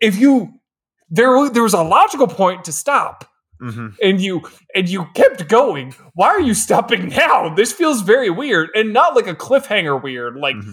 if 0.00 0.18
you 0.18 0.60
there 1.08 1.48
there 1.50 1.62
was 1.62 1.74
a 1.74 1.82
logical 1.82 2.26
point 2.26 2.64
to 2.64 2.72
stop. 2.72 3.30
Mm-hmm. 3.60 3.88
And 4.02 4.20
you 4.20 4.42
and 4.74 4.86
you 4.86 5.06
kept 5.14 5.48
going. 5.48 5.94
Why 6.12 6.28
are 6.28 6.40
you 6.40 6.52
stopping 6.52 7.08
now? 7.08 7.54
This 7.54 7.72
feels 7.72 8.02
very 8.02 8.28
weird, 8.28 8.68
and 8.74 8.92
not 8.92 9.16
like 9.16 9.26
a 9.26 9.34
cliffhanger 9.34 10.02
weird, 10.02 10.36
like 10.36 10.56
mm-hmm. 10.56 10.72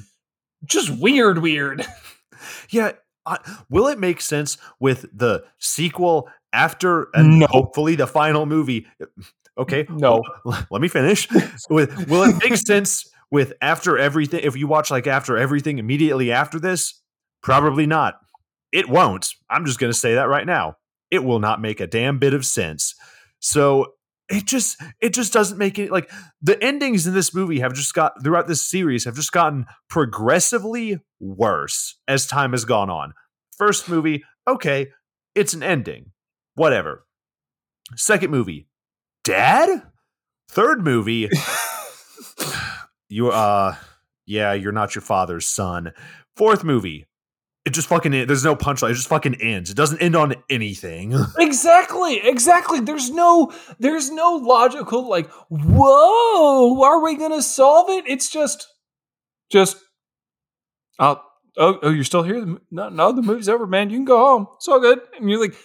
just 0.66 0.90
weird, 0.90 1.40
weird. 1.40 1.86
Yeah, 2.70 2.92
uh, 3.26 3.38
will 3.70 3.88
it 3.88 4.00
make 4.00 4.20
sense 4.20 4.58
with 4.78 5.06
the 5.14 5.46
sequel 5.60 6.30
after 6.52 7.08
and 7.14 7.40
no. 7.40 7.48
hopefully 7.48 7.96
the 7.96 8.08
final 8.08 8.46
movie? 8.46 8.86
Okay, 9.58 9.86
no. 9.90 10.22
Well, 10.46 10.68
let 10.70 10.82
me 10.82 10.90
finish. 10.90 11.30
with 11.70 12.10
will 12.10 12.24
it 12.24 12.36
make 12.44 12.58
sense 12.58 13.10
with 13.32 13.54
after 13.62 13.98
everything? 13.98 14.42
If 14.44 14.58
you 14.58 14.68
watch 14.68 14.92
like 14.92 15.08
after 15.08 15.38
everything 15.38 15.78
immediately 15.78 16.34
after 16.34 16.60
this, 16.60 17.02
probably 17.42 17.86
not. 17.86 18.20
It 18.74 18.90
won't. 18.90 19.30
I'm 19.50 19.66
just 19.66 19.80
going 19.80 19.94
to 19.94 19.98
say 19.98 20.16
that 20.16 20.28
right 20.28 20.46
now. 20.46 20.76
It 21.12 21.24
will 21.24 21.40
not 21.40 21.62
make 21.62 21.80
a 21.80 21.88
damn 21.88 22.18
bit 22.18 22.34
of 22.34 22.44
sense. 22.44 22.96
So 23.40 23.94
it 24.30 24.46
just 24.46 24.82
it 25.00 25.14
just 25.14 25.32
doesn't 25.32 25.58
make 25.58 25.78
it 25.78 25.92
like 25.92 26.10
the 26.42 26.62
endings 26.64 27.06
in 27.06 27.14
this 27.14 27.36
movie 27.36 27.60
have 27.60 27.74
just 27.74 27.94
got 27.94 28.24
throughout 28.24 28.48
this 28.48 28.68
series 28.68 29.06
have 29.06 29.16
just 29.16 29.32
gotten 29.32 29.66
progressively 29.90 31.00
worse 31.20 32.00
as 32.08 32.26
time 32.26 32.52
has 32.52 32.66
gone 32.66 32.90
on. 32.90 33.14
First 33.58 33.88
movie, 33.88 34.24
okay, 34.48 34.88
it's 35.36 35.54
an 35.54 35.62
ending. 35.62 36.12
Whatever. 36.56 37.06
Second 37.96 38.32
movie, 38.32 38.68
dad? 39.24 39.84
Third 40.50 40.84
movie, 40.84 41.30
you 43.10 43.30
uh 43.30 43.76
yeah, 44.26 44.54
you're 44.54 44.72
not 44.72 44.96
your 44.96 45.02
father's 45.02 45.48
son. 45.48 45.92
Fourth 46.36 46.64
movie, 46.64 47.08
it 47.66 47.74
just 47.74 47.88
fucking 47.88 48.12
there's 48.12 48.44
no 48.44 48.56
punchline. 48.56 48.92
It 48.92 48.96
just 48.96 49.08
fucking 49.08 49.36
ends. 49.36 49.70
It 49.70 49.78
doesn't 49.78 50.02
end 50.02 50.16
on 50.16 50.36
anything. 50.50 51.16
exactly, 51.40 52.18
exactly. 52.18 52.82
There's 52.82 53.10
no 53.10 53.54
there's 53.80 54.12
no 54.12 54.36
logical 54.36 55.08
like, 55.08 55.30
whoa, 55.50 56.84
are 56.84 57.02
we 57.02 57.16
gonna 57.16 57.42
solve 57.42 57.90
it? 57.90 58.04
It's 58.06 58.30
just 58.30 58.68
just 59.50 59.78
oh 61.00 61.22
oh, 61.58 61.80
oh 61.84 61.90
you're 61.90 62.04
still 62.04 62.24
here? 62.24 62.46
No, 62.70 62.90
no, 62.90 63.14
the 63.14 63.22
movie's 63.22 63.48
over, 63.48 63.66
man. 63.66 63.90
You 63.90 63.98
can 63.98 64.06
go 64.06 64.18
home. 64.18 64.48
It's 64.58 64.68
all 64.68 64.82
good. 64.82 65.00
And 65.18 65.30
you're 65.30 65.40
like, 65.40 65.56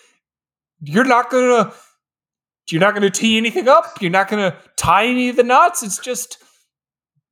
you're 0.80 1.04
not 1.04 1.30
gonna 1.30 1.72
you're 2.70 2.80
not 2.80 2.94
gonna 2.94 3.10
tee 3.10 3.38
anything 3.38 3.66
up. 3.66 4.00
You're 4.00 4.12
not 4.12 4.28
gonna 4.28 4.56
tie 4.76 5.06
any 5.06 5.30
of 5.30 5.36
the 5.36 5.42
knots. 5.42 5.82
It's 5.82 5.98
just 5.98 6.38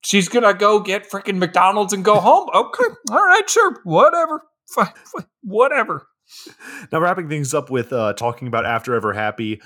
she's 0.01 0.29
gonna 0.29 0.55
go 0.55 0.81
get 0.81 1.09
freaking 1.09 1.39
McDonald's 1.39 1.93
and 1.93 2.05
go 2.05 2.19
home. 2.19 2.49
Okay, 2.53 2.95
all 3.13 3.25
right, 3.25 3.49
sure, 3.49 3.79
whatever 3.85 4.43
whatever. 5.43 6.07
Now, 6.91 7.01
wrapping 7.01 7.29
things 7.29 7.55
up 7.55 7.71
with 7.71 7.93
uh, 7.93 8.13
talking 8.15 8.49
about 8.49 8.67
After 8.67 8.95
Ever 8.95 9.13
Happy. 9.13 9.61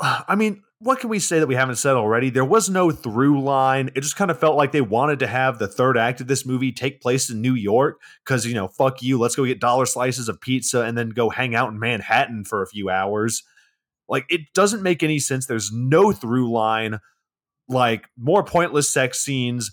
I 0.00 0.34
mean, 0.34 0.62
what 0.78 0.98
can 0.98 1.10
we 1.10 1.18
say 1.18 1.38
that 1.38 1.46
we 1.46 1.54
haven't 1.54 1.76
said 1.76 1.94
already? 1.94 2.30
There 2.30 2.44
was 2.44 2.70
no 2.70 2.90
through 2.90 3.42
line. 3.42 3.90
It 3.94 4.00
just 4.00 4.16
kind 4.16 4.30
of 4.30 4.38
felt 4.38 4.56
like 4.56 4.72
they 4.72 4.80
wanted 4.80 5.18
to 5.18 5.26
have 5.26 5.58
the 5.58 5.68
third 5.68 5.98
act 5.98 6.22
of 6.22 6.26
this 6.26 6.46
movie 6.46 6.72
take 6.72 7.02
place 7.02 7.28
in 7.28 7.42
New 7.42 7.54
York 7.54 8.00
because, 8.24 8.46
you 8.46 8.54
know, 8.54 8.68
fuck 8.68 9.02
you. 9.02 9.18
Let's 9.18 9.36
go 9.36 9.44
get 9.44 9.60
dollar 9.60 9.84
slices 9.84 10.28
of 10.28 10.40
pizza 10.40 10.82
and 10.82 10.96
then 10.96 11.10
go 11.10 11.28
hang 11.28 11.54
out 11.54 11.70
in 11.70 11.78
Manhattan 11.78 12.44
for 12.44 12.62
a 12.62 12.66
few 12.66 12.88
hours. 12.88 13.42
Like, 14.08 14.24
it 14.30 14.40
doesn't 14.54 14.82
make 14.82 15.02
any 15.02 15.18
sense. 15.18 15.46
There's 15.46 15.70
no 15.70 16.12
through 16.12 16.50
line. 16.50 16.98
Like, 17.68 18.06
more 18.16 18.42
pointless 18.42 18.88
sex 18.88 19.20
scenes 19.20 19.70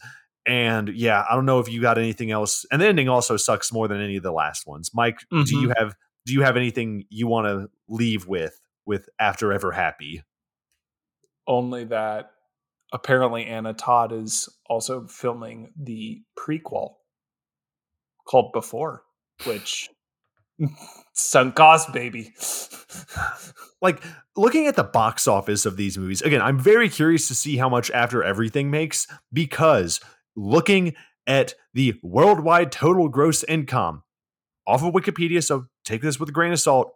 and 0.47 0.89
yeah, 0.89 1.25
I 1.29 1.35
don't 1.35 1.45
know 1.45 1.59
if 1.59 1.69
you 1.69 1.81
got 1.81 1.97
anything 1.97 2.31
else. 2.31 2.65
And 2.71 2.81
the 2.81 2.87
ending 2.87 3.09
also 3.09 3.35
sucks 3.35 3.71
more 3.71 3.87
than 3.87 4.01
any 4.01 4.15
of 4.15 4.23
the 4.23 4.31
last 4.31 4.65
ones. 4.65 4.91
Mike, 4.93 5.19
mm-hmm. 5.31 5.43
do 5.43 5.59
you 5.59 5.73
have 5.77 5.95
do 6.25 6.33
you 6.33 6.41
have 6.41 6.57
anything 6.57 7.05
you 7.09 7.27
want 7.27 7.47
to 7.47 7.69
leave 7.87 8.27
with 8.27 8.59
with 8.85 9.09
After 9.19 9.51
Ever 9.51 9.71
Happy? 9.71 10.23
Only 11.45 11.85
that 11.85 12.31
apparently 12.93 13.45
Anna 13.45 13.73
Todd 13.73 14.13
is 14.13 14.49
also 14.67 15.05
filming 15.07 15.71
the 15.77 16.21
prequel 16.37 16.95
called 18.25 18.53
Before, 18.53 19.03
which 19.45 19.89
sunk 21.13 21.55
cost, 21.55 21.91
baby. 21.93 22.33
like 23.81 24.01
looking 24.35 24.67
at 24.67 24.75
the 24.75 24.83
box 24.83 25.27
office 25.27 25.65
of 25.65 25.77
these 25.77 25.97
movies, 25.97 26.21
again, 26.21 26.41
I'm 26.41 26.59
very 26.59 26.89
curious 26.89 27.27
to 27.27 27.35
see 27.35 27.57
how 27.57 27.69
much 27.69 27.91
After 27.91 28.23
Everything 28.23 28.71
makes 28.71 29.07
because 29.31 29.99
looking 30.38 30.95
at 31.26 31.55
the 31.73 31.95
worldwide 32.01 32.72
total 32.72 33.09
gross 33.09 33.43
income 33.43 34.03
off 34.65 34.84
of 34.84 34.93
Wikipedia. 34.93 35.43
So 35.43 35.65
take 35.84 36.01
this 36.01 36.19
with 36.19 36.30
a 36.30 36.31
grain 36.31 36.53
of 36.53 36.59
salt. 36.59 36.93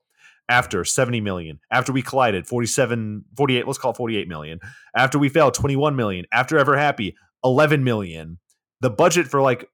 After 0.49 0.83
70 0.83 1.21
million, 1.21 1.59
after 1.71 1.93
we 1.93 2.01
collided 2.01 2.45
47, 2.45 3.23
48, 3.37 3.67
let's 3.67 3.79
call 3.79 3.91
it 3.91 3.97
48 3.97 4.27
million. 4.27 4.59
After 4.93 5.17
we 5.17 5.29
failed 5.29 5.53
21 5.53 5.95
million. 5.95 6.25
After 6.33 6.57
Ever 6.57 6.75
Happy 6.75 7.15
11 7.45 7.85
million. 7.85 8.37
The 8.81 8.89
budget 8.89 9.27
for 9.27 9.41
like 9.41 9.69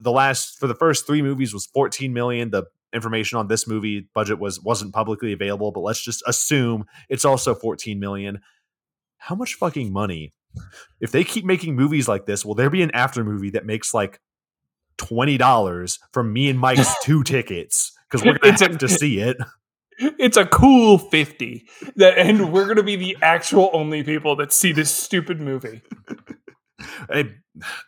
the 0.00 0.12
last 0.12 0.58
for 0.58 0.68
the 0.68 0.74
first 0.74 1.06
three 1.06 1.20
movies 1.20 1.52
was 1.52 1.66
14 1.66 2.14
million. 2.14 2.50
The 2.50 2.64
information 2.94 3.36
on 3.36 3.48
this 3.48 3.66
movie 3.66 4.08
budget 4.14 4.38
was 4.38 4.60
wasn't 4.60 4.94
publicly 4.94 5.32
available, 5.32 5.70
but 5.70 5.80
let's 5.80 6.02
just 6.02 6.22
assume 6.26 6.84
it's 7.10 7.24
also 7.24 7.54
14 7.54 7.98
million. 7.98 8.40
How 9.18 9.34
much 9.34 9.54
fucking 9.54 9.92
money 9.92 10.32
if 11.00 11.12
they 11.12 11.24
keep 11.24 11.44
making 11.44 11.76
movies 11.76 12.08
like 12.08 12.26
this, 12.26 12.44
will 12.44 12.54
there 12.54 12.70
be 12.70 12.82
an 12.82 12.90
after 12.92 13.24
movie 13.24 13.50
that 13.50 13.66
makes 13.66 13.92
like 13.94 14.20
twenty 14.96 15.36
dollars 15.36 15.98
from 16.12 16.32
me 16.32 16.48
and 16.48 16.58
Mike's 16.58 16.94
two 17.02 17.22
tickets 17.22 17.92
because 18.10 18.24
we're 18.24 18.38
gonna 18.38 18.58
have 18.58 18.74
a, 18.76 18.78
to 18.78 18.88
see 18.88 19.18
it. 19.18 19.36
It's 19.98 20.36
a 20.36 20.46
cool 20.46 20.98
fifty 20.98 21.66
that, 21.96 22.18
and 22.18 22.52
we're 22.52 22.66
gonna 22.66 22.82
be 22.82 22.96
the 22.96 23.16
actual 23.22 23.70
only 23.72 24.02
people 24.02 24.36
that 24.36 24.52
see 24.52 24.72
this 24.72 24.90
stupid 24.90 25.40
movie. 25.40 25.82
hey, 27.10 27.34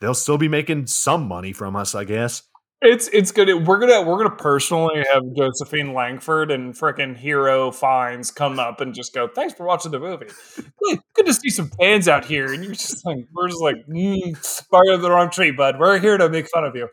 they'll 0.00 0.14
still 0.14 0.38
be 0.38 0.48
making 0.48 0.86
some 0.86 1.26
money 1.26 1.52
from 1.52 1.76
us, 1.76 1.94
I 1.94 2.04
guess. 2.04 2.42
It's 2.84 3.08
it's 3.14 3.32
good. 3.32 3.66
We're 3.66 3.78
gonna 3.78 4.02
we're 4.02 4.18
gonna 4.18 4.36
personally 4.36 5.02
have 5.10 5.22
Josephine 5.34 5.94
Langford 5.94 6.50
and 6.50 6.74
freaking 6.74 7.16
Hero 7.16 7.70
Fiennes 7.70 8.30
come 8.30 8.58
up 8.58 8.82
and 8.82 8.94
just 8.94 9.14
go. 9.14 9.26
Thanks 9.26 9.54
for 9.54 9.64
watching 9.64 9.90
the 9.90 9.98
movie. 9.98 10.26
Good, 10.56 10.98
good 11.14 11.26
to 11.26 11.32
see 11.32 11.48
some 11.48 11.70
fans 11.80 12.08
out 12.08 12.26
here. 12.26 12.52
And 12.52 12.62
you're 12.62 12.74
just 12.74 13.04
like 13.06 13.26
we're 13.32 13.48
just 13.48 13.62
like 13.62 13.76
mm, 13.88 14.68
barking 14.70 15.00
the 15.00 15.10
wrong 15.10 15.30
tree, 15.30 15.50
bud. 15.50 15.78
We're 15.78 15.98
here 15.98 16.18
to 16.18 16.28
make 16.28 16.46
fun 16.50 16.64
of 16.64 16.76
you. 16.76 16.88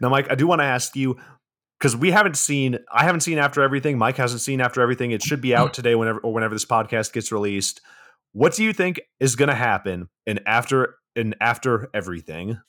now, 0.00 0.08
Mike, 0.08 0.30
I 0.30 0.34
do 0.34 0.46
want 0.46 0.62
to 0.62 0.66
ask 0.66 0.96
you 0.96 1.18
because 1.78 1.94
we 1.94 2.10
haven't 2.10 2.38
seen. 2.38 2.78
I 2.90 3.04
haven't 3.04 3.20
seen 3.20 3.36
After 3.36 3.62
Everything. 3.62 3.98
Mike 3.98 4.16
hasn't 4.16 4.40
seen 4.40 4.62
After 4.62 4.80
Everything. 4.80 5.10
It 5.10 5.22
should 5.22 5.42
be 5.42 5.54
out 5.54 5.74
today, 5.74 5.94
whenever 5.94 6.20
or 6.20 6.32
whenever 6.32 6.54
this 6.54 6.64
podcast 6.64 7.12
gets 7.12 7.30
released. 7.30 7.82
What 8.32 8.54
do 8.54 8.64
you 8.64 8.72
think 8.72 8.98
is 9.18 9.36
going 9.36 9.50
to 9.50 9.54
happen 9.54 10.08
in 10.24 10.40
after 10.46 10.94
in 11.14 11.34
after 11.38 11.90
everything? 11.92 12.60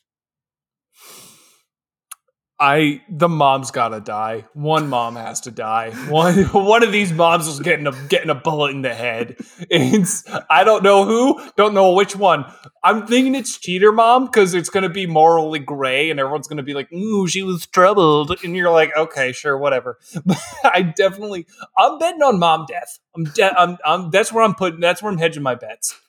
I 2.62 3.02
the 3.10 3.28
mom's 3.28 3.72
gotta 3.72 4.00
die. 4.00 4.46
One 4.54 4.88
mom 4.88 5.16
has 5.16 5.42
to 5.42 5.52
die. 5.52 5.90
One 6.10 6.36
one 6.54 6.84
of 6.84 6.92
these 6.92 7.12
moms 7.12 7.48
is 7.48 7.60
getting 7.60 7.88
a 7.88 7.92
getting 8.08 8.30
a 8.30 8.36
bullet 8.36 8.70
in 8.70 8.84
the 8.84 8.94
head. 8.94 9.38
It's 9.72 10.24
I 10.48 10.64
don't 10.64 10.84
know 10.84 11.04
who, 11.04 11.42
don't 11.58 11.74
know 11.74 11.94
which 11.94 12.16
one. 12.16 12.46
I'm 12.84 13.08
thinking 13.08 13.34
it's 13.34 13.58
cheater 13.58 13.92
mom 13.92 14.26
because 14.26 14.54
it's 14.54 14.70
gonna 14.70 14.90
be 14.90 15.08
morally 15.08 15.58
gray 15.58 16.12
and 16.12 16.20
everyone's 16.20 16.48
gonna 16.48 16.62
be 16.62 16.76
like, 16.76 16.94
"Ooh, 16.94 17.28
she 17.28 17.42
was 17.42 17.66
troubled," 17.66 18.38
and 18.44 18.56
you're 18.56 18.72
like, 18.72 18.96
"Okay, 18.96 19.32
sure, 19.32 19.58
whatever." 19.58 19.98
But 20.24 20.38
I 20.64 20.84
definitely 20.84 21.48
I'm 21.76 21.98
betting 21.98 22.22
on 22.22 22.38
mom 22.38 22.68
death. 22.68 23.00
I'm, 23.16 23.24
de- 23.24 23.60
I'm 23.60 23.78
I'm 23.84 24.12
that's 24.12 24.32
where 24.32 24.44
I'm 24.44 24.54
putting. 24.54 24.80
That's 24.80 25.02
where 25.02 25.12
I'm 25.12 25.18
hedging 25.18 25.42
my 25.42 25.56
bets. 25.56 26.00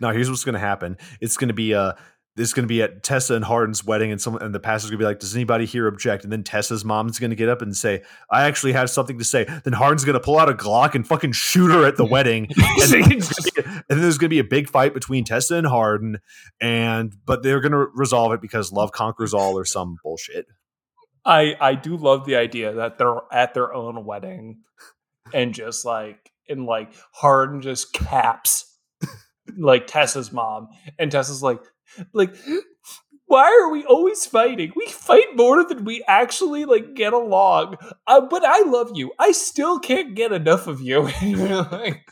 Now 0.00 0.12
here's 0.12 0.30
what's 0.30 0.44
gonna 0.44 0.60
happen. 0.60 0.98
It's 1.20 1.36
gonna 1.36 1.52
be 1.52 1.72
a. 1.72 1.80
Uh 1.80 1.92
this 2.36 2.48
is 2.48 2.54
going 2.54 2.64
to 2.64 2.68
be 2.68 2.82
at 2.82 3.02
Tessa 3.02 3.34
and 3.34 3.44
Hardin's 3.44 3.82
wedding, 3.82 4.12
and 4.12 4.20
someone 4.20 4.42
and 4.42 4.54
the 4.54 4.60
pastor's 4.60 4.90
going 4.90 4.98
to 4.98 5.02
be 5.02 5.06
like, 5.06 5.18
"Does 5.18 5.34
anybody 5.34 5.64
here 5.64 5.88
object?" 5.88 6.22
And 6.22 6.32
then 6.32 6.44
Tessa's 6.44 6.84
mom's 6.84 7.18
going 7.18 7.30
to 7.30 7.36
get 7.36 7.48
up 7.48 7.62
and 7.62 7.74
say, 7.74 8.02
"I 8.30 8.44
actually 8.44 8.72
have 8.72 8.90
something 8.90 9.18
to 9.18 9.24
say." 9.24 9.44
Then 9.64 9.72
Hardin's 9.72 10.04
going 10.04 10.14
to 10.14 10.20
pull 10.20 10.38
out 10.38 10.48
a 10.50 10.52
Glock 10.52 10.94
and 10.94 11.06
fucking 11.06 11.32
shoot 11.32 11.72
her 11.72 11.86
at 11.86 11.96
the 11.96 12.04
wedding, 12.04 12.48
and, 12.56 12.92
then, 12.92 13.12
and 13.12 13.84
then 13.88 14.00
there's 14.02 14.18
going 14.18 14.28
to 14.28 14.34
be 14.34 14.38
a 14.38 14.44
big 14.44 14.68
fight 14.68 14.92
between 14.92 15.24
Tessa 15.24 15.56
and 15.56 15.66
Hardin, 15.66 16.18
and 16.60 17.14
but 17.24 17.42
they're 17.42 17.60
going 17.60 17.72
to 17.72 17.86
resolve 17.94 18.32
it 18.32 18.42
because 18.42 18.70
love 18.70 18.92
conquers 18.92 19.32
all 19.32 19.58
or 19.58 19.64
some 19.64 19.96
bullshit. 20.02 20.46
I 21.24 21.56
I 21.58 21.74
do 21.74 21.96
love 21.96 22.26
the 22.26 22.36
idea 22.36 22.74
that 22.74 22.98
they're 22.98 23.20
at 23.32 23.54
their 23.54 23.72
own 23.72 24.04
wedding, 24.04 24.58
and 25.32 25.54
just 25.54 25.86
like 25.86 26.30
and 26.48 26.66
like 26.66 26.92
Hardin 27.12 27.62
just 27.62 27.94
caps 27.94 28.78
like 29.56 29.86
Tessa's 29.86 30.32
mom, 30.32 30.68
and 30.98 31.10
Tessa's 31.10 31.42
like 31.42 31.60
like 32.12 32.34
why 33.26 33.44
are 33.44 33.70
we 33.70 33.84
always 33.84 34.24
fighting? 34.24 34.72
We 34.76 34.86
fight 34.86 35.34
more 35.34 35.66
than 35.66 35.84
we 35.84 36.04
actually 36.06 36.64
like 36.64 36.94
get 36.94 37.12
along. 37.12 37.76
Uh, 38.06 38.20
but 38.20 38.44
I 38.44 38.62
love 38.62 38.92
you. 38.94 39.12
I 39.18 39.32
still 39.32 39.78
can't 39.78 40.14
get 40.14 40.32
enough 40.32 40.68
of 40.68 40.80
you. 40.80 41.02
like, 41.72 42.06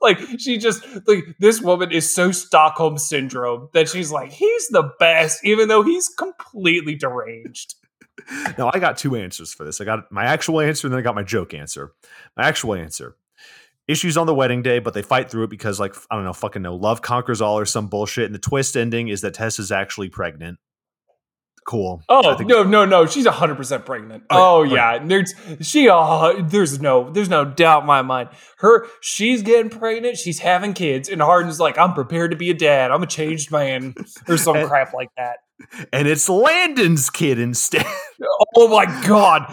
like 0.00 0.18
she 0.38 0.58
just 0.58 0.84
like 1.06 1.24
this 1.38 1.60
woman 1.60 1.90
is 1.90 2.12
so 2.12 2.32
Stockholm 2.32 2.98
syndrome 2.98 3.68
that 3.72 3.88
she's 3.88 4.12
like 4.12 4.30
he's 4.30 4.68
the 4.68 4.90
best, 4.98 5.44
even 5.44 5.68
though 5.68 5.82
he's 5.82 6.08
completely 6.08 6.94
deranged. 6.94 7.74
Now 8.58 8.70
I 8.72 8.78
got 8.78 8.98
two 8.98 9.16
answers 9.16 9.52
for 9.54 9.64
this. 9.64 9.80
I 9.80 9.84
got 9.84 10.12
my 10.12 10.24
actual 10.24 10.60
answer, 10.60 10.86
and 10.86 10.92
then 10.92 10.98
I 10.98 11.02
got 11.02 11.14
my 11.14 11.24
joke 11.24 11.54
answer. 11.54 11.92
My 12.36 12.44
actual 12.44 12.74
answer 12.74 13.16
issues 13.88 14.16
on 14.16 14.26
the 14.26 14.34
wedding 14.34 14.62
day, 14.62 14.78
but 14.78 14.94
they 14.94 15.02
fight 15.02 15.30
through 15.30 15.44
it 15.44 15.50
because, 15.50 15.80
like, 15.80 15.94
I 16.10 16.14
don't 16.14 16.24
know, 16.24 16.32
fucking 16.32 16.62
no, 16.62 16.74
love 16.74 17.02
conquers 17.02 17.40
all 17.40 17.58
or 17.58 17.66
some 17.66 17.88
bullshit. 17.88 18.26
And 18.26 18.34
the 18.34 18.38
twist 18.38 18.76
ending 18.76 19.08
is 19.08 19.20
that 19.22 19.34
Tess 19.34 19.58
is 19.58 19.72
actually 19.72 20.08
pregnant. 20.08 20.58
Cool. 21.64 22.02
Oh 22.08 22.36
no, 22.40 22.64
no, 22.64 22.84
no! 22.84 23.06
She's 23.06 23.24
hundred 23.24 23.54
percent 23.54 23.86
pregnant. 23.86 24.24
Oh, 24.30 24.56
oh 24.58 24.62
yeah, 24.64 24.98
there's 24.98 25.32
she. 25.60 25.88
Uh, 25.88 26.42
there's 26.42 26.80
no, 26.80 27.08
there's 27.10 27.28
no 27.28 27.44
doubt 27.44 27.82
in 27.82 27.86
my 27.86 28.02
mind. 28.02 28.30
Her, 28.58 28.88
she's 29.00 29.42
getting 29.42 29.70
pregnant. 29.70 30.16
She's 30.18 30.40
having 30.40 30.74
kids, 30.74 31.08
and 31.08 31.22
Hardin's 31.22 31.60
like, 31.60 31.78
I'm 31.78 31.94
prepared 31.94 32.32
to 32.32 32.36
be 32.36 32.50
a 32.50 32.54
dad. 32.54 32.90
I'm 32.90 33.04
a 33.04 33.06
changed 33.06 33.52
man, 33.52 33.94
or 34.26 34.38
some 34.38 34.56
and, 34.58 34.68
crap 34.68 34.92
like 34.92 35.10
that 35.16 35.36
and 35.92 36.08
it's 36.08 36.28
Landon's 36.28 37.10
kid 37.10 37.38
instead. 37.38 37.86
oh 38.56 38.68
my 38.68 38.84
god! 39.06 39.52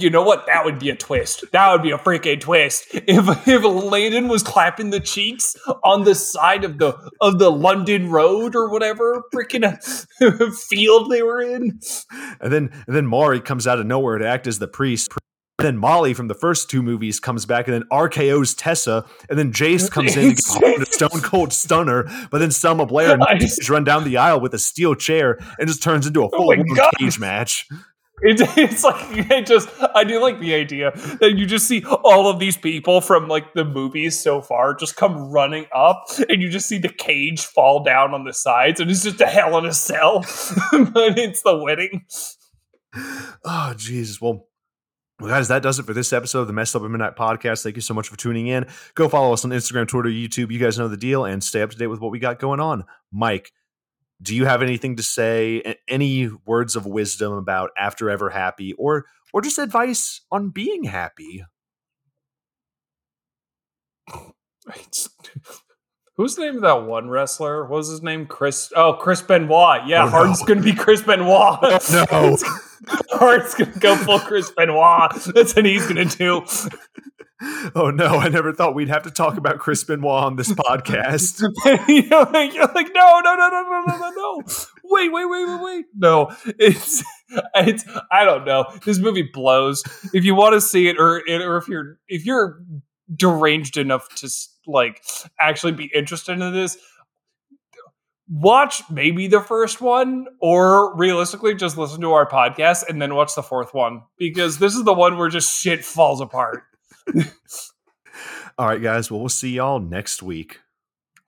You 0.00 0.10
know 0.10 0.22
what? 0.22 0.46
That 0.46 0.64
would 0.64 0.78
be 0.78 0.90
a 0.90 0.96
twist. 0.96 1.44
That 1.52 1.72
would 1.72 1.82
be 1.82 1.90
a 1.90 1.98
freaking 1.98 2.40
twist. 2.40 2.86
If 2.92 3.48
if 3.48 3.64
Landon 3.64 4.28
was 4.28 4.42
clapping 4.42 4.90
the 4.90 5.00
cheeks 5.00 5.56
on 5.84 6.04
the 6.04 6.14
side 6.14 6.64
of 6.64 6.78
the 6.78 6.96
of 7.20 7.38
the 7.38 7.50
London 7.50 8.10
Road 8.10 8.54
or 8.54 8.70
whatever 8.70 9.22
freaking 9.34 9.76
field 10.68 11.10
they 11.10 11.22
were 11.22 11.40
in, 11.40 11.80
and 12.40 12.52
then 12.52 12.70
and 12.86 12.96
then 12.96 13.06
Maury 13.06 13.40
comes 13.40 13.66
out 13.66 13.78
of 13.78 13.86
nowhere 13.86 14.18
to 14.18 14.26
act 14.26 14.46
as 14.46 14.58
the 14.58 14.68
priest 14.68 15.10
then 15.60 15.76
Molly 15.76 16.14
from 16.14 16.28
the 16.28 16.34
first 16.34 16.70
two 16.70 16.82
movies 16.82 17.20
comes 17.20 17.46
back, 17.46 17.66
and 17.66 17.74
then 17.74 17.84
RKO's 17.90 18.54
Tessa, 18.54 19.04
and 19.28 19.38
then 19.38 19.52
Jace 19.52 19.90
comes 19.90 20.16
in 20.16 20.34
to 20.34 20.60
get 20.60 20.82
a 20.82 20.86
stone 20.86 21.20
cold 21.22 21.52
stunner. 21.52 22.04
But 22.30 22.38
then 22.38 22.50
Selma 22.50 22.86
Blair 22.86 23.16
nice. 23.18 23.68
run 23.68 23.84
down 23.84 24.04
the 24.04 24.16
aisle 24.16 24.40
with 24.40 24.54
a 24.54 24.58
steel 24.58 24.94
chair 24.94 25.38
and 25.58 25.68
just 25.68 25.82
turns 25.82 26.06
into 26.06 26.24
a 26.24 26.30
full 26.30 26.52
oh 26.52 26.90
cage 26.98 27.18
match. 27.18 27.66
It, 28.22 28.40
it's 28.58 28.84
like 28.84 29.30
it 29.30 29.46
just 29.46 29.68
I 29.94 30.04
do 30.04 30.20
like 30.20 30.40
the 30.40 30.54
idea 30.54 30.90
that 31.20 31.38
you 31.38 31.46
just 31.46 31.66
see 31.66 31.84
all 31.84 32.28
of 32.28 32.38
these 32.38 32.56
people 32.56 33.00
from 33.00 33.28
like 33.28 33.54
the 33.54 33.64
movies 33.64 34.18
so 34.18 34.42
far 34.42 34.74
just 34.74 34.96
come 34.96 35.30
running 35.30 35.66
up 35.74 36.04
and 36.28 36.42
you 36.42 36.50
just 36.50 36.68
see 36.68 36.78
the 36.78 36.90
cage 36.90 37.44
fall 37.44 37.82
down 37.82 38.12
on 38.12 38.24
the 38.24 38.34
sides 38.34 38.78
and 38.78 38.90
it's 38.90 39.04
just 39.04 39.20
a 39.22 39.26
hell 39.26 39.56
in 39.56 39.64
a 39.64 39.72
cell 39.72 40.20
but 40.72 41.18
it's 41.18 41.42
the 41.42 41.56
wedding 41.56 42.04
oh 43.44 43.72
jesus 43.76 44.20
well 44.20 44.46
well, 45.20 45.28
guys, 45.30 45.48
that 45.48 45.62
does 45.62 45.78
it 45.78 45.84
for 45.84 45.92
this 45.94 46.12
episode 46.12 46.40
of 46.40 46.46
the 46.46 46.52
Messed 46.52 46.74
Up 46.74 46.82
at 46.82 46.90
Midnight 46.90 47.16
podcast. 47.16 47.62
Thank 47.62 47.76
you 47.76 47.82
so 47.82 47.94
much 47.94 48.08
for 48.08 48.16
tuning 48.16 48.46
in. 48.46 48.66
Go 48.94 49.08
follow 49.08 49.32
us 49.32 49.44
on 49.44 49.50
Instagram, 49.50 49.86
Twitter, 49.86 50.08
YouTube. 50.08 50.50
You 50.50 50.58
guys 50.58 50.78
know 50.78 50.88
the 50.88 50.96
deal 50.96 51.24
and 51.24 51.42
stay 51.44 51.62
up 51.62 51.70
to 51.70 51.76
date 51.76 51.88
with 51.88 52.00
what 52.00 52.10
we 52.10 52.18
got 52.18 52.38
going 52.38 52.60
on. 52.60 52.84
Mike, 53.12 53.52
do 54.22 54.34
you 54.34 54.44
have 54.46 54.62
anything 54.62 54.96
to 54.96 55.02
say? 55.02 55.76
Any 55.88 56.30
words 56.46 56.74
of 56.76 56.86
wisdom 56.86 57.32
about 57.32 57.70
after 57.76 58.10
ever 58.10 58.30
happy 58.30 58.72
or 58.74 59.06
or 59.32 59.40
just 59.42 59.58
advice 59.58 60.22
on 60.32 60.50
being 60.50 60.84
happy? 60.84 61.44
Who's 66.16 66.34
the 66.36 66.42
name 66.42 66.56
of 66.56 66.62
that 66.62 66.82
one 66.84 67.08
wrestler? 67.08 67.62
What 67.64 67.76
was 67.78 67.88
his 67.88 68.02
name? 68.02 68.26
Chris. 68.26 68.70
Oh, 68.76 68.92
Chris 68.94 69.22
Benoit. 69.22 69.86
Yeah, 69.86 70.02
Oh, 70.02 70.06
no. 70.06 70.10
Hardin's 70.10 70.42
going 70.42 70.58
to 70.58 70.64
be 70.64 70.74
Chris 70.74 71.00
Benoit. 71.02 71.60
no. 71.92 72.36
Hart's 73.10 73.54
gonna 73.54 73.72
go 73.78 73.96
full 73.96 74.18
Chris 74.20 74.50
Benoit. 74.50 75.12
That's 75.34 75.54
what 75.54 75.64
he's 75.64 75.86
gonna 75.86 76.04
do. 76.04 76.44
Oh 77.74 77.90
no, 77.90 78.18
I 78.18 78.28
never 78.28 78.52
thought 78.52 78.74
we'd 78.74 78.88
have 78.88 79.04
to 79.04 79.10
talk 79.10 79.36
about 79.36 79.58
Chris 79.58 79.82
Benoit 79.84 80.24
on 80.24 80.36
this 80.36 80.52
podcast. 80.52 81.42
you 81.88 82.06
know, 82.08 82.28
like, 82.32 82.54
you're 82.54 82.66
like, 82.66 82.90
no, 82.94 83.20
no, 83.20 83.34
no, 83.34 83.48
no, 83.48 83.82
no, 83.86 83.96
no, 83.96 84.10
no, 84.10 84.42
Wait, 84.84 85.12
wait, 85.12 85.24
wait, 85.24 85.46
wait, 85.46 85.62
wait. 85.62 85.84
No, 85.96 86.30
it's 86.58 87.02
it's 87.54 87.84
I 88.10 88.24
don't 88.24 88.44
know. 88.44 88.66
This 88.84 88.98
movie 88.98 89.28
blows. 89.32 89.82
If 90.12 90.24
you 90.24 90.34
want 90.34 90.54
to 90.54 90.60
see 90.60 90.88
it, 90.88 90.98
or 90.98 91.22
or 91.28 91.56
if 91.56 91.68
you're 91.68 91.98
if 92.08 92.26
you're 92.26 92.60
deranged 93.14 93.76
enough 93.76 94.08
to 94.16 94.28
like 94.66 95.02
actually 95.38 95.72
be 95.72 95.90
interested 95.94 96.40
in 96.40 96.52
this, 96.52 96.76
watch 98.30 98.82
maybe 98.88 99.26
the 99.26 99.40
first 99.40 99.80
one, 99.80 100.26
or 100.40 100.96
realistically, 100.96 101.54
just 101.54 101.76
listen 101.76 102.00
to 102.00 102.12
our 102.12 102.28
podcast 102.28 102.88
and 102.88 103.02
then 103.02 103.14
watch 103.14 103.34
the 103.34 103.42
fourth 103.42 103.74
one 103.74 104.02
because 104.16 104.58
this 104.58 104.74
is 104.74 104.84
the 104.84 104.94
one 104.94 105.18
where 105.18 105.28
just 105.28 105.60
shit 105.60 105.84
falls 105.84 106.20
apart. 106.20 106.62
All 108.58 108.66
right, 108.66 108.82
guys. 108.82 109.10
Well, 109.10 109.20
we'll 109.20 109.28
see 109.28 109.50
y'all 109.50 109.80
next 109.80 110.22
week. 110.22 110.60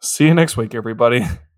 See 0.01 0.27
you 0.27 0.35
next 0.35 0.57
week, 0.57 0.75
everybody. 0.75 1.27